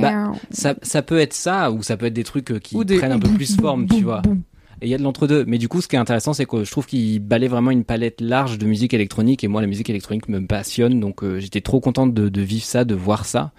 Bah, 0.00 0.32
ça, 0.50 0.74
ça 0.80 1.02
peut 1.02 1.18
être 1.18 1.34
ça, 1.34 1.70
ou 1.70 1.82
ça 1.82 1.98
peut 1.98 2.06
être 2.06 2.14
des 2.14 2.24
trucs 2.24 2.50
euh, 2.50 2.58
qui 2.58 2.82
des 2.84 2.96
prennent 2.96 3.12
un 3.12 3.18
peu 3.18 3.28
plus 3.28 3.54
forme, 3.60 3.86
tu 3.86 4.02
vois. 4.02 4.22
Et 4.82 4.86
il 4.86 4.90
y 4.90 4.94
a 4.94 4.98
de 4.98 5.02
l'entre-deux. 5.02 5.44
Mais 5.46 5.58
du 5.58 5.68
coup, 5.68 5.80
ce 5.80 5.88
qui 5.88 5.96
est 5.96 5.98
intéressant, 5.98 6.32
c'est 6.32 6.46
que 6.46 6.64
je 6.64 6.70
trouve 6.70 6.86
qu'il 6.86 7.20
balait 7.20 7.48
vraiment 7.48 7.70
une 7.70 7.84
palette 7.84 8.20
large 8.20 8.58
de 8.58 8.66
musique 8.66 8.94
électronique. 8.94 9.44
Et 9.44 9.48
moi, 9.48 9.60
la 9.60 9.66
musique 9.66 9.90
électronique 9.90 10.28
me 10.28 10.44
passionne. 10.46 11.00
Donc, 11.00 11.22
euh, 11.22 11.38
j'étais 11.38 11.60
trop 11.60 11.80
contente 11.80 12.14
de, 12.14 12.28
de 12.28 12.40
vivre 12.42 12.64
ça, 12.64 12.84
de 12.84 12.94
voir 12.94 13.24
ça. 13.26 13.52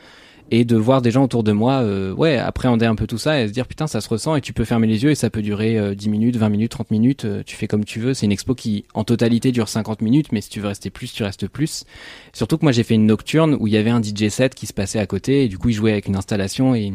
Et 0.54 0.66
de 0.66 0.76
voir 0.76 1.02
des 1.02 1.12
gens 1.12 1.24
autour 1.24 1.44
de 1.46 1.54
moi, 1.54 1.76
euh, 1.76 2.12
ouais, 2.12 2.36
appréhender 2.36 2.86
un 2.86 2.96
peu 2.96 3.08
tout 3.08 3.18
ça 3.18 3.42
et 3.42 3.48
se 3.48 3.54
dire, 3.54 3.66
putain, 3.68 3.88
ça 3.88 4.02
se 4.02 4.10
ressent. 4.10 4.36
Et 4.36 4.42
tu 4.42 4.52
peux 4.52 4.66
fermer 4.66 4.86
les 4.86 5.02
yeux 5.02 5.12
et 5.12 5.16
ça 5.16 5.30
peut 5.30 5.42
durer 5.42 5.78
euh, 5.80 5.96
10 5.96 6.10
minutes, 6.10 6.36
20 6.36 6.50
minutes, 6.50 6.72
30 6.72 6.92
minutes. 6.92 7.24
euh, 7.24 7.42
tu 7.46 7.56
fais 7.56 7.68
comme 7.68 7.86
tu 7.86 8.02
veux. 8.02 8.14
C'est 8.14 8.26
une 8.26 8.34
expo 8.34 8.54
qui, 8.54 8.84
en 8.94 9.06
totalité, 9.06 9.54
dure 9.54 9.70
50 9.70 10.02
minutes. 10.02 10.34
Mais 10.34 10.42
si 10.42 10.50
tu 10.50 10.60
veux 10.60 10.68
rester 10.68 10.90
plus, 10.90 11.14
tu 11.14 11.24
restes 11.24 11.48
plus. 11.48 11.86
Surtout 12.34 12.58
que 12.58 12.66
moi, 12.66 12.74
j'ai 12.74 12.84
fait 12.84 12.96
une 12.96 13.06
nocturne 13.06 13.56
où 13.62 13.68
il 13.68 13.72
y 13.74 13.78
avait 13.78 13.92
un 13.92 14.02
DJ 14.02 14.28
set 14.28 14.54
qui 14.54 14.66
se 14.68 14.74
passait 14.74 15.00
à 15.00 15.06
côté. 15.06 15.46
Et 15.46 15.48
du 15.48 15.58
coup, 15.58 15.70
il 15.70 15.74
jouait 15.74 15.94
avec 15.94 16.08
une 16.08 16.18
installation 16.18 16.76
et, 16.76 16.92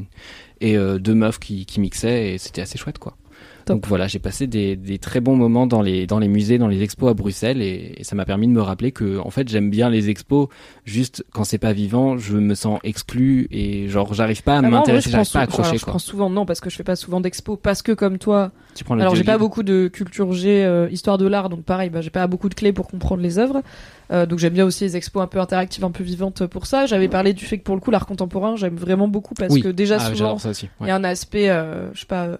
et 0.61 0.77
euh, 0.77 0.99
deux 0.99 1.14
meufs 1.14 1.39
qui, 1.39 1.64
qui 1.64 1.81
mixaient. 1.81 2.35
Et 2.35 2.39
c'était 2.39 2.61
assez 2.61 2.77
chouette, 2.77 2.99
quoi. 2.99 3.16
Top. 3.67 3.77
Donc 3.79 3.87
voilà, 3.89 4.07
j'ai 4.07 4.21
passé 4.21 4.47
des, 4.47 4.77
des 4.77 4.99
très 4.99 5.21
bons 5.21 5.35
moments 5.37 5.67
dans 5.67 5.83
les, 5.83 6.07
dans 6.07 6.19
les 6.21 6.29
musées, 6.29 6.57
dans 6.57 6.69
les 6.69 6.83
expos 6.83 7.11
à 7.11 7.14
Bruxelles 7.14 7.61
et, 7.61 7.95
et 7.99 8.05
ça 8.05 8.14
m'a 8.14 8.25
permis 8.25 8.47
de 8.47 8.53
me 8.53 8.62
rappeler 8.62 8.93
que 8.93 9.19
en 9.19 9.31
fait 9.31 9.49
j'aime 9.49 9.71
bien 9.71 9.91
les 9.91 10.09
expos, 10.09 10.47
juste 10.85 11.25
quand 11.33 11.43
c'est 11.45 11.59
pas 11.59 11.73
vivant, 11.73 12.17
je 12.17 12.37
me 12.39 12.55
sens 12.55 12.79
exclu 12.85 13.49
et 13.51 13.89
genre 13.89 14.14
j'arrive 14.14 14.43
pas 14.45 14.55
à 14.55 14.59
Ah, 14.59 14.62
m'intéresser, 14.62 15.11
j'arrive 15.11 15.31
pas 15.33 15.41
à 15.41 15.47
sou- 15.47 15.55
alors, 15.57 15.61
accrocher 15.61 15.79
je 15.79 15.85
quoi. 15.85 15.91
prends 15.93 15.99
souvent 15.99 16.31
non 16.31 16.47
parce 16.47 16.61
que 16.61 16.71
je 16.71 16.77
fais 16.77 16.85
pas 16.85 16.95
souvent 16.97 17.21
d'expo 17.21 17.57
parce 17.57 17.83
que 17.83 17.91
comme 17.93 18.19
toi 18.19 18.53
Tu 18.77 18.85
prends 18.85 18.95
le 18.95 19.01
Alors 19.03 19.17
j'ai 19.17 19.25
pas 19.25 19.37
beaucoup 19.37 19.64
de 19.64 19.89
culture 19.89 20.33
G 20.33 20.64
euh, 20.64 20.89
histoire 20.91 21.19
de 21.19 21.27
l'art 21.27 21.49
donc 21.49 21.64
pareil 21.64 21.91
bah, 21.91 22.01
j'ai 22.03 22.11
pas 22.11 22.27
beaucoup 22.29 22.49
de 22.49 22.55
clés 22.55 22.73
pour 22.73 22.87
comprendre 22.89 23.21
les 23.23 23.39
œuvres 23.39 23.62
Euh, 24.12 24.25
donc 24.27 24.39
j'aime 24.39 24.53
bien 24.53 24.64
aussi 24.64 24.85
les 24.85 24.97
expos 24.97 25.21
un 25.21 25.27
peu 25.27 25.41
interactives 25.41 25.85
un 25.85 25.91
peu 25.91 26.05
vivantes 26.05 26.47
pour 26.47 26.67
ça 26.67 26.87
j'avais 26.87 27.09
parlé 27.09 27.33
du 27.33 27.45
fait 27.45 27.59
que 27.59 27.64
pour 27.64 27.75
le 27.75 27.81
coup 27.81 27.91
l'art 27.91 28.07
contemporain 28.07 28.55
j'aime 28.55 28.77
vraiment 28.77 29.09
beaucoup 29.09 29.35
parce 29.35 29.53
Oui. 29.53 29.61
que 29.61 29.69
déjà 29.69 29.97
Ah, 29.99 30.14
souvent 30.14 30.37
il 30.39 30.69
ouais. 30.83 30.89
y 30.89 30.91
a 30.93 30.95
un 30.95 31.03
aspect 31.03 31.49
euh, 31.51 31.93
je 31.93 32.01
sais 32.03 32.07
pas 32.07 32.39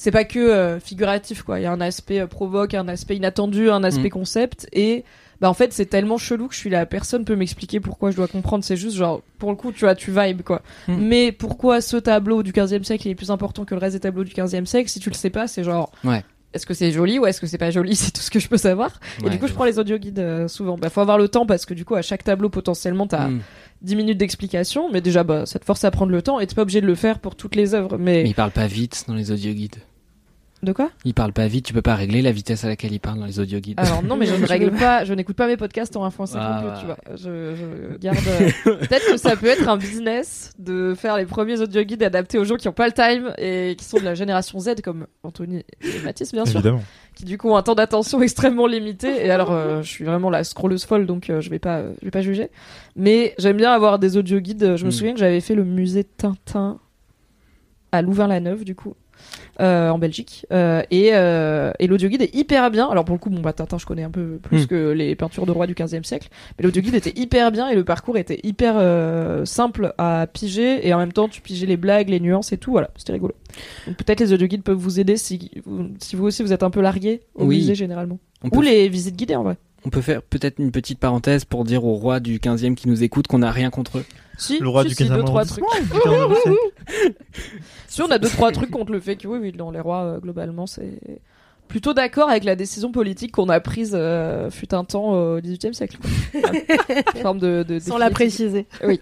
c'est 0.00 0.12
pas 0.12 0.24
que 0.24 0.38
euh, 0.38 0.78
figuratif 0.78 1.42
quoi 1.42 1.58
il 1.58 1.64
y 1.64 1.66
a 1.66 1.72
un 1.72 1.80
aspect 1.80 2.20
euh, 2.20 2.26
provoque 2.28 2.74
un 2.74 2.86
aspect 2.86 3.16
inattendu 3.16 3.68
un 3.68 3.82
aspect 3.82 4.06
Mm. 4.08 4.10
concept 4.10 4.68
et 4.72 5.04
bah 5.40 5.50
en 5.50 5.54
fait 5.54 5.72
c'est 5.72 5.86
tellement 5.86 6.18
chelou 6.18 6.46
que 6.46 6.54
je 6.54 6.58
suis 6.60 6.70
là 6.70 6.86
personne 6.86 7.24
peut 7.24 7.34
m'expliquer 7.34 7.80
pourquoi 7.80 8.12
je 8.12 8.16
dois 8.16 8.28
comprendre 8.28 8.62
c'est 8.62 8.76
juste 8.76 8.96
genre 8.96 9.22
pour 9.38 9.50
le 9.50 9.56
coup 9.56 9.72
tu 9.72 9.80
vois 9.80 9.94
tu 9.96 10.12
vibes 10.12 10.42
quoi 10.42 10.62
Mm. 10.86 10.96
mais 11.00 11.32
pourquoi 11.32 11.80
ce 11.80 11.96
tableau 11.96 12.44
du 12.44 12.52
15e 12.52 12.84
siècle 12.84 13.08
est 13.08 13.14
plus 13.16 13.30
important 13.32 13.64
que 13.64 13.74
le 13.74 13.80
reste 13.80 13.94
des 13.96 14.00
tableaux 14.00 14.24
du 14.24 14.32
15e 14.32 14.66
siècle 14.66 14.88
si 14.88 15.00
tu 15.00 15.10
le 15.10 15.14
sais 15.16 15.30
pas 15.30 15.48
c'est 15.48 15.64
genre 15.64 15.90
Ouais. 16.04 16.22
est-ce 16.54 16.64
que 16.64 16.74
c'est 16.74 16.92
joli 16.92 17.18
ou 17.18 17.26
est-ce 17.26 17.40
que 17.40 17.46
c'est 17.48 17.58
pas 17.58 17.70
joli? 17.72 17.94
C'est 18.02 18.12
tout 18.12 18.20
ce 18.22 18.30
que 18.30 18.38
je 18.38 18.48
peux 18.48 18.56
savoir 18.56 19.00
et 19.26 19.30
du 19.30 19.38
coup 19.38 19.48
je 19.48 19.52
prends 19.52 19.64
les 19.64 19.78
audio 19.80 19.98
guides 19.98 20.46
souvent 20.48 20.78
bah 20.78 20.90
faut 20.90 21.00
avoir 21.00 21.18
le 21.18 21.28
temps 21.28 21.44
parce 21.46 21.66
que 21.66 21.74
du 21.74 21.84
coup 21.84 21.96
à 21.96 22.02
chaque 22.02 22.22
tableau 22.22 22.48
potentiellement 22.50 23.06
t'as 23.08 23.28
Mm. 23.28 23.40
10 23.82 23.94
minutes 23.96 24.18
d'explication 24.18 24.90
mais 24.92 25.00
déjà 25.00 25.22
bah 25.22 25.46
ça 25.46 25.58
te 25.60 25.64
force 25.64 25.84
à 25.84 25.90
prendre 25.92 26.10
le 26.10 26.20
temps 26.22 26.40
et 26.40 26.46
t'es 26.48 26.54
pas 26.56 26.62
obligé 26.62 26.80
de 26.80 26.86
le 26.86 26.96
faire 26.96 27.20
pour 27.20 27.36
toutes 27.36 27.54
les 27.54 27.74
œuvres 27.74 27.96
mais 27.98 28.22
Mais 28.24 28.30
il 28.30 28.34
parle 28.34 28.50
pas 28.50 28.66
vite 28.66 29.04
dans 29.06 29.14
les 29.14 29.30
audio 29.30 29.52
guides. 29.52 29.76
De 30.64 30.72
quoi 30.72 30.90
Il 31.04 31.14
parle 31.14 31.32
pas 31.32 31.46
vite, 31.46 31.64
tu 31.66 31.72
peux 31.72 31.82
pas 31.82 31.94
régler 31.94 32.20
la 32.20 32.32
vitesse 32.32 32.64
à 32.64 32.68
laquelle 32.68 32.92
il 32.92 32.98
parle 32.98 33.20
dans 33.20 33.26
les 33.26 33.38
audio 33.38 33.60
guides. 33.60 33.78
Alors 33.78 34.02
non, 34.02 34.16
mais 34.16 34.26
je 34.26 34.34
ne 34.40 34.44
règle 34.44 34.72
pas, 34.72 35.04
je 35.04 35.14
n'écoute 35.14 35.36
pas 35.36 35.46
mes 35.46 35.56
podcasts 35.56 35.96
en 35.96 36.08
1.5 36.08 36.32
Ah, 36.34 36.60
non 36.64 36.70
plus, 36.72 36.80
tu 36.80 36.86
ouais. 36.86 36.94
vois. 37.06 37.16
Je, 37.16 37.54
je 37.54 37.96
garde. 37.98 38.18
euh, 38.66 38.74
Peut-être 38.76 39.12
que 39.12 39.16
ça 39.18 39.36
peut 39.36 39.46
être 39.46 39.68
un 39.68 39.76
business 39.76 40.52
de 40.58 40.94
faire 40.96 41.16
les 41.16 41.26
premiers 41.26 41.60
audio 41.60 41.82
guides 41.82 42.02
adaptés 42.02 42.38
aux 42.38 42.44
gens 42.44 42.56
qui 42.56 42.66
n'ont 42.66 42.72
pas 42.72 42.86
le 42.88 42.92
time 42.92 43.32
et 43.38 43.76
qui 43.78 43.84
sont 43.84 43.98
de 43.98 44.04
la 44.04 44.14
génération 44.14 44.58
Z 44.58 44.80
comme 44.82 45.06
Anthony 45.22 45.64
et 45.82 46.00
Mathis 46.04 46.32
bien 46.32 46.44
sûr, 46.44 46.56
Évidemment. 46.56 46.82
qui 47.14 47.24
du 47.24 47.38
coup 47.38 47.50
ont 47.50 47.56
un 47.56 47.62
temps 47.62 47.76
d'attention 47.76 48.20
extrêmement 48.22 48.66
limité. 48.66 49.24
Et 49.26 49.30
alors, 49.30 49.52
euh, 49.52 49.82
je 49.82 49.88
suis 49.88 50.04
vraiment 50.04 50.28
la 50.28 50.42
scrolleuse 50.42 50.84
folle, 50.84 51.06
donc 51.06 51.30
euh, 51.30 51.40
je 51.40 51.50
vais 51.50 51.60
pas, 51.60 51.78
euh, 51.78 51.92
je 52.00 52.06
vais 52.06 52.10
pas 52.10 52.20
juger. 52.22 52.50
Mais 52.96 53.34
j'aime 53.38 53.58
bien 53.58 53.70
avoir 53.70 54.00
des 54.00 54.16
audio 54.16 54.40
guides. 54.40 54.74
Je 54.76 54.84
me 54.84 54.88
Mm. 54.88 54.92
souviens 54.92 55.12
que 55.14 55.20
j'avais 55.20 55.40
fait 55.40 55.54
le 55.54 55.62
musée 55.64 56.02
Tintin 56.02 56.78
à 57.92 58.02
Louvain-la-Neuve, 58.02 58.64
du 58.64 58.74
coup. 58.74 58.94
Euh, 59.60 59.90
en 59.90 59.98
Belgique. 59.98 60.46
Euh, 60.52 60.82
et, 60.90 61.10
euh, 61.14 61.72
et 61.78 61.86
l'audio 61.86 62.08
guide 62.08 62.22
est 62.22 62.34
hyper 62.34 62.70
bien. 62.70 62.88
Alors 62.88 63.04
pour 63.04 63.14
le 63.14 63.18
coup 63.18 63.30
bon 63.30 63.40
bah 63.40 63.52
Tintin 63.52 63.78
je 63.78 63.86
connais 63.86 64.02
un 64.04 64.10
peu 64.10 64.38
plus 64.42 64.64
Hmm. 64.64 64.66
que 64.66 64.90
les 64.90 65.14
peintures 65.16 65.46
de 65.46 65.52
roi 65.52 65.66
du 65.66 65.74
15e 65.74 66.04
siècle. 66.04 66.28
Mais 66.58 66.64
l'audio 66.64 66.82
guide 66.82 66.94
était 66.94 67.12
hyper 67.18 67.50
bien 67.52 67.68
et 67.68 67.74
le 67.74 67.84
parcours 67.84 68.16
était 68.16 68.40
hyper 68.44 68.76
simple 69.46 69.94
à 69.98 70.26
piger. 70.32 70.86
Et 70.86 70.92
en 70.94 70.98
même 70.98 71.12
temps 71.12 71.28
tu 71.28 71.40
pigeais 71.40 71.66
les 71.66 71.76
blagues 71.76 72.08
les 72.08 72.20
nuances 72.20 72.52
et 72.52 72.58
tout. 72.58 72.72
Voilà 72.72 72.90
c'était 72.96 73.12
rigolo. 73.12 73.34
Donc 73.86 73.96
peut-être 73.96 74.20
les 74.20 74.32
audio 74.32 74.46
guides 74.46 74.62
peuvent 74.62 74.76
vous 74.76 75.00
aider 75.00 75.16
si 75.16 75.50
vous, 75.64 75.88
si 76.00 76.16
vous 76.16 76.24
aussi 76.26 76.42
vous 76.42 76.52
êtes 76.52 76.62
un 76.62 76.70
peu 76.70 76.80
largué 76.80 77.20
au 77.34 77.44
Oui. 77.46 77.56
musée 77.58 77.74
généralement. 77.74 78.18
On 78.44 78.50
peut 78.50 78.58
ou 78.58 78.62
les 78.62 78.88
visites 78.88 79.16
guidées 79.16 79.34
en 79.36 79.42
vrai 79.42 79.56
On 79.84 79.90
peut 79.90 80.00
faire 80.00 80.22
peut-être 80.22 80.58
une 80.58 80.72
petite 80.72 80.98
parenthèse 80.98 81.44
pour 81.44 81.64
dire 81.64 81.84
aux 81.84 81.94
rois 81.94 82.20
du 82.20 82.38
15e 82.38 82.74
qui 82.74 82.88
nous 82.88 83.02
écoutent 83.04 83.28
qu'on 83.28 83.38
n'a 83.38 83.52
rien 83.52 83.70
contre 83.70 83.98
eux. 83.98 84.04
si 84.36 84.58
Le 84.58 84.68
roi 84.68 84.82
si, 84.82 84.88
du 84.88 84.94
si, 84.94 85.04
15e 85.04 85.14
deux 85.16 85.24
trois 85.24 85.44
trucs 85.44 85.64
arrondissement, 86.04 86.28
du 86.28 86.34
15e 86.34 86.42
siècle. 86.42 87.14
Si 87.86 88.02
on 88.02 88.10
a 88.10 88.18
deux 88.18 88.28
trois 88.28 88.50
trucs 88.52 88.70
contre 88.70 88.92
le 88.92 89.00
fait 89.00 89.16
que 89.16 89.28
oui, 89.28 89.38
oui, 89.40 89.54
non, 89.56 89.70
les 89.70 89.80
rois 89.80 90.02
euh, 90.02 90.18
globalement 90.18 90.66
c'est 90.66 90.98
plutôt 91.68 91.92
d'accord 91.92 92.30
avec 92.30 92.44
la 92.44 92.56
décision 92.56 92.90
politique 92.92 93.30
qu'on 93.32 93.48
a 93.50 93.60
prise 93.60 93.92
euh, 93.94 94.50
fut 94.50 94.74
un 94.74 94.84
temps 94.84 95.12
au 95.12 95.40
XVIIIe 95.40 95.74
siècle. 95.74 95.98
quoi. 96.00 96.10
Voilà. 96.40 97.02
Une 97.14 97.20
forme 97.22 97.38
de, 97.38 97.62
de 97.62 97.78
Sans 97.78 97.98
la 97.98 98.10
préciser. 98.10 98.66
Oui. 98.84 98.98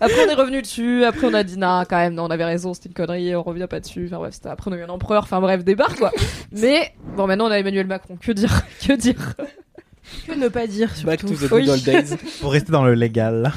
Après 0.00 0.26
on 0.26 0.30
est 0.30 0.34
revenu 0.34 0.62
dessus. 0.62 1.04
Après 1.04 1.26
on 1.26 1.34
a 1.34 1.42
dit 1.42 1.56
non 1.58 1.82
quand 1.88 1.96
même 1.96 2.14
non 2.14 2.24
on 2.24 2.30
avait 2.30 2.44
raison 2.44 2.74
c'était 2.74 2.88
une 2.88 2.94
connerie 2.94 3.34
on 3.34 3.42
revient 3.42 3.66
pas 3.68 3.80
dessus. 3.80 4.06
Enfin 4.06 4.18
bref 4.18 4.34
c'était 4.34 4.48
après 4.50 4.70
on 4.70 4.74
a 4.74 4.76
eu 4.76 4.82
un 4.82 4.88
empereur. 4.88 5.22
Enfin 5.24 5.40
bref 5.40 5.64
débarque 5.64 5.98
quoi. 5.98 6.12
Mais 6.52 6.92
bon 7.16 7.26
maintenant 7.26 7.46
on 7.48 7.50
a 7.50 7.58
Emmanuel 7.58 7.86
Macron 7.86 8.16
que 8.20 8.32
dire 8.32 8.62
que 8.86 8.92
dire? 8.92 9.34
Que 10.26 10.32
ne 10.32 10.48
pas 10.48 10.66
dire 10.66 10.92
Back 11.04 11.20
surtout. 11.20 11.34
to 11.36 11.46
the 11.46 11.50
good 11.50 11.68
old 11.68 11.82
days. 11.84 12.16
Pour 12.40 12.52
rester 12.52 12.72
dans 12.72 12.84
le 12.84 12.94
légal. 12.94 13.52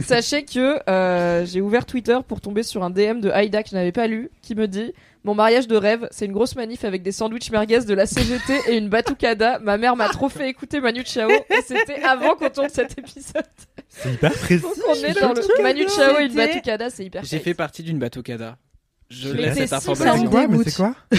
Sachez 0.00 0.44
que 0.44 0.78
euh, 0.88 1.44
j'ai 1.46 1.60
ouvert 1.60 1.86
Twitter 1.86 2.18
pour 2.26 2.40
tomber 2.40 2.62
sur 2.62 2.82
un 2.82 2.90
DM 2.90 3.20
de 3.20 3.30
Aïda 3.30 3.62
que 3.62 3.70
je 3.70 3.74
n'avais 3.74 3.92
pas 3.92 4.06
lu, 4.06 4.30
qui 4.42 4.54
me 4.54 4.66
dit 4.66 4.92
Mon 5.24 5.34
mariage 5.34 5.66
de 5.66 5.76
rêve, 5.76 6.08
c'est 6.10 6.26
une 6.26 6.32
grosse 6.32 6.56
manif 6.56 6.84
avec 6.84 7.02
des 7.02 7.12
sandwichs 7.12 7.50
merguez 7.50 7.80
de 7.80 7.94
la 7.94 8.06
CGT 8.06 8.60
et 8.68 8.76
une 8.76 8.88
batucada. 8.88 9.58
Ma 9.60 9.76
mère 9.78 9.96
m'a 9.96 10.08
trop 10.08 10.28
fait 10.28 10.48
écouter 10.48 10.80
Manu 10.80 11.02
Chao 11.04 11.30
et 11.30 11.62
c'était 11.66 12.02
avant 12.02 12.34
qu'on 12.34 12.50
tourne 12.50 12.68
cet 12.68 12.98
épisode. 12.98 13.44
C'est 13.88 14.12
hyper 14.12 14.32
précis. 14.32 14.62
Donc 14.62 14.72
on 14.88 14.94
est 14.94 15.20
dans 15.20 15.32
le 15.32 15.62
Manu 15.62 15.86
Chao 15.88 16.18
et 16.20 16.24
une 16.24 16.34
batucada, 16.34 16.90
c'est 16.90 17.04
hyper 17.04 17.24
J'ai 17.24 17.38
fait 17.38 17.54
partie 17.54 17.82
d'une 17.82 17.98
batucada. 17.98 18.56
Je 19.10 19.28
Mais 19.28 19.42
laisse 19.42 19.54
c'est 19.54 19.66
cette 19.66 19.72
information. 19.74 20.30
mais 20.48 20.58
c'est 20.64 20.74
quoi 20.76 20.94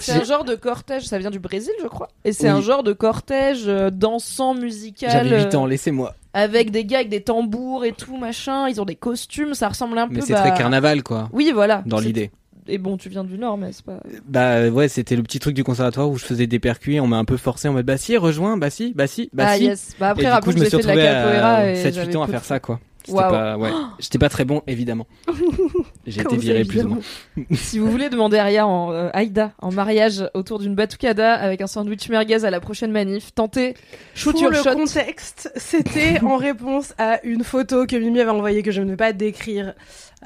C'est 0.00 0.12
un 0.12 0.24
genre 0.24 0.44
de 0.44 0.54
cortège, 0.54 1.04
ça 1.04 1.18
vient 1.18 1.30
du 1.30 1.38
Brésil, 1.38 1.72
je 1.82 1.86
crois. 1.86 2.08
Et 2.24 2.32
c'est 2.32 2.44
Oui. 2.44 2.58
un 2.58 2.60
genre 2.60 2.82
de 2.82 2.92
cortège 2.92 3.64
euh, 3.66 3.90
dansant, 3.90 4.54
musical. 4.54 5.10
J'avais 5.10 5.44
8 5.44 5.54
euh, 5.54 5.58
ans, 5.58 5.66
laissez-moi. 5.66 6.14
Avec 6.34 6.70
des 6.70 6.84
gars 6.84 6.98
avec 6.98 7.08
des 7.08 7.22
tambours 7.22 7.84
et 7.84 7.92
tout, 7.92 8.16
machin. 8.16 8.68
Ils 8.68 8.80
ont 8.80 8.84
des 8.84 8.94
costumes, 8.96 9.54
ça 9.54 9.68
ressemble 9.68 9.96
un 9.98 10.06
Mais 10.08 10.16
peu. 10.20 10.26
c'est 10.26 10.32
bah, 10.34 10.40
très 10.40 10.54
carnaval, 10.54 11.02
quoi. 11.02 11.28
Oui, 11.32 11.50
voilà. 11.54 11.82
Dans 11.86 11.98
C'est- 11.98 12.04
l'idée. 12.04 12.30
Et 12.68 12.78
bon, 12.78 12.96
tu 12.96 13.08
viens 13.08 13.22
du 13.22 13.38
Nord, 13.38 13.56
mais 13.58 13.70
c'est 13.70 13.84
pas. 13.84 14.00
Bah 14.26 14.68
ouais, 14.68 14.88
c'était 14.88 15.14
le 15.14 15.22
petit 15.22 15.38
truc 15.38 15.54
du 15.54 15.62
conservatoire 15.62 16.10
où 16.10 16.18
je 16.18 16.24
faisais 16.24 16.48
des 16.48 16.58
percus 16.58 17.00
on 17.00 17.06
m'a 17.06 17.16
un 17.16 17.24
peu 17.24 17.36
forcé 17.36 17.68
en 17.68 17.72
mode 17.74 17.86
bah 17.86 17.96
si, 17.96 18.16
rejoins, 18.16 18.56
bah 18.56 18.70
si, 18.70 18.92
bah 18.92 19.06
si, 19.06 19.30
bah 19.32 19.44
ah 19.50 19.56
si. 19.56 19.64
yes. 19.66 19.94
Bah 20.00 20.08
après, 20.08 20.24
et 20.24 20.34
du 20.34 20.40
coup, 20.40 20.50
je 20.50 20.58
me 20.58 20.64
suis 20.64 20.76
retrouvé 20.76 21.06
à 21.06 21.70
et 21.72 21.76
7-8 21.76 21.92
j'avais 21.92 22.16
ans 22.16 22.22
à 22.24 22.26
faire 22.26 22.44
ça, 22.44 22.58
quoi. 22.58 22.80
C'était 23.06 23.18
Waouh. 23.18 23.30
pas, 23.30 23.56
ouais. 23.56 23.70
J'étais 24.00 24.18
pas 24.18 24.28
très 24.28 24.44
bon, 24.44 24.62
évidemment. 24.66 25.06
J'ai 26.06 26.22
été 26.22 26.36
viré 26.36 26.64
plus 26.64 26.82
ou 26.84 26.88
moins. 26.88 26.98
Si 27.54 27.78
vous 27.78 27.90
voulez 27.90 28.08
demander 28.08 28.38
à 28.38 28.44
Ria 28.44 28.66
en 28.66 28.92
euh, 28.92 29.10
Aïda 29.12 29.52
en 29.60 29.70
mariage 29.70 30.28
autour 30.34 30.58
d'une 30.58 30.74
batucada 30.74 31.34
avec 31.34 31.60
un 31.60 31.66
sandwich 31.66 32.08
merguez 32.08 32.44
à 32.44 32.50
la 32.50 32.60
prochaine 32.60 32.90
manif, 32.90 33.32
tentez 33.34 33.74
shoot 34.14 34.32
Pour 34.32 34.42
your 34.42 34.50
le 34.50 34.56
shot. 34.58 34.72
contexte, 34.74 35.52
c'était 35.56 36.20
en 36.24 36.36
réponse 36.36 36.94
à 36.98 37.24
une 37.24 37.44
photo 37.44 37.86
que 37.86 37.96
Mimi 37.96 38.20
avait 38.20 38.30
envoyée 38.30 38.62
que 38.62 38.72
je 38.72 38.82
ne 38.82 38.90
vais 38.90 38.96
pas 38.96 39.12
décrire 39.12 39.74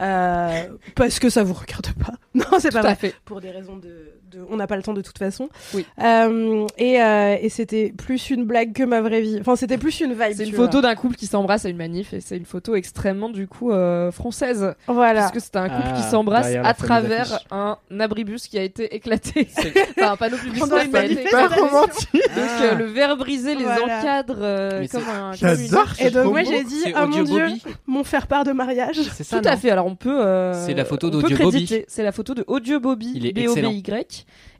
euh, 0.00 0.62
parce 0.94 1.18
que 1.18 1.28
ça 1.28 1.42
vous 1.42 1.54
regarde 1.54 1.92
pas. 1.94 2.14
Non, 2.34 2.58
c'est 2.58 2.72
pas 2.72 2.80
vrai. 2.82 2.94
fait. 2.94 3.14
Pour 3.24 3.40
des 3.40 3.50
raisons 3.50 3.76
de, 3.76 4.19
de- 4.30 4.44
on 4.50 4.56
n'a 4.56 4.66
pas 4.66 4.76
le 4.76 4.82
temps 4.82 4.94
de 4.94 5.02
toute 5.02 5.18
façon. 5.18 5.48
Oui. 5.74 5.84
Euh, 6.02 6.66
et 6.78 7.02
euh, 7.02 7.36
et 7.40 7.48
c'était 7.48 7.92
plus 7.96 8.30
une 8.30 8.44
blague 8.44 8.72
que 8.72 8.82
ma 8.82 9.00
vraie 9.00 9.20
vie. 9.20 9.38
Enfin, 9.40 9.56
c'était 9.56 9.78
plus 9.78 10.00
une 10.00 10.12
vibe. 10.12 10.32
C'est 10.36 10.46
une 10.46 10.54
photo 10.54 10.80
d'un 10.80 10.94
couple 10.94 11.16
qui 11.16 11.26
s'embrasse 11.26 11.64
à 11.64 11.68
une 11.68 11.76
manif 11.76 12.12
et 12.12 12.20
c'est 12.20 12.36
une 12.36 12.44
photo 12.44 12.74
extrêmement 12.74 13.28
du 13.28 13.46
coup 13.48 13.70
euh, 13.72 14.10
française. 14.12 14.74
Voilà. 14.86 15.20
parce 15.20 15.32
que 15.32 15.40
c'est 15.40 15.56
un 15.56 15.68
couple 15.68 15.88
Ah, 15.92 15.96
qui 15.96 16.02
s'embrasse 16.02 16.44
derrière 16.46 16.62
la 16.62 16.68
à 16.68 16.74
travers 16.74 17.40
un 17.50 17.76
abribus 17.98 18.46
qui 18.46 18.58
a 18.58 18.62
été 18.62 18.94
éclaté. 18.94 19.48
enfin 19.98 20.12
un 20.12 20.16
panneau 20.16 20.36
publicitaire 20.36 20.88
qui 20.88 20.96
a 20.96 21.04
été. 21.04 21.14
Donc 21.24 22.50
euh, 22.62 22.74
le 22.74 22.84
verre 22.84 23.16
brisé 23.16 23.54
les 23.54 23.64
Voilà. 23.64 23.98
encadre 24.00 24.36
euh, 24.40 24.86
comme 24.90 25.02
un 25.08 25.32
J'adore. 25.32 25.88
Et 25.98 26.10
donc 26.10 26.32
moi 26.32 26.42
j'ai 26.44 26.64
dit 26.64 26.84
ah 26.94 27.06
mon 27.06 27.22
dieu, 27.22 27.46
mon 27.86 28.04
faire 28.04 28.26
part 28.26 28.44
de 28.44 28.52
mariage. 28.52 29.00
C'est 29.14 29.24
ça, 29.24 29.40
Tout 29.40 29.48
à 29.48 29.56
fait. 29.56 29.70
Alors 29.70 29.86
on 29.86 29.96
peut. 29.96 30.52
C'est 30.66 30.74
la 30.74 30.84
photo 30.84 31.10
d'Audio 31.10 31.36
Bobby. 31.36 31.84
C'est 31.88 32.02
la 32.02 32.12
photo 32.12 32.34
de 32.34 32.44
Audio 32.46 32.80
Bobby. 32.80 33.12
Il 33.14 33.26
est 33.26 33.32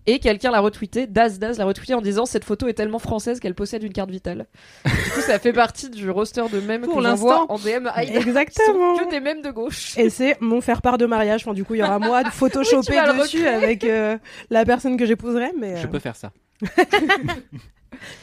Et 0.07 0.19
quelqu'un 0.19 0.51
l'a 0.51 0.61
retweeté, 0.61 1.07
Daz 1.07 1.39
Daz 1.39 1.59
l'a 1.59 1.65
retweeté 1.67 1.95
en 1.95 2.01
disant 2.01 2.25
cette 2.27 2.45
photo 2.45 2.69
est 2.69 2.73
tellement 2.73 2.99
française 2.99 3.39
qu'elle 3.39 3.55
possède 3.55 3.83
une 3.83 3.93
carte 3.93 4.11
vitale. 4.11 4.47
du 4.85 5.11
coup, 5.13 5.21
ça 5.21 5.39
fait 5.39 5.53
partie 5.53 5.91
du 5.91 6.11
roster 6.11 6.43
de 6.51 6.61
mèmes 6.61 6.83
Pour 6.83 7.01
l'instant. 7.01 7.47
en 7.49 7.59
DM 7.59 7.87
à 7.87 7.91
Aïda. 7.91 8.19
Exactement. 8.21 8.97
Sont 8.97 9.05
que 9.05 9.11
des 9.11 9.21
mèmes 9.21 9.43
de 9.43 9.51
gauche. 9.51 9.97
Et 9.99 10.11
c'est 10.11 10.41
mon 10.41 10.61
faire 10.61 10.83
part 10.83 10.99
de 10.99 11.07
mariage. 11.07 11.43
Enfin, 11.45 11.55
du 11.55 11.65
coup, 11.65 11.75
il 11.75 11.81
y 11.81 11.83
aura 11.83 11.99
moi 11.99 12.25
de 12.25 12.29
photoshopper 12.33 12.95
vas 12.95 13.13
le 13.13 13.19
dessus 13.21 13.47
avec 13.47 13.85
euh, 13.85 14.17
la 14.49 14.65
personne 14.65 14.97
que 14.97 15.05
j'épouserai. 15.07 15.53
Mais 15.59 15.77
Je 15.77 15.87
euh, 15.87 15.91
peux 15.91 15.99
faire 15.99 16.17
ça. 16.17 16.33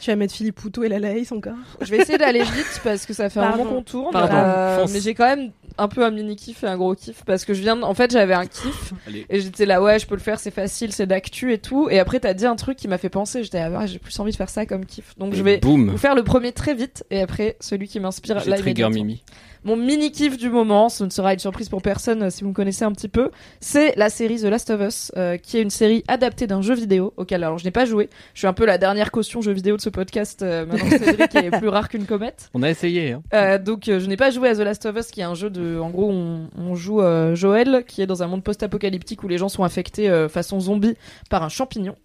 tu 0.00 0.10
vas 0.10 0.16
mettre 0.16 0.34
Philippe 0.34 0.56
Poutou 0.56 0.84
et 0.84 0.88
la 0.88 0.98
Laïs 0.98 1.30
encore. 1.32 1.54
Je 1.80 1.90
vais 1.90 1.98
essayer 1.98 2.18
d'aller 2.18 2.42
vite 2.42 2.80
parce 2.84 3.06
que 3.06 3.12
ça 3.12 3.30
fait 3.30 3.40
un 3.40 3.56
moment 3.56 3.70
qu'on 3.70 3.82
tourne. 3.82 4.12
Pardon. 4.12 4.34
Euh, 4.36 4.86
mais 4.92 5.00
j'ai 5.00 5.14
quand 5.14 5.26
même 5.26 5.50
un 5.76 5.88
peu 5.88 6.04
un 6.04 6.10
mini 6.10 6.34
kiff 6.36 6.64
et 6.64 6.66
un 6.66 6.76
gros 6.76 6.94
kiff 6.94 7.22
parce 7.24 7.44
que 7.44 7.54
je 7.54 7.62
viens 7.62 7.76
de... 7.76 7.82
en 7.82 7.94
fait 7.94 8.10
j'avais 8.10 8.34
un 8.34 8.46
kiff 8.46 8.92
Allez. 9.06 9.26
et 9.30 9.40
j'étais 9.40 9.64
là 9.64 9.80
ouais 9.80 10.00
je 10.00 10.06
peux 10.08 10.16
le 10.16 10.20
faire 10.20 10.40
c'est 10.40 10.50
facile 10.50 10.92
c'est 10.92 11.06
d'actu 11.06 11.52
et 11.52 11.58
tout 11.58 11.88
et 11.88 12.00
après 12.00 12.18
t'as 12.18 12.34
dit 12.34 12.46
un 12.46 12.56
truc 12.56 12.76
qui 12.76 12.88
m'a 12.88 12.98
fait 12.98 13.08
penser 13.08 13.44
j'étais 13.44 13.60
là 13.60 13.70
ouais, 13.78 13.86
j'ai 13.86 14.00
plus 14.00 14.18
envie 14.18 14.32
de 14.32 14.36
faire 14.36 14.48
ça 14.50 14.66
comme 14.66 14.84
kiff 14.84 15.16
donc 15.18 15.34
je 15.34 15.42
vais 15.44 15.58
Boum. 15.58 15.90
vous 15.90 15.98
faire 15.98 16.16
le 16.16 16.24
premier 16.24 16.50
très 16.50 16.74
vite 16.74 17.04
et 17.12 17.20
après 17.20 17.56
celui 17.60 17.86
qui 17.86 18.00
m'inspire 18.00 18.40
J'ai 18.40 18.50
là 18.50 18.58
trigger. 18.58 18.88
Mimi. 18.90 19.22
Mon 19.64 19.76
mini 19.76 20.10
kiff 20.12 20.36
du 20.36 20.50
moment, 20.50 20.88
ce 20.88 21.04
ne 21.04 21.10
sera 21.10 21.32
une 21.32 21.38
surprise 21.38 21.68
pour 21.68 21.82
personne 21.82 22.24
euh, 22.24 22.30
si 22.30 22.42
vous 22.42 22.50
me 22.50 22.54
connaissez 22.54 22.84
un 22.84 22.92
petit 22.92 23.08
peu, 23.08 23.30
c'est 23.60 23.94
la 23.96 24.10
série 24.10 24.40
The 24.40 24.44
Last 24.44 24.70
of 24.70 24.80
Us, 24.80 25.12
euh, 25.16 25.36
qui 25.36 25.58
est 25.58 25.62
une 25.62 25.70
série 25.70 26.04
adaptée 26.08 26.46
d'un 26.46 26.62
jeu 26.62 26.74
vidéo 26.74 27.12
auquel 27.16 27.42
alors 27.44 27.58
je 27.58 27.64
n'ai 27.64 27.70
pas 27.70 27.84
joué. 27.84 28.08
Je 28.34 28.40
suis 28.40 28.46
un 28.46 28.52
peu 28.52 28.64
la 28.64 28.78
dernière 28.78 29.10
caution 29.10 29.40
jeu 29.40 29.52
vidéo 29.52 29.76
de 29.76 29.82
ce 29.82 29.90
podcast. 29.90 30.42
Euh, 30.42 30.66
maintenant 30.66 30.90
Cédric 30.90 31.34
est 31.34 31.58
plus 31.58 31.68
rare 31.68 31.88
qu'une 31.88 32.06
comète. 32.06 32.50
On 32.54 32.62
a 32.62 32.70
essayé, 32.70 33.12
hein. 33.12 33.22
Euh, 33.34 33.58
donc 33.58 33.82
je 33.86 34.06
n'ai 34.06 34.16
pas 34.16 34.30
joué 34.30 34.48
à 34.48 34.54
The 34.54 34.60
Last 34.60 34.86
of 34.86 34.96
Us, 34.96 35.10
qui 35.10 35.20
est 35.20 35.24
un 35.24 35.34
jeu 35.34 35.50
de, 35.50 35.78
en 35.78 35.90
gros, 35.90 36.10
on, 36.10 36.48
on 36.56 36.74
joue 36.74 37.02
Joël, 37.34 37.84
qui 37.86 38.02
est 38.02 38.06
dans 38.06 38.22
un 38.22 38.26
monde 38.26 38.42
post-apocalyptique 38.42 39.22
où 39.22 39.28
les 39.28 39.38
gens 39.38 39.48
sont 39.48 39.64
infectés 39.64 40.08
euh, 40.08 40.28
façon 40.28 40.60
zombie 40.60 40.94
par 41.30 41.42
un 41.42 41.48
champignon. 41.48 41.96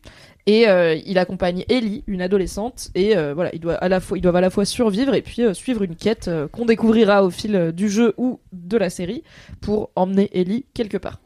Et 0.46 0.68
euh, 0.68 0.96
il 1.06 1.18
accompagne 1.18 1.64
Ellie, 1.70 2.04
une 2.06 2.22
adolescente, 2.22 2.90
et 2.96 3.16
euh, 3.16 3.34
voilà, 3.34 3.52
ils 3.54 3.62
doivent 3.62 3.78
à 3.80 4.42
la 4.42 4.50
fois, 4.50 4.66
survivre 4.66 5.14
et 5.14 5.22
puis 5.22 5.42
euh, 5.42 5.54
suivre 5.54 5.84
une 5.84 5.96
quête 5.96 6.30
qu'on 6.52 6.66
découvrira 6.66 7.24
au 7.24 7.30
fil 7.30 7.72
du 7.72 7.90
jeu 7.90 8.14
ou 8.18 8.40
de 8.52 8.78
la 8.78 8.90
série 8.90 9.24
pour 9.62 9.92
emmener 9.96 10.30
Ellie 10.34 10.66
quelque 10.74 10.98
part. 10.98 11.20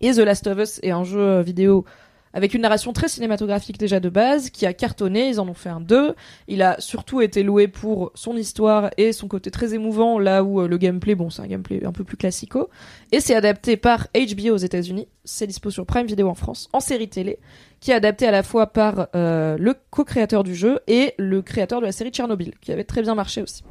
Et 0.00 0.12
The 0.12 0.18
Last 0.18 0.46
of 0.46 0.58
Us 0.58 0.80
est 0.82 0.90
un 0.90 1.04
jeu 1.04 1.40
vidéo 1.40 1.86
avec 2.34 2.52
une 2.52 2.62
narration 2.62 2.92
très 2.92 3.08
cinématographique 3.08 3.78
déjà 3.78 4.00
de 4.00 4.08
base, 4.08 4.50
qui 4.50 4.66
a 4.66 4.74
cartonné, 4.74 5.28
ils 5.28 5.40
en 5.40 5.48
ont 5.48 5.54
fait 5.54 5.68
un 5.68 5.80
2. 5.80 6.14
Il 6.48 6.62
a 6.62 6.78
surtout 6.80 7.20
été 7.20 7.44
loué 7.44 7.68
pour 7.68 8.10
son 8.14 8.36
histoire 8.36 8.90
et 8.98 9.12
son 9.12 9.28
côté 9.28 9.52
très 9.52 9.72
émouvant, 9.72 10.18
là 10.18 10.42
où 10.42 10.60
euh, 10.60 10.68
le 10.68 10.76
gameplay, 10.76 11.14
bon, 11.14 11.30
c'est 11.30 11.42
un 11.42 11.46
gameplay 11.46 11.86
un 11.86 11.92
peu 11.92 12.02
plus 12.02 12.16
classico. 12.16 12.68
Et 13.12 13.20
c'est 13.20 13.36
adapté 13.36 13.76
par 13.76 14.08
HBO 14.14 14.54
aux 14.54 14.56
États-Unis, 14.56 15.06
c'est 15.24 15.46
dispo 15.46 15.70
sur 15.70 15.86
Prime 15.86 16.06
Video 16.06 16.28
en 16.28 16.34
France, 16.34 16.68
en 16.72 16.80
série 16.80 17.08
télé, 17.08 17.38
qui 17.78 17.92
est 17.92 17.94
adapté 17.94 18.26
à 18.26 18.32
la 18.32 18.42
fois 18.42 18.66
par 18.66 19.06
euh, 19.14 19.56
le 19.56 19.76
co-créateur 19.90 20.42
du 20.42 20.56
jeu 20.56 20.80
et 20.88 21.14
le 21.18 21.40
créateur 21.40 21.80
de 21.80 21.86
la 21.86 21.92
série 21.92 22.10
Tchernobyl, 22.10 22.54
qui 22.60 22.72
avait 22.72 22.84
très 22.84 23.02
bien 23.02 23.14
marché 23.14 23.42
aussi. 23.42 23.62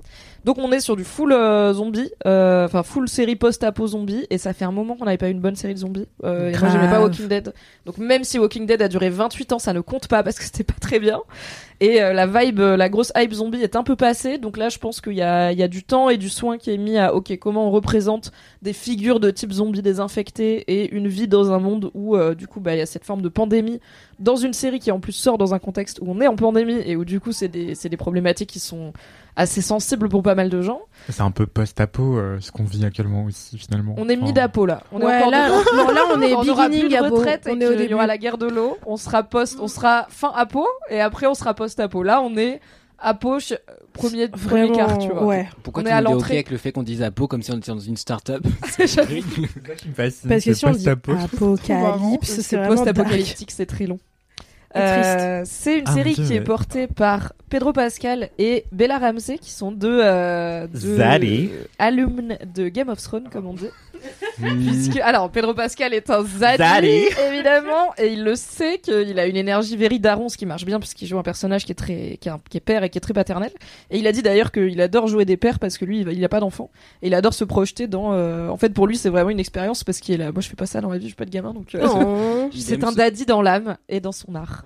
Donc 0.43 0.57
on 0.57 0.71
est 0.71 0.81
sur 0.81 0.95
du 0.95 1.03
full 1.03 1.31
euh, 1.31 1.73
zombie, 1.73 2.11
euh, 2.27 2.65
enfin 2.65 2.83
full 2.83 3.07
série 3.07 3.35
post-apo 3.35 3.87
zombie, 3.87 4.27
et 4.29 4.37
ça 4.37 4.53
fait 4.53 4.65
un 4.65 4.71
moment 4.71 4.95
qu'on 4.95 5.05
n'avait 5.05 5.17
pas 5.17 5.29
eu 5.29 5.31
une 5.31 5.39
bonne 5.39 5.55
série 5.55 5.73
de 5.73 5.79
zombies. 5.79 6.07
Euh, 6.23 6.51
et 6.51 6.57
moi 6.57 6.69
j'aimais 6.69 6.89
pas. 6.89 7.01
Walking 7.01 7.27
Dead, 7.27 7.53
donc 7.85 7.97
même 7.97 8.23
si 8.23 8.39
Walking 8.39 8.65
Dead 8.65 8.81
a 8.81 8.87
duré 8.87 9.09
28 9.09 9.53
ans, 9.53 9.59
ça 9.59 9.73
ne 9.73 9.79
compte 9.79 10.07
pas 10.07 10.21
parce 10.21 10.37
que 10.37 10.43
c'était 10.43 10.63
pas 10.63 10.75
très 10.79 10.99
bien. 10.99 11.21
Et 11.83 12.01
euh, 12.01 12.13
la 12.13 12.25
vibe, 12.27 12.61
euh, 12.61 12.77
la 12.77 12.87
grosse 12.87 13.11
hype 13.13 13.33
zombie 13.33 13.61
est 13.61 13.75
un 13.75 13.83
peu 13.83 13.97
passée, 13.97 14.37
donc 14.37 14.55
là 14.55 14.69
je 14.69 14.77
pense 14.79 15.01
qu'il 15.01 15.15
y 15.15 15.21
a, 15.21 15.51
il 15.51 15.59
y 15.59 15.63
a 15.63 15.67
du 15.67 15.83
temps 15.83 16.07
et 16.09 16.15
du 16.15 16.29
soin 16.29 16.57
qui 16.57 16.71
est 16.71 16.77
mis 16.77 16.97
à 16.97 17.13
ok 17.13 17.37
comment 17.39 17.67
on 17.67 17.71
représente 17.71 18.31
des 18.61 18.71
figures 18.71 19.19
de 19.19 19.29
type 19.31 19.51
zombie 19.51 19.81
désinfectés 19.81 20.63
et 20.71 20.95
une 20.95 21.09
vie 21.09 21.27
dans 21.27 21.51
un 21.51 21.59
monde 21.59 21.91
où 21.93 22.15
euh, 22.15 22.35
du 22.35 22.47
coup 22.47 22.61
bah 22.61 22.73
il 22.73 22.77
y 22.77 22.81
a 22.81 22.85
cette 22.85 23.03
forme 23.03 23.21
de 23.21 23.27
pandémie 23.27 23.81
dans 24.19 24.37
une 24.37 24.53
série 24.53 24.79
qui 24.79 24.91
en 24.91 25.01
plus 25.01 25.11
sort 25.11 25.37
dans 25.37 25.53
un 25.53 25.59
contexte 25.59 25.99
où 26.01 26.05
on 26.09 26.21
est 26.21 26.27
en 26.27 26.37
pandémie 26.37 26.79
et 26.85 26.95
où 26.95 27.03
du 27.03 27.19
coup 27.19 27.33
c'est 27.33 27.49
des 27.49 27.75
c'est 27.75 27.89
des 27.89 27.97
problématiques 27.97 28.49
qui 28.51 28.59
sont 28.61 28.93
assez 29.35 29.61
sensibles 29.61 30.09
pour 30.09 30.21
pas 30.21 30.35
mal 30.35 30.49
de 30.49 30.61
gens. 30.61 30.81
C'est 31.09 31.21
un 31.21 31.31
peu 31.31 31.47
post-apo 31.47 32.17
euh, 32.17 32.37
ce 32.39 32.51
qu'on 32.51 32.63
vit 32.63 32.85
actuellement 32.85 33.23
aussi 33.25 33.57
finalement. 33.57 33.95
On 33.97 34.07
est 34.07 34.15
Enfin, 34.15 34.25
mi-d'apo 34.25 34.65
là. 34.65 34.83
On 34.91 35.01
est 35.01 35.05
Ouais, 35.05 35.17
encore 35.17 35.31
là, 35.31 35.47
dedans. 35.49 35.63
non, 35.87 35.91
là, 35.91 36.01
on 36.15 36.21
est 36.21 36.31
Quand 36.33 36.47
aura 36.49 36.69
plus 36.69 36.87
de 36.87 36.97
retraite 37.03 37.47
On 37.49 37.59
et 37.59 37.63
est 37.63 37.67
au 37.67 37.75
qu'il 37.75 37.89
y 37.89 37.93
aura 37.93 38.07
la 38.07 38.17
guerre 38.17 38.37
de 38.37 38.47
l'eau, 38.47 38.77
on 38.85 38.95
sera 38.95 39.23
post, 39.23 39.57
on 39.59 39.67
sera 39.67 40.05
fin 40.09 40.31
apo 40.35 40.67
et 40.89 41.01
après 41.01 41.25
on 41.25 41.33
sera 41.33 41.53
post 41.53 41.72
apo. 41.79 42.03
Là 42.03 42.21
on 42.21 42.35
est 42.37 42.59
apo 42.99 43.39
ch- 43.39 43.59
premier 43.93 44.27
premier 44.29 44.67
Vraiment, 44.67 44.75
quart, 44.75 44.97
tu 44.97 45.09
vois. 45.09 45.25
ouais. 45.25 45.47
Pourquoi 45.61 45.81
On 45.81 45.85
tout 45.85 45.91
est 45.91 45.93
à 45.93 46.01
l'entrée. 46.01 46.33
avec 46.35 46.49
le 46.51 46.57
fait 46.57 46.71
qu'on 46.71 46.83
dise 46.83 47.01
Apo 47.03 47.27
comme 47.27 47.41
si 47.43 47.51
on 47.51 47.57
était 47.57 47.71
dans 47.71 47.79
une 47.79 47.97
start-up 47.97 48.41
C'est 48.77 48.87
Parce 50.27 50.43
que 50.45 50.53
si 50.53 50.65
on 50.65 50.71
dit 50.71 50.85
post-apo. 50.85 51.11
apocalypse, 51.13 52.39
c'est 52.41 52.65
post-apocalyptique, 52.67 53.51
c'est 53.51 53.65
très 53.65 53.85
long. 53.87 53.99
Euh, 54.75 55.43
c'est 55.45 55.77
une 55.79 55.85
Ah, 55.87 55.93
série 55.93 56.15
Dieu, 56.15 56.25
qui 56.25 56.33
est 56.33 56.41
portée 56.41 56.87
par 56.87 57.33
Pedro 57.49 57.73
Pascal 57.73 58.29
et 58.39 58.65
Bella 58.71 58.97
Ramsey, 58.97 59.37
qui 59.37 59.51
sont 59.51 59.71
deux, 59.71 59.99
euh, 60.01 60.65
deux 60.65 60.99
euh, 60.99 61.63
alumnes 61.77 62.39
de 62.55 62.69
Game 62.69 62.89
of 62.89 62.99
Thrones, 62.99 63.29
comme 63.31 63.45
on 63.45 63.53
dit. 63.53 63.67
Hmm. 64.39 64.65
Puisque, 64.65 64.97
alors, 64.99 65.29
Pedro 65.29 65.53
Pascal 65.53 65.93
est 65.93 66.09
un 66.09 66.23
zaddy, 66.23 66.57
Zaddy. 66.57 67.03
évidemment, 67.29 67.93
et 67.97 68.07
il 68.13 68.23
le 68.23 68.35
sait 68.35 68.79
qu'il 68.79 69.17
a 69.19 69.25
une 69.27 69.35
énergie 69.37 69.77
véridaron, 69.77 70.27
ce 70.29 70.37
qui 70.37 70.45
marche 70.45 70.65
bien, 70.65 70.79
puisqu'il 70.79 71.07
joue 71.07 71.17
un 71.19 71.23
personnage 71.23 71.65
qui 71.65 71.71
est 71.71 71.75
très, 71.75 72.17
qui 72.19 72.27
est, 72.29 72.31
un- 72.31 72.41
qui 72.49 72.57
est 72.57 72.61
père 72.61 72.83
et 72.83 72.89
qui 72.89 72.97
est 72.97 73.01
très 73.01 73.13
paternel. 73.13 73.51
Et 73.91 73.99
il 73.99 74.07
a 74.07 74.11
dit 74.11 74.21
d'ailleurs 74.23 74.51
qu'il 74.51 74.79
adore 74.81 75.07
jouer 75.07 75.25
des 75.25 75.37
pères 75.37 75.59
parce 75.59 75.77
que 75.77 75.85
lui, 75.85 76.01
il 76.01 76.19
n'a 76.19 76.29
pas 76.29 76.39
d'enfant. 76.39 76.69
Et 77.01 77.07
il 77.07 77.13
adore 77.15 77.33
se 77.33 77.43
projeter 77.43 77.87
dans, 77.87 78.13
euh, 78.13 78.49
en 78.49 78.57
fait, 78.57 78.69
pour 78.73 78.87
lui, 78.87 78.97
c'est 78.97 79.09
vraiment 79.09 79.29
une 79.29 79.39
expérience 79.39 79.83
parce 79.83 79.99
qu'il 79.99 80.15
est 80.15 80.17
là. 80.17 80.31
Moi, 80.31 80.41
je 80.41 80.49
fais 80.49 80.55
pas 80.55 80.65
ça 80.65 80.81
dans 80.81 80.89
la 80.89 80.97
vie, 80.97 81.03
je 81.05 81.09
suis 81.09 81.15
pas 81.15 81.25
de 81.25 81.29
gamin, 81.31 81.53
donc, 81.53 81.75
euh, 81.75 81.87
Oh. 81.87 82.49
c'est 82.57 82.83
un 82.83 82.91
daddy 82.91 83.25
dans 83.25 83.41
l'âme 83.41 83.77
et 83.87 83.99
dans 83.99 84.11
son 84.11 84.33
art. 84.35 84.65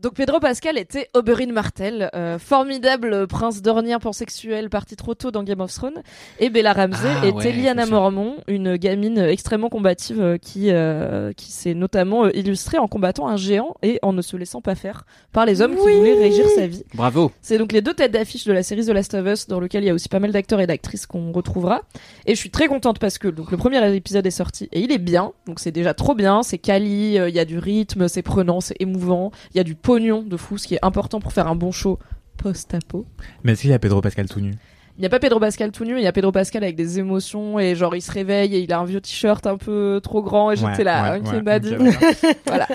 Donc 0.00 0.14
Pedro 0.14 0.38
Pascal 0.38 0.78
était 0.78 1.08
Oberyn 1.14 1.50
Martell, 1.52 2.08
euh, 2.14 2.38
formidable 2.38 3.26
prince 3.26 3.62
dornien 3.62 3.98
pansexuel 3.98 4.70
parti 4.70 4.94
trop 4.94 5.14
tôt 5.14 5.32
dans 5.32 5.42
Game 5.42 5.60
of 5.60 5.74
Thrones, 5.74 6.02
et 6.38 6.50
Bella 6.50 6.72
Ramsey 6.72 7.08
Ah 7.20 7.26
était 7.26 7.36
ouais, 7.52 7.74
sûr. 7.84 7.86
Mormont, 7.90 8.36
une 8.46 8.76
gamine 8.76 9.18
extrêmement 9.18 9.68
combative 9.68 10.20
euh, 10.20 10.36
qui 10.38 10.70
euh, 10.70 11.32
qui 11.32 11.50
s'est 11.50 11.74
notamment 11.74 12.26
euh, 12.26 12.30
illustrée 12.36 12.78
en 12.78 12.86
combattant 12.86 13.26
un 13.26 13.36
géant 13.36 13.74
et 13.82 13.98
en 14.02 14.12
ne 14.12 14.22
se 14.22 14.36
laissant 14.36 14.60
pas 14.60 14.76
faire 14.76 15.04
par 15.32 15.46
les 15.46 15.62
hommes 15.62 15.74
Oui. 15.80 15.90
qui 15.92 15.98
voulaient 15.98 16.14
régir 16.14 16.44
sa 16.54 16.68
vie. 16.68 16.84
Bravo. 16.94 17.32
C'est 17.42 17.58
donc 17.58 17.72
les 17.72 17.80
deux 17.80 17.94
têtes 17.94 18.12
d'affiche 18.12 18.44
de 18.44 18.52
la 18.52 18.62
série 18.62 18.84
The 18.86 18.90
Last 18.90 19.14
of 19.14 19.26
Us, 19.26 19.48
dans 19.48 19.58
lequel 19.58 19.82
il 19.82 19.88
y 19.88 19.90
a 19.90 19.94
aussi 19.94 20.08
pas 20.08 20.20
mal 20.20 20.30
d'acteurs 20.30 20.60
et 20.60 20.68
d'actrices 20.68 21.06
qu'on 21.06 21.32
retrouvera. 21.32 21.82
Et 22.24 22.36
je 22.36 22.38
suis 22.40 22.50
très 22.50 22.68
contente 22.68 23.00
parce 23.00 23.18
que 23.18 23.26
donc 23.26 23.50
le 23.50 23.56
premier 23.56 23.96
épisode 23.96 24.24
est 24.24 24.30
sorti 24.30 24.68
et 24.70 24.78
il 24.78 24.92
est 24.92 24.98
bien, 24.98 25.32
donc 25.48 25.58
c'est 25.58 25.72
déjà 25.72 25.92
trop 25.92 26.14
bien, 26.14 26.44
c'est 26.44 26.58
quali, 26.58 27.18
euh, 27.18 27.28
il 27.28 27.34
y 27.34 27.40
a 27.40 27.44
du 27.44 27.58
rythme, 27.58 28.06
c'est 28.06 28.22
prenant, 28.22 28.60
c'est 28.60 28.76
émouvant, 28.78 29.32
il 29.54 29.56
y 29.56 29.60
a 29.60 29.64
du 29.64 29.74
pognon 29.88 30.22
de 30.22 30.36
fou, 30.36 30.58
ce 30.58 30.66
qui 30.68 30.74
est 30.74 30.84
important 30.84 31.18
pour 31.20 31.32
faire 31.32 31.48
un 31.48 31.54
bon 31.56 31.72
show 31.72 31.98
post-apo. 32.36 33.06
Mais 33.42 33.52
est-ce 33.52 33.62
qu'il 33.62 33.70
y 33.70 33.74
a 33.74 33.78
Pedro 33.78 34.00
Pascal 34.00 34.28
tout 34.28 34.40
nu? 34.40 34.52
Il 34.98 35.02
n'y 35.02 35.06
a 35.06 35.10
pas 35.10 35.20
Pedro 35.20 35.38
Pascal 35.38 35.70
tout 35.70 35.84
nu, 35.84 35.96
il 35.96 36.02
y 36.02 36.08
a 36.08 36.12
Pedro 36.12 36.32
Pascal 36.32 36.64
avec 36.64 36.74
des 36.74 36.98
émotions 36.98 37.58
et 37.60 37.76
genre 37.76 37.94
il 37.94 38.02
se 38.02 38.10
réveille 38.10 38.56
et 38.56 38.58
il 38.58 38.72
a 38.72 38.80
un 38.80 38.84
vieux 38.84 39.00
t-shirt 39.00 39.46
un 39.46 39.56
peu 39.56 40.00
trop 40.02 40.22
grand 40.22 40.50
et 40.50 40.56
j'étais 40.56 40.78
Ouais, 40.78 40.84
là, 40.84 41.12
ouais, 41.12 41.18
ok 41.20 41.26
ouais, 41.26 41.40
voilà, 42.46 42.66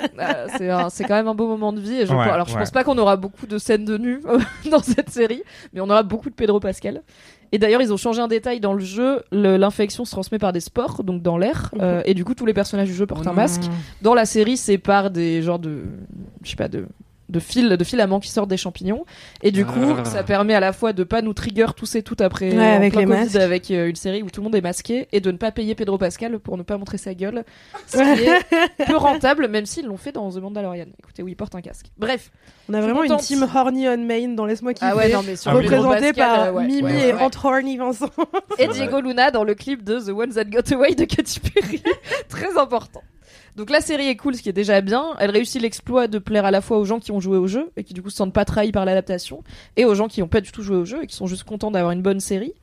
Euh, 0.61 0.85
c'est 0.89 1.03
quand 1.03 1.15
même 1.15 1.27
un 1.27 1.35
beau 1.35 1.47
moment 1.47 1.73
de 1.73 1.81
vie. 1.81 1.95
Et 2.01 2.05
je, 2.05 2.13
Ouais, 2.13 2.21
alors 2.21 2.47
je 2.47 2.53
ouais. 2.53 2.59
pense 2.59 2.71
pas 2.71 2.85
qu'on 2.85 2.97
aura 2.97 3.17
beaucoup 3.17 3.45
de 3.45 3.57
scènes 3.57 3.83
de 3.83 3.97
nu 3.97 4.21
dans 4.71 4.81
cette 4.81 5.09
série, 5.09 5.43
mais 5.73 5.81
on 5.81 5.89
aura 5.89 6.03
beaucoup 6.03 6.29
de 6.29 6.35
Pedro 6.35 6.61
Pascal. 6.61 7.01
Et 7.51 7.57
d'ailleurs, 7.59 7.81
ils 7.81 7.91
ont 7.93 7.97
changé 7.97 8.21
un 8.21 8.27
détail 8.29 8.61
dans 8.61 8.73
le 8.73 8.79
jeu. 8.83 9.21
L'infection 9.33 10.05
se 10.05 10.11
transmet 10.11 10.39
par 10.39 10.53
des 10.53 10.61
spores, 10.61 11.03
donc 11.03 11.21
dans 11.21 11.37
l'air, 11.37 11.71
euh, 11.81 12.01
et 12.05 12.13
du 12.13 12.23
coup 12.23 12.33
tous 12.35 12.45
les 12.45 12.53
personnages 12.53 12.87
du 12.87 12.95
jeu 12.95 13.05
portent 13.05 13.27
un 13.27 13.33
masque. 13.33 13.63
Dans 14.01 14.13
la 14.15 14.25
série, 14.25 14.55
c'est 14.55 14.77
par 14.77 15.11
des 15.11 15.41
genres 15.41 15.59
de, 15.59 15.83
je 16.41 16.49
sais 16.51 16.55
pas 16.55 16.69
de 16.69 16.87
de 17.29 17.39
fils 17.39 17.63
de 17.69 17.83
filaments 17.83 18.19
qui 18.19 18.29
sortent 18.29 18.49
des 18.49 18.57
champignons 18.57 19.05
et 19.41 19.51
du 19.51 19.65
coup 19.65 19.95
Ah. 19.97 20.05
ça 20.05 20.23
permet 20.23 20.53
à 20.53 20.59
la 20.59 20.73
fois 20.73 20.91
de 20.93 21.03
pas 21.03 21.21
nous 21.21 21.33
trigger 21.33 21.67
tous 21.75 21.95
et 21.95 22.03
toutes 22.03 22.21
après 22.21 22.51
Ouais, 22.55 22.63
avec 22.73 22.95
les 22.95 23.05
Covid, 23.05 23.17
masques. 23.19 23.35
avec 23.37 23.71
euh, 23.71 23.87
une 23.89 23.95
série 23.95 24.21
où 24.23 24.29
tout 24.29 24.41
le 24.41 24.45
monde 24.45 24.55
est 24.55 24.61
masqué 24.61 25.07
et 25.11 25.21
de 25.21 25.31
ne 25.31 25.37
pas 25.37 25.51
payer 25.51 25.73
Pedro 25.75 25.97
Pascal 25.97 26.37
pour 26.39 26.57
ne 26.57 26.63
pas 26.63 26.77
montrer 26.77 26.97
sa 26.97 27.13
gueule 27.13 27.43
ce 27.87 27.97
qui 27.97 28.23
est 28.25 28.85
peu 28.85 28.97
rentable 28.97 29.47
même 29.47 29.65
s'ils 29.65 29.85
l'ont 29.85 29.97
fait 29.97 30.11
dans 30.11 30.29
The 30.31 30.37
Mandalorian 30.37 30.85
écoutez 30.99 31.23
où 31.23 31.27
il 31.27 31.35
porte 31.35 31.55
un 31.55 31.61
casque 31.61 31.87
bref 31.97 32.29
On 32.69 32.73
a 32.73 32.81
vraiment 32.81 33.03
une 33.03 33.17
team 33.17 33.47
horny 33.55 33.87
on 33.87 33.97
main 33.97 34.27
dans 34.35 34.45
Laisse-moi 34.45 34.73
kiffer. 34.73 34.87
ah 34.91 34.95
ouais 34.95 35.09
non 35.11 35.21
mais 35.25 35.35
sur 35.37 35.51
Ah 35.51 35.55
représentée 35.55 36.13
Pascal, 36.13 36.13
par 36.15 36.43
euh, 36.47 36.51
ouais, 36.51 36.65
Mimi 36.65 36.83
ouais, 36.83 37.09
et 37.09 37.13
ouais. 37.13 37.21
Ant 37.21 37.29
Horny 37.43 37.77
Vincent. 37.77 38.09
et 38.59 38.67
Diego 38.67 38.99
Luna 39.01 39.31
dans 39.31 39.43
le 39.45 39.55
clip 39.55 39.83
de 39.83 39.99
The 39.99 40.09
Ones 40.09 40.33
That 40.33 40.45
Got 40.45 40.73
Away 40.75 40.95
de 40.95 41.05
Katy 41.05 41.39
Perry. 41.39 41.81
Très 42.29 42.57
important. 42.57 43.01
Donc 43.55 43.69
la 43.69 43.81
série 43.81 44.07
est 44.07 44.15
cool, 44.15 44.35
ce 44.35 44.41
qui 44.41 44.49
est 44.49 44.53
déjà 44.53 44.81
bien. 44.81 45.15
Elle 45.19 45.31
réussit 45.31 45.61
l'exploit 45.61 46.07
de 46.07 46.19
plaire 46.19 46.45
à 46.45 46.51
la 46.51 46.61
fois 46.61 46.77
aux 46.77 46.85
gens 46.85 46.99
qui 46.99 47.11
ont 47.11 47.19
joué 47.19 47.37
au 47.37 47.47
jeu 47.47 47.71
et 47.77 47.83
qui 47.83 47.93
du 47.93 48.01
coup 48.01 48.09
se 48.09 48.17
sentent 48.17 48.33
pas 48.33 48.45
trahis 48.45 48.71
par 48.71 48.85
l'adaptation, 48.85 49.43
et 49.77 49.85
aux 49.85 49.95
gens 49.95 50.07
qui 50.07 50.21
ont 50.21 50.27
pas 50.27 50.41
du 50.41 50.51
tout 50.51 50.63
joué 50.63 50.77
au 50.77 50.85
jeu 50.85 51.03
et 51.03 51.07
qui 51.07 51.15
sont 51.15 51.27
juste 51.27 51.43
contents 51.43 51.71
d'avoir 51.71 51.91
une 51.91 52.01
bonne 52.01 52.19
série. 52.19 52.53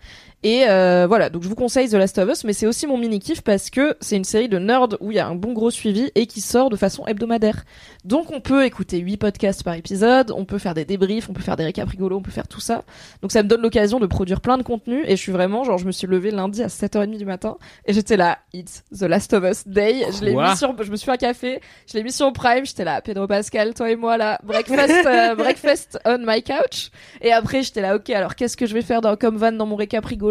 Et 0.43 0.65
euh, 0.67 1.07
voilà, 1.07 1.29
donc 1.29 1.43
je 1.43 1.49
vous 1.49 1.55
conseille 1.55 1.91
The 1.91 1.95
Last 1.95 2.17
of 2.17 2.31
Us, 2.31 2.45
mais 2.45 2.55
c'est 2.55 2.67
aussi 2.67 2.87
mon 2.87 2.97
mini 2.97 3.19
kiff 3.19 3.43
parce 3.43 3.69
que 3.69 3.95
c'est 4.01 4.17
une 4.17 4.25
série 4.25 4.49
de 4.49 4.59
nerds 4.59 4.97
où 5.01 5.11
il 5.11 5.17
y 5.17 5.19
a 5.19 5.27
un 5.27 5.35
bon 5.35 5.53
gros 5.53 5.71
suivi 5.71 6.11
et 6.15 6.27
qui 6.27 6.41
sort 6.41 6.71
de 6.71 6.77
façon 6.77 7.07
hebdomadaire. 7.07 7.65
Donc 8.07 8.33
on 8.33 8.41
peut 8.41 8.65
écouter 8.65 9.01
8 9.01 9.19
podcasts 9.19 9.63
par 9.63 9.75
épisode, 9.75 10.33
on 10.35 10.47
peut 10.47 10.57
faire 10.57 10.73
des 10.73 10.87
débriefs, 10.87 11.29
on 11.29 11.35
peut 11.35 11.43
faire 11.43 11.57
des 11.57 11.65
récaps 11.65 11.91
rigolos, 11.91 12.17
on 12.17 12.23
peut 12.23 12.31
faire 12.31 12.49
tout 12.49 12.61
ça. 12.61 12.85
Donc 13.21 13.33
ça 13.33 13.43
me 13.43 13.49
donne 13.49 13.61
l'occasion 13.61 14.01
de 14.01 14.07
produire 14.07 14.41
plein 14.41 14.57
de 14.57 14.63
contenu 14.63 15.03
et 15.07 15.11
je 15.11 15.21
suis 15.21 15.33
vraiment 15.33 15.63
genre 15.65 15.77
je 15.77 15.85
me 15.85 15.93
suis 15.93 16.07
levée 16.07 16.31
lundi 16.31 16.63
à 16.63 16.69
7h30 16.69 17.19
du 17.19 17.27
matin 17.27 17.59
et 17.85 17.93
j'étais 17.93 18.17
là 18.17 18.39
It's 18.55 18.83
The 18.99 19.03
Last 19.03 19.35
of 19.35 19.45
Us 19.45 19.69
Day. 19.69 20.07
Je 20.11 20.25
l'ai 20.25 20.35
mis 20.35 20.57
sur 20.57 20.75
je 20.83 20.91
me 20.91 20.97
suis 20.97 21.05
fait 21.05 21.13
un 21.13 21.17
café, 21.19 21.61
je 21.87 21.99
l'ai 21.99 22.03
mis 22.03 22.13
sur 22.13 22.33
Prime, 22.33 22.65
j'étais 22.65 22.85
là 22.85 23.03
Pedro 23.03 23.27
Pascal, 23.27 23.75
toi 23.75 23.91
et 23.91 23.97
moi 23.97 24.17
là, 24.17 24.41
breakfast 24.43 25.07
euh, 25.07 25.35
breakfast 25.37 25.99
on 26.07 26.19
my 26.21 26.43
couch 26.43 26.91
et 27.21 27.31
après 27.31 27.63
j'étais 27.63 27.83
là 27.83 27.97
OK, 27.97 28.09
alors 28.09 28.37
qu'est-ce 28.37 28.57
que 28.57 28.65
je 28.65 28.73
vais 28.73 28.81
faire 28.81 29.03
dans 29.03 29.17
comme 29.17 29.37
van 29.37 29.53
dans 29.53 29.67
mon 29.67 29.77
récap 29.77 30.03
rigolo 30.07 30.30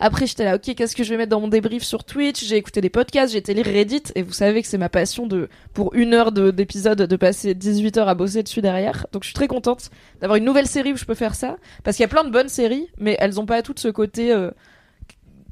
Après 0.00 0.26
j'étais 0.26 0.44
là 0.44 0.56
OK, 0.56 0.74
qu'est-ce 0.74 0.94
que 0.96 1.04
je 1.04 1.10
vais 1.10 1.16
mettre 1.16 1.30
dans 1.30 1.40
mon 1.40 1.48
débrief 1.48 1.82
sur 1.82 2.04
Twitch? 2.04 2.44
J'ai 2.44 2.56
écouté 2.56 2.80
des 2.80 2.90
podcasts, 2.90 3.32
j'ai 3.32 3.38
été 3.38 3.54
lire 3.54 3.66
Reddit 3.66 4.02
et 4.14 4.22
vous 4.22 4.32
savez 4.32 4.62
que 4.62 4.68
c'est 4.68 4.78
ma 4.78 4.88
passion 4.88 5.26
de 5.26 5.48
pour 5.72 5.94
une 5.94 6.14
heure 6.14 6.32
de- 6.32 6.50
d'épisode 6.50 7.02
de 7.02 7.16
passer 7.16 7.54
18 7.54 7.96
heures 7.98 8.08
à 8.08 8.14
bosser 8.14 8.42
dessus 8.42 8.60
derrière. 8.62 9.06
Donc 9.12 9.22
je 9.22 9.28
suis 9.28 9.34
très 9.34 9.48
contente 9.48 9.90
d'avoir 10.20 10.36
une 10.36 10.44
nouvelle 10.44 10.66
série 10.66 10.92
où 10.92 10.96
je 10.96 11.04
peux 11.04 11.14
faire 11.14 11.34
ça 11.34 11.56
parce 11.82 11.96
qu'il 11.96 12.02
y 12.02 12.06
a 12.06 12.08
plein 12.08 12.24
de 12.24 12.30
bonnes 12.30 12.48
séries 12.48 12.88
mais 12.98 13.16
elles 13.20 13.40
ont 13.40 13.46
pas 13.46 13.62
toutes 13.62 13.78
ce 13.80 13.88
côté 13.88 14.32
euh, 14.32 14.50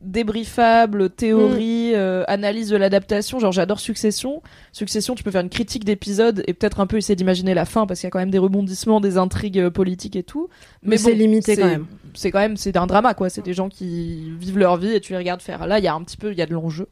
débriefable, 0.02 1.10
théorie, 1.10 1.92
euh, 1.94 2.24
analyse 2.28 2.68
de 2.68 2.76
l'adaptation. 2.76 3.38
Genre 3.38 3.52
j'adore 3.52 3.80
Succession. 3.80 4.42
Succession, 4.72 5.14
tu 5.14 5.22
peux 5.22 5.30
faire 5.30 5.42
une 5.42 5.48
critique 5.48 5.84
d'épisode 5.84 6.42
et 6.46 6.54
peut-être 6.54 6.80
un 6.80 6.86
peu 6.86 6.96
essayer 6.96 7.16
d'imaginer 7.16 7.54
la 7.54 7.64
fin 7.64 7.86
parce 7.86 8.00
qu'il 8.00 8.06
y 8.06 8.08
a 8.08 8.10
quand 8.10 8.18
même 8.18 8.30
des 8.30 8.38
rebondissements, 8.38 9.00
des 9.00 9.18
intrigues 9.18 9.58
euh, 9.58 9.70
politiques 9.70 10.16
et 10.16 10.22
tout. 10.22 10.48
Mais 10.82 10.96
c'est 10.96 11.14
limité 11.14 11.56
quand 11.56 11.66
même. 11.66 11.86
C'est 12.14 12.30
quand 12.30 12.40
même 12.40 12.56
c'est 12.56 12.76
un 12.76 12.86
drama 12.86 13.14
quoi. 13.14 13.30
C'est 13.30 13.42
des 13.42 13.54
gens 13.54 13.68
qui 13.68 14.30
vivent 14.38 14.58
leur 14.58 14.76
vie 14.76 14.92
et 14.92 15.00
tu 15.00 15.12
les 15.12 15.18
regardes 15.18 15.42
faire. 15.42 15.66
Là, 15.66 15.78
il 15.78 15.84
y 15.84 15.88
a 15.88 15.94
un 15.94 16.02
petit 16.02 16.16
peu, 16.16 16.32
il 16.32 16.38
y 16.38 16.42
a 16.42 16.46
de 16.46 16.52
l'enjeu. 16.52 16.88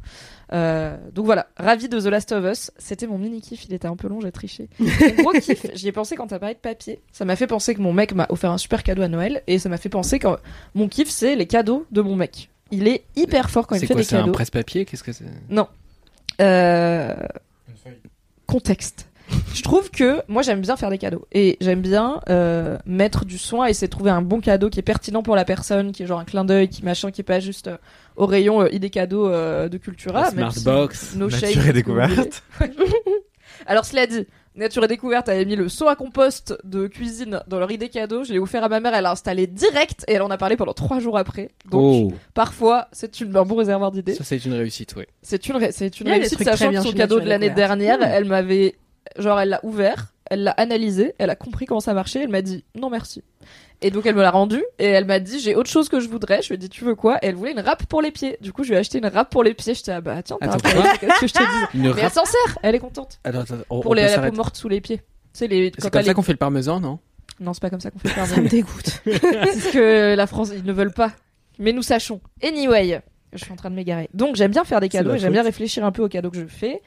Euh, 0.52 0.96
donc 1.14 1.26
voilà, 1.26 1.46
ravi 1.56 1.88
de 1.88 2.00
The 2.00 2.06
Last 2.06 2.32
of 2.32 2.44
Us. 2.44 2.70
C'était 2.78 3.06
mon 3.06 3.18
mini 3.18 3.40
kiff. 3.40 3.64
Il 3.66 3.74
était 3.74 3.88
un 3.88 3.96
peu 3.96 4.08
long, 4.08 4.20
j'ai 4.20 4.32
triché. 4.32 4.68
Mon 4.80 5.22
gros 5.22 5.32
kiff, 5.32 5.66
j'y 5.74 5.88
ai 5.88 5.92
pensé 5.92 6.16
quand 6.16 6.26
t'as 6.26 6.38
parlé 6.38 6.54
de 6.54 6.60
papier. 6.60 7.00
Ça 7.12 7.24
m'a 7.24 7.36
fait 7.36 7.46
penser 7.46 7.74
que 7.74 7.80
mon 7.80 7.92
mec 7.92 8.14
m'a 8.14 8.26
offert 8.30 8.50
un 8.50 8.58
super 8.58 8.82
cadeau 8.82 9.02
à 9.02 9.08
Noël 9.08 9.42
et 9.46 9.58
ça 9.58 9.68
m'a 9.68 9.76
fait 9.76 9.88
penser 9.88 10.18
que 10.18 10.28
mon 10.74 10.88
kiff 10.88 11.08
c'est 11.08 11.36
les 11.36 11.46
cadeaux 11.46 11.86
de 11.90 12.00
mon 12.00 12.16
mec. 12.16 12.50
Il 12.70 12.88
est 12.88 13.04
hyper 13.16 13.50
fort 13.50 13.66
quand 13.66 13.74
il 13.74 13.80
fait 13.80 13.86
quoi 13.88 13.96
des 13.96 14.02
C'est 14.04 14.16
un 14.16 14.20
cadeaux. 14.20 14.32
presse-papier 14.32 14.84
Qu'est-ce 14.84 15.02
que 15.04 15.12
c'est 15.12 15.24
Euh, 16.40 17.14
contexte. 18.46 19.06
Je 19.54 19.62
trouve 19.62 19.90
que 19.92 20.22
moi 20.26 20.42
j'aime 20.42 20.60
bien 20.60 20.76
faire 20.76 20.90
des 20.90 20.98
cadeaux 20.98 21.24
et 21.30 21.56
j'aime 21.60 21.80
bien 21.82 22.20
euh, 22.28 22.78
mettre 22.84 23.24
du 23.24 23.38
soin 23.38 23.68
et 23.68 23.70
essayer 23.70 23.86
de 23.86 23.92
trouver 23.92 24.10
un 24.10 24.22
bon 24.22 24.40
cadeau 24.40 24.70
qui 24.70 24.80
est 24.80 24.82
pertinent 24.82 25.22
pour 25.22 25.36
la 25.36 25.44
personne, 25.44 25.92
qui 25.92 26.02
est 26.02 26.06
genre 26.06 26.18
un 26.18 26.24
clin 26.24 26.44
d'œil, 26.44 26.68
qui 26.68 26.84
machin, 26.84 27.12
qui 27.12 27.20
est 27.20 27.24
pas 27.24 27.38
juste 27.38 27.68
euh, 27.68 27.76
au 28.16 28.26
rayon 28.26 28.62
euh, 28.62 28.68
idées 28.72 28.90
cadeaux 28.90 29.28
euh, 29.28 29.68
de 29.68 29.78
Cultura. 29.78 30.32
Même 30.32 30.50
si- 30.50 30.60
Smartbox. 30.60 31.14
no 31.14 31.28
Nature 31.28 31.46
et 31.48 31.52
que 31.54 31.58
vous 31.60 31.72
découverte. 31.72 32.42
Alors 33.66 33.84
cela 33.84 34.06
dit, 34.08 34.26
Nature 34.60 34.84
et 34.84 34.88
Découverte 34.88 35.28
avait 35.28 35.44
mis 35.44 35.56
le 35.56 35.68
seau 35.68 35.88
à 35.88 35.96
compost 35.96 36.56
de 36.64 36.86
cuisine 36.86 37.40
dans 37.48 37.58
leur 37.58 37.70
idée 37.70 37.88
cadeau. 37.88 38.22
Je 38.24 38.32
l'ai 38.32 38.38
offert 38.38 38.62
à 38.62 38.68
ma 38.68 38.78
mère, 38.78 38.94
elle 38.94 39.02
l'a 39.04 39.10
installé 39.12 39.46
direct 39.46 40.04
et 40.06 40.12
elle 40.12 40.22
en 40.22 40.30
a 40.30 40.36
parlé 40.38 40.56
pendant 40.56 40.74
trois 40.74 41.00
jours 41.00 41.16
après. 41.18 41.50
Donc 41.70 42.12
Oh, 42.12 42.12
parfois 42.34 42.86
c'est 42.92 43.20
une, 43.20 43.34
un 43.36 43.44
bon 43.44 43.56
réservoir 43.56 43.90
d'idées. 43.90 44.14
ça 44.14 44.22
c'est 44.24 44.44
une 44.44 44.52
réussite, 44.52 44.94
ouais. 44.96 45.08
C'est 45.22 45.48
une, 45.48 45.70
c'est 45.72 46.00
une 46.00 46.08
réussite, 46.08 46.42
sachant 46.42 46.70
que 46.70 46.80
son 46.82 46.92
cadeau 46.92 47.20
de 47.20 47.28
l'année 47.28 47.50
dernière, 47.50 47.98
Mmh. 47.98 48.02
elle 48.12 48.24
m'avait, 48.26 48.76
genre, 49.18 49.40
elle 49.40 49.48
l'a 49.48 49.60
ouvert, 49.64 50.12
elle 50.30 50.44
l'a 50.44 50.52
analysé, 50.52 51.14
elle 51.18 51.30
a 51.30 51.36
compris 51.36 51.66
comment 51.66 51.80
ça 51.80 51.94
marchait, 51.94 52.20
elle 52.22 52.28
m'a 52.28 52.42
dit 52.42 52.64
non 52.76 52.90
merci. 52.90 53.22
Et 53.82 53.90
donc 53.90 54.04
elle 54.06 54.14
me 54.14 54.20
l'a 54.22 54.30
rendu 54.30 54.62
et 54.78 54.84
elle 54.86 55.06
m'a 55.06 55.20
dit 55.20 55.40
j'ai 55.40 55.54
autre 55.54 55.70
chose 55.70 55.88
que 55.88 56.00
je 56.00 56.08
voudrais. 56.08 56.42
Je 56.42 56.48
lui 56.48 56.54
ai 56.56 56.58
dit 56.58 56.68
tu 56.68 56.84
veux 56.84 56.94
quoi? 56.94 57.16
Et 57.22 57.28
elle 57.28 57.34
voulait 57.34 57.52
une 57.52 57.60
râpe 57.60 57.86
pour 57.86 58.02
les 58.02 58.10
pieds. 58.10 58.36
Du 58.42 58.52
coup 58.52 58.62
je 58.62 58.68
lui 58.70 58.76
ai 58.76 58.78
acheté 58.78 58.98
une 58.98 59.06
râpe 59.06 59.30
pour 59.30 59.42
les 59.42 59.54
pieds. 59.54 59.74
J'étais 59.74 59.92
ah 59.92 60.00
bah 60.02 60.22
tiens 60.22 60.36
t'as 60.40 60.52
Attends, 60.52 60.70
quoi? 60.82 60.82
qu'est-ce 61.00 61.20
que 61.20 61.26
je 61.26 61.32
te 61.32 61.38
dis 61.38 61.78
Une 61.78 61.82
Mais 61.84 61.88
elle 61.88 62.00
râpe? 62.04 62.12
s'en 62.12 62.24
sert, 62.26 62.58
elle 62.62 62.74
est 62.74 62.78
contente. 62.78 63.18
Attends, 63.24 63.40
attends, 63.40 63.54
on- 63.70 63.80
Pour 63.80 63.92
on 63.92 63.94
les, 63.94 64.02
la 64.02 64.08
peau 64.08 64.14
s'arrêter. 64.16 64.36
morte 64.36 64.56
sous 64.56 64.68
les 64.68 64.80
pieds. 64.82 64.98
Tu 64.98 65.02
sais 65.32 65.46
les. 65.46 65.70
quand 65.70 65.76
C'est 65.82 65.90
comme 65.90 66.02
ça 66.02 66.08
les- 66.08 66.14
qu'on 66.14 66.22
fait 66.22 66.32
le 66.32 66.38
parmesan, 66.38 66.78
non? 66.80 66.98
Non 67.40 67.54
c'est 67.54 67.62
pas 67.62 67.70
comme 67.70 67.80
ça 67.80 67.90
qu'on 67.90 67.98
fait 68.00 68.08
le 68.14 68.26
Ça 68.26 68.40
me 68.40 68.48
dégoûte. 68.48 69.00
C'est 69.04 69.60
ce 69.60 69.72
que 69.72 70.14
la 70.14 70.26
France 70.26 70.50
ils 70.54 70.62
ne 70.64 70.72
veulent 70.72 70.92
pas. 70.92 71.12
Mais 71.58 71.72
nous 71.72 71.82
sachons. 71.82 72.20
Anyway, 72.42 73.00
je 73.32 73.42
suis 73.44 73.52
en 73.52 73.56
train 73.56 73.70
de 73.70 73.74
m'égarer. 73.76 74.10
Donc 74.12 74.36
j'aime 74.36 74.50
bien 74.50 74.64
faire 74.64 74.80
des 74.80 74.86
C'est 74.86 74.98
cadeaux 74.98 75.14
et 75.14 75.18
j'aime 75.18 75.28
faute. 75.28 75.32
bien 75.34 75.42
réfléchir 75.42 75.84
un 75.86 75.92
peu 75.92 76.02
aux 76.02 76.08
cadeaux 76.08 76.30
que 76.30 76.38
je 76.38 76.46
fais. 76.46 76.82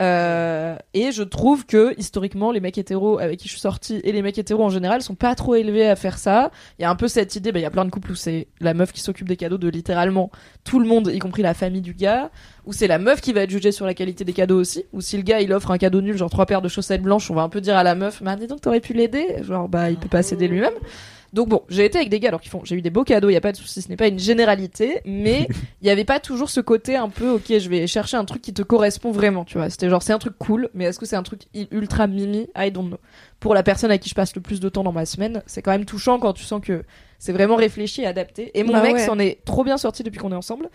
Euh, 0.00 0.76
et 0.94 1.10
je 1.10 1.24
trouve 1.24 1.66
que 1.66 1.92
historiquement 1.98 2.52
les 2.52 2.60
mecs 2.60 2.78
hétéros 2.78 3.18
avec 3.18 3.40
qui 3.40 3.48
je 3.48 3.52
suis 3.52 3.60
sortie 3.60 4.00
et 4.04 4.12
les 4.12 4.22
mecs 4.22 4.38
hétéros 4.38 4.62
en 4.62 4.68
général 4.68 5.02
sont 5.02 5.16
pas 5.16 5.34
trop 5.34 5.56
élevés 5.56 5.88
à 5.88 5.96
faire 5.96 6.18
ça. 6.18 6.52
Il 6.78 6.82
y 6.82 6.84
a 6.84 6.90
un 6.90 6.94
peu 6.94 7.08
cette 7.08 7.34
idée, 7.34 7.50
bah, 7.50 7.58
il 7.58 7.62
y 7.62 7.66
a 7.66 7.70
plein 7.70 7.84
de 7.84 7.90
couples 7.90 8.12
où 8.12 8.14
c'est 8.14 8.46
la 8.60 8.74
meuf 8.74 8.92
qui 8.92 9.00
s'occupe 9.00 9.28
des 9.28 9.36
cadeaux 9.36 9.58
de 9.58 9.68
littéralement 9.68 10.30
tout 10.62 10.78
le 10.78 10.86
monde, 10.86 11.10
y 11.12 11.18
compris 11.18 11.42
la 11.42 11.54
famille 11.54 11.80
du 11.80 11.94
gars, 11.94 12.30
où 12.64 12.72
c'est 12.72 12.86
la 12.86 12.98
meuf 12.98 13.20
qui 13.20 13.32
va 13.32 13.42
être 13.42 13.50
jugée 13.50 13.72
sur 13.72 13.86
la 13.86 13.94
qualité 13.94 14.24
des 14.24 14.32
cadeaux 14.32 14.60
aussi, 14.60 14.84
ou 14.92 15.00
si 15.00 15.16
le 15.16 15.22
gars 15.22 15.40
il 15.40 15.52
offre 15.52 15.70
un 15.72 15.78
cadeau 15.78 16.00
nul, 16.00 16.16
genre 16.16 16.30
trois 16.30 16.46
paires 16.46 16.62
de 16.62 16.68
chaussettes 16.68 17.02
blanches, 17.02 17.30
on 17.30 17.34
va 17.34 17.42
un 17.42 17.48
peu 17.48 17.60
dire 17.60 17.76
à 17.76 17.82
la 17.82 17.94
meuf, 17.94 18.22
bah 18.22 18.36
dis 18.36 18.46
donc 18.46 18.60
t'aurais 18.60 18.80
pu 18.80 18.92
l'aider, 18.92 19.42
genre 19.42 19.68
bah 19.68 19.90
il 19.90 19.96
peut 19.96 20.08
pas 20.08 20.22
s'aider 20.22 20.46
lui-même. 20.46 20.74
Donc 21.32 21.48
bon, 21.48 21.62
j'ai 21.68 21.84
été 21.84 21.98
avec 21.98 22.08
des 22.08 22.20
gars 22.20 22.28
alors 22.28 22.40
qu'ils 22.40 22.50
font, 22.50 22.62
j'ai 22.64 22.74
eu 22.74 22.82
des 22.82 22.90
beaux 22.90 23.04
cadeaux, 23.04 23.28
il 23.28 23.34
y 23.34 23.36
a 23.36 23.40
pas 23.40 23.52
de 23.52 23.56
souci, 23.56 23.82
ce 23.82 23.88
n'est 23.88 23.96
pas 23.96 24.08
une 24.08 24.18
généralité, 24.18 25.00
mais 25.04 25.46
il 25.82 25.86
y 25.86 25.90
avait 25.90 26.04
pas 26.04 26.20
toujours 26.20 26.48
ce 26.48 26.60
côté 26.60 26.96
un 26.96 27.08
peu 27.10 27.30
ok, 27.30 27.58
je 27.58 27.68
vais 27.68 27.86
chercher 27.86 28.16
un 28.16 28.24
truc 28.24 28.40
qui 28.40 28.54
te 28.54 28.62
correspond 28.62 29.10
vraiment, 29.10 29.44
tu 29.44 29.58
vois. 29.58 29.68
C'était 29.70 29.90
genre 29.90 30.02
c'est 30.02 30.12
un 30.14 30.18
truc 30.18 30.38
cool, 30.38 30.70
mais 30.74 30.84
est-ce 30.84 30.98
que 30.98 31.06
c'est 31.06 31.16
un 31.16 31.22
truc 31.22 31.42
ultra 31.70 32.06
mimi 32.06 32.48
I 32.56 32.70
don't 32.70 32.88
know. 32.88 32.98
Pour 33.40 33.54
la 33.54 33.62
personne 33.62 33.90
à 33.90 33.98
qui 33.98 34.08
je 34.08 34.14
passe 34.14 34.34
le 34.34 34.40
plus 34.40 34.58
de 34.60 34.68
temps 34.68 34.82
dans 34.82 34.92
ma 34.92 35.06
semaine, 35.06 35.42
c'est 35.46 35.62
quand 35.62 35.70
même 35.70 35.84
touchant 35.84 36.18
quand 36.18 36.32
tu 36.32 36.44
sens 36.44 36.60
que 36.62 36.82
c'est 37.18 37.32
vraiment 37.32 37.56
réfléchi 37.56 38.02
et 38.02 38.06
adapté. 38.06 38.50
Et 38.58 38.62
mon 38.64 38.72
Bah 38.72 38.82
mec 38.82 38.94
ouais. 38.94 39.06
s'en 39.06 39.18
est 39.18 39.44
trop 39.44 39.64
bien 39.64 39.76
sorti 39.76 40.02
depuis 40.02 40.18
qu'on 40.18 40.32
est 40.32 40.36
ensemble. 40.36 40.70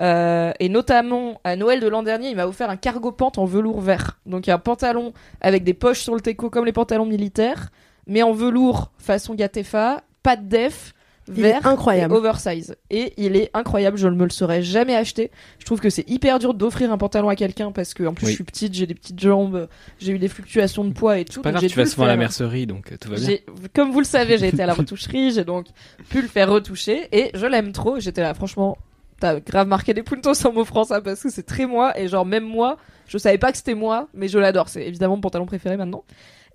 Euh, 0.00 0.52
et 0.60 0.68
notamment 0.68 1.40
à 1.44 1.56
Noël 1.56 1.80
de 1.80 1.88
l'an 1.88 2.02
dernier, 2.02 2.28
il 2.28 2.36
m'a 2.36 2.46
offert 2.46 2.68
un 2.68 2.76
cargo 2.76 3.12
pant 3.12 3.32
en 3.36 3.46
velours 3.46 3.80
vert. 3.80 4.18
Donc 4.26 4.46
il 4.46 4.50
y 4.50 4.52
a 4.52 4.56
un 4.56 4.58
pantalon 4.60 5.12
avec 5.40 5.64
des 5.64 5.74
poches 5.74 6.00
sur 6.00 6.14
le 6.14 6.20
teco 6.20 6.50
comme 6.50 6.66
les 6.66 6.72
pantalons 6.72 7.06
militaires, 7.06 7.70
mais 8.06 8.22
en 8.22 8.32
velours 8.32 8.90
façon 8.98 9.34
Gatefa, 9.34 10.02
pas 10.22 10.36
de 10.36 10.46
def, 10.48 10.92
vert, 11.28 11.66
incroyable. 11.66 12.14
et 12.14 12.16
oversize. 12.18 12.76
Et 12.90 13.12
il 13.16 13.34
est 13.36 13.50
incroyable, 13.52 13.98
je 13.98 14.06
ne 14.08 14.14
me 14.14 14.24
le 14.24 14.30
serais 14.30 14.62
jamais 14.62 14.94
acheté. 14.94 15.30
Je 15.58 15.64
trouve 15.64 15.80
que 15.80 15.90
c'est 15.90 16.08
hyper 16.08 16.38
dur 16.38 16.54
d'offrir 16.54 16.92
un 16.92 16.98
pantalon 16.98 17.28
à 17.28 17.34
quelqu'un 17.36 17.72
parce 17.72 17.94
que 17.94 18.04
en 18.04 18.14
plus 18.14 18.26
Oui. 18.26 18.30
je 18.32 18.36
suis 18.36 18.44
petite, 18.44 18.74
j'ai 18.74 18.86
des 18.86 18.94
petites 18.94 19.18
jambes, 19.20 19.68
j'ai 19.98 20.12
eu 20.12 20.18
des 20.18 20.28
fluctuations 20.28 20.84
de 20.84 20.92
poids 20.92 21.18
et 21.18 21.24
tout. 21.24 21.42
Pas 21.42 21.50
donc 21.50 21.60
grave, 21.62 21.70
tu 21.70 21.76
vas 21.76 21.86
souvent 21.86 22.04
à 22.04 22.08
la 22.08 22.16
mercerie, 22.16 22.66
donc 22.66 22.92
euh, 22.92 22.96
tout 23.00 23.10
va 23.10 23.16
bien. 23.16 23.38
Comme 23.74 23.90
vous 23.90 23.98
le 24.00 24.04
savez, 24.06 24.38
j'ai 24.38 24.48
été 24.48 24.62
à 24.62 24.66
la 24.66 24.74
retoucherie, 24.74 25.32
j'ai 25.32 25.44
donc 25.44 25.66
pu 26.08 26.22
le 26.22 26.28
faire 26.28 26.50
retoucher 26.50 27.08
et 27.12 27.30
je 27.34 27.46
l'aime 27.46 27.72
trop. 27.72 27.98
J'étais 27.98 28.22
là, 28.22 28.32
franchement, 28.34 28.78
t'as 29.18 29.40
grave 29.40 29.66
marqué 29.66 29.94
des 29.94 30.02
puntos 30.04 30.46
en 30.46 30.52
m'offrant 30.52 30.84
ça 30.84 31.00
parce 31.00 31.22
que 31.22 31.30
c'est 31.30 31.42
très 31.46 31.66
moi 31.66 31.98
et 31.98 32.06
genre 32.06 32.26
même 32.26 32.44
moi, 32.44 32.76
je 33.08 33.18
savais 33.18 33.38
pas 33.38 33.50
que 33.50 33.58
c'était 33.58 33.74
moi, 33.74 34.08
mais 34.14 34.28
je 34.28 34.38
l'adore. 34.38 34.68
C'est 34.68 34.86
évidemment 34.86 35.16
mon 35.16 35.20
pantalon 35.22 35.46
préféré 35.46 35.76
maintenant. 35.76 36.04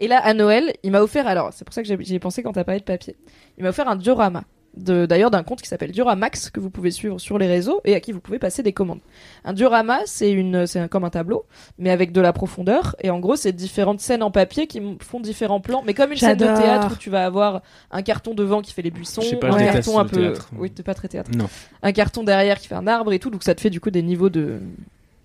Et 0.02 0.08
là, 0.10 0.18
à 0.18 0.34
Noël, 0.34 0.74
il 0.84 0.92
m'a 0.92 1.00
offert, 1.02 1.28
alors 1.28 1.52
c'est 1.54 1.64
pour 1.64 1.74
ça 1.74 1.82
que 1.82 1.88
j'ai- 1.88 1.98
j'y 2.02 2.16
ai 2.16 2.20
pensé 2.20 2.44
quand 2.44 2.52
t'as 2.52 2.64
parlé 2.66 2.80
de 2.80 2.86
papier, 2.86 3.16
il 3.58 3.64
m'a 3.64 3.70
offert 3.70 3.88
un 3.88 3.96
diorama. 3.96 4.44
D'ailleurs 4.74 5.32
d'un 5.32 5.44
compte 5.44 5.62
qui 5.62 5.68
s'appelle 5.68 5.92
Dioramax 5.92 6.50
que 6.50 6.62
vous 6.62 6.70
pouvez 6.70 6.92
suivre 6.92 7.20
sur 7.20 7.38
les 7.38 7.46
réseaux 7.48 7.82
et 7.84 7.94
à 7.94 8.00
qui 8.00 8.14
vous 8.14 8.22
pouvez 8.22 8.40
passer 8.40 8.64
des 8.64 8.72
commandes. 8.72 9.02
Un 9.44 9.52
diorama, 9.52 10.00
c'est 10.06 10.32
une, 10.32 10.66
c'est 10.66 10.80
un- 10.80 10.88
comme 10.88 11.04
un 11.04 11.10
tableau, 11.10 11.44
mais 11.78 11.90
avec 11.90 12.14
de 12.14 12.22
la 12.22 12.32
profondeur. 12.32 12.96
Et 13.02 13.10
en 13.10 13.20
gros, 13.20 13.36
c'est 13.36 13.52
différentes 13.52 14.00
scènes 14.00 14.24
en 14.24 14.32
papier 14.32 14.68
qui 14.68 14.82
font 15.02 15.20
différents 15.20 15.60
plans, 15.60 15.84
mais 15.86 15.94
comme 15.94 16.12
une 16.14 16.18
scène 16.18 16.38
de 16.38 16.46
théâtre 16.46 16.94
où 16.94 16.96
tu 16.98 17.10
vas 17.10 17.26
avoir 17.26 17.62
un 17.92 18.02
carton 18.02 18.34
devant 18.34 18.62
qui 18.62 18.72
fait 18.72 18.82
les 18.82 18.92
buissons, 18.92 19.20
Je 19.22 19.28
sais 19.32 19.36
pas, 19.36 19.50
un 19.54 19.58
carton 19.74 20.00
un 20.00 20.06
peu, 20.06 20.22
théâtre. 20.22 20.50
oui, 20.58 20.72
t'es 20.72 20.84
pas 20.84 20.94
très 20.94 21.10
théâtre, 21.10 21.32
Non. 21.36 21.50
un 21.84 21.92
carton 21.92 22.24
derrière 22.24 22.58
qui 22.58 22.70
fait 22.70 22.76
un 22.76 22.88
arbre 22.88 23.12
et 23.12 23.20
tout, 23.20 23.30
donc 23.30 23.44
ça 23.44 23.54
te 23.54 23.60
fait 23.60 23.70
du 23.70 23.82
coup 23.82 23.92
des 23.92 24.02
niveaux 24.02 24.30
de 24.30 24.62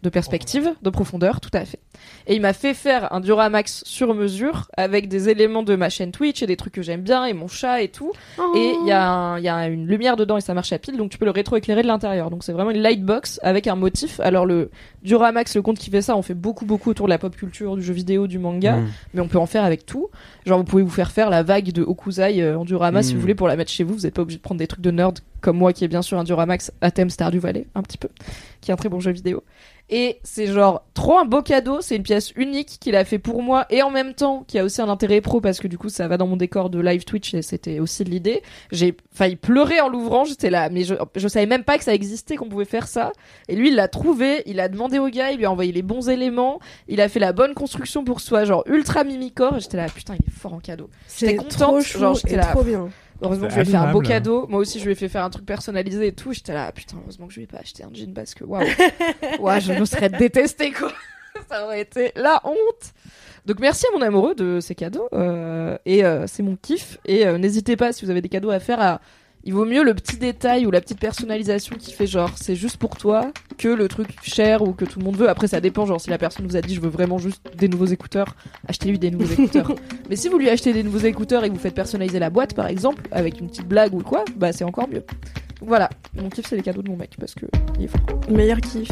de 0.02 0.09
perspective, 0.10 0.73
de 0.82 0.90
profondeur, 0.90 1.40
tout 1.40 1.51
à 1.52 1.64
fait. 1.64 1.81
Et 2.27 2.36
il 2.36 2.40
m'a 2.40 2.52
fait 2.52 2.74
faire 2.74 3.12
un 3.12 3.20
Duramax 3.20 3.82
sur 3.86 4.14
mesure 4.14 4.68
avec 4.77 5.09
des 5.09 5.28
éléments 5.31 5.62
de 5.62 5.74
ma 5.74 5.89
chaîne 5.89 6.12
Twitch 6.12 6.43
et 6.43 6.47
des 6.47 6.56
trucs 6.56 6.74
que 6.74 6.82
j'aime 6.82 7.01
bien 7.01 7.24
et 7.24 7.32
mon 7.32 7.48
chat 7.48 7.81
et 7.82 7.89
tout. 7.89 8.12
Et 8.55 8.74
il 8.82 8.86
y, 8.86 8.93
a 8.93 9.39
y 9.39 9.48
a 9.48 9.66
une 9.68 9.86
lumière 9.86 10.16
dedans 10.16 10.36
et 10.36 10.40
ça 10.40 10.55
marche 10.55 10.73
à 10.73 10.78
pile, 10.78 10.97
donc 10.97 11.10
tu 11.10 11.18
peux 11.18 11.24
le 11.24 11.31
rétroéclairer 11.31 11.82
de 11.82 11.86
l'intérieur. 11.89 12.31
Donc 12.31 12.44
c'est 12.44 12.52
vraiment 12.52 12.70
une 12.70 12.81
lightbox 12.82 13.40
avec 13.43 13.66
un 13.66 13.74
motif. 13.74 14.20
Alors 14.20 14.47
le 14.47 14.70
Duramax, 15.02 15.56
le 15.56 15.62
compte 15.62 15.78
qui 15.78 15.90
fait 15.90 16.02
ça, 16.02 16.16
on 16.16 16.23
fait 16.23 16.35
beaucoup 16.35 16.66
beaucoup 16.66 16.90
autour 16.90 17.06
de 17.06 17.10
la 17.10 17.18
pop 17.18 17.35
culture, 17.35 17.74
du 17.77 17.82
jeu 17.82 17.94
vidéo, 17.94 18.27
du 18.27 18.39
manga, 18.39 18.77
Mm. 18.77 18.89
mais 19.14 19.20
on 19.23 19.28
peut 19.28 19.39
en 19.39 19.47
faire 19.47 19.64
avec 19.64 19.86
tout. 19.86 20.09
Genre 20.44 20.59
vous 20.59 20.64
pouvez 20.64 20.82
vous 20.82 20.90
faire 20.90 21.10
faire 21.10 21.31
la 21.31 21.43
vague 21.43 21.73
de 21.73 21.82
Okuzai 21.82 22.43
euh, 22.43 22.59
en 22.59 22.64
Durama 22.64 23.02
si 23.02 23.12
Mm. 23.12 23.16
vous 23.16 23.20
voulez 23.23 23.35
pour 23.35 23.48
la 23.48 23.56
mettre 23.56 23.70
chez 23.70 23.82
vous. 23.82 23.94
Vous 23.94 24.01
n'êtes 24.02 24.14
pas 24.14 24.23
obligé 24.23 24.36
de 24.39 24.43
prendre 24.43 24.59
des 24.59 24.66
trucs 24.66 24.82
de 24.82 24.90
nerd 24.90 25.18
comme 25.40 25.56
moi 25.56 25.73
qui 25.73 25.85
est 25.85 25.89
bien 25.89 26.02
sûr 26.02 26.18
un 26.18 26.24
Duramax 26.24 26.73
à 26.81 26.90
thème 26.90 27.09
Stardew 27.10 27.39
Valley, 27.39 27.66
un 27.74 27.82
petit 27.82 27.98
peu, 27.98 28.09
qui 28.60 28.70
est 28.70 28.74
un 28.74 28.77
très 28.77 28.89
bon 28.89 29.01
jeu 29.01 29.12
vidéo. 29.12 29.43
Et 29.88 30.18
c'est 30.24 30.48
genre 30.48 30.84
trop 30.94 31.18
un 31.18 31.24
beau 31.24 31.42
cadeau, 31.42 31.80
c'est 31.80 31.94
une 31.94 32.02
pièce 32.02 32.32
unique 32.34 32.78
qu'il 32.80 32.96
a 32.96 33.04
fait 33.04 33.20
pour 33.20 33.42
moi 33.42 33.66
et 33.70 33.82
en 33.82 33.90
même 33.90 34.14
temps 34.14 34.44
qui 34.48 34.58
a 34.58 34.64
aussi 34.64 34.82
un 34.82 34.88
intérêt 34.88 35.20
pro 35.20 35.40
parce 35.40 35.60
que 35.60 35.68
du 35.68 35.78
coup 35.78 35.88
ça 35.90 36.08
va 36.08 36.16
dans 36.16 36.26
mon 36.26 36.36
décor 36.36 36.70
de 36.70 36.80
live 36.80 37.04
Twitch 37.04 37.34
et 37.34 37.42
c'était 37.42 37.78
aussi 37.78 38.02
l'idée. 38.02 38.42
J'ai 38.72 38.96
failli 39.12 39.36
pleurer 39.36 39.80
en 39.80 39.88
l'ouvrant, 39.88 40.24
j'étais 40.24 40.50
là, 40.50 40.70
mais 40.70 40.82
je, 40.82 40.94
je 41.14 41.28
savais 41.28 41.46
même 41.46 41.62
pas 41.62 41.78
que 41.78 41.84
ça 41.84 41.94
existait, 41.94 42.34
qu'on 42.34 42.48
pouvait 42.48 42.64
faire 42.64 42.88
ça. 42.88 43.12
Et 43.48 43.54
lui 43.54 43.68
il 43.68 43.76
l'a 43.76 43.86
trouvé, 43.86 44.42
il 44.46 44.58
a 44.58 44.68
demandé 44.68 44.98
au 44.98 45.08
gars, 45.08 45.30
il 45.30 45.38
lui 45.38 45.44
a 45.44 45.50
envoyé 45.52 45.70
les 45.70 45.82
bons 45.82 46.08
éléments, 46.08 46.58
il 46.88 47.00
a 47.00 47.08
fait 47.08 47.20
la 47.20 47.32
bonne 47.32 47.54
construction 47.54 48.02
pour 48.02 48.20
soit 48.20 48.44
genre 48.44 48.64
ultra 48.66 49.04
mimicore. 49.04 49.56
Et 49.58 49.60
J'étais 49.60 49.76
là, 49.76 49.86
putain 49.88 50.14
il 50.14 50.26
est 50.26 50.36
fort 50.36 50.54
en 50.54 50.58
cadeau. 50.58 50.90
C'est 51.06 51.26
j'étais 51.26 51.36
contente, 51.36 51.58
trop 51.58 51.80
genre, 51.80 52.14
j'étais 52.16 52.36
là. 52.36 52.46
trop 52.46 52.64
bien. 52.64 52.88
Heureusement 53.22 53.47
que 53.47 53.52
je 53.52 53.60
lui 53.60 53.68
ai 53.68 53.70
fait 53.70 53.76
un 53.76 53.93
beau 53.93 54.01
cadeau. 54.01 54.47
Moi 54.48 54.60
aussi, 54.60 54.78
je 54.78 54.84
lui 54.84 54.93
ai 54.93 54.94
fait 54.94 55.09
faire 55.09 55.24
un 55.24 55.30
truc 55.30 55.47
personnalisé 55.47 56.09
et 56.09 56.12
tout. 56.12 56.32
J'étais 56.32 56.55
là, 56.55 56.70
putain, 56.72 56.97
heureusement 57.02 57.26
que 57.26 57.32
je 57.32 57.38
lui 57.38 57.44
ai 57.44 57.47
pas 57.47 57.59
acheté 57.59 57.84
un 57.84 57.90
jean 57.93 58.12
parce 58.12 58.34
que 58.34 58.44
waouh, 58.44 58.64
je 59.60 59.72
me 59.72 59.84
serais 59.84 60.09
détesté 60.09 60.72
quoi. 60.72 60.93
Ça 61.48 61.64
aurait 61.64 61.80
été 61.80 62.12
la 62.16 62.40
honte. 62.44 62.93
Donc 63.47 63.60
merci 63.60 63.86
à 63.86 63.97
mon 63.97 64.02
amoureux 64.02 64.34
de 64.34 64.59
ces 64.60 64.74
cadeaux 64.74 65.09
euh, 65.12 65.78
et 65.86 66.05
euh, 66.05 66.26
c'est 66.26 66.43
mon 66.43 66.56
kiff. 66.56 66.98
Et 67.05 67.26
euh, 67.26 67.38
n'hésitez 67.38 67.76
pas 67.76 67.93
si 67.93 68.05
vous 68.05 68.10
avez 68.10 68.20
des 68.20 68.28
cadeaux 68.28 68.51
à 68.51 68.59
faire 68.59 68.80
à 68.80 69.01
il 69.47 69.55
vaut 69.55 69.64
mieux 69.64 69.82
le 69.85 69.94
petit 69.94 70.16
détail 70.18 70.66
ou 70.66 70.70
la 70.70 70.81
petite 70.81 70.98
personnalisation 70.98 71.77
qui 71.78 71.93
fait 71.93 72.06
genre 72.06 72.31
c'est 72.35 72.56
juste 72.56 72.77
pour 72.77 72.97
toi 72.97 73.31
que 73.59 73.68
le 73.68 73.86
truc 73.89 74.09
cher 74.23 74.60
ou 74.62 74.73
que 74.73 74.85
tout 74.85 74.98
le 74.98 75.05
monde 75.05 75.16
veut. 75.16 75.28
Après 75.28 75.47
ça 75.47 75.60
dépend 75.60 75.86
genre 75.86 76.01
si 76.01 76.10
la 76.10 76.18
personne 76.18 76.47
vous 76.47 76.56
a 76.56 76.60
dit 76.60 76.74
je 76.74 76.81
veux 76.81 76.89
vraiment 76.90 77.16
juste 77.18 77.40
des 77.56 77.68
nouveaux 77.68 77.86
écouteurs, 77.86 78.35
achetez-lui 78.68 78.98
des 78.98 79.10
nouveaux 79.10 79.32
écouteurs. 79.32 79.73
Mais 80.10 80.16
si 80.16 80.28
vous 80.28 80.36
lui 80.39 80.51
achetez 80.51 80.73
des 80.73 80.82
nouveaux 80.82 80.98
écouteurs 81.06 81.44
et 81.44 81.48
que 81.48 81.55
vous 81.55 81.60
faites 81.60 81.74
personnaliser 81.74 82.18
la 82.18 82.28
boîte 82.28 82.55
par 82.55 82.66
exemple 82.66 83.02
avec 83.12 83.40
une 83.40 83.48
petite 83.48 83.66
blague 83.68 83.94
ou 83.94 84.02
quoi, 84.02 84.24
bah 84.36 84.52
c'est 84.52 84.64
encore 84.64 84.89
mieux. 84.89 85.05
Donc 85.60 85.68
voilà, 85.68 85.89
mon 86.20 86.28
kiff 86.28 86.47
c'est 86.48 86.56
les 86.56 86.62
cadeaux 86.62 86.82
de 86.82 86.90
mon 86.90 86.97
mec 86.97 87.12
parce 87.18 87.35
que 87.35 87.47
il 87.78 87.85
est 87.85 87.89
fort. 87.89 88.01
Meilleur 88.28 88.60
kiff. 88.60 88.89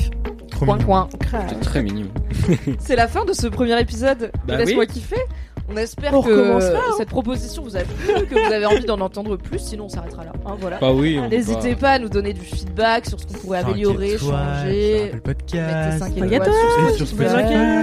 Trop 0.50 0.66
Coin 0.66 0.76
mignon. 0.76 0.86
coin. 0.86 1.08
Crave. 1.20 1.46
C'est 1.48 1.60
très 1.60 1.82
mignon. 1.82 2.06
C'est 2.78 2.94
la 2.96 3.08
fin 3.08 3.24
de 3.24 3.32
ce 3.32 3.48
premier 3.48 3.78
épisode. 3.80 4.18
de 4.18 4.30
Bah 4.46 4.56
Laisse-moi 4.58 4.84
oui. 4.86 4.92
kiffer. 4.94 5.16
On 5.66 5.76
espère 5.78 6.12
On 6.14 6.22
que 6.22 6.30
recommencera, 6.30 6.78
hein. 6.78 6.94
cette 6.98 7.08
proposition 7.08 7.62
vous 7.62 7.76
a 7.76 7.80
plu, 7.80 8.26
que 8.26 8.34
vous 8.34 8.52
avez 8.52 8.66
envie 8.66 8.84
d'en 8.84 9.00
entendre 9.00 9.36
plus, 9.36 9.58
sinon 9.58 9.86
on 9.86 9.88
s'arrêtera 9.88 10.24
là. 10.24 10.32
Hein, 10.44 10.56
voilà. 10.60 10.78
Bah 10.78 10.92
oui. 10.92 11.18
N'hésitez 11.30 11.74
pas 11.74 11.92
à 11.92 11.98
nous 11.98 12.10
donner 12.10 12.34
du 12.34 12.42
feedback 12.42 13.06
sur 13.06 13.18
ce 13.18 13.26
qu'on 13.26 13.34
pourrait 13.34 13.60
améliorer, 13.60 14.18
changer. 14.18 14.18
sur 14.18 14.34
Apple 14.34 15.20
Podcast, 15.20 15.74
Mettez 15.74 15.98
5 15.98 15.98
Cinq 15.98 16.16
étoiles 16.16 16.32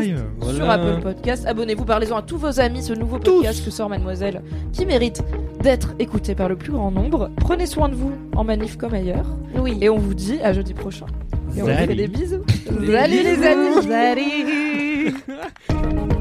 étoiles, 0.06 0.56
sur 0.56 0.70
Apple 0.70 1.02
Podcast. 1.02 1.46
Abonnez-vous, 1.48 1.86
parlez-en 1.86 2.18
à 2.18 2.22
tous 2.22 2.38
vos 2.38 2.60
amis, 2.60 2.84
ce 2.84 2.94
nouveau 2.94 3.18
podcast 3.18 3.66
que 3.66 3.72
sort 3.72 3.90
Mademoiselle, 3.90 4.44
qui 4.74 4.86
mérite 4.86 5.24
d'être 5.62 5.94
écouté 5.98 6.36
par 6.36 6.50
le 6.50 6.56
plus 6.56 6.72
grand 6.72 6.92
nombre. 6.92 7.32
Prenez 7.38 7.66
soin 7.66 7.90
de 7.90 7.96
vous 7.96 8.12
en 8.36 8.44
manif 8.44 8.78
comme 8.78 8.94
ailleurs. 8.94 9.26
Oui. 9.56 9.78
Et 9.82 9.90
on 9.90 9.98
vous 9.98 10.14
dit 10.14 10.40
à 10.44 10.54
jeudi 10.54 10.74
prochain. 10.76 11.08
Et 11.58 11.62
on 11.62 11.66
vous 11.66 11.72
fait 11.72 11.78
Salut. 11.78 11.96
des 11.96 12.08
bisous. 12.08 12.44
Salut 12.66 13.24
les 13.24 13.48
amis. 13.48 13.88
Salut. 13.88 15.16